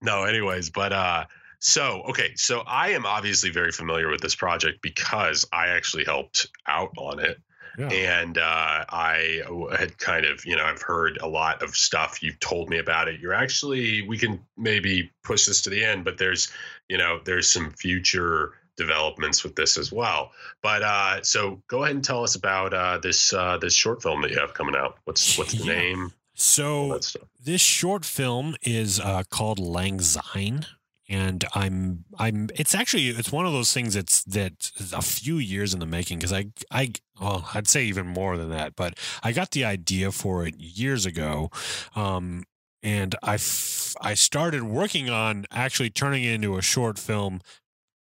no, 0.00 0.24
anyways, 0.24 0.70
but 0.70 0.92
uh, 0.92 1.24
so 1.58 2.02
okay, 2.10 2.32
so 2.36 2.62
I 2.66 2.90
am 2.90 3.04
obviously 3.04 3.50
very 3.50 3.72
familiar 3.72 4.08
with 4.08 4.20
this 4.20 4.36
project 4.36 4.80
because 4.80 5.44
I 5.52 5.68
actually 5.68 6.04
helped 6.04 6.48
out 6.68 6.92
on 6.96 7.18
it 7.18 7.40
Yeah. 7.78 7.88
and 7.90 8.38
uh, 8.38 8.84
I 8.88 9.42
had 9.78 9.96
kind 9.98 10.26
of, 10.26 10.44
you 10.44 10.56
know, 10.56 10.64
I've 10.64 10.82
heard 10.82 11.18
a 11.22 11.28
lot 11.28 11.62
of 11.62 11.76
stuff. 11.76 12.22
You've 12.22 12.40
told 12.40 12.68
me 12.68 12.78
about 12.78 13.06
it. 13.08 13.20
You're 13.20 13.34
actually, 13.34 14.02
we 14.08 14.18
can 14.18 14.40
maybe 14.56 15.10
push 15.22 15.46
this 15.46 15.62
to 15.62 15.70
the 15.70 15.84
end, 15.84 16.04
but 16.04 16.18
there's, 16.18 16.50
you 16.88 16.98
know, 16.98 17.20
there's 17.24 17.48
some 17.50 17.70
future 17.70 18.54
developments 18.76 19.42
with 19.44 19.54
this 19.56 19.76
as 19.78 19.92
well. 19.92 20.32
But 20.62 20.82
uh, 20.82 21.22
so 21.22 21.62
go 21.68 21.82
ahead 21.84 21.94
and 21.94 22.04
tell 22.04 22.22
us 22.24 22.34
about 22.34 22.72
uh, 22.74 22.98
this 22.98 23.32
uh, 23.32 23.58
this 23.58 23.74
short 23.74 24.02
film 24.02 24.22
that 24.22 24.30
you 24.30 24.38
have 24.38 24.54
coming 24.54 24.74
out. 24.76 24.98
What's 25.04 25.36
what's 25.38 25.52
the 25.54 25.64
Yeah. 25.64 25.72
name? 25.74 26.12
So 26.34 27.00
this 27.44 27.60
short 27.60 28.04
film 28.04 28.54
is 28.62 29.00
uh, 29.00 29.24
called 29.28 29.58
Lang 29.58 30.00
Syne, 30.00 30.66
and 31.08 31.44
I'm 31.54 32.04
I'm 32.18 32.50
it's 32.54 32.74
actually 32.74 33.08
it's 33.08 33.32
one 33.32 33.46
of 33.46 33.52
those 33.52 33.72
things 33.72 33.94
that's 33.94 34.22
that 34.24 34.70
a 34.92 35.02
few 35.02 35.36
years 35.36 35.72
in 35.72 35.80
the 35.80 35.86
making 35.86 36.18
because 36.18 36.32
I 36.32 36.48
I 36.70 36.92
well 37.20 37.48
I'd 37.54 37.68
say 37.68 37.84
even 37.84 38.06
more 38.06 38.36
than 38.36 38.50
that, 38.50 38.76
but 38.76 38.98
I 39.22 39.32
got 39.32 39.52
the 39.52 39.64
idea 39.64 40.12
for 40.12 40.46
it 40.46 40.56
years 40.58 41.06
ago. 41.06 41.50
Um, 41.96 42.44
and 42.82 43.16
I, 43.24 43.34
f- 43.34 43.96
I 44.00 44.14
started 44.14 44.62
working 44.62 45.10
on 45.10 45.46
actually 45.50 45.90
turning 45.90 46.22
it 46.22 46.34
into 46.34 46.56
a 46.56 46.62
short 46.62 46.96
film 46.96 47.40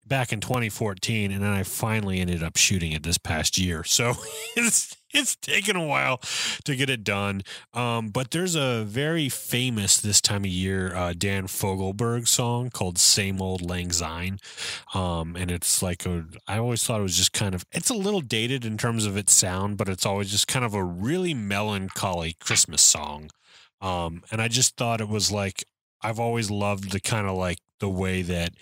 back 0.06 0.32
in 0.32 0.40
2014 0.40 1.30
and 1.30 1.42
then 1.42 1.50
I 1.50 1.62
finally 1.62 2.20
ended 2.20 2.42
up 2.42 2.56
shooting 2.56 2.92
it 2.92 3.02
this 3.02 3.18
past 3.18 3.58
year. 3.58 3.84
So 3.84 4.14
it's 4.56 4.96
it's 5.14 5.36
taken 5.36 5.76
a 5.76 5.84
while 5.84 6.18
to 6.64 6.76
get 6.76 6.90
it 6.90 7.04
done. 7.04 7.42
Um, 7.74 8.08
but 8.08 8.30
there's 8.30 8.54
a 8.54 8.84
very 8.84 9.28
famous 9.28 10.00
this 10.00 10.20
time 10.20 10.44
of 10.44 10.50
year 10.50 10.94
uh, 10.94 11.14
Dan 11.16 11.46
Fogelberg 11.46 12.28
song 12.28 12.70
called 12.70 12.98
"Same 12.98 13.40
Old 13.40 13.62
Lang 13.62 13.92
Syne," 13.92 14.38
um, 14.94 15.36
and 15.36 15.50
it's 15.50 15.82
like 15.82 16.06
a. 16.06 16.24
I 16.48 16.58
always 16.58 16.84
thought 16.84 17.00
it 17.00 17.04
was 17.04 17.16
just 17.16 17.32
kind 17.32 17.54
of. 17.54 17.64
It's 17.72 17.90
a 17.90 17.94
little 17.94 18.20
dated 18.20 18.64
in 18.64 18.78
terms 18.78 19.06
of 19.06 19.16
its 19.16 19.32
sound, 19.32 19.76
but 19.76 19.88
it's 19.88 20.06
always 20.06 20.30
just 20.30 20.48
kind 20.48 20.64
of 20.64 20.74
a 20.74 20.84
really 20.84 21.34
melancholy 21.34 22.36
Christmas 22.40 22.82
song. 22.82 23.30
Um, 23.80 24.22
and 24.30 24.40
I 24.40 24.48
just 24.48 24.76
thought 24.76 25.00
it 25.00 25.08
was 25.08 25.32
like 25.32 25.64
I've 26.02 26.20
always 26.20 26.50
loved 26.50 26.90
the 26.90 27.00
kind 27.00 27.26
of 27.26 27.36
like 27.36 27.58
the 27.80 27.88
way 27.88 28.22
that 28.22 28.52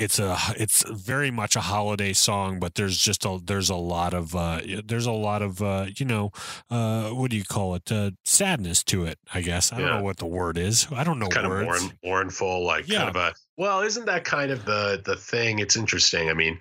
it's 0.00 0.18
a 0.18 0.36
it's 0.56 0.82
very 0.90 1.30
much 1.30 1.54
a 1.56 1.60
holiday 1.60 2.12
song 2.12 2.58
but 2.58 2.74
there's 2.74 2.96
just 2.98 3.24
a 3.24 3.38
there's 3.44 3.68
a 3.68 3.76
lot 3.76 4.14
of 4.14 4.34
uh 4.34 4.60
there's 4.84 5.06
a 5.06 5.12
lot 5.12 5.42
of 5.42 5.60
uh 5.62 5.86
you 5.96 6.06
know 6.06 6.30
uh 6.70 7.10
what 7.10 7.30
do 7.30 7.36
you 7.36 7.44
call 7.44 7.74
it 7.74 7.92
uh 7.92 8.10
sadness 8.24 8.82
to 8.82 9.04
it 9.04 9.18
i 9.34 9.40
guess 9.42 9.72
i 9.72 9.78
don't 9.78 9.88
know 9.98 10.02
what 10.02 10.16
the 10.16 10.26
word 10.26 10.56
is 10.56 10.86
i 10.92 11.04
don't 11.04 11.18
know 11.18 11.28
kind 11.28 11.46
words 11.48 11.62
of 11.62 11.68
mourn, 11.82 11.98
mournful, 12.02 12.64
like 12.64 12.88
Yeah. 12.88 12.98
kind 13.04 13.10
of 13.10 13.16
a. 13.16 13.34
Well, 13.56 13.82
isn't 13.82 14.06
that 14.06 14.24
kind 14.24 14.50
of 14.50 14.64
the 14.64 15.02
the 15.04 15.16
thing? 15.16 15.58
It's 15.58 15.76
interesting. 15.76 16.30
I 16.30 16.34
mean, 16.34 16.58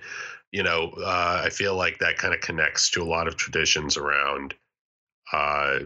you 0.52 0.64
know, 0.64 0.92
uh, 0.98 1.42
I 1.46 1.50
feel 1.50 1.76
like 1.76 2.00
that 2.00 2.18
kind 2.18 2.34
of 2.34 2.42
connects 2.42 2.90
to 2.92 3.02
a 3.02 3.06
lot 3.06 3.28
of 3.28 3.38
traditions 3.38 3.96
around 3.96 4.54
uh, 5.32 5.80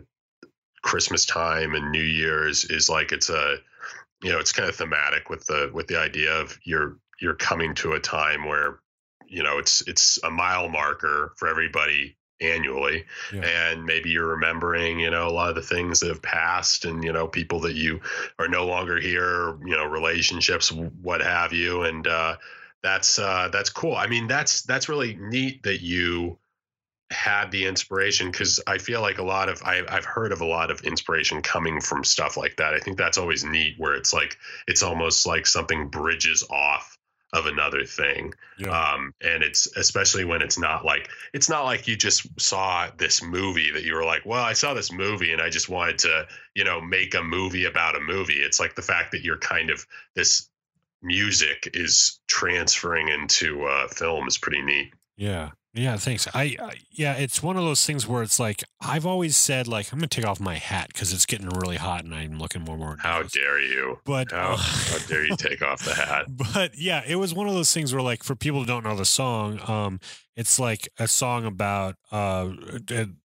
Christmas 0.82 1.26
time 1.26 1.76
and 1.76 1.91
New 1.91 2.01
Year's. 2.04 2.66
Is 2.66 2.89
like 2.89 3.12
it's 3.12 3.30
a, 3.30 3.58
you 4.24 4.32
know, 4.32 4.39
it's 4.39 4.51
kind 4.51 4.68
of 4.68 4.76
thematic 4.76 5.30
with 5.30 5.45
the 5.45 5.70
with 5.74 5.88
the 5.88 5.99
idea 5.99 6.34
of 6.34 6.58
you're 6.64 6.97
you're 7.24 7.34
coming 7.34 7.74
to 7.76 7.93
a 7.93 7.99
time 7.99 8.45
where, 8.45 8.80
you 9.26 9.41
know, 9.41 9.57
it's 9.57 9.82
it's 9.88 10.19
a 10.24 10.30
mile 10.30 10.69
marker 10.69 11.34
for 11.38 11.47
everybody 11.47 12.17
annually 12.41 13.05
Yeah. 13.32 13.41
and 13.69 13.86
maybe 13.86 14.09
you're 14.09 14.28
remembering 14.28 14.99
you 14.99 15.09
know 15.11 15.28
a 15.28 15.32
lot 15.32 15.49
of 15.49 15.55
the 15.55 15.61
things 15.61 15.99
that 16.01 16.09
have 16.09 16.21
passed 16.21 16.84
and 16.84 17.01
you 17.03 17.13
know 17.13 17.28
people 17.28 17.61
that 17.61 17.76
you 17.76 18.01
are 18.38 18.49
no 18.49 18.65
longer 18.65 18.99
here 18.99 19.55
you 19.65 19.76
know 19.78 19.86
relationships 19.86 20.69
what 20.71 21.21
have 21.21 21.53
you 21.53 21.84
and 21.84 22.05
uh 22.07 22.36
that's 22.82 23.17
uh 23.19 23.49
that's 23.53 23.69
cool 23.69 23.95
i 23.95 24.07
mean 24.07 24.28
that's 24.28 24.63
that's 24.63 24.89
really 24.89 25.15
neat 25.15 25.63
that 25.63 25.82
you 25.82 26.38
had 27.11 27.51
the 27.51 27.65
inspiration 27.65 28.30
because 28.32 28.59
i 28.67 28.78
feel 28.80 28.99
like 28.99 29.19
a 29.19 29.24
lot 29.24 29.47
of 29.47 29.61
I, 29.63 29.84
i've 29.88 30.05
heard 30.05 30.32
of 30.34 30.41
a 30.41 30.45
lot 30.45 30.71
of 30.71 30.82
inspiration 30.82 31.41
coming 31.43 31.80
from 31.80 32.03
stuff 32.03 32.36
like 32.36 32.57
that 32.57 32.74
i 32.74 32.80
think 32.80 32.97
that's 32.97 33.19
always 33.19 33.45
neat 33.45 33.76
where 33.78 33.93
it's 33.93 34.11
like 34.11 34.38
it's 34.67 34.84
almost 34.84 35.26
like 35.28 35.45
something 35.45 35.88
bridges 35.89 36.43
off 36.49 36.93
of 37.34 37.48
another 37.48 37.84
thing 37.84 38.34
Yeah. 38.58 38.70
um 38.94 39.14
and 39.22 39.44
it's 39.44 39.68
especially 39.76 40.24
when 40.24 40.42
it's 40.42 40.58
not 40.60 40.86
like 40.86 41.10
it's 41.34 41.50
not 41.50 41.66
like 41.66 41.88
you 41.88 41.96
just 41.98 42.28
saw 42.40 42.90
this 42.98 43.22
movie 43.24 43.72
that 43.72 43.84
you 43.84 43.96
were 43.96 44.06
like 44.06 44.22
well 44.26 44.44
i 44.44 44.54
saw 44.54 44.74
this 44.76 44.92
movie 44.92 45.34
and 45.34 45.42
i 45.42 45.50
just 45.50 45.68
wanted 45.68 45.98
to 46.00 46.28
you 46.54 46.64
know 46.64 46.80
make 46.80 47.16
a 47.16 47.24
movie 47.24 47.66
about 47.66 47.96
a 47.98 48.00
movie 48.00 48.36
it's 48.36 48.60
like 48.60 48.76
the 48.76 48.82
fact 48.84 49.12
that 49.12 49.24
you're 49.24 49.40
kind 49.40 49.70
of 49.72 49.86
this 50.16 50.48
music 51.02 51.70
is 51.74 52.20
transferring 52.28 53.10
into 53.10 53.66
uh 53.66 53.88
film 53.88 54.28
is 54.28 54.38
pretty 54.38 54.62
neat 54.62 54.94
Yeah. 55.18 55.50
Yeah, 55.76 55.97
thanks. 55.97 56.28
I, 56.36 56.55
I 56.61 56.74
yeah, 56.91 57.13
it's 57.13 57.41
one 57.41 57.57
of 57.57 57.63
those 57.63 57.84
things 57.84 58.07
where 58.07 58.21
it's 58.21 58.39
like 58.39 58.63
I've 58.80 59.07
always 59.07 59.36
said 59.36 59.67
like 59.67 59.91
I'm 59.91 59.97
gonna 59.97 60.07
take 60.07 60.26
off 60.26 60.39
my 60.39 60.55
hat 60.55 60.89
because 60.93 61.11
it's 61.11 61.26
getting 61.26 61.49
really 61.49 61.78
hot 61.78 62.03
and 62.03 62.13
I'm 62.13 62.38
looking 62.38 62.61
more 62.61 62.76
and 62.76 62.84
more. 62.84 62.97
how 62.99 63.17
nervous. 63.17 63.32
dare 63.32 63.59
you 63.59 63.99
But 64.05 64.32
how, 64.32 64.51
uh, 64.51 64.57
how 64.57 64.97
dare 65.07 65.26
you 65.26 65.36
take 65.36 65.63
off 65.63 65.84
the 65.84 65.95
hat 65.95 66.26
but 66.53 66.78
yeah, 66.78 67.01
it 67.07 67.15
was 67.15 67.34
one 67.34 67.47
of 67.47 67.55
those 67.55 67.74
things 67.74 67.91
where 67.91 68.03
like 68.03 68.24
for 68.24 68.36
people 68.36 68.59
who 68.59 68.65
don't 68.67 68.84
know 68.84 68.95
the 68.95 69.05
song, 69.05 69.59
um, 69.67 69.99
it's 70.36 70.60
like 70.60 70.88
a 71.00 71.08
song 71.08 71.46
about 71.46 71.96
uh 72.12 72.50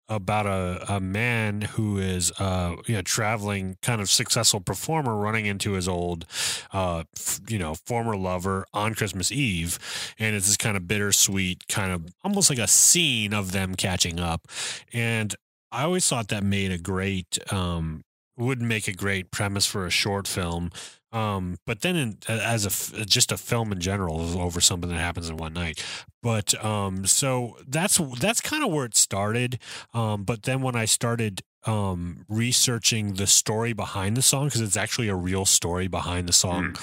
about 0.10 0.46
a, 0.46 0.96
a 0.96 1.00
man 1.00 1.62
who 1.62 1.98
is 1.98 2.32
uh 2.40 2.76
you 2.86 2.96
know 2.96 3.02
traveling 3.02 3.78
kind 3.82 4.00
of 4.02 4.10
successful 4.10 4.60
performer 4.62 5.16
running 5.16 5.46
into 5.46 5.74
his 5.74 5.88
old 5.88 6.26
uh 6.74 7.04
f- 7.16 7.42
you 7.48 7.60
know 7.60 7.76
former 7.76 8.16
lover 8.16 8.66
on 8.74 8.96
Christmas 8.96 9.32
Eve 9.32 9.80
and 10.18 10.36
it's 10.36 10.48
this 10.48 10.58
kind 10.58 10.78
of 10.78 10.88
bittersweet 10.88 11.68
kind 11.68 11.92
of 11.92 12.06
almost 12.24 12.50
like 12.50 12.60
a 12.60 12.68
scene 12.68 13.34
of 13.34 13.52
them 13.52 13.76
catching 13.76 14.20
up 14.20 14.48
and 14.94 15.36
I 15.72 15.84
always 15.84 16.08
thought 16.08 16.30
that 16.30 16.44
made 16.44 16.72
a 16.72 16.78
great 16.78 17.38
um 17.52 18.04
would 18.38 18.62
make 18.62 18.88
a 18.88 18.94
great 18.94 19.32
premise 19.32 19.66
for 19.66 19.86
a 19.86 19.90
short 19.90 20.28
film 20.28 20.72
um 21.18 21.58
but 21.66 21.82
then 21.82 21.96
in, 21.96 22.18
as 22.28 22.66
a 22.66 23.06
just 23.06 23.32
a 23.32 23.38
film 23.38 23.72
in 23.72 23.80
general 23.80 24.40
over 24.40 24.62
something 24.62 24.90
that 24.90 24.98
happens 24.98 25.30
in 25.30 25.38
one 25.38 25.54
night. 25.54 25.84
But 26.22 26.54
um 26.64 27.06
so 27.06 27.58
that's 27.68 27.98
that's 28.20 28.42
kind 28.42 28.64
of 28.64 28.72
where 28.72 28.86
it 28.86 28.96
started. 28.96 29.60
Um 29.94 30.24
but 30.24 30.44
then 30.44 30.62
when 30.62 30.76
i 30.76 30.86
started 30.86 31.42
um 31.66 32.26
researching 32.30 33.16
the 33.16 33.28
story 33.28 33.74
behind 33.74 34.16
the 34.16 34.22
song 34.22 34.46
because 34.46 34.62
it's 34.62 34.78
actually 34.78 35.10
a 35.10 35.16
real 35.16 35.46
story 35.46 35.88
behind 35.88 36.28
the 36.30 36.34
song 36.34 36.76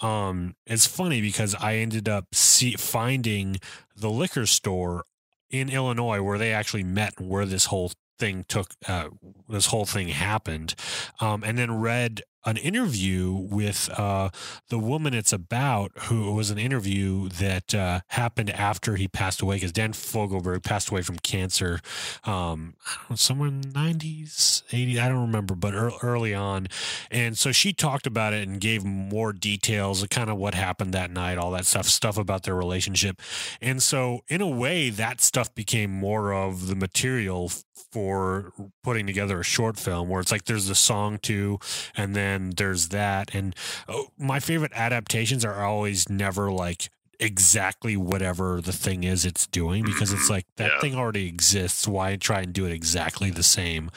um 0.00 0.54
it's 0.66 0.86
funny 0.86 1.20
because 1.20 1.54
i 1.56 1.74
ended 1.74 2.08
up 2.08 2.26
see, 2.32 2.72
finding 2.76 3.58
the 3.94 4.08
liquor 4.08 4.46
store 4.46 5.04
in 5.50 5.68
illinois 5.68 6.22
where 6.22 6.38
they 6.38 6.52
actually 6.52 6.84
met 6.84 7.20
where 7.20 7.44
this 7.44 7.66
whole 7.66 7.92
thing 8.20 8.44
took 8.48 8.68
uh, 8.86 9.08
this 9.48 9.66
whole 9.66 9.86
thing 9.86 10.08
happened 10.08 10.74
um, 11.20 11.42
and 11.42 11.58
then 11.58 11.80
read 11.80 12.22
an 12.44 12.56
interview 12.56 13.32
with 13.32 13.88
uh, 13.98 14.30
the 14.68 14.78
woman 14.78 15.14
it's 15.14 15.32
about 15.32 15.92
who 16.04 16.32
was 16.32 16.50
an 16.50 16.58
interview 16.58 17.28
that 17.28 17.74
uh, 17.74 18.00
happened 18.08 18.50
after 18.50 18.96
he 18.96 19.06
passed 19.08 19.40
away 19.40 19.56
because 19.56 19.72
dan 19.72 19.92
fogelberg 19.92 20.62
passed 20.62 20.90
away 20.90 21.02
from 21.02 21.18
cancer 21.18 21.80
um, 22.24 22.74
somewhere 23.14 23.48
in 23.48 23.60
the 23.60 23.68
90s 23.68 24.62
80 24.72 25.00
i 25.00 25.08
don't 25.08 25.20
remember 25.20 25.54
but 25.54 25.74
early 26.02 26.34
on. 26.34 26.68
And 27.10 27.36
so 27.36 27.52
she 27.52 27.72
talked 27.72 28.06
about 28.06 28.32
it 28.32 28.48
and 28.48 28.60
gave 28.60 28.84
more 28.84 29.32
details 29.32 30.02
of 30.02 30.10
kind 30.10 30.30
of 30.30 30.36
what 30.36 30.54
happened 30.54 30.94
that 30.94 31.10
night 31.10 31.38
all 31.38 31.50
that 31.52 31.66
stuff 31.66 31.86
stuff 31.86 32.16
about 32.18 32.44
their 32.44 32.54
relationship. 32.54 33.20
And 33.60 33.82
so 33.82 34.20
in 34.28 34.40
a 34.40 34.48
way 34.48 34.90
that 34.90 35.20
stuff 35.20 35.54
became 35.54 35.90
more 35.90 36.32
of 36.32 36.66
the 36.68 36.74
material 36.74 37.50
for 37.92 38.52
putting 38.82 39.06
together 39.06 39.40
a 39.40 39.44
short 39.44 39.78
film 39.78 40.08
where 40.08 40.20
it's 40.20 40.32
like 40.32 40.44
there's 40.44 40.66
the 40.66 40.74
song 40.74 41.18
too 41.18 41.58
and 41.96 42.14
then 42.14 42.52
there's 42.56 42.88
that 42.88 43.34
and 43.34 43.54
oh, 43.88 44.08
my 44.18 44.40
favorite 44.40 44.72
adaptations 44.74 45.44
are 45.44 45.64
always 45.64 46.08
never 46.08 46.50
like 46.50 46.90
exactly 47.20 47.96
whatever 47.96 48.60
the 48.60 48.72
thing 48.72 49.04
is 49.04 49.24
it's 49.24 49.46
doing 49.46 49.84
because 49.84 50.12
it's 50.12 50.30
like 50.30 50.46
that 50.56 50.70
yeah. 50.72 50.80
thing 50.80 50.94
already 50.94 51.28
exists. 51.28 51.86
Why 51.86 52.16
try 52.16 52.40
and 52.40 52.52
do 52.52 52.64
it 52.66 52.72
exactly 52.72 53.30
the 53.30 53.42
same? 53.42 53.90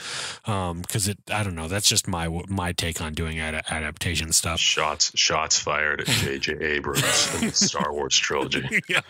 Um 0.46 0.82
because 0.82 1.08
it 1.08 1.18
i 1.32 1.44
don't 1.44 1.56
know. 1.56 1.68
That's 1.68 1.88
just 1.88 2.08
my 2.08 2.28
my 2.48 2.74
take 2.74 3.02
on 3.02 3.14
doing 3.14 3.40
ad- 3.40 3.64
adaptation 3.70 4.32
stuff. 4.34 4.60
Shots 4.60 5.12
shots 5.16 5.58
fired 5.58 6.02
at 6.02 6.08
jj 6.08 6.62
abrams 6.62 7.36
in 7.36 7.48
the 7.48 7.56
star 7.56 7.94
wars 7.94 8.18
trilogy. 8.18 8.82
Yeah. 8.90 9.02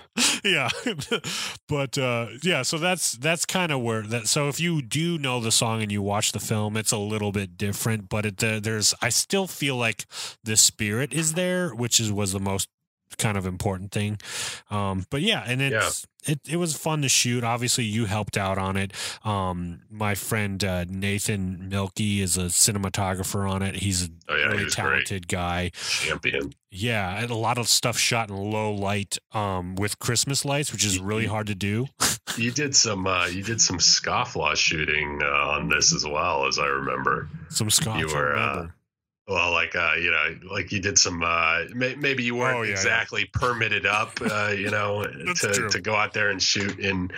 Yeah. 0.44 0.70
But 1.68 1.98
uh 1.98 2.28
yeah 2.44 2.62
so 2.62 2.78
that's 2.78 3.14
that's 3.14 3.46
kind 3.46 3.72
of 3.72 3.82
where 3.82 4.04
that 4.04 4.28
so 4.28 4.48
if 4.48 4.60
you 4.60 4.82
do 4.82 5.18
know 5.18 5.40
the 5.40 5.52
song 5.52 5.82
and 5.82 5.92
you 5.92 6.02
watch 6.02 6.32
the 6.32 6.40
film 6.40 6.78
it's 6.78 6.92
a 6.92 6.98
little 6.98 7.32
bit 7.32 7.58
different 7.58 8.10
but 8.10 8.26
it 8.26 8.44
uh, 8.44 8.60
there's 8.60 8.94
i 9.02 9.10
still 9.10 9.48
feel 9.48 9.76
like 9.76 10.06
the 10.44 10.56
spirit 10.56 11.14
is 11.14 11.34
there 11.34 11.74
which 11.74 12.00
is 12.00 12.12
was 12.12 12.34
the 12.34 12.40
most 12.40 12.70
kind 13.18 13.38
of 13.38 13.46
important 13.46 13.92
thing. 13.92 14.20
Um, 14.70 15.06
but 15.10 15.22
yeah, 15.22 15.44
and 15.46 15.62
it's 15.62 16.06
yeah. 16.26 16.34
it 16.34 16.40
it 16.48 16.58
was 16.58 16.76
fun 16.76 17.02
to 17.02 17.10
shoot. 17.10 17.44
Obviously, 17.44 17.86
you 17.86 18.06
helped 18.06 18.38
out 18.38 18.58
on 18.58 18.78
it. 18.78 18.94
Um, 19.24 19.82
my 19.90 20.16
friend 20.16 20.64
uh, 20.64 20.86
Nathan 20.88 21.70
Milky 21.70 22.22
is 22.22 22.38
a 22.38 22.46
cinematographer 22.46 23.50
on 23.50 23.62
it. 23.62 23.76
He's 23.76 24.06
a 24.06 24.10
oh, 24.30 24.36
yeah, 24.36 24.46
really 24.46 24.70
talented 24.70 25.28
great. 25.28 25.40
guy. 25.40 25.72
Champion. 25.74 26.54
Yeah, 26.70 27.22
and 27.22 27.30
a 27.30 27.36
lot 27.36 27.58
of 27.58 27.68
stuff 27.68 27.98
shot 27.98 28.30
in 28.30 28.36
low 28.36 28.74
light 28.74 29.18
um, 29.32 29.76
with 29.76 30.00
Christmas 30.00 30.44
lights, 30.44 30.72
which 30.72 30.86
is 30.86 31.00
really 31.00 31.28
hard 31.28 31.48
to 31.48 31.56
do. 31.56 31.88
you 32.38 32.52
did 32.52 32.76
some 32.76 33.06
uh, 33.06 33.28
you 33.28 33.44
did 33.44 33.62
some 33.62 33.78
scofflaw 33.78 34.56
shooting 34.56 35.20
uh, 35.24 35.28
on 35.28 35.70
this 35.70 35.94
as 35.94 36.06
well, 36.06 36.48
as 36.48 36.58
I 36.60 36.66
remember. 36.66 37.30
Some 37.50 37.68
scofflaw. 37.68 38.00
You 38.00 38.08
were. 38.16 38.74
Uh, 39.26 39.34
well, 39.34 39.52
like 39.52 39.76
uh, 39.76 39.94
you 39.98 40.12
know, 40.12 40.36
like 40.52 40.72
you 40.72 40.80
did 40.80 40.98
some. 40.98 41.24
Uh, 41.24 41.64
may, 41.74 41.96
maybe 41.96 42.24
you 42.24 42.36
weren't 42.36 42.58
oh, 42.58 42.62
yeah, 42.64 42.72
exactly 42.72 43.22
yeah. 43.22 43.40
permitted 43.40 43.86
up, 43.86 44.20
uh, 44.22 44.54
you 44.56 44.70
know, 44.70 45.04
to, 45.36 45.70
to 45.70 45.82
go 45.82 45.96
out 45.96 46.14
there 46.14 46.30
and 46.30 46.42
shoot 46.42 46.80
in 46.80 47.12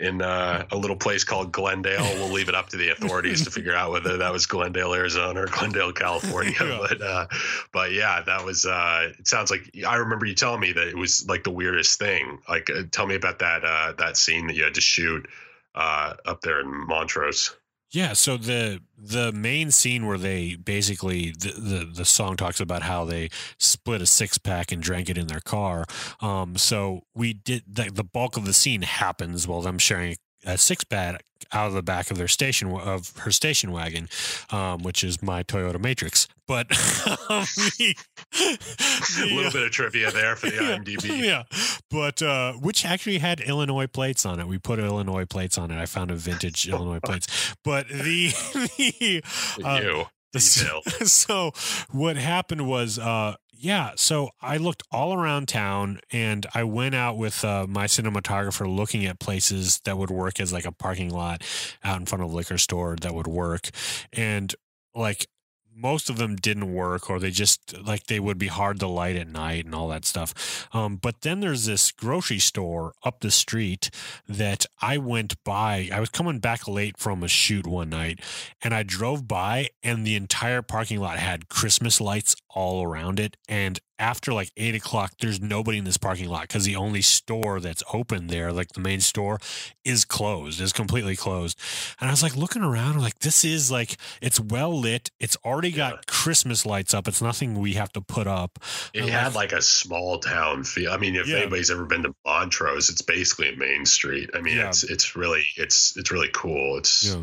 in 0.00 0.22
uh, 0.22 0.66
a 0.72 0.76
little 0.76 0.96
place 0.96 1.24
called 1.24 1.52
Glendale. 1.52 2.02
We'll 2.14 2.32
leave 2.32 2.48
it 2.48 2.54
up 2.54 2.70
to 2.70 2.76
the 2.76 2.90
authorities 2.90 3.44
to 3.44 3.50
figure 3.50 3.74
out 3.74 3.92
whether 3.92 4.16
that 4.16 4.32
was 4.32 4.46
Glendale, 4.46 4.94
Arizona, 4.94 5.42
or 5.42 5.46
Glendale, 5.46 5.92
California. 5.92 6.52
yeah. 6.60 6.78
But 6.80 7.00
uh, 7.00 7.26
but 7.72 7.92
yeah, 7.92 8.22
that 8.22 8.44
was. 8.44 8.66
Uh, 8.66 9.12
it 9.18 9.28
sounds 9.28 9.50
like 9.50 9.70
I 9.86 9.96
remember 9.96 10.26
you 10.26 10.34
telling 10.34 10.60
me 10.60 10.72
that 10.72 10.88
it 10.88 10.96
was 10.96 11.28
like 11.28 11.44
the 11.44 11.50
weirdest 11.50 11.98
thing. 11.98 12.38
Like, 12.48 12.68
tell 12.90 13.06
me 13.06 13.14
about 13.14 13.38
that 13.38 13.96
that 13.98 14.16
scene 14.16 14.48
that 14.48 14.56
you 14.56 14.64
had 14.64 14.74
to 14.74 14.80
shoot 14.80 15.28
up 15.74 16.40
there 16.42 16.60
in 16.60 16.86
Montrose. 16.88 17.54
Yeah, 17.92 18.14
so 18.14 18.38
the 18.38 18.80
the 18.96 19.32
main 19.32 19.70
scene 19.70 20.06
where 20.06 20.16
they 20.16 20.54
basically 20.56 21.34
the, 21.38 21.52
the, 21.52 21.92
the 21.94 22.04
song 22.06 22.36
talks 22.36 22.58
about 22.58 22.82
how 22.82 23.04
they 23.04 23.28
split 23.58 24.00
a 24.00 24.06
six 24.06 24.38
pack 24.38 24.72
and 24.72 24.82
drank 24.82 25.10
it 25.10 25.18
in 25.18 25.26
their 25.26 25.40
car. 25.40 25.84
Um, 26.20 26.56
so 26.56 27.02
we 27.14 27.34
did 27.34 27.64
the, 27.66 27.90
the 27.92 28.04
bulk 28.04 28.38
of 28.38 28.46
the 28.46 28.54
scene 28.54 28.82
happens 28.82 29.46
while 29.46 29.60
them 29.60 29.78
sharing 29.78 30.16
a 30.44 30.58
six 30.58 30.84
pack 30.84 31.24
out 31.52 31.66
of 31.66 31.74
the 31.74 31.82
back 31.82 32.10
of 32.10 32.18
their 32.18 32.28
station 32.28 32.70
of 32.70 33.16
her 33.18 33.30
station 33.30 33.72
wagon, 33.72 34.08
um, 34.50 34.82
which 34.82 35.04
is 35.04 35.22
my 35.22 35.42
Toyota 35.42 35.80
Matrix. 35.80 36.28
But 36.46 36.68
the, 36.68 37.94
the, 38.32 39.22
a 39.22 39.34
little 39.34 39.52
bit 39.52 39.62
of 39.62 39.70
trivia 39.70 40.10
there 40.10 40.36
for 40.36 40.46
the 40.46 40.56
IMDb. 40.56 41.24
Yeah, 41.24 41.44
but 41.90 42.22
uh, 42.22 42.54
which 42.54 42.84
actually 42.84 43.18
had 43.18 43.40
Illinois 43.40 43.86
plates 43.86 44.26
on 44.26 44.40
it. 44.40 44.46
We 44.46 44.58
put 44.58 44.78
Illinois 44.78 45.24
plates 45.24 45.58
on 45.58 45.70
it. 45.70 45.78
I 45.78 45.86
found 45.86 46.10
a 46.10 46.16
vintage 46.16 46.68
Illinois 46.68 47.00
plates. 47.00 47.54
But 47.64 47.88
the, 47.88 48.28
the 48.76 49.22
uh, 49.64 50.04
the, 50.32 50.40
so 51.06 51.52
what 51.90 52.16
happened 52.16 52.66
was 52.66 52.98
uh, 52.98 53.36
yeah, 53.62 53.92
so 53.94 54.30
I 54.40 54.56
looked 54.56 54.82
all 54.90 55.14
around 55.14 55.46
town 55.46 56.00
and 56.10 56.46
I 56.52 56.64
went 56.64 56.96
out 56.96 57.16
with 57.16 57.44
uh, 57.44 57.64
my 57.68 57.86
cinematographer 57.86 58.66
looking 58.66 59.06
at 59.06 59.20
places 59.20 59.80
that 59.84 59.96
would 59.96 60.10
work 60.10 60.40
as 60.40 60.52
like 60.52 60.64
a 60.64 60.72
parking 60.72 61.10
lot 61.10 61.44
out 61.84 62.00
in 62.00 62.06
front 62.06 62.24
of 62.24 62.32
a 62.32 62.34
liquor 62.34 62.58
store 62.58 62.96
that 63.02 63.14
would 63.14 63.28
work. 63.28 63.70
And 64.12 64.52
like 64.96 65.28
most 65.74 66.10
of 66.10 66.16
them 66.16 66.36
didn't 66.36 66.72
work 66.72 67.10
or 67.10 67.18
they 67.18 67.30
just 67.30 67.78
like 67.78 68.06
they 68.06 68.20
would 68.20 68.38
be 68.38 68.48
hard 68.48 68.80
to 68.80 68.86
light 68.86 69.16
at 69.16 69.28
night 69.28 69.64
and 69.64 69.74
all 69.74 69.88
that 69.88 70.04
stuff. 70.04 70.68
Um, 70.72 70.96
but 70.96 71.22
then 71.22 71.40
there's 71.40 71.66
this 71.66 71.90
grocery 71.92 72.38
store 72.38 72.94
up 73.04 73.20
the 73.20 73.30
street 73.30 73.90
that 74.28 74.66
I 74.80 74.98
went 74.98 75.42
by. 75.44 75.88
I 75.92 76.00
was 76.00 76.10
coming 76.10 76.38
back 76.38 76.68
late 76.68 76.98
from 76.98 77.22
a 77.22 77.28
shoot 77.28 77.66
one 77.66 77.90
night 77.90 78.20
and 78.62 78.74
I 78.74 78.82
drove 78.82 79.26
by 79.26 79.68
and 79.82 80.06
the 80.06 80.16
entire 80.16 80.62
parking 80.62 81.00
lot 81.00 81.18
had 81.18 81.48
Christmas 81.48 82.00
lights 82.00 82.36
all 82.50 82.82
around 82.82 83.18
it. 83.18 83.36
And 83.48 83.80
after 84.02 84.32
like 84.32 84.50
eight 84.56 84.74
o'clock, 84.74 85.12
there's 85.20 85.40
nobody 85.40 85.78
in 85.78 85.84
this 85.84 85.96
parking 85.96 86.28
lot 86.28 86.42
because 86.42 86.64
the 86.64 86.74
only 86.74 87.00
store 87.00 87.60
that's 87.60 87.84
open 87.92 88.26
there, 88.26 88.52
like 88.52 88.72
the 88.72 88.80
main 88.80 89.00
store, 89.00 89.38
is 89.84 90.04
closed, 90.04 90.60
is 90.60 90.72
completely 90.72 91.14
closed. 91.14 91.56
And 92.00 92.10
I 92.10 92.12
was 92.12 92.22
like 92.22 92.36
looking 92.36 92.62
around, 92.62 93.00
like, 93.00 93.20
this 93.20 93.44
is 93.44 93.70
like, 93.70 93.96
it's 94.20 94.40
well 94.40 94.76
lit. 94.76 95.12
It's 95.20 95.36
already 95.44 95.70
got. 95.70 96.08
Christmas 96.08 96.66
lights 96.66 96.92
up. 96.92 97.06
It's 97.06 97.22
nothing 97.22 97.60
we 97.60 97.74
have 97.74 97.92
to 97.92 98.00
put 98.00 98.26
up. 98.26 98.58
It 98.92 99.04
had 99.04 99.34
like, 99.36 99.52
like, 99.52 99.60
a 99.60 99.62
small 99.62 100.18
town 100.18 100.64
feel. 100.64 100.90
I 100.90 100.96
mean, 100.96 101.14
if 101.14 101.28
yeah. 101.28 101.36
anybody's 101.36 101.70
ever 101.70 101.84
been 101.84 102.02
to 102.02 102.14
Montrose, 102.26 102.90
it's 102.90 103.02
basically 103.02 103.52
a 103.52 103.56
main 103.56 103.86
street. 103.86 104.30
I 104.34 104.40
mean, 104.40 104.56
yeah. 104.56 104.68
it's, 104.68 104.82
it's 104.82 105.14
really, 105.14 105.44
it's, 105.56 105.96
it's 105.96 106.10
really 106.10 106.30
cool. 106.32 106.76
It's, 106.76 107.16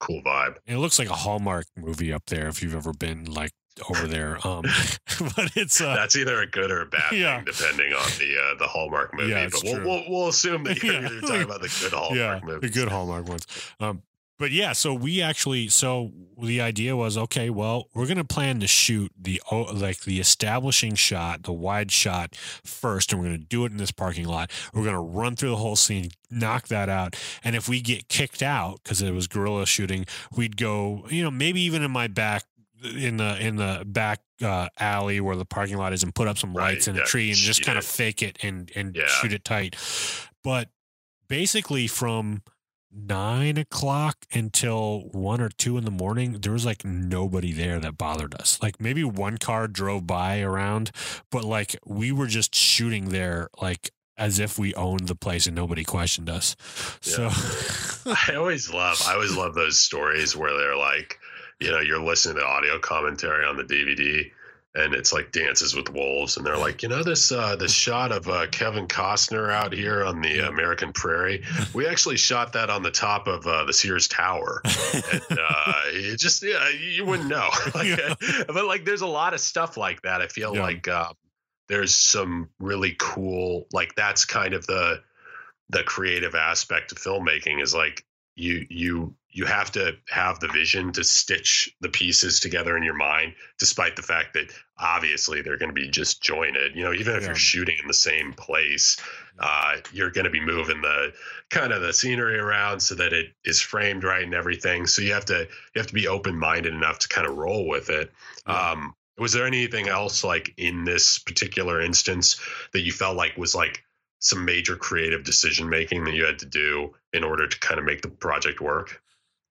cool 0.00 0.22
vibe. 0.22 0.56
And 0.66 0.76
it 0.76 0.80
looks 0.80 0.98
like 0.98 1.10
a 1.10 1.14
Hallmark 1.14 1.66
movie 1.76 2.12
up 2.12 2.24
there 2.26 2.48
if 2.48 2.62
you've 2.62 2.74
ever 2.74 2.92
been 2.92 3.26
like 3.26 3.52
over 3.88 4.06
there. 4.06 4.38
Um, 4.46 4.62
but 5.36 5.52
it's 5.56 5.80
uh, 5.80 5.94
that's 5.94 6.16
either 6.16 6.40
a 6.40 6.46
good 6.46 6.70
or 6.70 6.82
a 6.82 6.86
bad 6.86 7.12
yeah. 7.12 7.36
thing, 7.36 7.44
depending 7.46 7.92
on 7.92 8.10
the 8.18 8.36
uh, 8.38 8.58
the 8.58 8.66
Hallmark 8.66 9.14
movie. 9.14 9.30
Yeah, 9.30 9.48
but 9.50 9.62
we'll, 9.64 9.84
we'll, 9.84 10.04
we'll 10.08 10.28
assume 10.28 10.64
that 10.64 10.82
you're, 10.82 10.94
yeah. 10.94 11.08
you're, 11.10 11.20
talking 11.20 11.42
about 11.42 11.62
the 11.62 11.78
good 11.80 11.92
Hallmark 11.92 12.16
yeah, 12.16 12.40
movies. 12.42 12.70
the 12.70 12.80
good 12.80 12.88
Hallmark 12.88 13.28
ones. 13.28 13.46
Um, 13.78 14.02
but 14.40 14.52
yeah, 14.52 14.72
so 14.72 14.94
we 14.94 15.20
actually 15.20 15.68
so 15.68 16.12
the 16.40 16.62
idea 16.62 16.96
was 16.96 17.18
okay, 17.18 17.50
well, 17.50 17.88
we're 17.92 18.06
going 18.06 18.16
to 18.16 18.24
plan 18.24 18.58
to 18.60 18.66
shoot 18.66 19.12
the 19.20 19.38
like 19.74 20.00
the 20.00 20.18
establishing 20.18 20.94
shot, 20.94 21.42
the 21.42 21.52
wide 21.52 21.92
shot 21.92 22.34
first 22.64 23.12
and 23.12 23.20
we're 23.20 23.28
going 23.28 23.38
to 23.38 23.46
do 23.46 23.66
it 23.66 23.72
in 23.72 23.76
this 23.76 23.90
parking 23.90 24.26
lot. 24.26 24.50
We're 24.72 24.84
going 24.84 24.94
to 24.94 24.98
run 24.98 25.36
through 25.36 25.50
the 25.50 25.56
whole 25.56 25.76
scene, 25.76 26.08
knock 26.30 26.68
that 26.68 26.88
out. 26.88 27.16
And 27.44 27.54
if 27.54 27.68
we 27.68 27.82
get 27.82 28.08
kicked 28.08 28.42
out 28.42 28.82
cuz 28.82 29.02
it 29.02 29.12
was 29.12 29.26
guerrilla 29.26 29.66
shooting, 29.66 30.06
we'd 30.34 30.56
go, 30.56 31.04
you 31.10 31.22
know, 31.22 31.30
maybe 31.30 31.60
even 31.60 31.82
in 31.82 31.90
my 31.90 32.06
back 32.06 32.44
in 32.82 33.16
the 33.16 33.38
in 33.40 33.56
the 33.56 33.82
back 33.86 34.20
uh, 34.42 34.68
alley 34.78 35.20
where 35.20 35.36
the 35.36 35.44
parking 35.44 35.76
lot 35.76 35.92
is 35.92 36.02
and 36.02 36.14
put 36.14 36.28
up 36.28 36.38
some 36.38 36.54
lights 36.54 36.88
right, 36.88 36.96
in 36.96 37.02
a 37.02 37.04
tree 37.04 37.28
and 37.28 37.36
just 37.36 37.64
kind 37.64 37.78
of 37.78 37.84
fake 37.84 38.22
it 38.22 38.38
and 38.42 38.70
and 38.74 38.96
yeah. 38.96 39.06
shoot 39.06 39.32
it 39.32 39.44
tight. 39.44 39.76
But 40.42 40.68
basically, 41.28 41.86
from 41.86 42.42
nine 42.92 43.56
o'clock 43.56 44.26
until 44.32 45.08
one 45.12 45.40
or 45.40 45.48
two 45.48 45.76
in 45.78 45.84
the 45.84 45.90
morning, 45.90 46.38
there 46.40 46.52
was 46.52 46.66
like 46.66 46.84
nobody 46.84 47.52
there 47.52 47.78
that 47.80 47.96
bothered 47.96 48.34
us. 48.34 48.58
Like 48.62 48.80
maybe 48.80 49.04
one 49.04 49.38
car 49.38 49.68
drove 49.68 50.06
by 50.06 50.40
around, 50.40 50.90
but 51.30 51.44
like 51.44 51.76
we 51.86 52.12
were 52.12 52.26
just 52.26 52.54
shooting 52.54 53.10
there 53.10 53.48
like 53.60 53.92
as 54.16 54.38
if 54.38 54.58
we 54.58 54.74
owned 54.74 55.08
the 55.08 55.14
place 55.14 55.46
and 55.46 55.56
nobody 55.56 55.84
questioned 55.84 56.28
us. 56.28 56.54
Yeah. 57.04 57.30
So 57.30 58.12
I 58.28 58.34
always 58.34 58.72
love 58.72 59.02
I 59.06 59.14
always 59.14 59.36
love 59.36 59.54
those 59.54 59.80
stories 59.80 60.36
where 60.36 60.56
they're 60.56 60.76
like 60.76 61.18
you 61.60 61.70
know, 61.70 61.80
you're 61.80 62.02
listening 62.02 62.36
to 62.36 62.44
audio 62.44 62.78
commentary 62.78 63.44
on 63.44 63.56
the 63.56 63.64
DVD 63.64 64.30
and 64.74 64.94
it's 64.94 65.12
like 65.12 65.32
dances 65.32 65.74
with 65.74 65.88
wolves 65.92 66.36
and 66.36 66.46
they're 66.46 66.56
like 66.56 66.82
you 66.82 66.88
know 66.88 67.02
this 67.02 67.32
uh 67.32 67.56
this 67.56 67.72
shot 67.72 68.12
of 68.12 68.28
uh 68.28 68.46
kevin 68.48 68.86
costner 68.86 69.52
out 69.52 69.72
here 69.72 70.04
on 70.04 70.20
the 70.20 70.46
american 70.46 70.92
prairie 70.92 71.42
we 71.74 71.86
actually 71.86 72.16
shot 72.16 72.52
that 72.52 72.70
on 72.70 72.82
the 72.82 72.90
top 72.90 73.26
of 73.26 73.46
uh 73.46 73.64
the 73.64 73.72
sears 73.72 74.06
tower 74.06 74.62
and 74.64 75.04
uh 75.30 75.82
it 75.86 76.18
just 76.18 76.42
yeah 76.42 76.68
you 76.68 77.04
wouldn't 77.04 77.28
know 77.28 77.48
like, 77.74 77.86
yeah. 77.86 78.14
but 78.46 78.66
like 78.66 78.84
there's 78.84 79.02
a 79.02 79.06
lot 79.06 79.34
of 79.34 79.40
stuff 79.40 79.76
like 79.76 80.02
that 80.02 80.20
i 80.20 80.28
feel 80.28 80.54
yeah. 80.54 80.62
like 80.62 80.86
uh, 80.86 81.12
there's 81.68 81.94
some 81.94 82.48
really 82.60 82.94
cool 82.98 83.66
like 83.72 83.94
that's 83.96 84.24
kind 84.24 84.54
of 84.54 84.66
the 84.66 85.00
the 85.68 85.82
creative 85.82 86.34
aspect 86.34 86.92
of 86.92 86.98
filmmaking 86.98 87.60
is 87.60 87.74
like 87.74 88.04
you 88.36 88.66
you 88.70 89.14
you 89.32 89.44
have 89.44 89.70
to 89.72 89.96
have 90.08 90.40
the 90.40 90.48
vision 90.48 90.92
to 90.92 91.04
stitch 91.04 91.74
the 91.80 91.88
pieces 91.88 92.40
together 92.40 92.76
in 92.76 92.82
your 92.82 92.94
mind, 92.96 93.34
despite 93.58 93.94
the 93.94 94.02
fact 94.02 94.34
that 94.34 94.52
obviously 94.76 95.40
they're 95.40 95.56
going 95.56 95.68
to 95.68 95.80
be 95.80 95.88
just 95.88 96.20
jointed. 96.20 96.74
You 96.74 96.84
know, 96.84 96.92
even 96.92 97.14
if 97.14 97.22
Yeah. 97.22 97.28
you're 97.28 97.36
shooting 97.36 97.76
in 97.80 97.86
the 97.86 97.94
same 97.94 98.32
place, 98.32 98.96
uh, 99.38 99.76
you're 99.92 100.10
going 100.10 100.24
to 100.24 100.30
be 100.30 100.40
moving 100.40 100.80
the 100.82 101.12
kind 101.48 101.72
of 101.72 101.80
the 101.80 101.92
scenery 101.92 102.38
around 102.38 102.80
so 102.80 102.94
that 102.96 103.12
it 103.12 103.32
is 103.44 103.60
framed 103.60 104.02
right 104.02 104.24
and 104.24 104.34
everything. 104.34 104.86
So 104.86 105.02
you 105.02 105.12
have 105.12 105.26
to 105.26 105.40
you 105.74 105.78
have 105.78 105.86
to 105.86 105.94
be 105.94 106.08
open 106.08 106.36
minded 106.36 106.74
enough 106.74 106.98
to 107.00 107.08
kind 107.08 107.26
of 107.26 107.36
roll 107.36 107.68
with 107.68 107.88
it. 107.88 108.10
Yeah. 108.48 108.72
Um, 108.72 108.94
was 109.16 109.32
there 109.32 109.46
anything 109.46 109.86
else 109.88 110.24
like 110.24 110.54
in 110.56 110.84
this 110.84 111.18
particular 111.18 111.80
instance 111.80 112.40
that 112.72 112.80
you 112.80 112.90
felt 112.90 113.16
like 113.16 113.36
was 113.36 113.54
like 113.54 113.84
some 114.18 114.44
major 114.44 114.76
creative 114.76 115.24
decision 115.24 115.68
making 115.68 116.04
that 116.04 116.14
you 116.14 116.24
had 116.24 116.38
to 116.40 116.46
do 116.46 116.94
in 117.12 117.22
order 117.22 117.46
to 117.46 117.58
kind 117.60 117.78
of 117.78 117.84
make 117.84 118.02
the 118.02 118.08
project 118.08 118.60
work? 118.60 119.00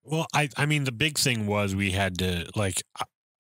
Well, 0.09 0.25
I 0.33 0.49
I 0.57 0.65
mean 0.65 0.85
the 0.85 0.91
big 0.91 1.17
thing 1.17 1.45
was 1.45 1.75
we 1.75 1.91
had 1.91 2.17
to 2.19 2.49
like 2.55 2.81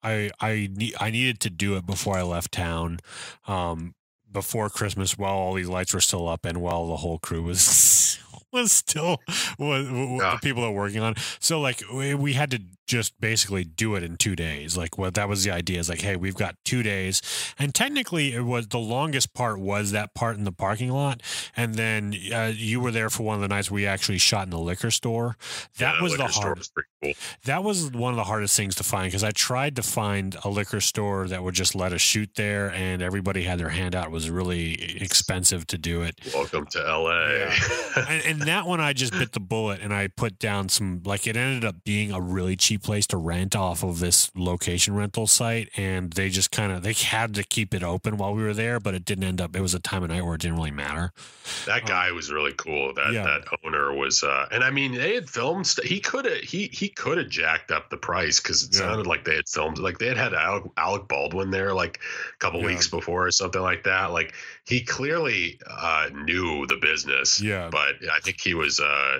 I 0.03 0.29
I 0.39 0.69
I 0.99 1.09
needed 1.11 1.39
to 1.41 1.49
do 1.49 1.75
it 1.77 1.85
before 1.85 2.17
I 2.17 2.21
left 2.21 2.51
town, 2.51 2.99
um, 3.47 3.95
before 4.31 4.69
Christmas 4.69 5.17
while 5.17 5.33
all 5.33 5.53
these 5.55 5.67
lights 5.67 5.93
were 5.93 6.01
still 6.01 6.27
up 6.27 6.45
and 6.45 6.61
while 6.61 6.87
the 6.87 6.97
whole 6.97 7.17
crew 7.19 7.41
was 7.43 8.19
was 8.53 8.71
still 8.71 9.17
was, 9.57 9.89
was 9.89 10.19
Yeah. 10.21 10.33
the 10.35 10.39
people 10.41 10.61
that 10.61 10.71
were 10.71 10.77
working 10.83 11.01
on. 11.01 11.13
it. 11.13 11.19
So 11.39 11.59
like 11.59 11.81
we, 11.93 12.13
we 12.13 12.33
had 12.33 12.51
to 12.51 12.61
just 12.89 13.13
basically 13.21 13.63
do 13.63 13.93
it 13.95 14.01
in 14.01 14.17
two 14.17 14.35
days. 14.35 14.75
Like 14.75 14.97
what 14.97 15.13
that 15.13 15.29
was 15.29 15.43
the 15.43 15.51
idea 15.51 15.79
is 15.79 15.87
like, 15.89 16.01
hey, 16.01 16.15
we've 16.15 16.35
got 16.35 16.55
two 16.65 16.81
days, 16.81 17.21
and 17.59 17.73
technically 17.73 18.33
it 18.33 18.41
was 18.41 18.67
the 18.67 18.79
longest 18.79 19.33
part 19.35 19.59
was 19.59 19.91
that 19.91 20.15
part 20.15 20.37
in 20.37 20.43
the 20.43 20.51
parking 20.51 20.89
lot, 20.91 21.21
and 21.55 21.75
then 21.75 22.15
uh, 22.33 22.51
you 22.53 22.79
were 22.81 22.91
there 22.91 23.09
for 23.11 23.23
one 23.23 23.35
of 23.35 23.41
the 23.41 23.47
nights 23.47 23.69
we 23.69 23.85
actually 23.85 24.17
shot 24.17 24.45
in 24.45 24.49
the 24.49 24.59
liquor 24.59 24.89
store. 24.91 25.37
That 25.77 25.95
Yeah, 25.97 26.01
was 26.01 26.13
the 26.13 26.17
liquor 26.23 26.31
store 26.33 26.43
hard 26.45 26.57
was 26.57 26.71
cool. 27.03 27.13
that 27.45 27.63
was 27.63 27.91
one 27.91 28.11
of 28.11 28.17
the 28.17 28.23
hardest 28.23 28.57
things 28.57 28.73
to 28.75 28.83
find 28.83 29.07
because 29.07 29.23
I 29.23 29.31
tried 29.31 29.75
to 29.75 29.83
find 29.83 30.35
a 30.43 30.49
liquor 30.49 30.81
store 30.81 31.27
that 31.27 31.43
would 31.43 31.53
just 31.53 31.75
let 31.75 31.93
us 31.93 32.01
shoot 32.01 32.31
there, 32.35 32.71
and 32.71 33.03
everybody 33.03 33.43
had 33.43 33.59
their 33.59 33.69
hand 33.69 33.93
out. 33.95 34.05
It 34.07 34.11
was 34.11 34.31
really 34.31 34.97
expensive 34.99 35.67
to 35.67 35.77
do 35.77 36.01
it. 36.01 36.15
Welcome 36.33 36.65
to 36.71 36.79
LA. 36.79 37.49
And, 38.09 38.25
and 38.25 38.41
that 38.43 38.65
one, 38.65 38.79
I 38.79 38.93
just 38.93 39.11
bit 39.11 39.33
the 39.33 39.39
bullet 39.39 39.81
and 39.81 39.93
I 39.93 40.07
put 40.07 40.39
down 40.39 40.69
some, 40.69 41.01
like, 41.03 41.27
it 41.27 41.35
ended 41.35 41.65
up 41.65 41.83
being 41.83 42.11
a 42.11 42.21
really 42.21 42.55
cheap 42.55 42.78
place 42.79 43.05
to 43.07 43.17
rent 43.17 43.55
off 43.55 43.83
of 43.83 43.99
this 43.99 44.31
location 44.35 44.95
rental 44.95 45.27
site. 45.27 45.69
And 45.77 46.11
they 46.13 46.29
just 46.29 46.51
kind 46.51 46.71
of, 46.71 46.81
they 46.83 46.93
had 46.93 47.33
to 47.35 47.43
keep 47.43 47.73
it 47.73 47.83
open 47.83 48.17
while 48.17 48.33
we 48.33 48.43
were 48.43 48.53
there, 48.53 48.79
but 48.79 48.93
it 48.93 49.05
didn't 49.05 49.23
end 49.25 49.41
up, 49.41 49.55
it 49.55 49.61
was 49.61 49.73
a 49.73 49.79
time 49.79 50.03
of 50.03 50.09
night 50.09 50.23
where 50.23 50.35
it 50.35 50.41
didn't 50.41 50.57
really 50.57 50.71
matter. 50.71 51.11
that 51.65 51.85
guy 51.85 52.11
was 52.11 52.31
really 52.31 52.53
cool. 52.53 52.93
That 52.93 53.13
Yeah. 53.13 53.23
that 53.23 53.41
owner 53.65 53.93
was, 53.93 54.23
uh, 54.23 54.47
and 54.51 54.63
I 54.63 54.69
mean, 54.71 54.93
they 54.93 55.15
had 55.15 55.29
filmed. 55.29 55.65
St- 55.67 55.87
he 55.87 55.99
could 55.99 56.25
have 56.25 56.37
he 56.41 56.69
he 56.71 56.89
could 56.89 57.17
have 57.17 57.29
jacked 57.29 57.71
up 57.71 57.89
the 57.89 57.97
price 57.97 58.39
because 58.39 58.63
it 58.63 58.69
Yeah. 58.73 58.79
sounded 58.79 59.07
like 59.07 59.25
they 59.25 59.35
had 59.35 59.47
filmed 59.49 59.77
like 59.77 59.97
they 59.97 60.07
had 60.07 60.17
had 60.17 60.33
Alec, 60.33 60.63
Alec 60.77 61.07
Baldwin 61.07 61.49
there 61.51 61.73
like 61.73 61.99
a 62.33 62.37
couple 62.37 62.59
Yeah. 62.61 62.67
weeks 62.67 62.87
before 62.87 63.25
or 63.27 63.31
something 63.31 63.61
like 63.61 63.83
that. 63.83 64.11
Like 64.11 64.33
he 64.65 64.81
clearly 64.83 65.59
uh, 65.67 66.09
knew 66.13 66.65
the 66.67 66.77
business. 66.77 67.41
Yeah. 67.41 67.69
but 67.71 67.95
I 68.11 68.19
think 68.21 68.39
he 68.41 68.53
was 68.53 68.79
uh, 68.79 69.19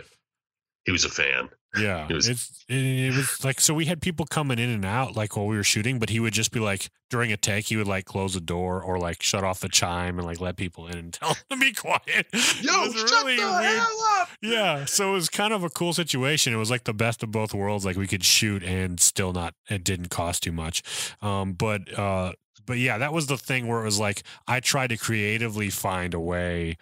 he 0.86 0.91
was 0.91 1.06
a 1.06 1.10
fan. 1.10 1.49
Yeah, 1.78 2.08
It 2.10 2.14
was- 2.14 2.28
it's 2.28 2.66
it, 2.68 2.76
it 2.76 3.16
was 3.16 3.44
like 3.44 3.62
so 3.62 3.74
we 3.76 3.86
had 3.86 4.02
people 4.02 4.26
coming 4.26 4.58
in 4.58 4.70
and 4.70 4.84
out 4.86 5.16
like 5.16 5.36
while 5.38 5.46
we 5.46 5.56
were 5.56 5.64
shooting, 5.64 6.00
but 6.00 6.10
he 6.10 6.20
would 6.20 6.34
just 6.34 6.52
be 6.52 6.60
like 6.60 6.90
during 7.12 7.32
a 7.32 7.38
take 7.38 7.66
he 7.68 7.78
would 7.78 7.88
like 7.88 8.06
close 8.06 8.34
the 8.34 8.41
door 8.41 8.82
or 8.82 8.98
like 9.00 9.22
shut 9.22 9.44
off 9.44 9.60
the 9.60 9.70
chime 9.70 10.18
and 10.18 10.26
like 10.28 10.40
let 10.41 10.56
people 10.58 10.88
in 10.88 10.98
and 10.98 11.14
tell 11.20 11.30
them 11.30 11.38
to 11.52 11.58
be 11.58 11.72
quiet. 11.74 12.26
Yo, 12.34 12.91
shut 12.91 13.12
really 13.12 13.36
the 13.38 13.44
weird. 13.44 13.78
hell 13.78 13.98
up! 14.20 14.30
Yeah, 14.41 14.86
so 14.86 15.12
it 15.12 15.14
was 15.14 15.30
kind 15.30 15.54
of 15.54 15.64
a 15.64 15.70
cool 15.70 15.94
situation. 15.94 16.54
It 16.54 16.58
was 16.58 16.72
like 16.72 16.86
the 16.86 16.94
best 16.94 17.22
of 17.24 17.32
both 17.32 17.54
worlds. 17.54 17.86
Like 17.86 17.98
we 17.98 18.08
could 18.08 18.24
shoot 18.24 18.64
and 18.64 19.00
still 19.00 19.32
not. 19.34 19.54
It 19.70 19.84
didn't 19.84 20.10
cost 20.10 20.44
too 20.44 20.52
much. 20.52 20.82
Um, 21.22 21.54
but 21.54 21.98
uh, 21.98 22.34
but 22.66 22.78
yeah, 22.80 22.98
that 22.98 23.14
was 23.14 23.28
the 23.28 23.38
thing 23.38 23.68
where 23.68 23.80
it 23.82 23.86
was 23.86 24.00
like 24.00 24.24
I 24.48 24.60
tried 24.60 24.88
to 24.88 24.98
creatively 24.98 25.70
find 25.70 26.14
a 26.14 26.20
way 26.20 26.78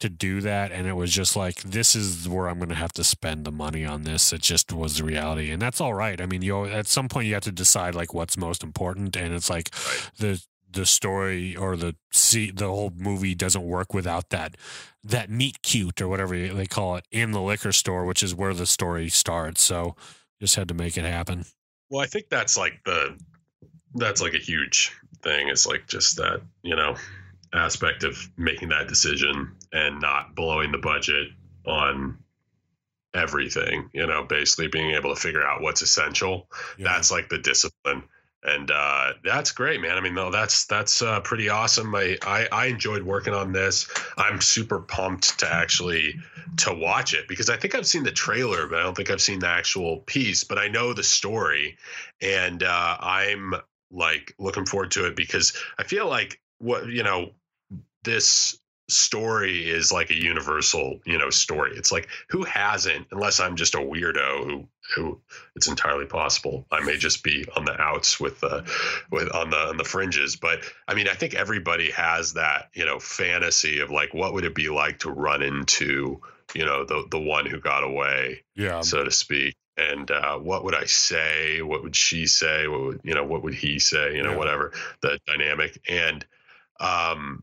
to 0.00 0.08
do 0.08 0.40
that, 0.40 0.72
and 0.72 0.86
it 0.86 0.94
was 0.94 1.12
just 1.12 1.36
like 1.36 1.62
this 1.62 1.94
is 1.94 2.28
where 2.28 2.48
I'm 2.48 2.58
going 2.58 2.68
to 2.70 2.74
have 2.74 2.92
to 2.94 3.04
spend 3.04 3.44
the 3.44 3.52
money 3.52 3.84
on 3.84 4.04
this. 4.04 4.32
It 4.32 4.42
just 4.42 4.72
was 4.72 4.96
the 4.98 5.04
reality, 5.04 5.50
and 5.50 5.60
that's 5.60 5.80
all 5.80 5.94
right. 5.94 6.20
I 6.20 6.26
mean, 6.26 6.42
you 6.42 6.64
at 6.66 6.86
some 6.86 7.08
point 7.08 7.26
you 7.28 7.34
have 7.34 7.44
to 7.44 7.52
decide 7.52 7.94
like 7.94 8.12
what's 8.14 8.36
most 8.36 8.62
important, 8.62 9.16
and 9.16 9.34
it's 9.34 9.50
like 9.50 9.70
Right. 9.74 10.10
the 10.18 10.44
the 10.72 10.86
story 10.86 11.56
or 11.56 11.76
the 11.76 11.96
see 12.12 12.50
the 12.50 12.66
whole 12.66 12.92
movie 12.96 13.34
doesn't 13.34 13.64
work 13.64 13.92
without 13.92 14.30
that 14.30 14.56
that 15.02 15.28
meet 15.28 15.62
cute 15.62 16.00
or 16.00 16.08
whatever 16.08 16.36
they 16.38 16.66
call 16.66 16.96
it 16.96 17.06
in 17.10 17.32
the 17.32 17.40
liquor 17.40 17.72
store, 17.72 18.04
which 18.04 18.22
is 18.22 18.34
where 18.34 18.54
the 18.54 18.66
story 18.66 19.08
starts. 19.08 19.62
So 19.62 19.96
just 20.40 20.56
had 20.56 20.68
to 20.68 20.74
make 20.74 20.96
it 20.96 21.04
happen. 21.04 21.44
Well, 21.90 22.00
I 22.00 22.06
think 22.06 22.28
that's 22.28 22.56
like 22.56 22.80
the 22.84 23.18
that's 23.94 24.20
like 24.20 24.34
a 24.34 24.38
huge 24.38 24.92
thing. 25.22 25.48
It's 25.48 25.66
like 25.66 25.86
just 25.88 26.16
that, 26.16 26.40
you 26.62 26.76
know, 26.76 26.94
aspect 27.52 28.04
of 28.04 28.16
making 28.36 28.68
that 28.68 28.88
decision 28.88 29.56
and 29.72 30.00
not 30.00 30.34
blowing 30.34 30.72
the 30.72 30.78
budget 30.78 31.28
on 31.66 32.18
everything, 33.14 33.90
you 33.92 34.06
know, 34.06 34.24
basically 34.24 34.68
being 34.68 34.92
able 34.92 35.14
to 35.14 35.20
figure 35.20 35.42
out 35.42 35.60
what's 35.60 35.82
essential. 35.82 36.48
That's 36.78 37.10
like 37.10 37.28
the 37.28 37.38
discipline. 37.38 38.04
And 38.42 38.70
uh, 38.70 39.12
that's 39.22 39.52
great, 39.52 39.82
man. 39.82 39.98
I 39.98 40.00
mean, 40.00 40.14
no, 40.14 40.30
that's 40.30 40.64
that's 40.64 41.02
uh, 41.02 41.20
pretty 41.20 41.50
awesome. 41.50 41.94
I, 41.94 42.16
I 42.22 42.48
I 42.50 42.66
enjoyed 42.66 43.02
working 43.02 43.34
on 43.34 43.52
this. 43.52 43.86
I'm 44.16 44.40
super 44.40 44.78
pumped 44.78 45.40
to 45.40 45.52
actually 45.52 46.14
to 46.58 46.72
watch 46.72 47.12
it 47.12 47.28
because 47.28 47.50
I 47.50 47.58
think 47.58 47.74
I've 47.74 47.86
seen 47.86 48.02
the 48.02 48.10
trailer, 48.10 48.66
but 48.66 48.78
I 48.78 48.82
don't 48.82 48.96
think 48.96 49.10
I've 49.10 49.20
seen 49.20 49.40
the 49.40 49.48
actual 49.48 49.98
piece. 49.98 50.44
But 50.44 50.56
I 50.56 50.68
know 50.68 50.94
the 50.94 51.02
story, 51.02 51.76
and 52.22 52.62
uh, 52.62 52.96
I'm 52.98 53.56
like 53.90 54.34
looking 54.38 54.64
forward 54.64 54.92
to 54.92 55.06
it 55.06 55.16
because 55.16 55.52
I 55.78 55.82
feel 55.82 56.08
like 56.08 56.40
what 56.60 56.86
you 56.86 57.02
know 57.02 57.32
this 58.04 58.56
story 58.88 59.70
is 59.70 59.92
like 59.92 60.10
a 60.10 60.14
universal 60.20 60.98
you 61.06 61.16
know 61.16 61.30
story 61.30 61.70
it's 61.76 61.92
like 61.92 62.08
who 62.30 62.42
hasn't 62.42 63.06
unless 63.12 63.38
i'm 63.38 63.54
just 63.54 63.76
a 63.76 63.78
weirdo 63.78 64.44
who 64.44 64.68
who 64.96 65.20
it's 65.54 65.68
entirely 65.68 66.06
possible 66.06 66.66
i 66.72 66.80
may 66.80 66.96
just 66.96 67.22
be 67.22 67.46
on 67.54 67.64
the 67.64 67.80
outs 67.80 68.18
with 68.18 68.42
uh 68.42 68.62
with 69.12 69.32
on 69.32 69.48
the 69.50 69.56
on 69.56 69.76
the 69.76 69.84
fringes 69.84 70.34
but 70.34 70.58
i 70.88 70.94
mean 70.94 71.06
i 71.06 71.14
think 71.14 71.34
everybody 71.34 71.92
has 71.92 72.32
that 72.32 72.68
you 72.74 72.84
know 72.84 72.98
fantasy 72.98 73.78
of 73.78 73.90
like 73.92 74.12
what 74.12 74.34
would 74.34 74.44
it 74.44 74.56
be 74.56 74.68
like 74.68 74.98
to 74.98 75.08
run 75.10 75.40
into 75.40 76.20
you 76.52 76.64
know 76.64 76.84
the 76.84 77.04
the 77.12 77.20
one 77.20 77.46
who 77.46 77.60
got 77.60 77.84
away 77.84 78.42
Yeah. 78.56 78.80
so 78.80 79.04
to 79.04 79.10
speak. 79.12 79.54
And 79.76 80.10
uh, 80.10 80.36
what 80.36 80.64
would 80.64 80.74
I 80.74 80.84
say? 80.84 81.62
What 81.62 81.82
would 81.84 81.96
she 81.96 82.26
say? 82.26 82.66
What 82.68 82.80
would 82.82 83.00
you 83.04 83.14
know? 83.14 83.24
What 83.24 83.44
would 83.44 83.54
he 83.54 83.78
say? 83.78 84.14
You 84.14 84.22
know, 84.22 84.32
Yeah. 84.32 84.36
whatever 84.36 84.72
the 85.00 85.18
dynamic. 85.26 85.80
And 85.88 86.26
um, 86.78 87.42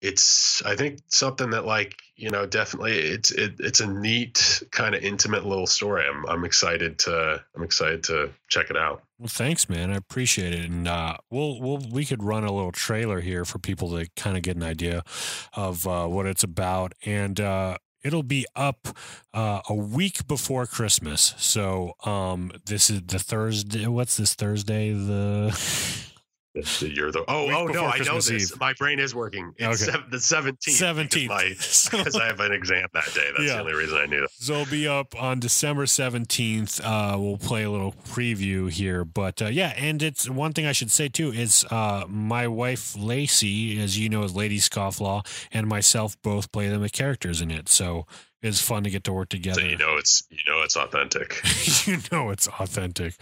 it's 0.00 0.62
I 0.64 0.76
think 0.76 1.00
something 1.08 1.50
that 1.50 1.64
like 1.64 1.96
you 2.16 2.30
know 2.30 2.46
definitely 2.46 2.92
it's 2.92 3.30
it, 3.30 3.54
it's 3.58 3.80
a 3.80 3.86
neat 3.86 4.62
kind 4.70 4.94
of 4.94 5.02
intimate 5.02 5.44
little 5.44 5.66
story. 5.66 6.04
I'm 6.08 6.24
I'm 6.26 6.44
excited 6.44 6.98
to 7.00 7.42
I'm 7.56 7.62
excited 7.62 8.04
to 8.04 8.30
check 8.48 8.70
it 8.70 8.76
out. 8.76 9.02
Well, 9.18 9.28
thanks, 9.28 9.68
man. 9.68 9.90
I 9.90 9.96
appreciate 9.96 10.54
it. 10.54 10.70
And 10.70 10.86
uh, 10.86 11.16
we'll 11.30 11.60
we'll 11.60 11.82
we 11.90 12.04
could 12.04 12.22
run 12.22 12.44
a 12.44 12.52
little 12.52 12.72
trailer 12.72 13.20
here 13.20 13.44
for 13.44 13.58
people 13.58 13.90
to 13.98 14.08
kind 14.16 14.36
of 14.36 14.42
get 14.42 14.56
an 14.56 14.62
idea 14.62 15.02
of 15.54 15.86
uh, 15.86 16.06
what 16.06 16.26
it's 16.26 16.44
about, 16.44 16.92
and 17.04 17.40
uh, 17.40 17.78
it'll 18.04 18.22
be 18.22 18.46
up 18.54 18.88
uh, 19.34 19.60
a 19.68 19.74
week 19.74 20.26
before 20.28 20.66
Christmas. 20.66 21.34
So 21.38 21.94
um, 22.04 22.52
this 22.66 22.90
is 22.90 23.02
the 23.02 23.18
Thursday. 23.18 23.86
What's 23.86 24.16
this 24.16 24.34
Thursday? 24.34 24.92
The 24.92 25.50
The 26.80 26.90
year 26.94 27.10
though. 27.12 27.24
Oh 27.28 27.46
oh 27.46 27.48
no, 27.48 27.66
before 27.68 27.82
I 27.88 27.98
know 27.98 28.04
Christmas 28.04 28.28
this. 28.28 28.52
Eve. 28.52 28.60
My 28.60 28.72
brain 28.74 28.98
is 28.98 29.14
working. 29.14 29.52
It's 29.56 29.82
Okay. 29.82 29.92
sev- 29.92 30.10
the 30.10 30.20
seventeenth. 30.20 30.76
seventeenth. 30.76 31.88
Because 31.98 32.16
I 32.16 32.26
have 32.26 32.40
an 32.40 32.52
exam 32.52 32.86
that 32.94 33.12
day. 33.14 33.28
That's 33.36 33.44
Yeah. 33.48 33.54
the 33.54 33.60
only 33.60 33.74
reason 33.74 33.98
I 33.98 34.06
knew 34.06 34.20
that. 34.20 34.30
So 34.32 34.54
it'll 34.54 34.70
be 34.70 34.86
up 34.88 35.20
on 35.20 35.40
December 35.40 35.86
17th. 35.86 36.80
Uh, 36.82 37.18
we'll 37.18 37.36
play 37.38 37.62
a 37.64 37.70
little 37.70 37.92
preview 38.08 38.70
here. 38.70 39.04
But 39.04 39.40
uh, 39.42 39.46
yeah, 39.46 39.72
and 39.76 40.02
it's 40.02 40.28
one 40.28 40.52
thing 40.52 40.66
I 40.66 40.72
should 40.72 40.90
say 40.90 41.08
too 41.08 41.32
is 41.32 41.64
uh, 41.70 42.04
my 42.08 42.46
wife 42.48 42.96
Lacey, 42.96 43.80
as 43.80 43.98
you 43.98 44.08
know, 44.08 44.22
is 44.22 44.34
Lady 44.34 44.58
Scofflaw, 44.58 45.26
and 45.52 45.66
myself 45.66 46.20
both 46.22 46.50
play 46.52 46.68
them 46.68 46.82
as 46.84 46.90
characters 46.90 47.40
in 47.40 47.50
it. 47.50 47.68
So 47.68 48.06
it's 48.42 48.60
fun 48.60 48.84
to 48.84 48.90
get 48.90 49.04
to 49.04 49.12
work 49.12 49.28
together. 49.30 49.60
So 49.60 49.66
you 49.66 49.76
know 49.78 49.96
it's 49.96 50.22
you 50.30 50.38
know 50.46 50.62
it's 50.62 50.76
authentic. 50.76 51.40
you 51.86 51.98
know 52.12 52.30
it's 52.30 52.46
authentic. 52.48 53.14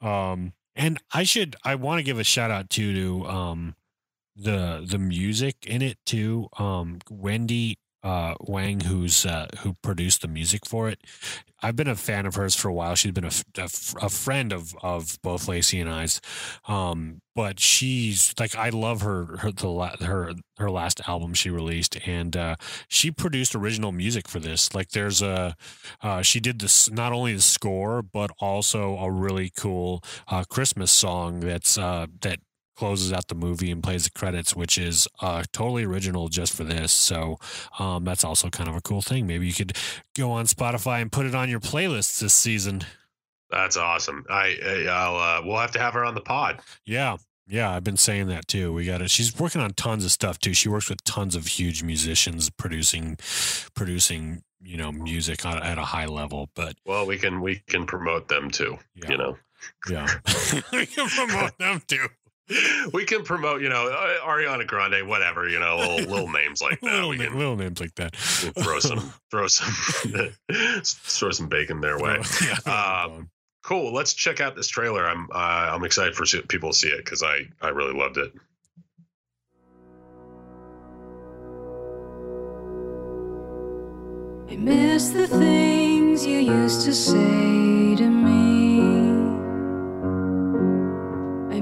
Um, 0.00 0.52
and 0.76 1.00
I 1.12 1.24
should 1.24 1.56
I 1.64 1.74
want 1.74 1.98
to 1.98 2.02
give 2.02 2.18
a 2.18 2.24
shout 2.24 2.50
out 2.50 2.70
too 2.70 2.92
to 2.94 3.26
um 3.28 3.76
the 4.36 4.84
the 4.86 4.98
music 4.98 5.66
in 5.66 5.82
it 5.82 5.98
too. 6.04 6.48
Um, 6.58 6.98
Wendy 7.10 7.78
uh, 8.04 8.34
Wang, 8.40 8.80
who's 8.80 9.26
uh, 9.26 9.48
who 9.60 9.74
produced 9.82 10.22
the 10.22 10.28
music 10.28 10.66
for 10.66 10.88
it. 10.88 11.00
I've 11.62 11.76
been 11.76 11.88
a 11.88 11.96
fan 11.96 12.26
of 12.26 12.34
hers 12.34 12.54
for 12.54 12.68
a 12.68 12.74
while. 12.74 12.94
She's 12.94 13.12
been 13.12 13.24
a, 13.24 13.32
a, 13.56 13.64
a 14.02 14.10
friend 14.10 14.52
of 14.52 14.74
of 14.82 15.18
both 15.22 15.48
Lacey 15.48 15.80
and 15.80 15.88
I's, 15.88 16.20
um, 16.68 17.22
but 17.34 17.58
she's 17.58 18.34
like 18.38 18.54
I 18.54 18.68
love 18.68 19.00
her 19.00 19.38
her 19.38 19.50
the 19.50 19.96
her 20.04 20.34
her 20.58 20.70
last 20.70 21.00
album 21.08 21.32
she 21.32 21.48
released, 21.48 21.96
and 22.06 22.36
uh, 22.36 22.56
she 22.88 23.10
produced 23.10 23.54
original 23.54 23.92
music 23.92 24.28
for 24.28 24.40
this. 24.40 24.74
Like 24.74 24.90
there's 24.90 25.22
a 25.22 25.56
uh, 26.02 26.20
she 26.20 26.38
did 26.38 26.58
this 26.60 26.90
not 26.90 27.12
only 27.12 27.34
the 27.34 27.40
score 27.40 28.02
but 28.02 28.30
also 28.40 28.96
a 28.98 29.10
really 29.10 29.50
cool 29.56 30.02
uh, 30.28 30.44
Christmas 30.44 30.92
song 30.92 31.40
that's 31.40 31.78
uh, 31.78 32.06
that 32.20 32.40
closes 32.74 33.12
out 33.12 33.28
the 33.28 33.34
movie 33.34 33.70
and 33.70 33.82
plays 33.82 34.04
the 34.04 34.10
credits, 34.10 34.54
which 34.54 34.78
is 34.78 35.08
uh, 35.20 35.44
totally 35.52 35.84
original 35.84 36.28
just 36.28 36.52
for 36.54 36.64
this. 36.64 36.92
So 36.92 37.38
um, 37.78 38.04
that's 38.04 38.24
also 38.24 38.50
kind 38.50 38.68
of 38.68 38.76
a 38.76 38.80
cool 38.80 39.02
thing. 39.02 39.26
Maybe 39.26 39.46
you 39.46 39.52
could 39.52 39.76
go 40.16 40.30
on 40.32 40.46
Spotify 40.46 41.00
and 41.00 41.10
put 41.10 41.26
it 41.26 41.34
on 41.34 41.48
your 41.48 41.60
playlist 41.60 42.20
this 42.20 42.34
season. 42.34 42.82
That's 43.50 43.76
awesome. 43.76 44.24
I, 44.28 44.86
I'll 44.90 45.16
uh, 45.16 45.42
we'll 45.46 45.58
have 45.58 45.72
to 45.72 45.78
have 45.78 45.94
her 45.94 46.04
on 46.04 46.14
the 46.14 46.20
pod. 46.20 46.60
Yeah. 46.84 47.16
Yeah, 47.46 47.70
I've 47.70 47.84
been 47.84 47.98
saying 47.98 48.28
that 48.28 48.48
too. 48.48 48.72
We 48.72 48.86
got 48.86 49.02
it. 49.02 49.10
She's 49.10 49.38
working 49.38 49.60
on 49.60 49.74
tons 49.74 50.02
of 50.02 50.10
stuff 50.10 50.38
too. 50.38 50.54
She 50.54 50.70
works 50.70 50.88
with 50.88 51.04
tons 51.04 51.36
of 51.36 51.46
huge 51.46 51.82
musicians 51.82 52.48
producing 52.48 53.18
producing, 53.74 54.42
you 54.62 54.78
know, 54.78 54.90
music 54.90 55.44
at 55.44 55.76
a 55.76 55.84
high 55.84 56.06
level, 56.06 56.48
but 56.54 56.76
well, 56.86 57.04
we 57.04 57.18
can 57.18 57.42
we 57.42 57.56
can 57.68 57.84
promote 57.84 58.28
them 58.28 58.50
too, 58.50 58.78
yeah. 58.94 59.10
you 59.10 59.18
know. 59.18 59.36
Yeah. 59.90 60.08
we 60.72 60.86
can 60.86 61.06
promote 61.06 61.58
them 61.58 61.82
too 61.86 62.06
we 62.92 63.04
can 63.04 63.22
promote, 63.22 63.62
you 63.62 63.68
know, 63.68 63.88
uh, 63.88 64.26
Ariana 64.26 64.66
Grande, 64.66 65.08
whatever, 65.08 65.48
you 65.48 65.58
know, 65.58 65.76
little, 65.76 66.10
little 66.10 66.30
names 66.30 66.60
like 66.60 66.80
that. 66.80 66.92
little, 66.92 67.08
we 67.08 67.18
can 67.18 67.38
little 67.38 67.56
names 67.56 67.80
like 67.80 67.94
that. 67.94 68.14
throw 68.16 68.80
some, 68.80 69.12
throw 69.30 69.46
some, 69.46 69.72
throw 70.82 71.30
some 71.30 71.48
bacon 71.48 71.80
their 71.80 71.98
way. 71.98 72.20
yeah, 72.42 73.04
um, 73.06 73.30
cool. 73.62 73.94
Let's 73.94 74.12
check 74.12 74.40
out 74.40 74.56
this 74.56 74.68
trailer. 74.68 75.06
I'm, 75.08 75.28
uh, 75.32 75.70
I'm 75.72 75.84
excited 75.84 76.14
for 76.14 76.24
people 76.48 76.70
to 76.70 76.76
see 76.76 76.88
it 76.88 77.04
because 77.04 77.22
I, 77.22 77.48
I 77.62 77.68
really 77.68 77.98
loved 77.98 78.18
it. 78.18 78.32
I 84.50 84.56
miss 84.56 85.08
the 85.10 85.26
things 85.26 86.26
you 86.26 86.38
used 86.38 86.84
to 86.84 86.92
say 86.92 87.96
to 87.96 88.08
me. 88.08 88.33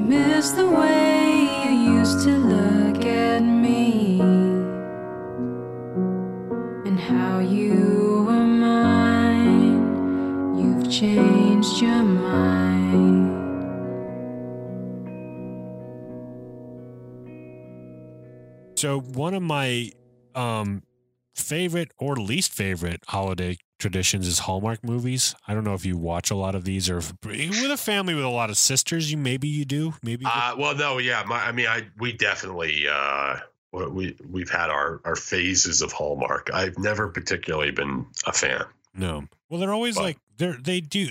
Miss 0.09 0.51
the 0.51 0.69
way 0.69 1.49
you 1.65 1.70
used 1.95 2.23
to 2.24 2.37
look 2.37 3.05
at 3.05 3.41
me 3.41 4.20
and 6.87 6.99
how 6.99 7.39
you 7.39 8.24
were 8.27 8.47
mine. 8.47 9.79
You've 10.59 10.91
changed 10.91 11.81
your 11.81 12.03
mind. 12.03 12.43
So 18.77 19.01
one 19.01 19.35
of 19.35 19.43
my 19.43 19.93
um, 20.35 20.83
favorite 21.35 21.93
or 21.99 22.16
least 22.16 22.53
favorite 22.53 23.05
holiday 23.07 23.57
traditions 23.82 24.26
is 24.26 24.38
Hallmark 24.38 24.82
movies. 24.82 25.34
I 25.46 25.52
don't 25.54 25.64
know 25.64 25.74
if 25.74 25.84
you 25.84 25.98
watch 25.98 26.30
a 26.30 26.34
lot 26.34 26.54
of 26.54 26.64
these 26.64 26.88
or 26.88 26.98
if, 26.98 27.12
with 27.24 27.70
a 27.70 27.76
family 27.76 28.14
with 28.14 28.24
a 28.24 28.28
lot 28.28 28.48
of 28.48 28.56
sisters. 28.56 29.10
You 29.10 29.18
maybe 29.18 29.48
you 29.48 29.64
do. 29.64 29.94
Maybe. 30.02 30.24
Uh, 30.26 30.54
well, 30.56 30.74
no, 30.74 30.98
yeah. 30.98 31.22
My, 31.26 31.44
I 31.44 31.52
mean, 31.52 31.66
I 31.66 31.88
we 31.98 32.12
definitely 32.12 32.86
uh, 32.90 33.38
we 33.72 34.16
we've 34.26 34.50
had 34.50 34.70
our 34.70 35.00
our 35.04 35.16
phases 35.16 35.82
of 35.82 35.92
Hallmark. 35.92 36.48
I've 36.54 36.78
never 36.78 37.09
particularly 37.09 37.72
been 37.72 38.06
a 38.26 38.32
fan. 38.32 38.64
No. 38.94 39.24
Well, 39.50 39.60
they're 39.60 39.74
always 39.74 39.96
But- 39.96 40.02
like 40.02 40.18
they're 40.38 40.56
they 40.59 40.80
do. 40.80 41.10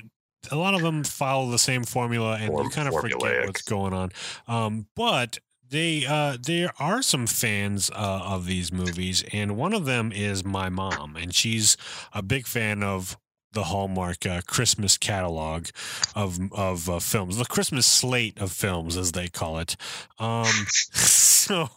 A 0.49 0.56
lot 0.56 0.73
of 0.73 0.81
them 0.81 1.03
follow 1.03 1.52
the 1.52 1.60
same 1.60 1.84
formula, 1.84 2.35
and 2.41 2.52
you 2.52 2.69
kind 2.72 2.88
of 2.88 2.95
forget 2.95 3.45
what's 3.45 3.61
going 3.61 3.93
on. 3.93 4.10
Um, 4.48 4.88
but 4.95 5.38
they 5.72 6.06
uh, 6.06 6.38
there 6.39 6.72
are 6.80 7.02
some 7.02 7.26
fans 7.26 7.89
uh, 7.91 8.22
of 8.26 8.45
these 8.45 8.72
movies, 8.72 9.23
and 9.31 9.57
one 9.57 9.73
of 9.73 9.85
them 9.85 10.11
is 10.11 10.43
my 10.43 10.69
mom, 10.69 11.15
and 11.15 11.34
she's 11.34 11.77
a 12.14 12.22
big 12.22 12.45
fan 12.45 12.84
of 12.84 13.18
the 13.53 13.64
Hallmark 13.64 14.26
uh, 14.26 14.41
Christmas 14.45 14.98
catalog 14.98 15.68
of 16.14 16.39
of 16.52 16.89
uh, 16.89 16.99
films, 16.99 17.38
the 17.38 17.45
Christmas 17.45 17.88
slate 17.88 18.39
of 18.39 18.52
films, 18.52 18.98
as 18.98 19.14
they 19.14 19.30
call 19.30 19.60
it. 19.60 19.77
Um, 20.19 20.45
so 20.68 21.69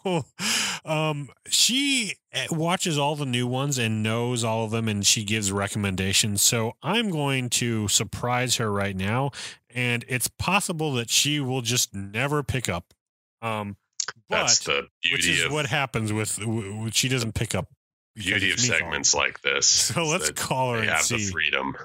um, 0.83 1.29
she 1.47 2.15
eh, 2.33 2.47
watches 2.51 2.97
all 2.97 3.15
the 3.15 3.25
new 3.25 3.47
ones 3.47 3.77
and 3.77 4.03
knows 4.03 4.43
all 4.43 4.65
of 4.65 4.71
them, 4.71 4.89
and 4.89 5.07
she 5.07 5.23
gives 5.23 5.53
recommendations. 5.53 6.41
So 6.41 6.73
I'm 6.83 7.09
going 7.09 7.49
to 7.51 7.87
surprise 7.87 8.57
her 8.57 8.71
right 8.71 8.95
now, 8.95 9.31
and 9.73 10.03
it's 10.09 10.27
possible 10.27 10.91
that 10.93 11.09
she 11.09 11.39
will 11.39 11.61
just 11.61 11.93
never 11.95 12.43
pick 12.43 12.67
up. 12.67 12.93
Um, 13.41 13.77
but 14.29 14.41
That's 14.41 14.59
the 14.59 14.87
which 15.11 15.23
beauty 15.23 15.31
is 15.39 15.45
of 15.45 15.51
what 15.51 15.65
happens 15.67 16.11
with, 16.13 16.39
she 16.93 17.07
doesn't 17.09 17.33
pick 17.35 17.53
up. 17.55 17.67
beauty 18.15 18.47
of 18.51 18.53
it's 18.53 18.63
me 18.63 18.69
calling. 18.69 18.83
segments 18.83 19.13
like 19.13 19.41
this. 19.41 19.67
So 19.67 20.05
let's 20.05 20.31
call 20.31 20.73
her 20.73 20.77
They 20.81 20.87
and 20.87 20.91
have 20.95 21.01
see. 21.05 21.17
the 21.17 21.31
freedom. 21.31 21.75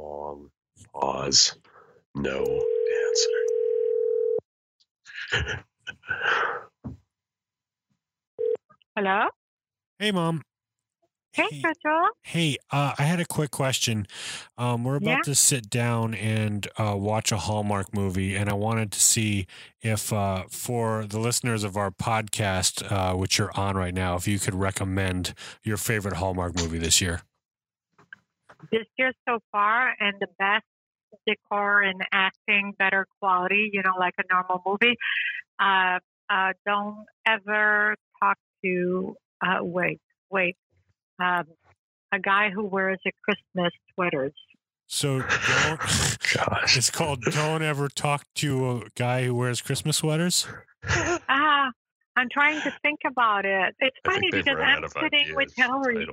Long 0.00 0.50
pause. 0.92 1.56
No 2.14 2.38
answer. 2.42 3.40
Hello? 8.96 9.26
Hey, 9.98 10.10
mom. 10.12 10.42
Hey, 11.32 11.44
Hey. 11.50 11.62
Jojo. 11.62 12.08
Hey, 12.24 12.56
uh, 12.72 12.92
I 12.98 13.02
had 13.04 13.20
a 13.20 13.24
quick 13.24 13.50
question. 13.52 14.06
Um, 14.58 14.82
we're 14.84 14.96
about 14.96 15.10
Yeah? 15.10 15.22
to 15.26 15.34
sit 15.36 15.70
down 15.70 16.14
and 16.14 16.66
uh, 16.76 16.96
watch 16.96 17.30
a 17.30 17.36
Hallmark 17.36 17.94
movie, 17.94 18.34
and 18.34 18.50
I 18.50 18.54
wanted 18.54 18.90
to 18.92 19.00
see 19.00 19.46
if, 19.80 20.12
uh, 20.12 20.44
for 20.50 21.06
the 21.06 21.20
listeners 21.20 21.62
of 21.62 21.76
our 21.76 21.90
podcast, 21.90 22.90
uh, 22.90 23.14
which 23.16 23.38
you're 23.38 23.56
on 23.56 23.76
right 23.76 23.94
now, 23.94 24.16
if 24.16 24.26
you 24.26 24.38
could 24.40 24.54
recommend 24.54 25.34
your 25.62 25.76
favorite 25.76 26.16
Hallmark 26.16 26.56
movie 26.56 26.78
this 26.78 27.00
year. 27.00 27.22
This 28.70 28.86
year 28.98 29.12
so 29.28 29.38
far, 29.52 29.94
and 29.98 30.16
the 30.20 30.28
best 30.38 30.64
decor 31.26 31.82
and 31.82 32.02
acting, 32.12 32.72
better 32.78 33.06
quality, 33.20 33.70
you 33.72 33.82
know, 33.82 33.94
like 33.98 34.14
a 34.18 34.22
normal 34.32 34.62
movie. 34.66 34.96
Uh, 35.58 35.98
uh, 36.28 36.52
don't 36.64 37.06
ever 37.26 37.96
talk 38.22 38.36
to, 38.64 39.16
uh, 39.44 39.58
wait, 39.62 40.00
wait, 40.30 40.56
um, 41.18 41.44
a 42.12 42.18
guy 42.18 42.50
who 42.50 42.64
wears 42.64 42.98
a 43.06 43.10
Christmas 43.24 43.72
sweaters. 43.94 44.32
So 44.86 45.20
don't, 45.20 45.80
Gosh. 46.34 46.76
it's 46.76 46.90
called 46.90 47.22
"Don't 47.22 47.62
Ever 47.62 47.88
Talk 47.88 48.24
to 48.36 48.70
a 48.70 48.82
Guy 48.96 49.24
Who 49.24 49.36
Wears 49.36 49.60
Christmas 49.60 49.98
Sweaters." 49.98 50.48
Ah, 51.28 51.70
I'm 52.16 52.28
trying 52.32 52.60
to 52.62 52.72
think 52.82 52.98
about 53.06 53.44
it. 53.44 53.74
It's 53.78 53.96
funny 54.04 54.28
because 54.32 54.58
I'm 54.58 54.84
sitting 54.88 55.36
with 55.36 55.52
ideas, 55.52 55.54
Hillary. 55.56 56.08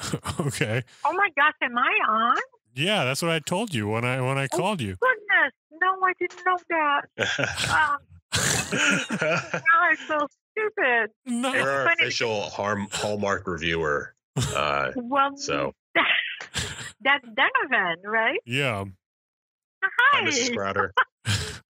Titles. 0.00 0.40
okay, 0.46 0.82
Oh 1.04 1.12
my 1.12 1.28
gosh, 1.36 1.54
am 1.62 1.76
I 1.78 1.92
on? 2.08 2.36
yeah, 2.74 3.04
that's 3.04 3.22
what 3.22 3.30
I 3.30 3.38
told 3.40 3.74
you 3.74 3.88
when 3.88 4.04
I 4.04 4.20
when 4.20 4.38
I 4.38 4.46
called 4.48 4.80
you. 4.80 4.96
Goodness, 5.00 5.52
no, 5.80 6.00
I 6.04 6.12
didn't 6.18 6.40
know 6.46 6.58
that. 6.70 7.02
Um, 7.70 7.98
now 8.72 9.80
I'm 9.82 9.96
so 10.06 10.26
stupid. 10.52 11.10
No, 11.26 11.52
You're 11.52 11.68
our 11.68 11.84
funny. 11.86 11.96
official 12.04 12.42
harm, 12.42 12.86
Hallmark 12.92 13.46
reviewer. 13.46 14.14
Uh, 14.54 14.92
Well, 14.96 15.36
So- 15.36 15.74
that's 17.02 17.24
Donovan, 17.24 17.96
right? 18.04 18.38
yeah. 18.46 18.84
hi, 19.82 20.20
Hi. 20.22 20.24
Mrs. 20.28 20.54
Crowder. 20.54 20.92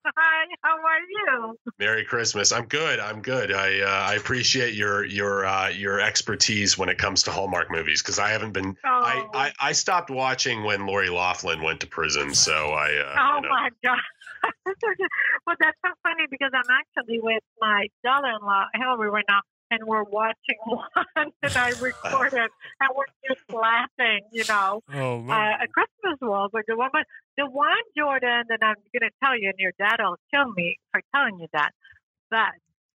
Hi. 0.05 0.47
How 0.63 0.77
are 0.77 1.01
you? 1.11 1.59
Merry 1.79 2.05
Christmas. 2.05 2.53
I'm 2.53 2.67
good. 2.67 3.01
I'm 3.01 3.21
good. 3.21 3.53
I 3.53 3.81
uh, 3.81 4.11
I 4.11 4.15
appreciate 4.15 4.75
your 4.75 5.05
your 5.05 5.45
uh, 5.45 5.69
your 5.69 6.01
expertise 6.01 6.79
when 6.79 6.89
it 6.89 6.99
comes 6.99 7.25
to 7.25 7.31
Hallmark 7.31 7.71
movies 7.71 8.03
because 8.03 8.19
I 8.19 8.31
haven't 8.31 8.53
been. 8.53 8.77
Oh, 8.85 8.89
I, 8.89 9.29
I 9.35 9.53
I 9.61 9.73
stopped 9.73 10.11
watching 10.11 10.65
when 10.65 10.87
Lori 10.87 11.11
Laughlin 11.11 11.63
went 11.63 11.81
to 11.81 11.87
prison, 11.87 12.35
so 12.35 12.71
I. 12.71 12.97
Uh, 12.97 13.17
oh 13.19 13.37
you 13.37 13.43
know, 13.43 13.49
my 13.51 13.71
God. 13.85 13.99
well, 15.47 15.57
that's 15.61 15.77
so 15.85 15.93
funny 16.03 16.25
because 16.31 16.51
I'm 16.55 16.63
actually 16.71 17.21
with 17.21 17.43
my 17.61 17.89
daughter-in-law, 18.03 18.67
Hillary, 18.75 19.11
right 19.11 19.25
now, 19.29 19.41
and 19.71 19.81
we're 19.85 20.03
watching 20.05 20.59
one, 20.67 21.33
and 21.43 21.57
I 21.57 21.71
recorded, 21.81 22.51
and 22.81 22.91
we're 22.95 23.05
just 23.29 23.43
laughing, 23.53 24.21
you 24.33 24.45
know. 24.49 24.83
Oh. 24.93 25.21
Uh, 25.29 25.65
a 25.65 25.69
Christmas 25.69 26.19
waltz 26.21 26.53
or 26.55 26.63
the 26.67 26.77
one, 26.77 26.91
but 26.93 27.05
the 27.37 27.47
one 27.47 27.69
Jordan 27.97 28.45
that 28.49 28.59
I'm 28.63 28.77
going 28.93 29.09
to 29.09 29.11
tell 29.23 29.39
you, 29.39 29.49
and 29.49 29.59
your 29.59 29.73
dad 29.79 29.97
will 30.01 30.17
kill 30.35 30.51
me 30.53 30.77
for 30.93 31.01
telling 31.15 31.39
you 31.41 31.47
that, 31.53 31.71
but 32.31 32.51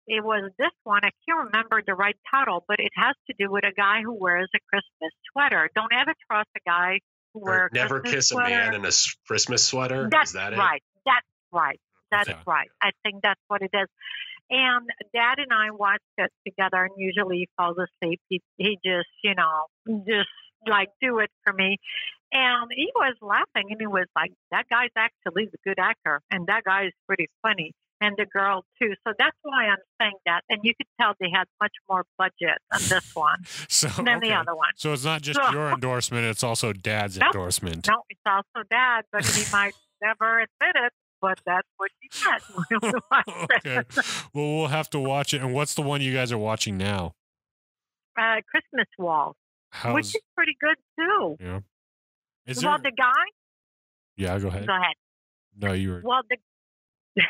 it 0.06 0.22
was 0.24 0.50
this 0.58 0.70
one. 0.84 1.00
I 1.04 1.10
can't 1.28 1.46
remember 1.46 1.82
the 1.86 1.94
right 1.94 2.16
title, 2.30 2.64
but 2.68 2.78
it 2.80 2.92
has 2.96 3.14
to 3.28 3.34
do 3.38 3.50
with 3.50 3.64
a 3.64 3.72
guy 3.76 4.02
who 4.02 4.12
wears 4.12 4.48
a 4.54 4.58
Christmas 4.68 5.12
sweater. 5.32 5.70
Don't 5.74 5.92
ever 5.92 6.12
trust 6.30 6.48
a 6.56 6.60
guy 6.68 7.00
who 7.32 7.40
Or 7.40 7.44
wears 7.46 7.70
a 7.72 7.74
never 7.74 8.00
Christmas 8.00 8.12
kiss 8.14 8.30
a 8.32 8.34
sweater. 8.34 8.50
man 8.50 8.74
in 8.74 8.84
a 8.84 8.90
Christmas 9.26 9.64
sweater. 9.64 10.08
That's 10.10 10.30
Is 10.30 10.34
that 10.34 10.52
it? 10.52 10.58
right. 10.58 10.82
That's 11.06 11.26
right. 11.52 11.80
That's 12.10 12.28
Okay. 12.28 12.38
right. 12.46 12.68
I 12.82 12.90
think 13.02 13.22
that's 13.22 13.40
what 13.48 13.62
it 13.62 13.70
is. 13.72 13.88
And 14.50 14.88
Dad 15.14 15.38
and 15.38 15.52
I 15.52 15.70
watched 15.70 16.02
it 16.18 16.30
together, 16.46 16.84
and 16.84 16.92
usually 16.96 17.38
he 17.38 17.48
falls 17.56 17.76
asleep. 17.78 18.20
He 18.28 18.42
he 18.56 18.78
just 18.84 19.08
you 19.22 19.34
know 19.34 19.66
just 20.06 20.28
like 20.66 20.88
do 21.00 21.18
it 21.18 21.30
for 21.44 21.52
me. 21.52 21.78
And 22.32 22.68
he 22.74 22.90
was 22.94 23.14
laughing, 23.22 23.68
and 23.70 23.80
he 23.80 23.86
was 23.86 24.06
like, 24.16 24.32
"That 24.50 24.64
guy's 24.68 24.90
actually 24.96 25.44
a 25.44 25.68
good 25.68 25.78
actor, 25.78 26.20
and 26.30 26.46
that 26.48 26.64
guy 26.64 26.86
is 26.86 26.92
pretty 27.06 27.28
funny." 27.42 27.72
And 28.00 28.16
the 28.18 28.26
girl 28.26 28.64
too. 28.82 28.92
So 29.06 29.14
that's 29.18 29.36
why 29.42 29.66
I'm 29.66 29.78
saying 30.00 30.14
that. 30.26 30.42
And 30.50 30.60
you 30.62 30.74
could 30.74 30.88
tell 31.00 31.14
they 31.20 31.30
had 31.32 31.44
much 31.62 31.72
more 31.88 32.04
budget 32.18 32.58
on 32.72 32.80
this 32.88 33.14
one 33.14 33.44
So 33.68 33.86
than 34.02 34.18
okay. 34.18 34.28
the 34.28 34.34
other 34.34 34.54
one. 34.54 34.70
So 34.76 34.92
it's 34.92 35.04
not 35.04 35.22
just 35.22 35.40
So- 35.40 35.52
your 35.52 35.68
endorsement; 35.72 36.26
it's 36.26 36.42
also 36.42 36.72
Dad's 36.72 37.16
Nope. 37.18 37.28
endorsement. 37.34 37.86
No, 37.88 38.02
it's 38.10 38.20
also 38.26 38.66
Dad, 38.68 39.04
but 39.12 39.24
he 39.24 39.44
might 39.52 39.74
never 40.02 40.40
admit 40.40 40.76
it. 40.76 40.92
But 41.24 41.40
that's 41.46 41.68
what 41.78 41.90
you 42.02 42.08
said. 42.12 42.40
when 42.80 42.92
we 42.92 43.00
watched 43.10 43.66
it. 43.66 43.68
okay. 43.68 44.08
Well, 44.34 44.56
we'll 44.58 44.66
have 44.68 44.90
to 44.90 45.00
watch 45.00 45.32
it. 45.32 45.40
And 45.40 45.54
what's 45.54 45.72
the 45.74 45.82
one 45.82 46.00
you 46.02 46.12
guys 46.12 46.30
are 46.32 46.38
watching 46.38 46.76
now? 46.76 47.14
uh, 48.18 48.36
Christmas 48.50 48.86
Wall, 48.98 49.34
How's 49.70 49.94
which 49.94 50.06
is 50.14 50.22
pretty 50.36 50.56
good 50.60 50.76
too. 50.98 51.36
yeah? 51.40 51.60
Is 52.46 52.62
well, 52.62 52.78
there? 52.80 52.90
the 52.90 52.96
guy. 52.96 53.24
yeah, 54.16 54.38
go 54.38 54.48
ahead. 54.48 54.66
Go 54.66 54.72
ahead. 54.76 54.94
No, 55.60 55.72
you 55.72 55.90
were. 55.92 56.02
Well, 56.04 56.20
the 56.28 56.36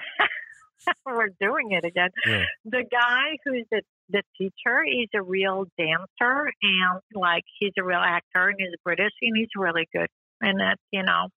we're 1.06 1.28
doing 1.40 1.70
it 1.72 1.84
again. 1.84 2.10
Yeah. 2.26 2.44
The 2.64 2.84
guy 2.90 3.36
who's 3.44 3.64
the 3.70 3.82
the 4.10 4.22
teacher, 4.36 4.82
he's 4.84 5.08
a 5.14 5.22
real 5.22 5.64
dancer 5.78 6.50
and 6.62 7.00
like 7.14 7.44
he's 7.58 7.72
a 7.78 7.84
real 7.84 8.00
actor 8.04 8.48
and 8.48 8.56
he's 8.58 8.68
British 8.84 9.12
and 9.22 9.36
he's 9.36 9.48
really 9.56 9.88
good. 9.94 10.08
And 10.40 10.60
that 10.60 10.76
you 10.90 11.02
know, 11.02 11.28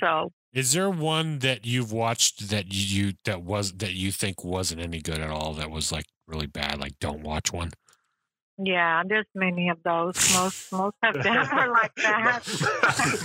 so 0.00 0.30
Is 0.52 0.72
there 0.72 0.88
one 0.88 1.40
that 1.40 1.66
you've 1.66 1.92
watched 1.92 2.48
that 2.50 2.66
you 2.72 3.14
that 3.24 3.42
was 3.42 3.72
that 3.74 3.92
you 3.92 4.10
think 4.10 4.42
wasn't 4.44 4.80
any 4.80 5.00
good 5.00 5.18
at 5.20 5.30
all? 5.30 5.52
That 5.52 5.70
was 5.70 5.92
like 5.92 6.06
really 6.26 6.46
bad. 6.46 6.80
Like, 6.80 6.98
don't 6.98 7.22
watch 7.22 7.52
one. 7.52 7.72
yeah, 8.58 9.02
there's 9.06 9.26
many 9.34 9.68
of 9.68 9.82
those. 9.82 10.14
Most 10.34 10.72
most 10.72 10.96
of 11.02 11.22
them 11.22 11.36
are 11.52 11.70
like 11.70 11.94
that. 11.96 12.42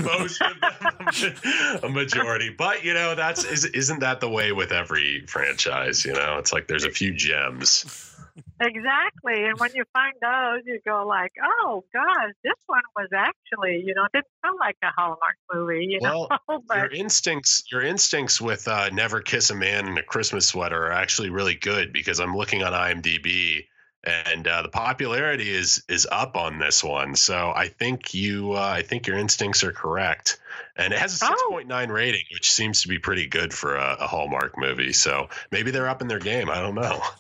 Most 0.04 0.42
of 0.42 0.60
them, 0.60 1.84
a 1.84 1.90
majority. 1.90 2.50
But 2.50 2.84
you 2.84 2.94
know, 2.94 3.16
that's 3.16 3.46
is, 3.46 3.64
isn't 3.66 4.00
that 4.02 4.20
the 4.20 4.30
way 4.30 4.52
with 4.52 4.74
every 4.74 5.24
franchise? 5.28 6.04
You 6.04 6.14
know, 6.14 6.38
it's 6.38 6.52
like 6.52 6.68
there's 6.68 6.84
a 6.84 6.92
few 6.92 7.14
gems. 7.14 8.11
Exactly. 8.60 9.46
And 9.46 9.60
when 9.60 9.72
you 9.74 9.84
find 9.92 10.14
those, 10.22 10.62
you 10.66 10.80
go 10.86 11.06
like, 11.08 11.32
"Oh 11.44 11.84
gosh, 11.94 12.32
this 12.44 12.54
one 12.68 12.82
was 12.96 13.10
actually, 13.16 13.84
you 13.86 13.94
know, 13.96 14.04
it 14.06 14.12
didn't 14.14 14.28
feel 14.44 14.58
like 14.60 14.78
a 14.84 14.90
Hallmark 14.96 15.38
movie, 15.54 15.88
you 15.90 16.00
know." 16.02 16.28
Your 16.74 16.92
instincts, 16.92 17.64
your 17.72 17.82
instincts 17.82 18.40
with 18.40 18.68
uh, 18.68 18.90
"Never 18.90 19.22
Kiss 19.22 19.50
a 19.50 19.56
Man 19.56 19.88
in 19.88 19.98
a 19.98 20.04
Christmas 20.04 20.48
Sweater" 20.48 20.88
are 20.88 20.92
actually 20.92 21.30
really 21.30 21.56
good 21.56 21.92
because 21.94 22.20
I'm 22.20 22.36
looking 22.36 22.64
on 22.64 22.74
IMDb 22.74 23.66
and 24.04 24.48
uh, 24.48 24.64
the 24.64 24.70
popularity 24.70 25.50
is 25.52 25.84
is 25.88 26.08
up 26.12 26.36
on 26.36 26.58
this 26.60 26.84
one. 26.84 27.16
So 27.16 27.52
I 27.56 27.68
think 27.68 28.14
you, 28.14 28.54
uh, 28.54 28.60
I 28.60 28.82
think 28.82 29.06
your 29.08 29.18
instincts 29.18 29.64
are 29.64 29.72
correct, 29.72 30.40
and 30.76 30.94
it 30.94 31.00
has 31.00 31.22
a 31.22 31.26
Oh. 31.30 31.60
6.9 31.64 31.90
rating, 31.90 32.24
which 32.34 32.52
seems 32.52 32.82
to 32.82 32.88
be 32.88 32.98
pretty 32.98 33.28
good 33.28 33.54
for 33.54 33.76
a, 33.76 33.98
a 34.00 34.08
Hallmark 34.08 34.58
movie. 34.58 34.94
So 34.94 35.30
maybe 35.52 35.72
they're 35.72 35.88
up 35.90 36.02
in 36.02 36.08
their 36.08 36.20
game. 36.20 36.50
I 36.50 36.62
don't 36.62 36.76
know. 36.76 37.02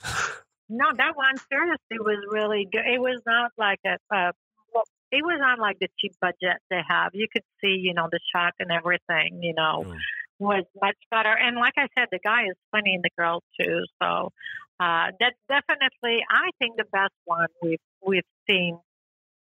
no, 0.71 0.85
that 0.95 1.15
one 1.17 1.35
seriously 1.51 1.99
was 1.99 2.23
really 2.31 2.67
good. 2.71 2.85
It 2.87 2.99
was 3.01 3.21
not 3.25 3.51
like 3.57 3.79
a, 3.85 3.95
uh, 4.09 4.31
well, 4.73 4.83
it 5.11 5.23
was 5.23 5.37
not 5.39 5.59
like 5.59 5.77
the 5.79 5.89
cheap 5.99 6.13
budget 6.21 6.57
they 6.69 6.81
have. 6.87 7.11
You 7.13 7.27
could 7.31 7.43
see, 7.61 7.75
you 7.81 7.93
know, 7.93 8.07
the 8.09 8.19
shot 8.33 8.53
and 8.59 8.71
everything, 8.71 9.43
you 9.43 9.53
know, 9.53 9.83
Mm. 9.85 9.97
was 10.39 10.63
much 10.81 10.95
better. 11.11 11.33
And 11.37 11.57
like 11.57 11.73
I 11.77 11.87
said, 11.97 12.07
the 12.11 12.19
guy 12.23 12.43
is 12.45 12.55
funny 12.71 12.95
and 12.95 13.03
the 13.03 13.11
girl 13.17 13.43
too. 13.59 13.83
So 14.01 14.31
uh, 14.79 15.11
that's 15.19 15.37
definitely, 15.49 16.23
I 16.31 16.49
think, 16.57 16.77
the 16.77 16.85
best 16.91 17.13
one 17.25 17.47
we've 17.61 17.79
we've 18.01 18.31
seen 18.49 18.79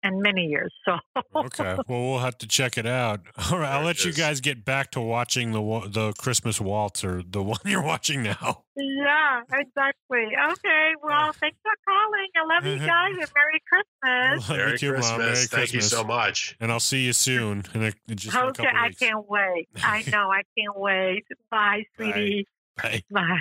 in 0.06 0.22
many 0.22 0.46
years. 0.46 0.74
So 0.86 0.98
Okay. 1.36 1.78
well, 1.88 2.02
we'll 2.10 2.20
have 2.20 2.38
to 2.40 2.48
check 2.48 2.78
it 2.78 2.86
out. 2.86 3.22
All 3.52 3.60
right. 3.60 3.72
I'll 3.72 3.84
let 3.86 4.06
you 4.06 4.14
guys 4.14 4.40
get 4.42 4.64
back 4.64 4.92
to 4.92 5.02
watching 5.02 5.52
the 5.52 5.62
the 5.90 6.14
Christmas 6.14 6.62
waltz 6.62 7.04
or 7.04 7.22
the 7.24 7.44
one 7.54 7.60
you're 7.66 7.82
watching 7.84 8.24
now. 8.24 8.64
Yeah, 8.78 9.42
exactly. 9.54 10.28
Okay, 10.52 10.92
well, 11.02 11.32
thanks 11.34 11.58
for 11.64 11.72
calling. 11.88 12.28
I 12.36 12.56
love 12.56 12.66
you 12.66 12.86
guys 12.86 13.12
and 13.12 13.30
Merry 13.34 13.64
Christmas. 13.70 14.50
Love 14.50 14.58
you 14.58 14.66
Merry 14.66 14.78
too, 14.78 14.92
Mom. 14.92 15.02
Christmas! 15.02 15.18
Merry 15.18 15.46
Thank 15.48 15.74
you 15.74 15.82
so 15.82 16.04
much. 16.04 16.58
And 16.60 16.72
I'll 16.72 16.80
see 16.82 17.06
you 17.06 17.14
soon. 17.14 17.64
In 17.74 17.84
a, 17.84 17.92
in 18.08 18.18
just 18.18 18.36
in 18.36 18.42
a 18.42 18.46
Okay, 18.48 18.64
couple 18.64 18.80
I 18.80 18.92
can't 18.92 19.30
wait. 19.30 19.70
I 19.82 20.04
know, 20.12 20.30
I 20.30 20.42
can't 20.58 20.78
wait. 20.78 21.24
Bye, 21.50 21.86
sweetie. 21.96 22.48
Bye. 22.76 23.04
Bye. 23.10 23.40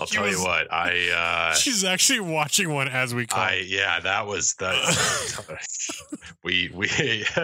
I'll 0.00 0.06
She 0.06 0.14
tell 0.16 0.24
was- 0.24 0.38
you 0.38 0.44
what. 0.44 0.72
I. 0.72 1.10
Uh, 1.50 1.54
She's 1.54 1.84
actually 1.84 2.20
watching 2.20 2.72
one 2.72 2.88
as 2.88 3.14
we 3.14 3.26
call. 3.26 3.40
I 3.40 3.62
yeah, 3.66 4.00
that 4.00 4.26
was 4.26 4.54
the 4.54 4.70
we 6.44 6.70
we. 6.72 6.88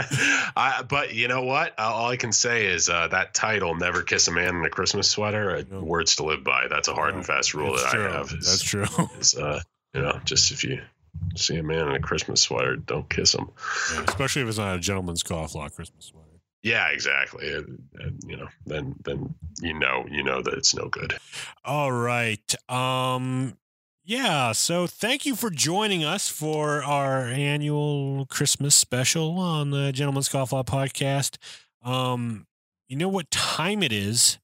I, 0.56 0.82
but 0.88 1.14
you 1.14 1.28
know 1.28 1.42
what? 1.42 1.72
Uh, 1.78 1.82
All 1.92 2.08
I 2.10 2.16
can 2.16 2.32
say 2.32 2.66
is 2.66 2.88
uh, 2.88 3.08
that 3.08 3.34
title, 3.34 3.74
"Never 3.74 4.02
Kiss 4.02 4.28
a 4.28 4.32
Man 4.32 4.56
in 4.56 4.64
a 4.64 4.70
Christmas 4.70 5.08
Sweater," 5.10 5.56
uh, 5.56 5.62
No. 5.70 5.80
words 5.82 6.16
to 6.16 6.24
live 6.24 6.44
by. 6.44 6.68
That's 6.68 6.88
a 6.88 6.94
hard 6.94 7.14
and 7.14 7.24
fast 7.26 7.54
rule 7.54 7.72
That's 7.72 7.84
that 7.84 7.92
true. 7.92 8.08
I 8.08 8.12
have. 8.12 8.32
Is, 8.32 8.46
That's 8.46 8.62
true. 8.62 9.06
is, 9.18 9.34
uh, 9.36 9.60
you 9.94 10.02
know, 10.02 10.18
just 10.24 10.50
if 10.52 10.64
you 10.64 10.80
see 11.34 11.56
a 11.56 11.62
man 11.62 11.88
in 11.88 11.94
a 11.94 12.00
Christmas 12.00 12.40
sweater, 12.40 12.76
don't 12.76 13.08
kiss 13.08 13.34
him. 13.34 13.50
Yeah, 13.94 14.04
especially 14.08 14.42
if 14.42 14.48
it's 14.48 14.58
not 14.58 14.76
a 14.76 14.80
gentleman's 14.80 15.22
scofflaw 15.22 15.72
Christmas 15.74 16.06
sweater. 16.06 16.25
Yeah, 16.66 16.88
exactly. 16.88 17.52
And, 17.52 17.78
and, 17.94 18.20
you 18.26 18.36
know, 18.36 18.48
then 18.66 18.96
then 19.04 19.36
you 19.60 19.78
know 19.78 20.04
you 20.10 20.24
know 20.24 20.42
that 20.42 20.54
it's 20.54 20.74
no 20.74 20.88
good. 20.88 21.16
All 21.64 21.92
right. 21.92 22.54
Um 22.68 23.56
yeah, 24.04 24.50
so 24.50 24.88
thank 24.88 25.24
you 25.26 25.36
for 25.36 25.48
joining 25.48 26.02
us 26.02 26.28
for 26.28 26.82
our 26.82 27.26
annual 27.26 28.26
Christmas 28.26 28.74
special 28.74 29.38
on 29.38 29.70
the 29.70 29.92
Gentleman's 29.92 30.28
Scofflaw 30.28 30.66
podcast. 30.66 31.36
Um 31.88 32.48
you 32.88 32.96
know 32.96 33.08
what 33.08 33.30
time 33.30 33.84
it 33.84 33.92
is? 33.92 34.38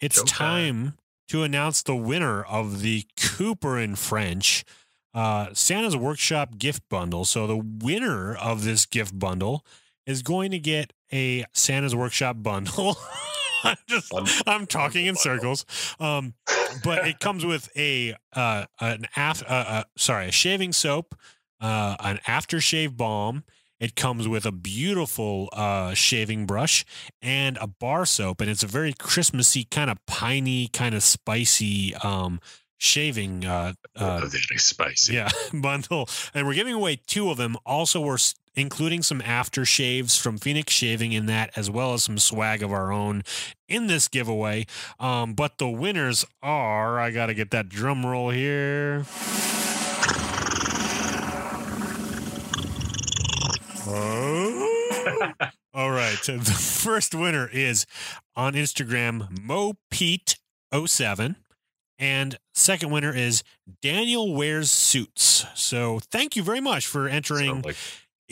It's 0.00 0.22
Showtime. 0.22 0.28
time 0.28 0.98
to 1.28 1.42
announce 1.42 1.82
the 1.82 1.96
winner 1.96 2.42
of 2.44 2.80
the 2.80 3.04
Cooper 3.20 3.86
& 3.86 3.96
French 3.96 4.64
uh, 5.12 5.48
Santa's 5.52 5.96
Workshop 5.98 6.56
gift 6.56 6.82
bundle. 6.88 7.26
So 7.26 7.46
the 7.46 7.56
winner 7.58 8.34
of 8.34 8.64
this 8.64 8.86
gift 8.86 9.18
bundle 9.18 9.66
is 10.06 10.22
going 10.22 10.50
to 10.50 10.58
get 10.58 10.92
a 11.12 11.44
Santa's 11.52 11.94
Workshop 11.94 12.36
bundle. 12.42 12.96
I'm 13.64 13.76
just. 13.86 14.12
I'm 14.46 14.66
talking 14.66 15.06
in 15.06 15.14
circles. 15.16 15.64
Um, 16.00 16.34
but 16.82 17.06
it 17.06 17.20
comes 17.20 17.44
with 17.46 17.68
a 17.76 18.14
uh, 18.34 18.64
an 18.80 19.06
af- 19.16 19.44
uh, 19.48 19.52
uh, 19.68 19.84
sorry, 19.96 20.28
a 20.28 20.32
shaving 20.32 20.72
soap, 20.72 21.14
uh, 21.60 21.96
an 22.00 22.18
aftershave 22.26 22.96
balm. 22.96 23.44
It 23.78 23.96
comes 23.96 24.28
with 24.28 24.46
a 24.46 24.52
beautiful 24.52 25.48
uh, 25.52 25.94
shaving 25.94 26.46
brush 26.46 26.84
and 27.20 27.56
a 27.60 27.66
bar 27.66 28.04
soap, 28.06 28.40
and 28.40 28.48
it's 28.50 28.62
a 28.62 28.68
very 28.68 28.92
Christmassy, 28.92 29.64
kind 29.64 29.90
of 29.90 29.98
piney, 30.06 30.68
kind 30.72 30.94
of 30.94 31.02
spicy 31.02 31.92
um, 31.96 32.40
shaving 32.78 33.44
uh, 33.44 33.72
uh, 33.96 34.20
Oh, 34.22 34.26
is 34.26 34.62
spicy. 34.64 35.14
yeah, 35.14 35.28
bundle. 35.52 36.08
And 36.34 36.46
we're 36.46 36.54
giving 36.54 36.74
away 36.74 37.00
two 37.06 37.30
of 37.30 37.36
them. 37.38 37.56
Also, 37.66 38.00
we're 38.00 38.18
including 38.54 39.02
some 39.02 39.20
aftershaves 39.20 40.20
from 40.20 40.38
Phoenix 40.38 40.72
Shaving 40.72 41.12
in 41.12 41.26
that, 41.26 41.50
as 41.56 41.70
well 41.70 41.94
as 41.94 42.04
some 42.04 42.18
swag 42.18 42.62
of 42.62 42.72
our 42.72 42.92
own 42.92 43.22
in 43.68 43.86
this 43.86 44.08
giveaway. 44.08 44.66
Um, 45.00 45.34
but 45.34 45.58
the 45.58 45.68
winners 45.68 46.24
are, 46.42 46.98
I 46.98 47.10
got 47.10 47.26
to 47.26 47.34
get 47.34 47.50
that 47.50 47.68
drum 47.68 48.04
roll 48.04 48.30
here. 48.30 49.04
Oh. 53.86 54.68
All 55.74 55.90
right. 55.90 56.18
So 56.22 56.36
the 56.36 56.52
first 56.52 57.14
winner 57.14 57.48
is 57.52 57.86
on 58.36 58.54
Instagram, 58.54 59.28
MoPete07. 59.38 61.36
And 61.98 62.36
second 62.52 62.90
winner 62.90 63.14
is 63.14 63.44
Daniel 63.80 64.34
Wears 64.34 64.70
Suits. 64.70 65.46
So 65.54 66.00
thank 66.10 66.34
you 66.34 66.42
very 66.42 66.60
much 66.60 66.86
for 66.86 67.06
entering 67.06 67.62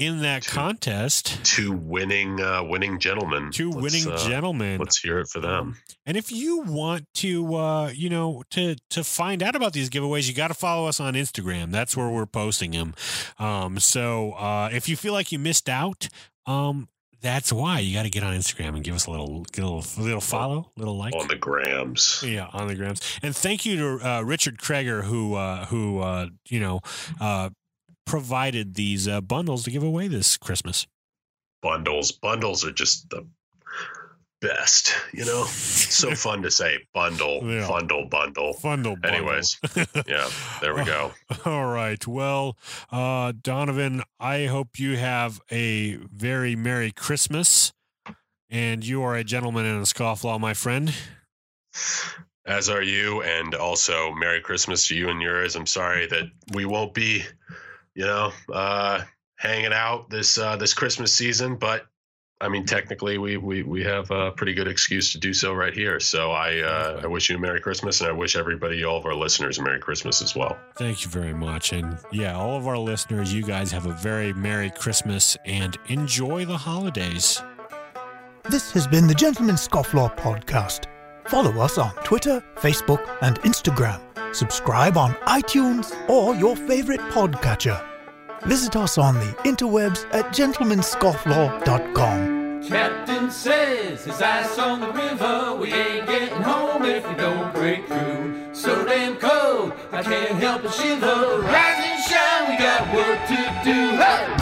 in 0.00 0.22
that 0.22 0.46
contest. 0.46 1.44
Two 1.44 1.72
winning 1.72 2.40
uh, 2.40 2.64
winning 2.64 2.98
gentlemen. 2.98 3.52
Two 3.52 3.70
Let's, 3.70 3.82
winning 3.82 4.10
uh, 4.10 4.28
gentlemen. 4.28 4.78
Let's 4.78 4.98
hear 4.98 5.18
it 5.18 5.28
for 5.28 5.40
them. 5.40 5.76
And 6.06 6.16
if 6.16 6.32
you 6.32 6.60
want 6.60 7.06
to, 7.16 7.54
uh, 7.54 7.90
you 7.94 8.08
know, 8.08 8.42
to 8.52 8.76
to 8.90 9.04
find 9.04 9.42
out 9.42 9.54
about 9.54 9.74
these 9.74 9.90
giveaways, 9.90 10.26
you 10.26 10.34
got 10.34 10.48
to 10.48 10.54
follow 10.54 10.88
us 10.88 11.00
on 11.00 11.14
Instagram. 11.14 11.70
That's 11.70 11.96
where 11.96 12.08
we're 12.08 12.26
posting 12.26 12.70
them. 12.70 12.94
Um, 13.38 13.78
so 13.78 14.32
uh, 14.32 14.70
if 14.72 14.88
you 14.88 14.96
feel 14.96 15.12
like 15.12 15.32
you 15.32 15.38
missed 15.38 15.68
out, 15.68 16.08
um, 16.46 16.88
that's 17.20 17.52
why 17.52 17.80
you 17.80 17.94
got 17.94 18.04
to 18.04 18.10
get 18.10 18.22
on 18.22 18.34
Instagram 18.34 18.68
and 18.68 18.82
give 18.82 18.94
us 18.94 19.04
a 19.04 19.10
little, 19.10 19.42
get 19.52 19.62
a 19.62 19.68
little, 19.68 20.02
little 20.02 20.20
follow, 20.22 20.72
little 20.76 20.96
like 20.96 21.14
On 21.14 21.28
the 21.28 21.36
grams. 21.36 22.24
yeah, 22.26 22.48
on 22.54 22.68
the 22.68 22.74
grams. 22.74 23.02
And 23.22 23.36
thank 23.36 23.66
you 23.66 23.76
to 23.76 24.08
uh, 24.08 24.22
Richard 24.22 24.58
Kreger 24.58 25.04
who 25.04 25.34
uh, 25.34 25.66
who 25.66 25.98
uh, 25.98 26.28
you 26.48 26.60
know 26.60 26.80
uh, 27.20 27.50
provided 28.10 28.74
these 28.74 29.06
uh, 29.06 29.20
bundles 29.20 29.64
to 29.64 29.70
give 29.70 29.82
away 29.82 30.08
this 30.08 30.36
Christmas. 30.36 30.86
Bundles. 31.62 32.10
Bundles 32.12 32.64
are 32.64 32.72
just 32.72 33.08
the 33.10 33.26
best. 34.40 34.94
You 35.12 35.24
know? 35.24 35.44
so 35.44 36.14
fun 36.14 36.42
to 36.42 36.50
say. 36.50 36.78
Bundle, 36.94 37.40
Yeah. 37.44 37.68
bundle, 37.68 38.06
bundle. 38.06 38.56
Bundle. 38.62 38.96
bundle. 38.96 39.14
Anyways, 39.14 39.58
Yeah, 40.06 40.28
there 40.60 40.74
we 40.74 40.84
go. 40.84 41.12
All 41.44 41.66
right. 41.66 42.04
Well, 42.06 42.56
uh, 42.90 43.32
Donovan, 43.40 44.02
I 44.18 44.46
hope 44.46 44.78
you 44.78 44.96
have 44.96 45.40
a 45.52 45.96
very 46.12 46.56
Merry 46.56 46.90
Christmas. 46.92 47.72
And 48.52 48.84
you 48.84 49.02
are 49.04 49.14
a 49.14 49.22
gentleman 49.22 49.64
and 49.64 49.78
a 49.80 49.84
scofflaw, 49.86 50.40
my 50.40 50.54
friend. 50.54 50.92
As 52.44 52.68
are 52.68 52.82
you, 52.82 53.22
and 53.22 53.54
also 53.54 54.10
Merry 54.12 54.40
Christmas 54.40 54.88
to 54.88 54.96
you 54.96 55.08
and 55.08 55.22
yours. 55.22 55.54
I'm 55.54 55.66
sorry 55.66 56.06
that 56.08 56.24
we 56.52 56.64
won't 56.64 56.92
be, 56.92 57.22
you 57.94 58.04
know, 58.04 58.32
uh, 58.52 59.02
hanging 59.36 59.72
out 59.72 60.10
this 60.10 60.38
uh, 60.38 60.56
this 60.56 60.74
Christmas 60.74 61.14
season, 61.14 61.56
but 61.56 61.86
I 62.42 62.48
mean, 62.48 62.64
technically, 62.64 63.18
we 63.18 63.36
we 63.36 63.62
we 63.62 63.84
have 63.84 64.10
a 64.10 64.30
pretty 64.30 64.54
good 64.54 64.66
excuse 64.66 65.12
to 65.12 65.18
do 65.18 65.34
so 65.34 65.52
right 65.52 65.74
here. 65.74 66.00
So 66.00 66.30
I 66.30 66.60
uh, 66.60 67.00
I 67.04 67.06
wish 67.06 67.28
you 67.28 67.36
a 67.36 67.38
Merry 67.38 67.60
Christmas, 67.60 68.00
and 68.00 68.08
I 68.08 68.12
wish 68.12 68.34
everybody, 68.34 68.82
all 68.82 68.96
of 68.96 69.04
our 69.04 69.14
listeners, 69.14 69.58
a 69.58 69.62
Merry 69.62 69.78
Christmas 69.78 70.22
as 70.22 70.34
well. 70.34 70.58
Thank 70.76 71.04
you 71.04 71.10
very 71.10 71.34
much. 71.34 71.72
And 71.74 71.98
yeah, 72.12 72.34
all 72.34 72.56
of 72.56 72.66
our 72.66 72.78
listeners, 72.78 73.34
you 73.34 73.42
guys 73.42 73.70
have 73.72 73.84
a 73.84 73.92
very 73.92 74.32
Merry 74.32 74.70
Christmas 74.70 75.36
and 75.44 75.76
enjoy 75.88 76.46
the 76.46 76.56
holidays. 76.56 77.42
This 78.48 78.72
has 78.72 78.86
been 78.86 79.06
the 79.06 79.14
Gentleman 79.14 79.56
Scofflaw 79.56 80.16
podcast. 80.16 80.86
Follow 81.26 81.60
us 81.60 81.76
on 81.76 81.92
Twitter, 82.04 82.42
Facebook, 82.56 83.06
and 83.20 83.38
Instagram. 83.42 84.00
Subscribe 84.32 84.96
on 84.96 85.12
iTunes 85.26 85.94
or 86.08 86.34
your 86.34 86.56
favorite 86.56 87.00
podcatcher. 87.12 87.80
Visit 88.42 88.74
us 88.76 88.96
on 88.98 89.14
the 89.16 89.32
interwebs 89.44 90.06
at 90.12 90.26
gentlemanscofflaw.com. 90.26 92.40
Captain 92.62 93.30
says 93.30 94.04
his 94.04 94.20
ice 94.22 94.58
on 94.58 94.80
the 94.80 94.92
river. 94.92 95.56
We 95.56 95.72
ain't 95.72 96.06
getting 96.06 96.42
home 96.42 96.84
if 96.84 97.08
we 97.08 97.14
don't 97.14 97.54
break 97.54 97.86
through. 97.86 98.48
So 98.52 98.84
damn 98.84 99.16
cold, 99.16 99.72
I 99.92 100.02
can't 100.02 100.38
help 100.38 100.62
but 100.62 100.74
shiver. 100.74 101.40
Rise 101.42 101.84
and 101.84 102.02
shine, 102.04 102.50
we 102.50 102.56
got 102.58 102.94
work 102.94 103.26
to 103.28 103.36
do. 103.64 103.96
Hey! 103.96 104.39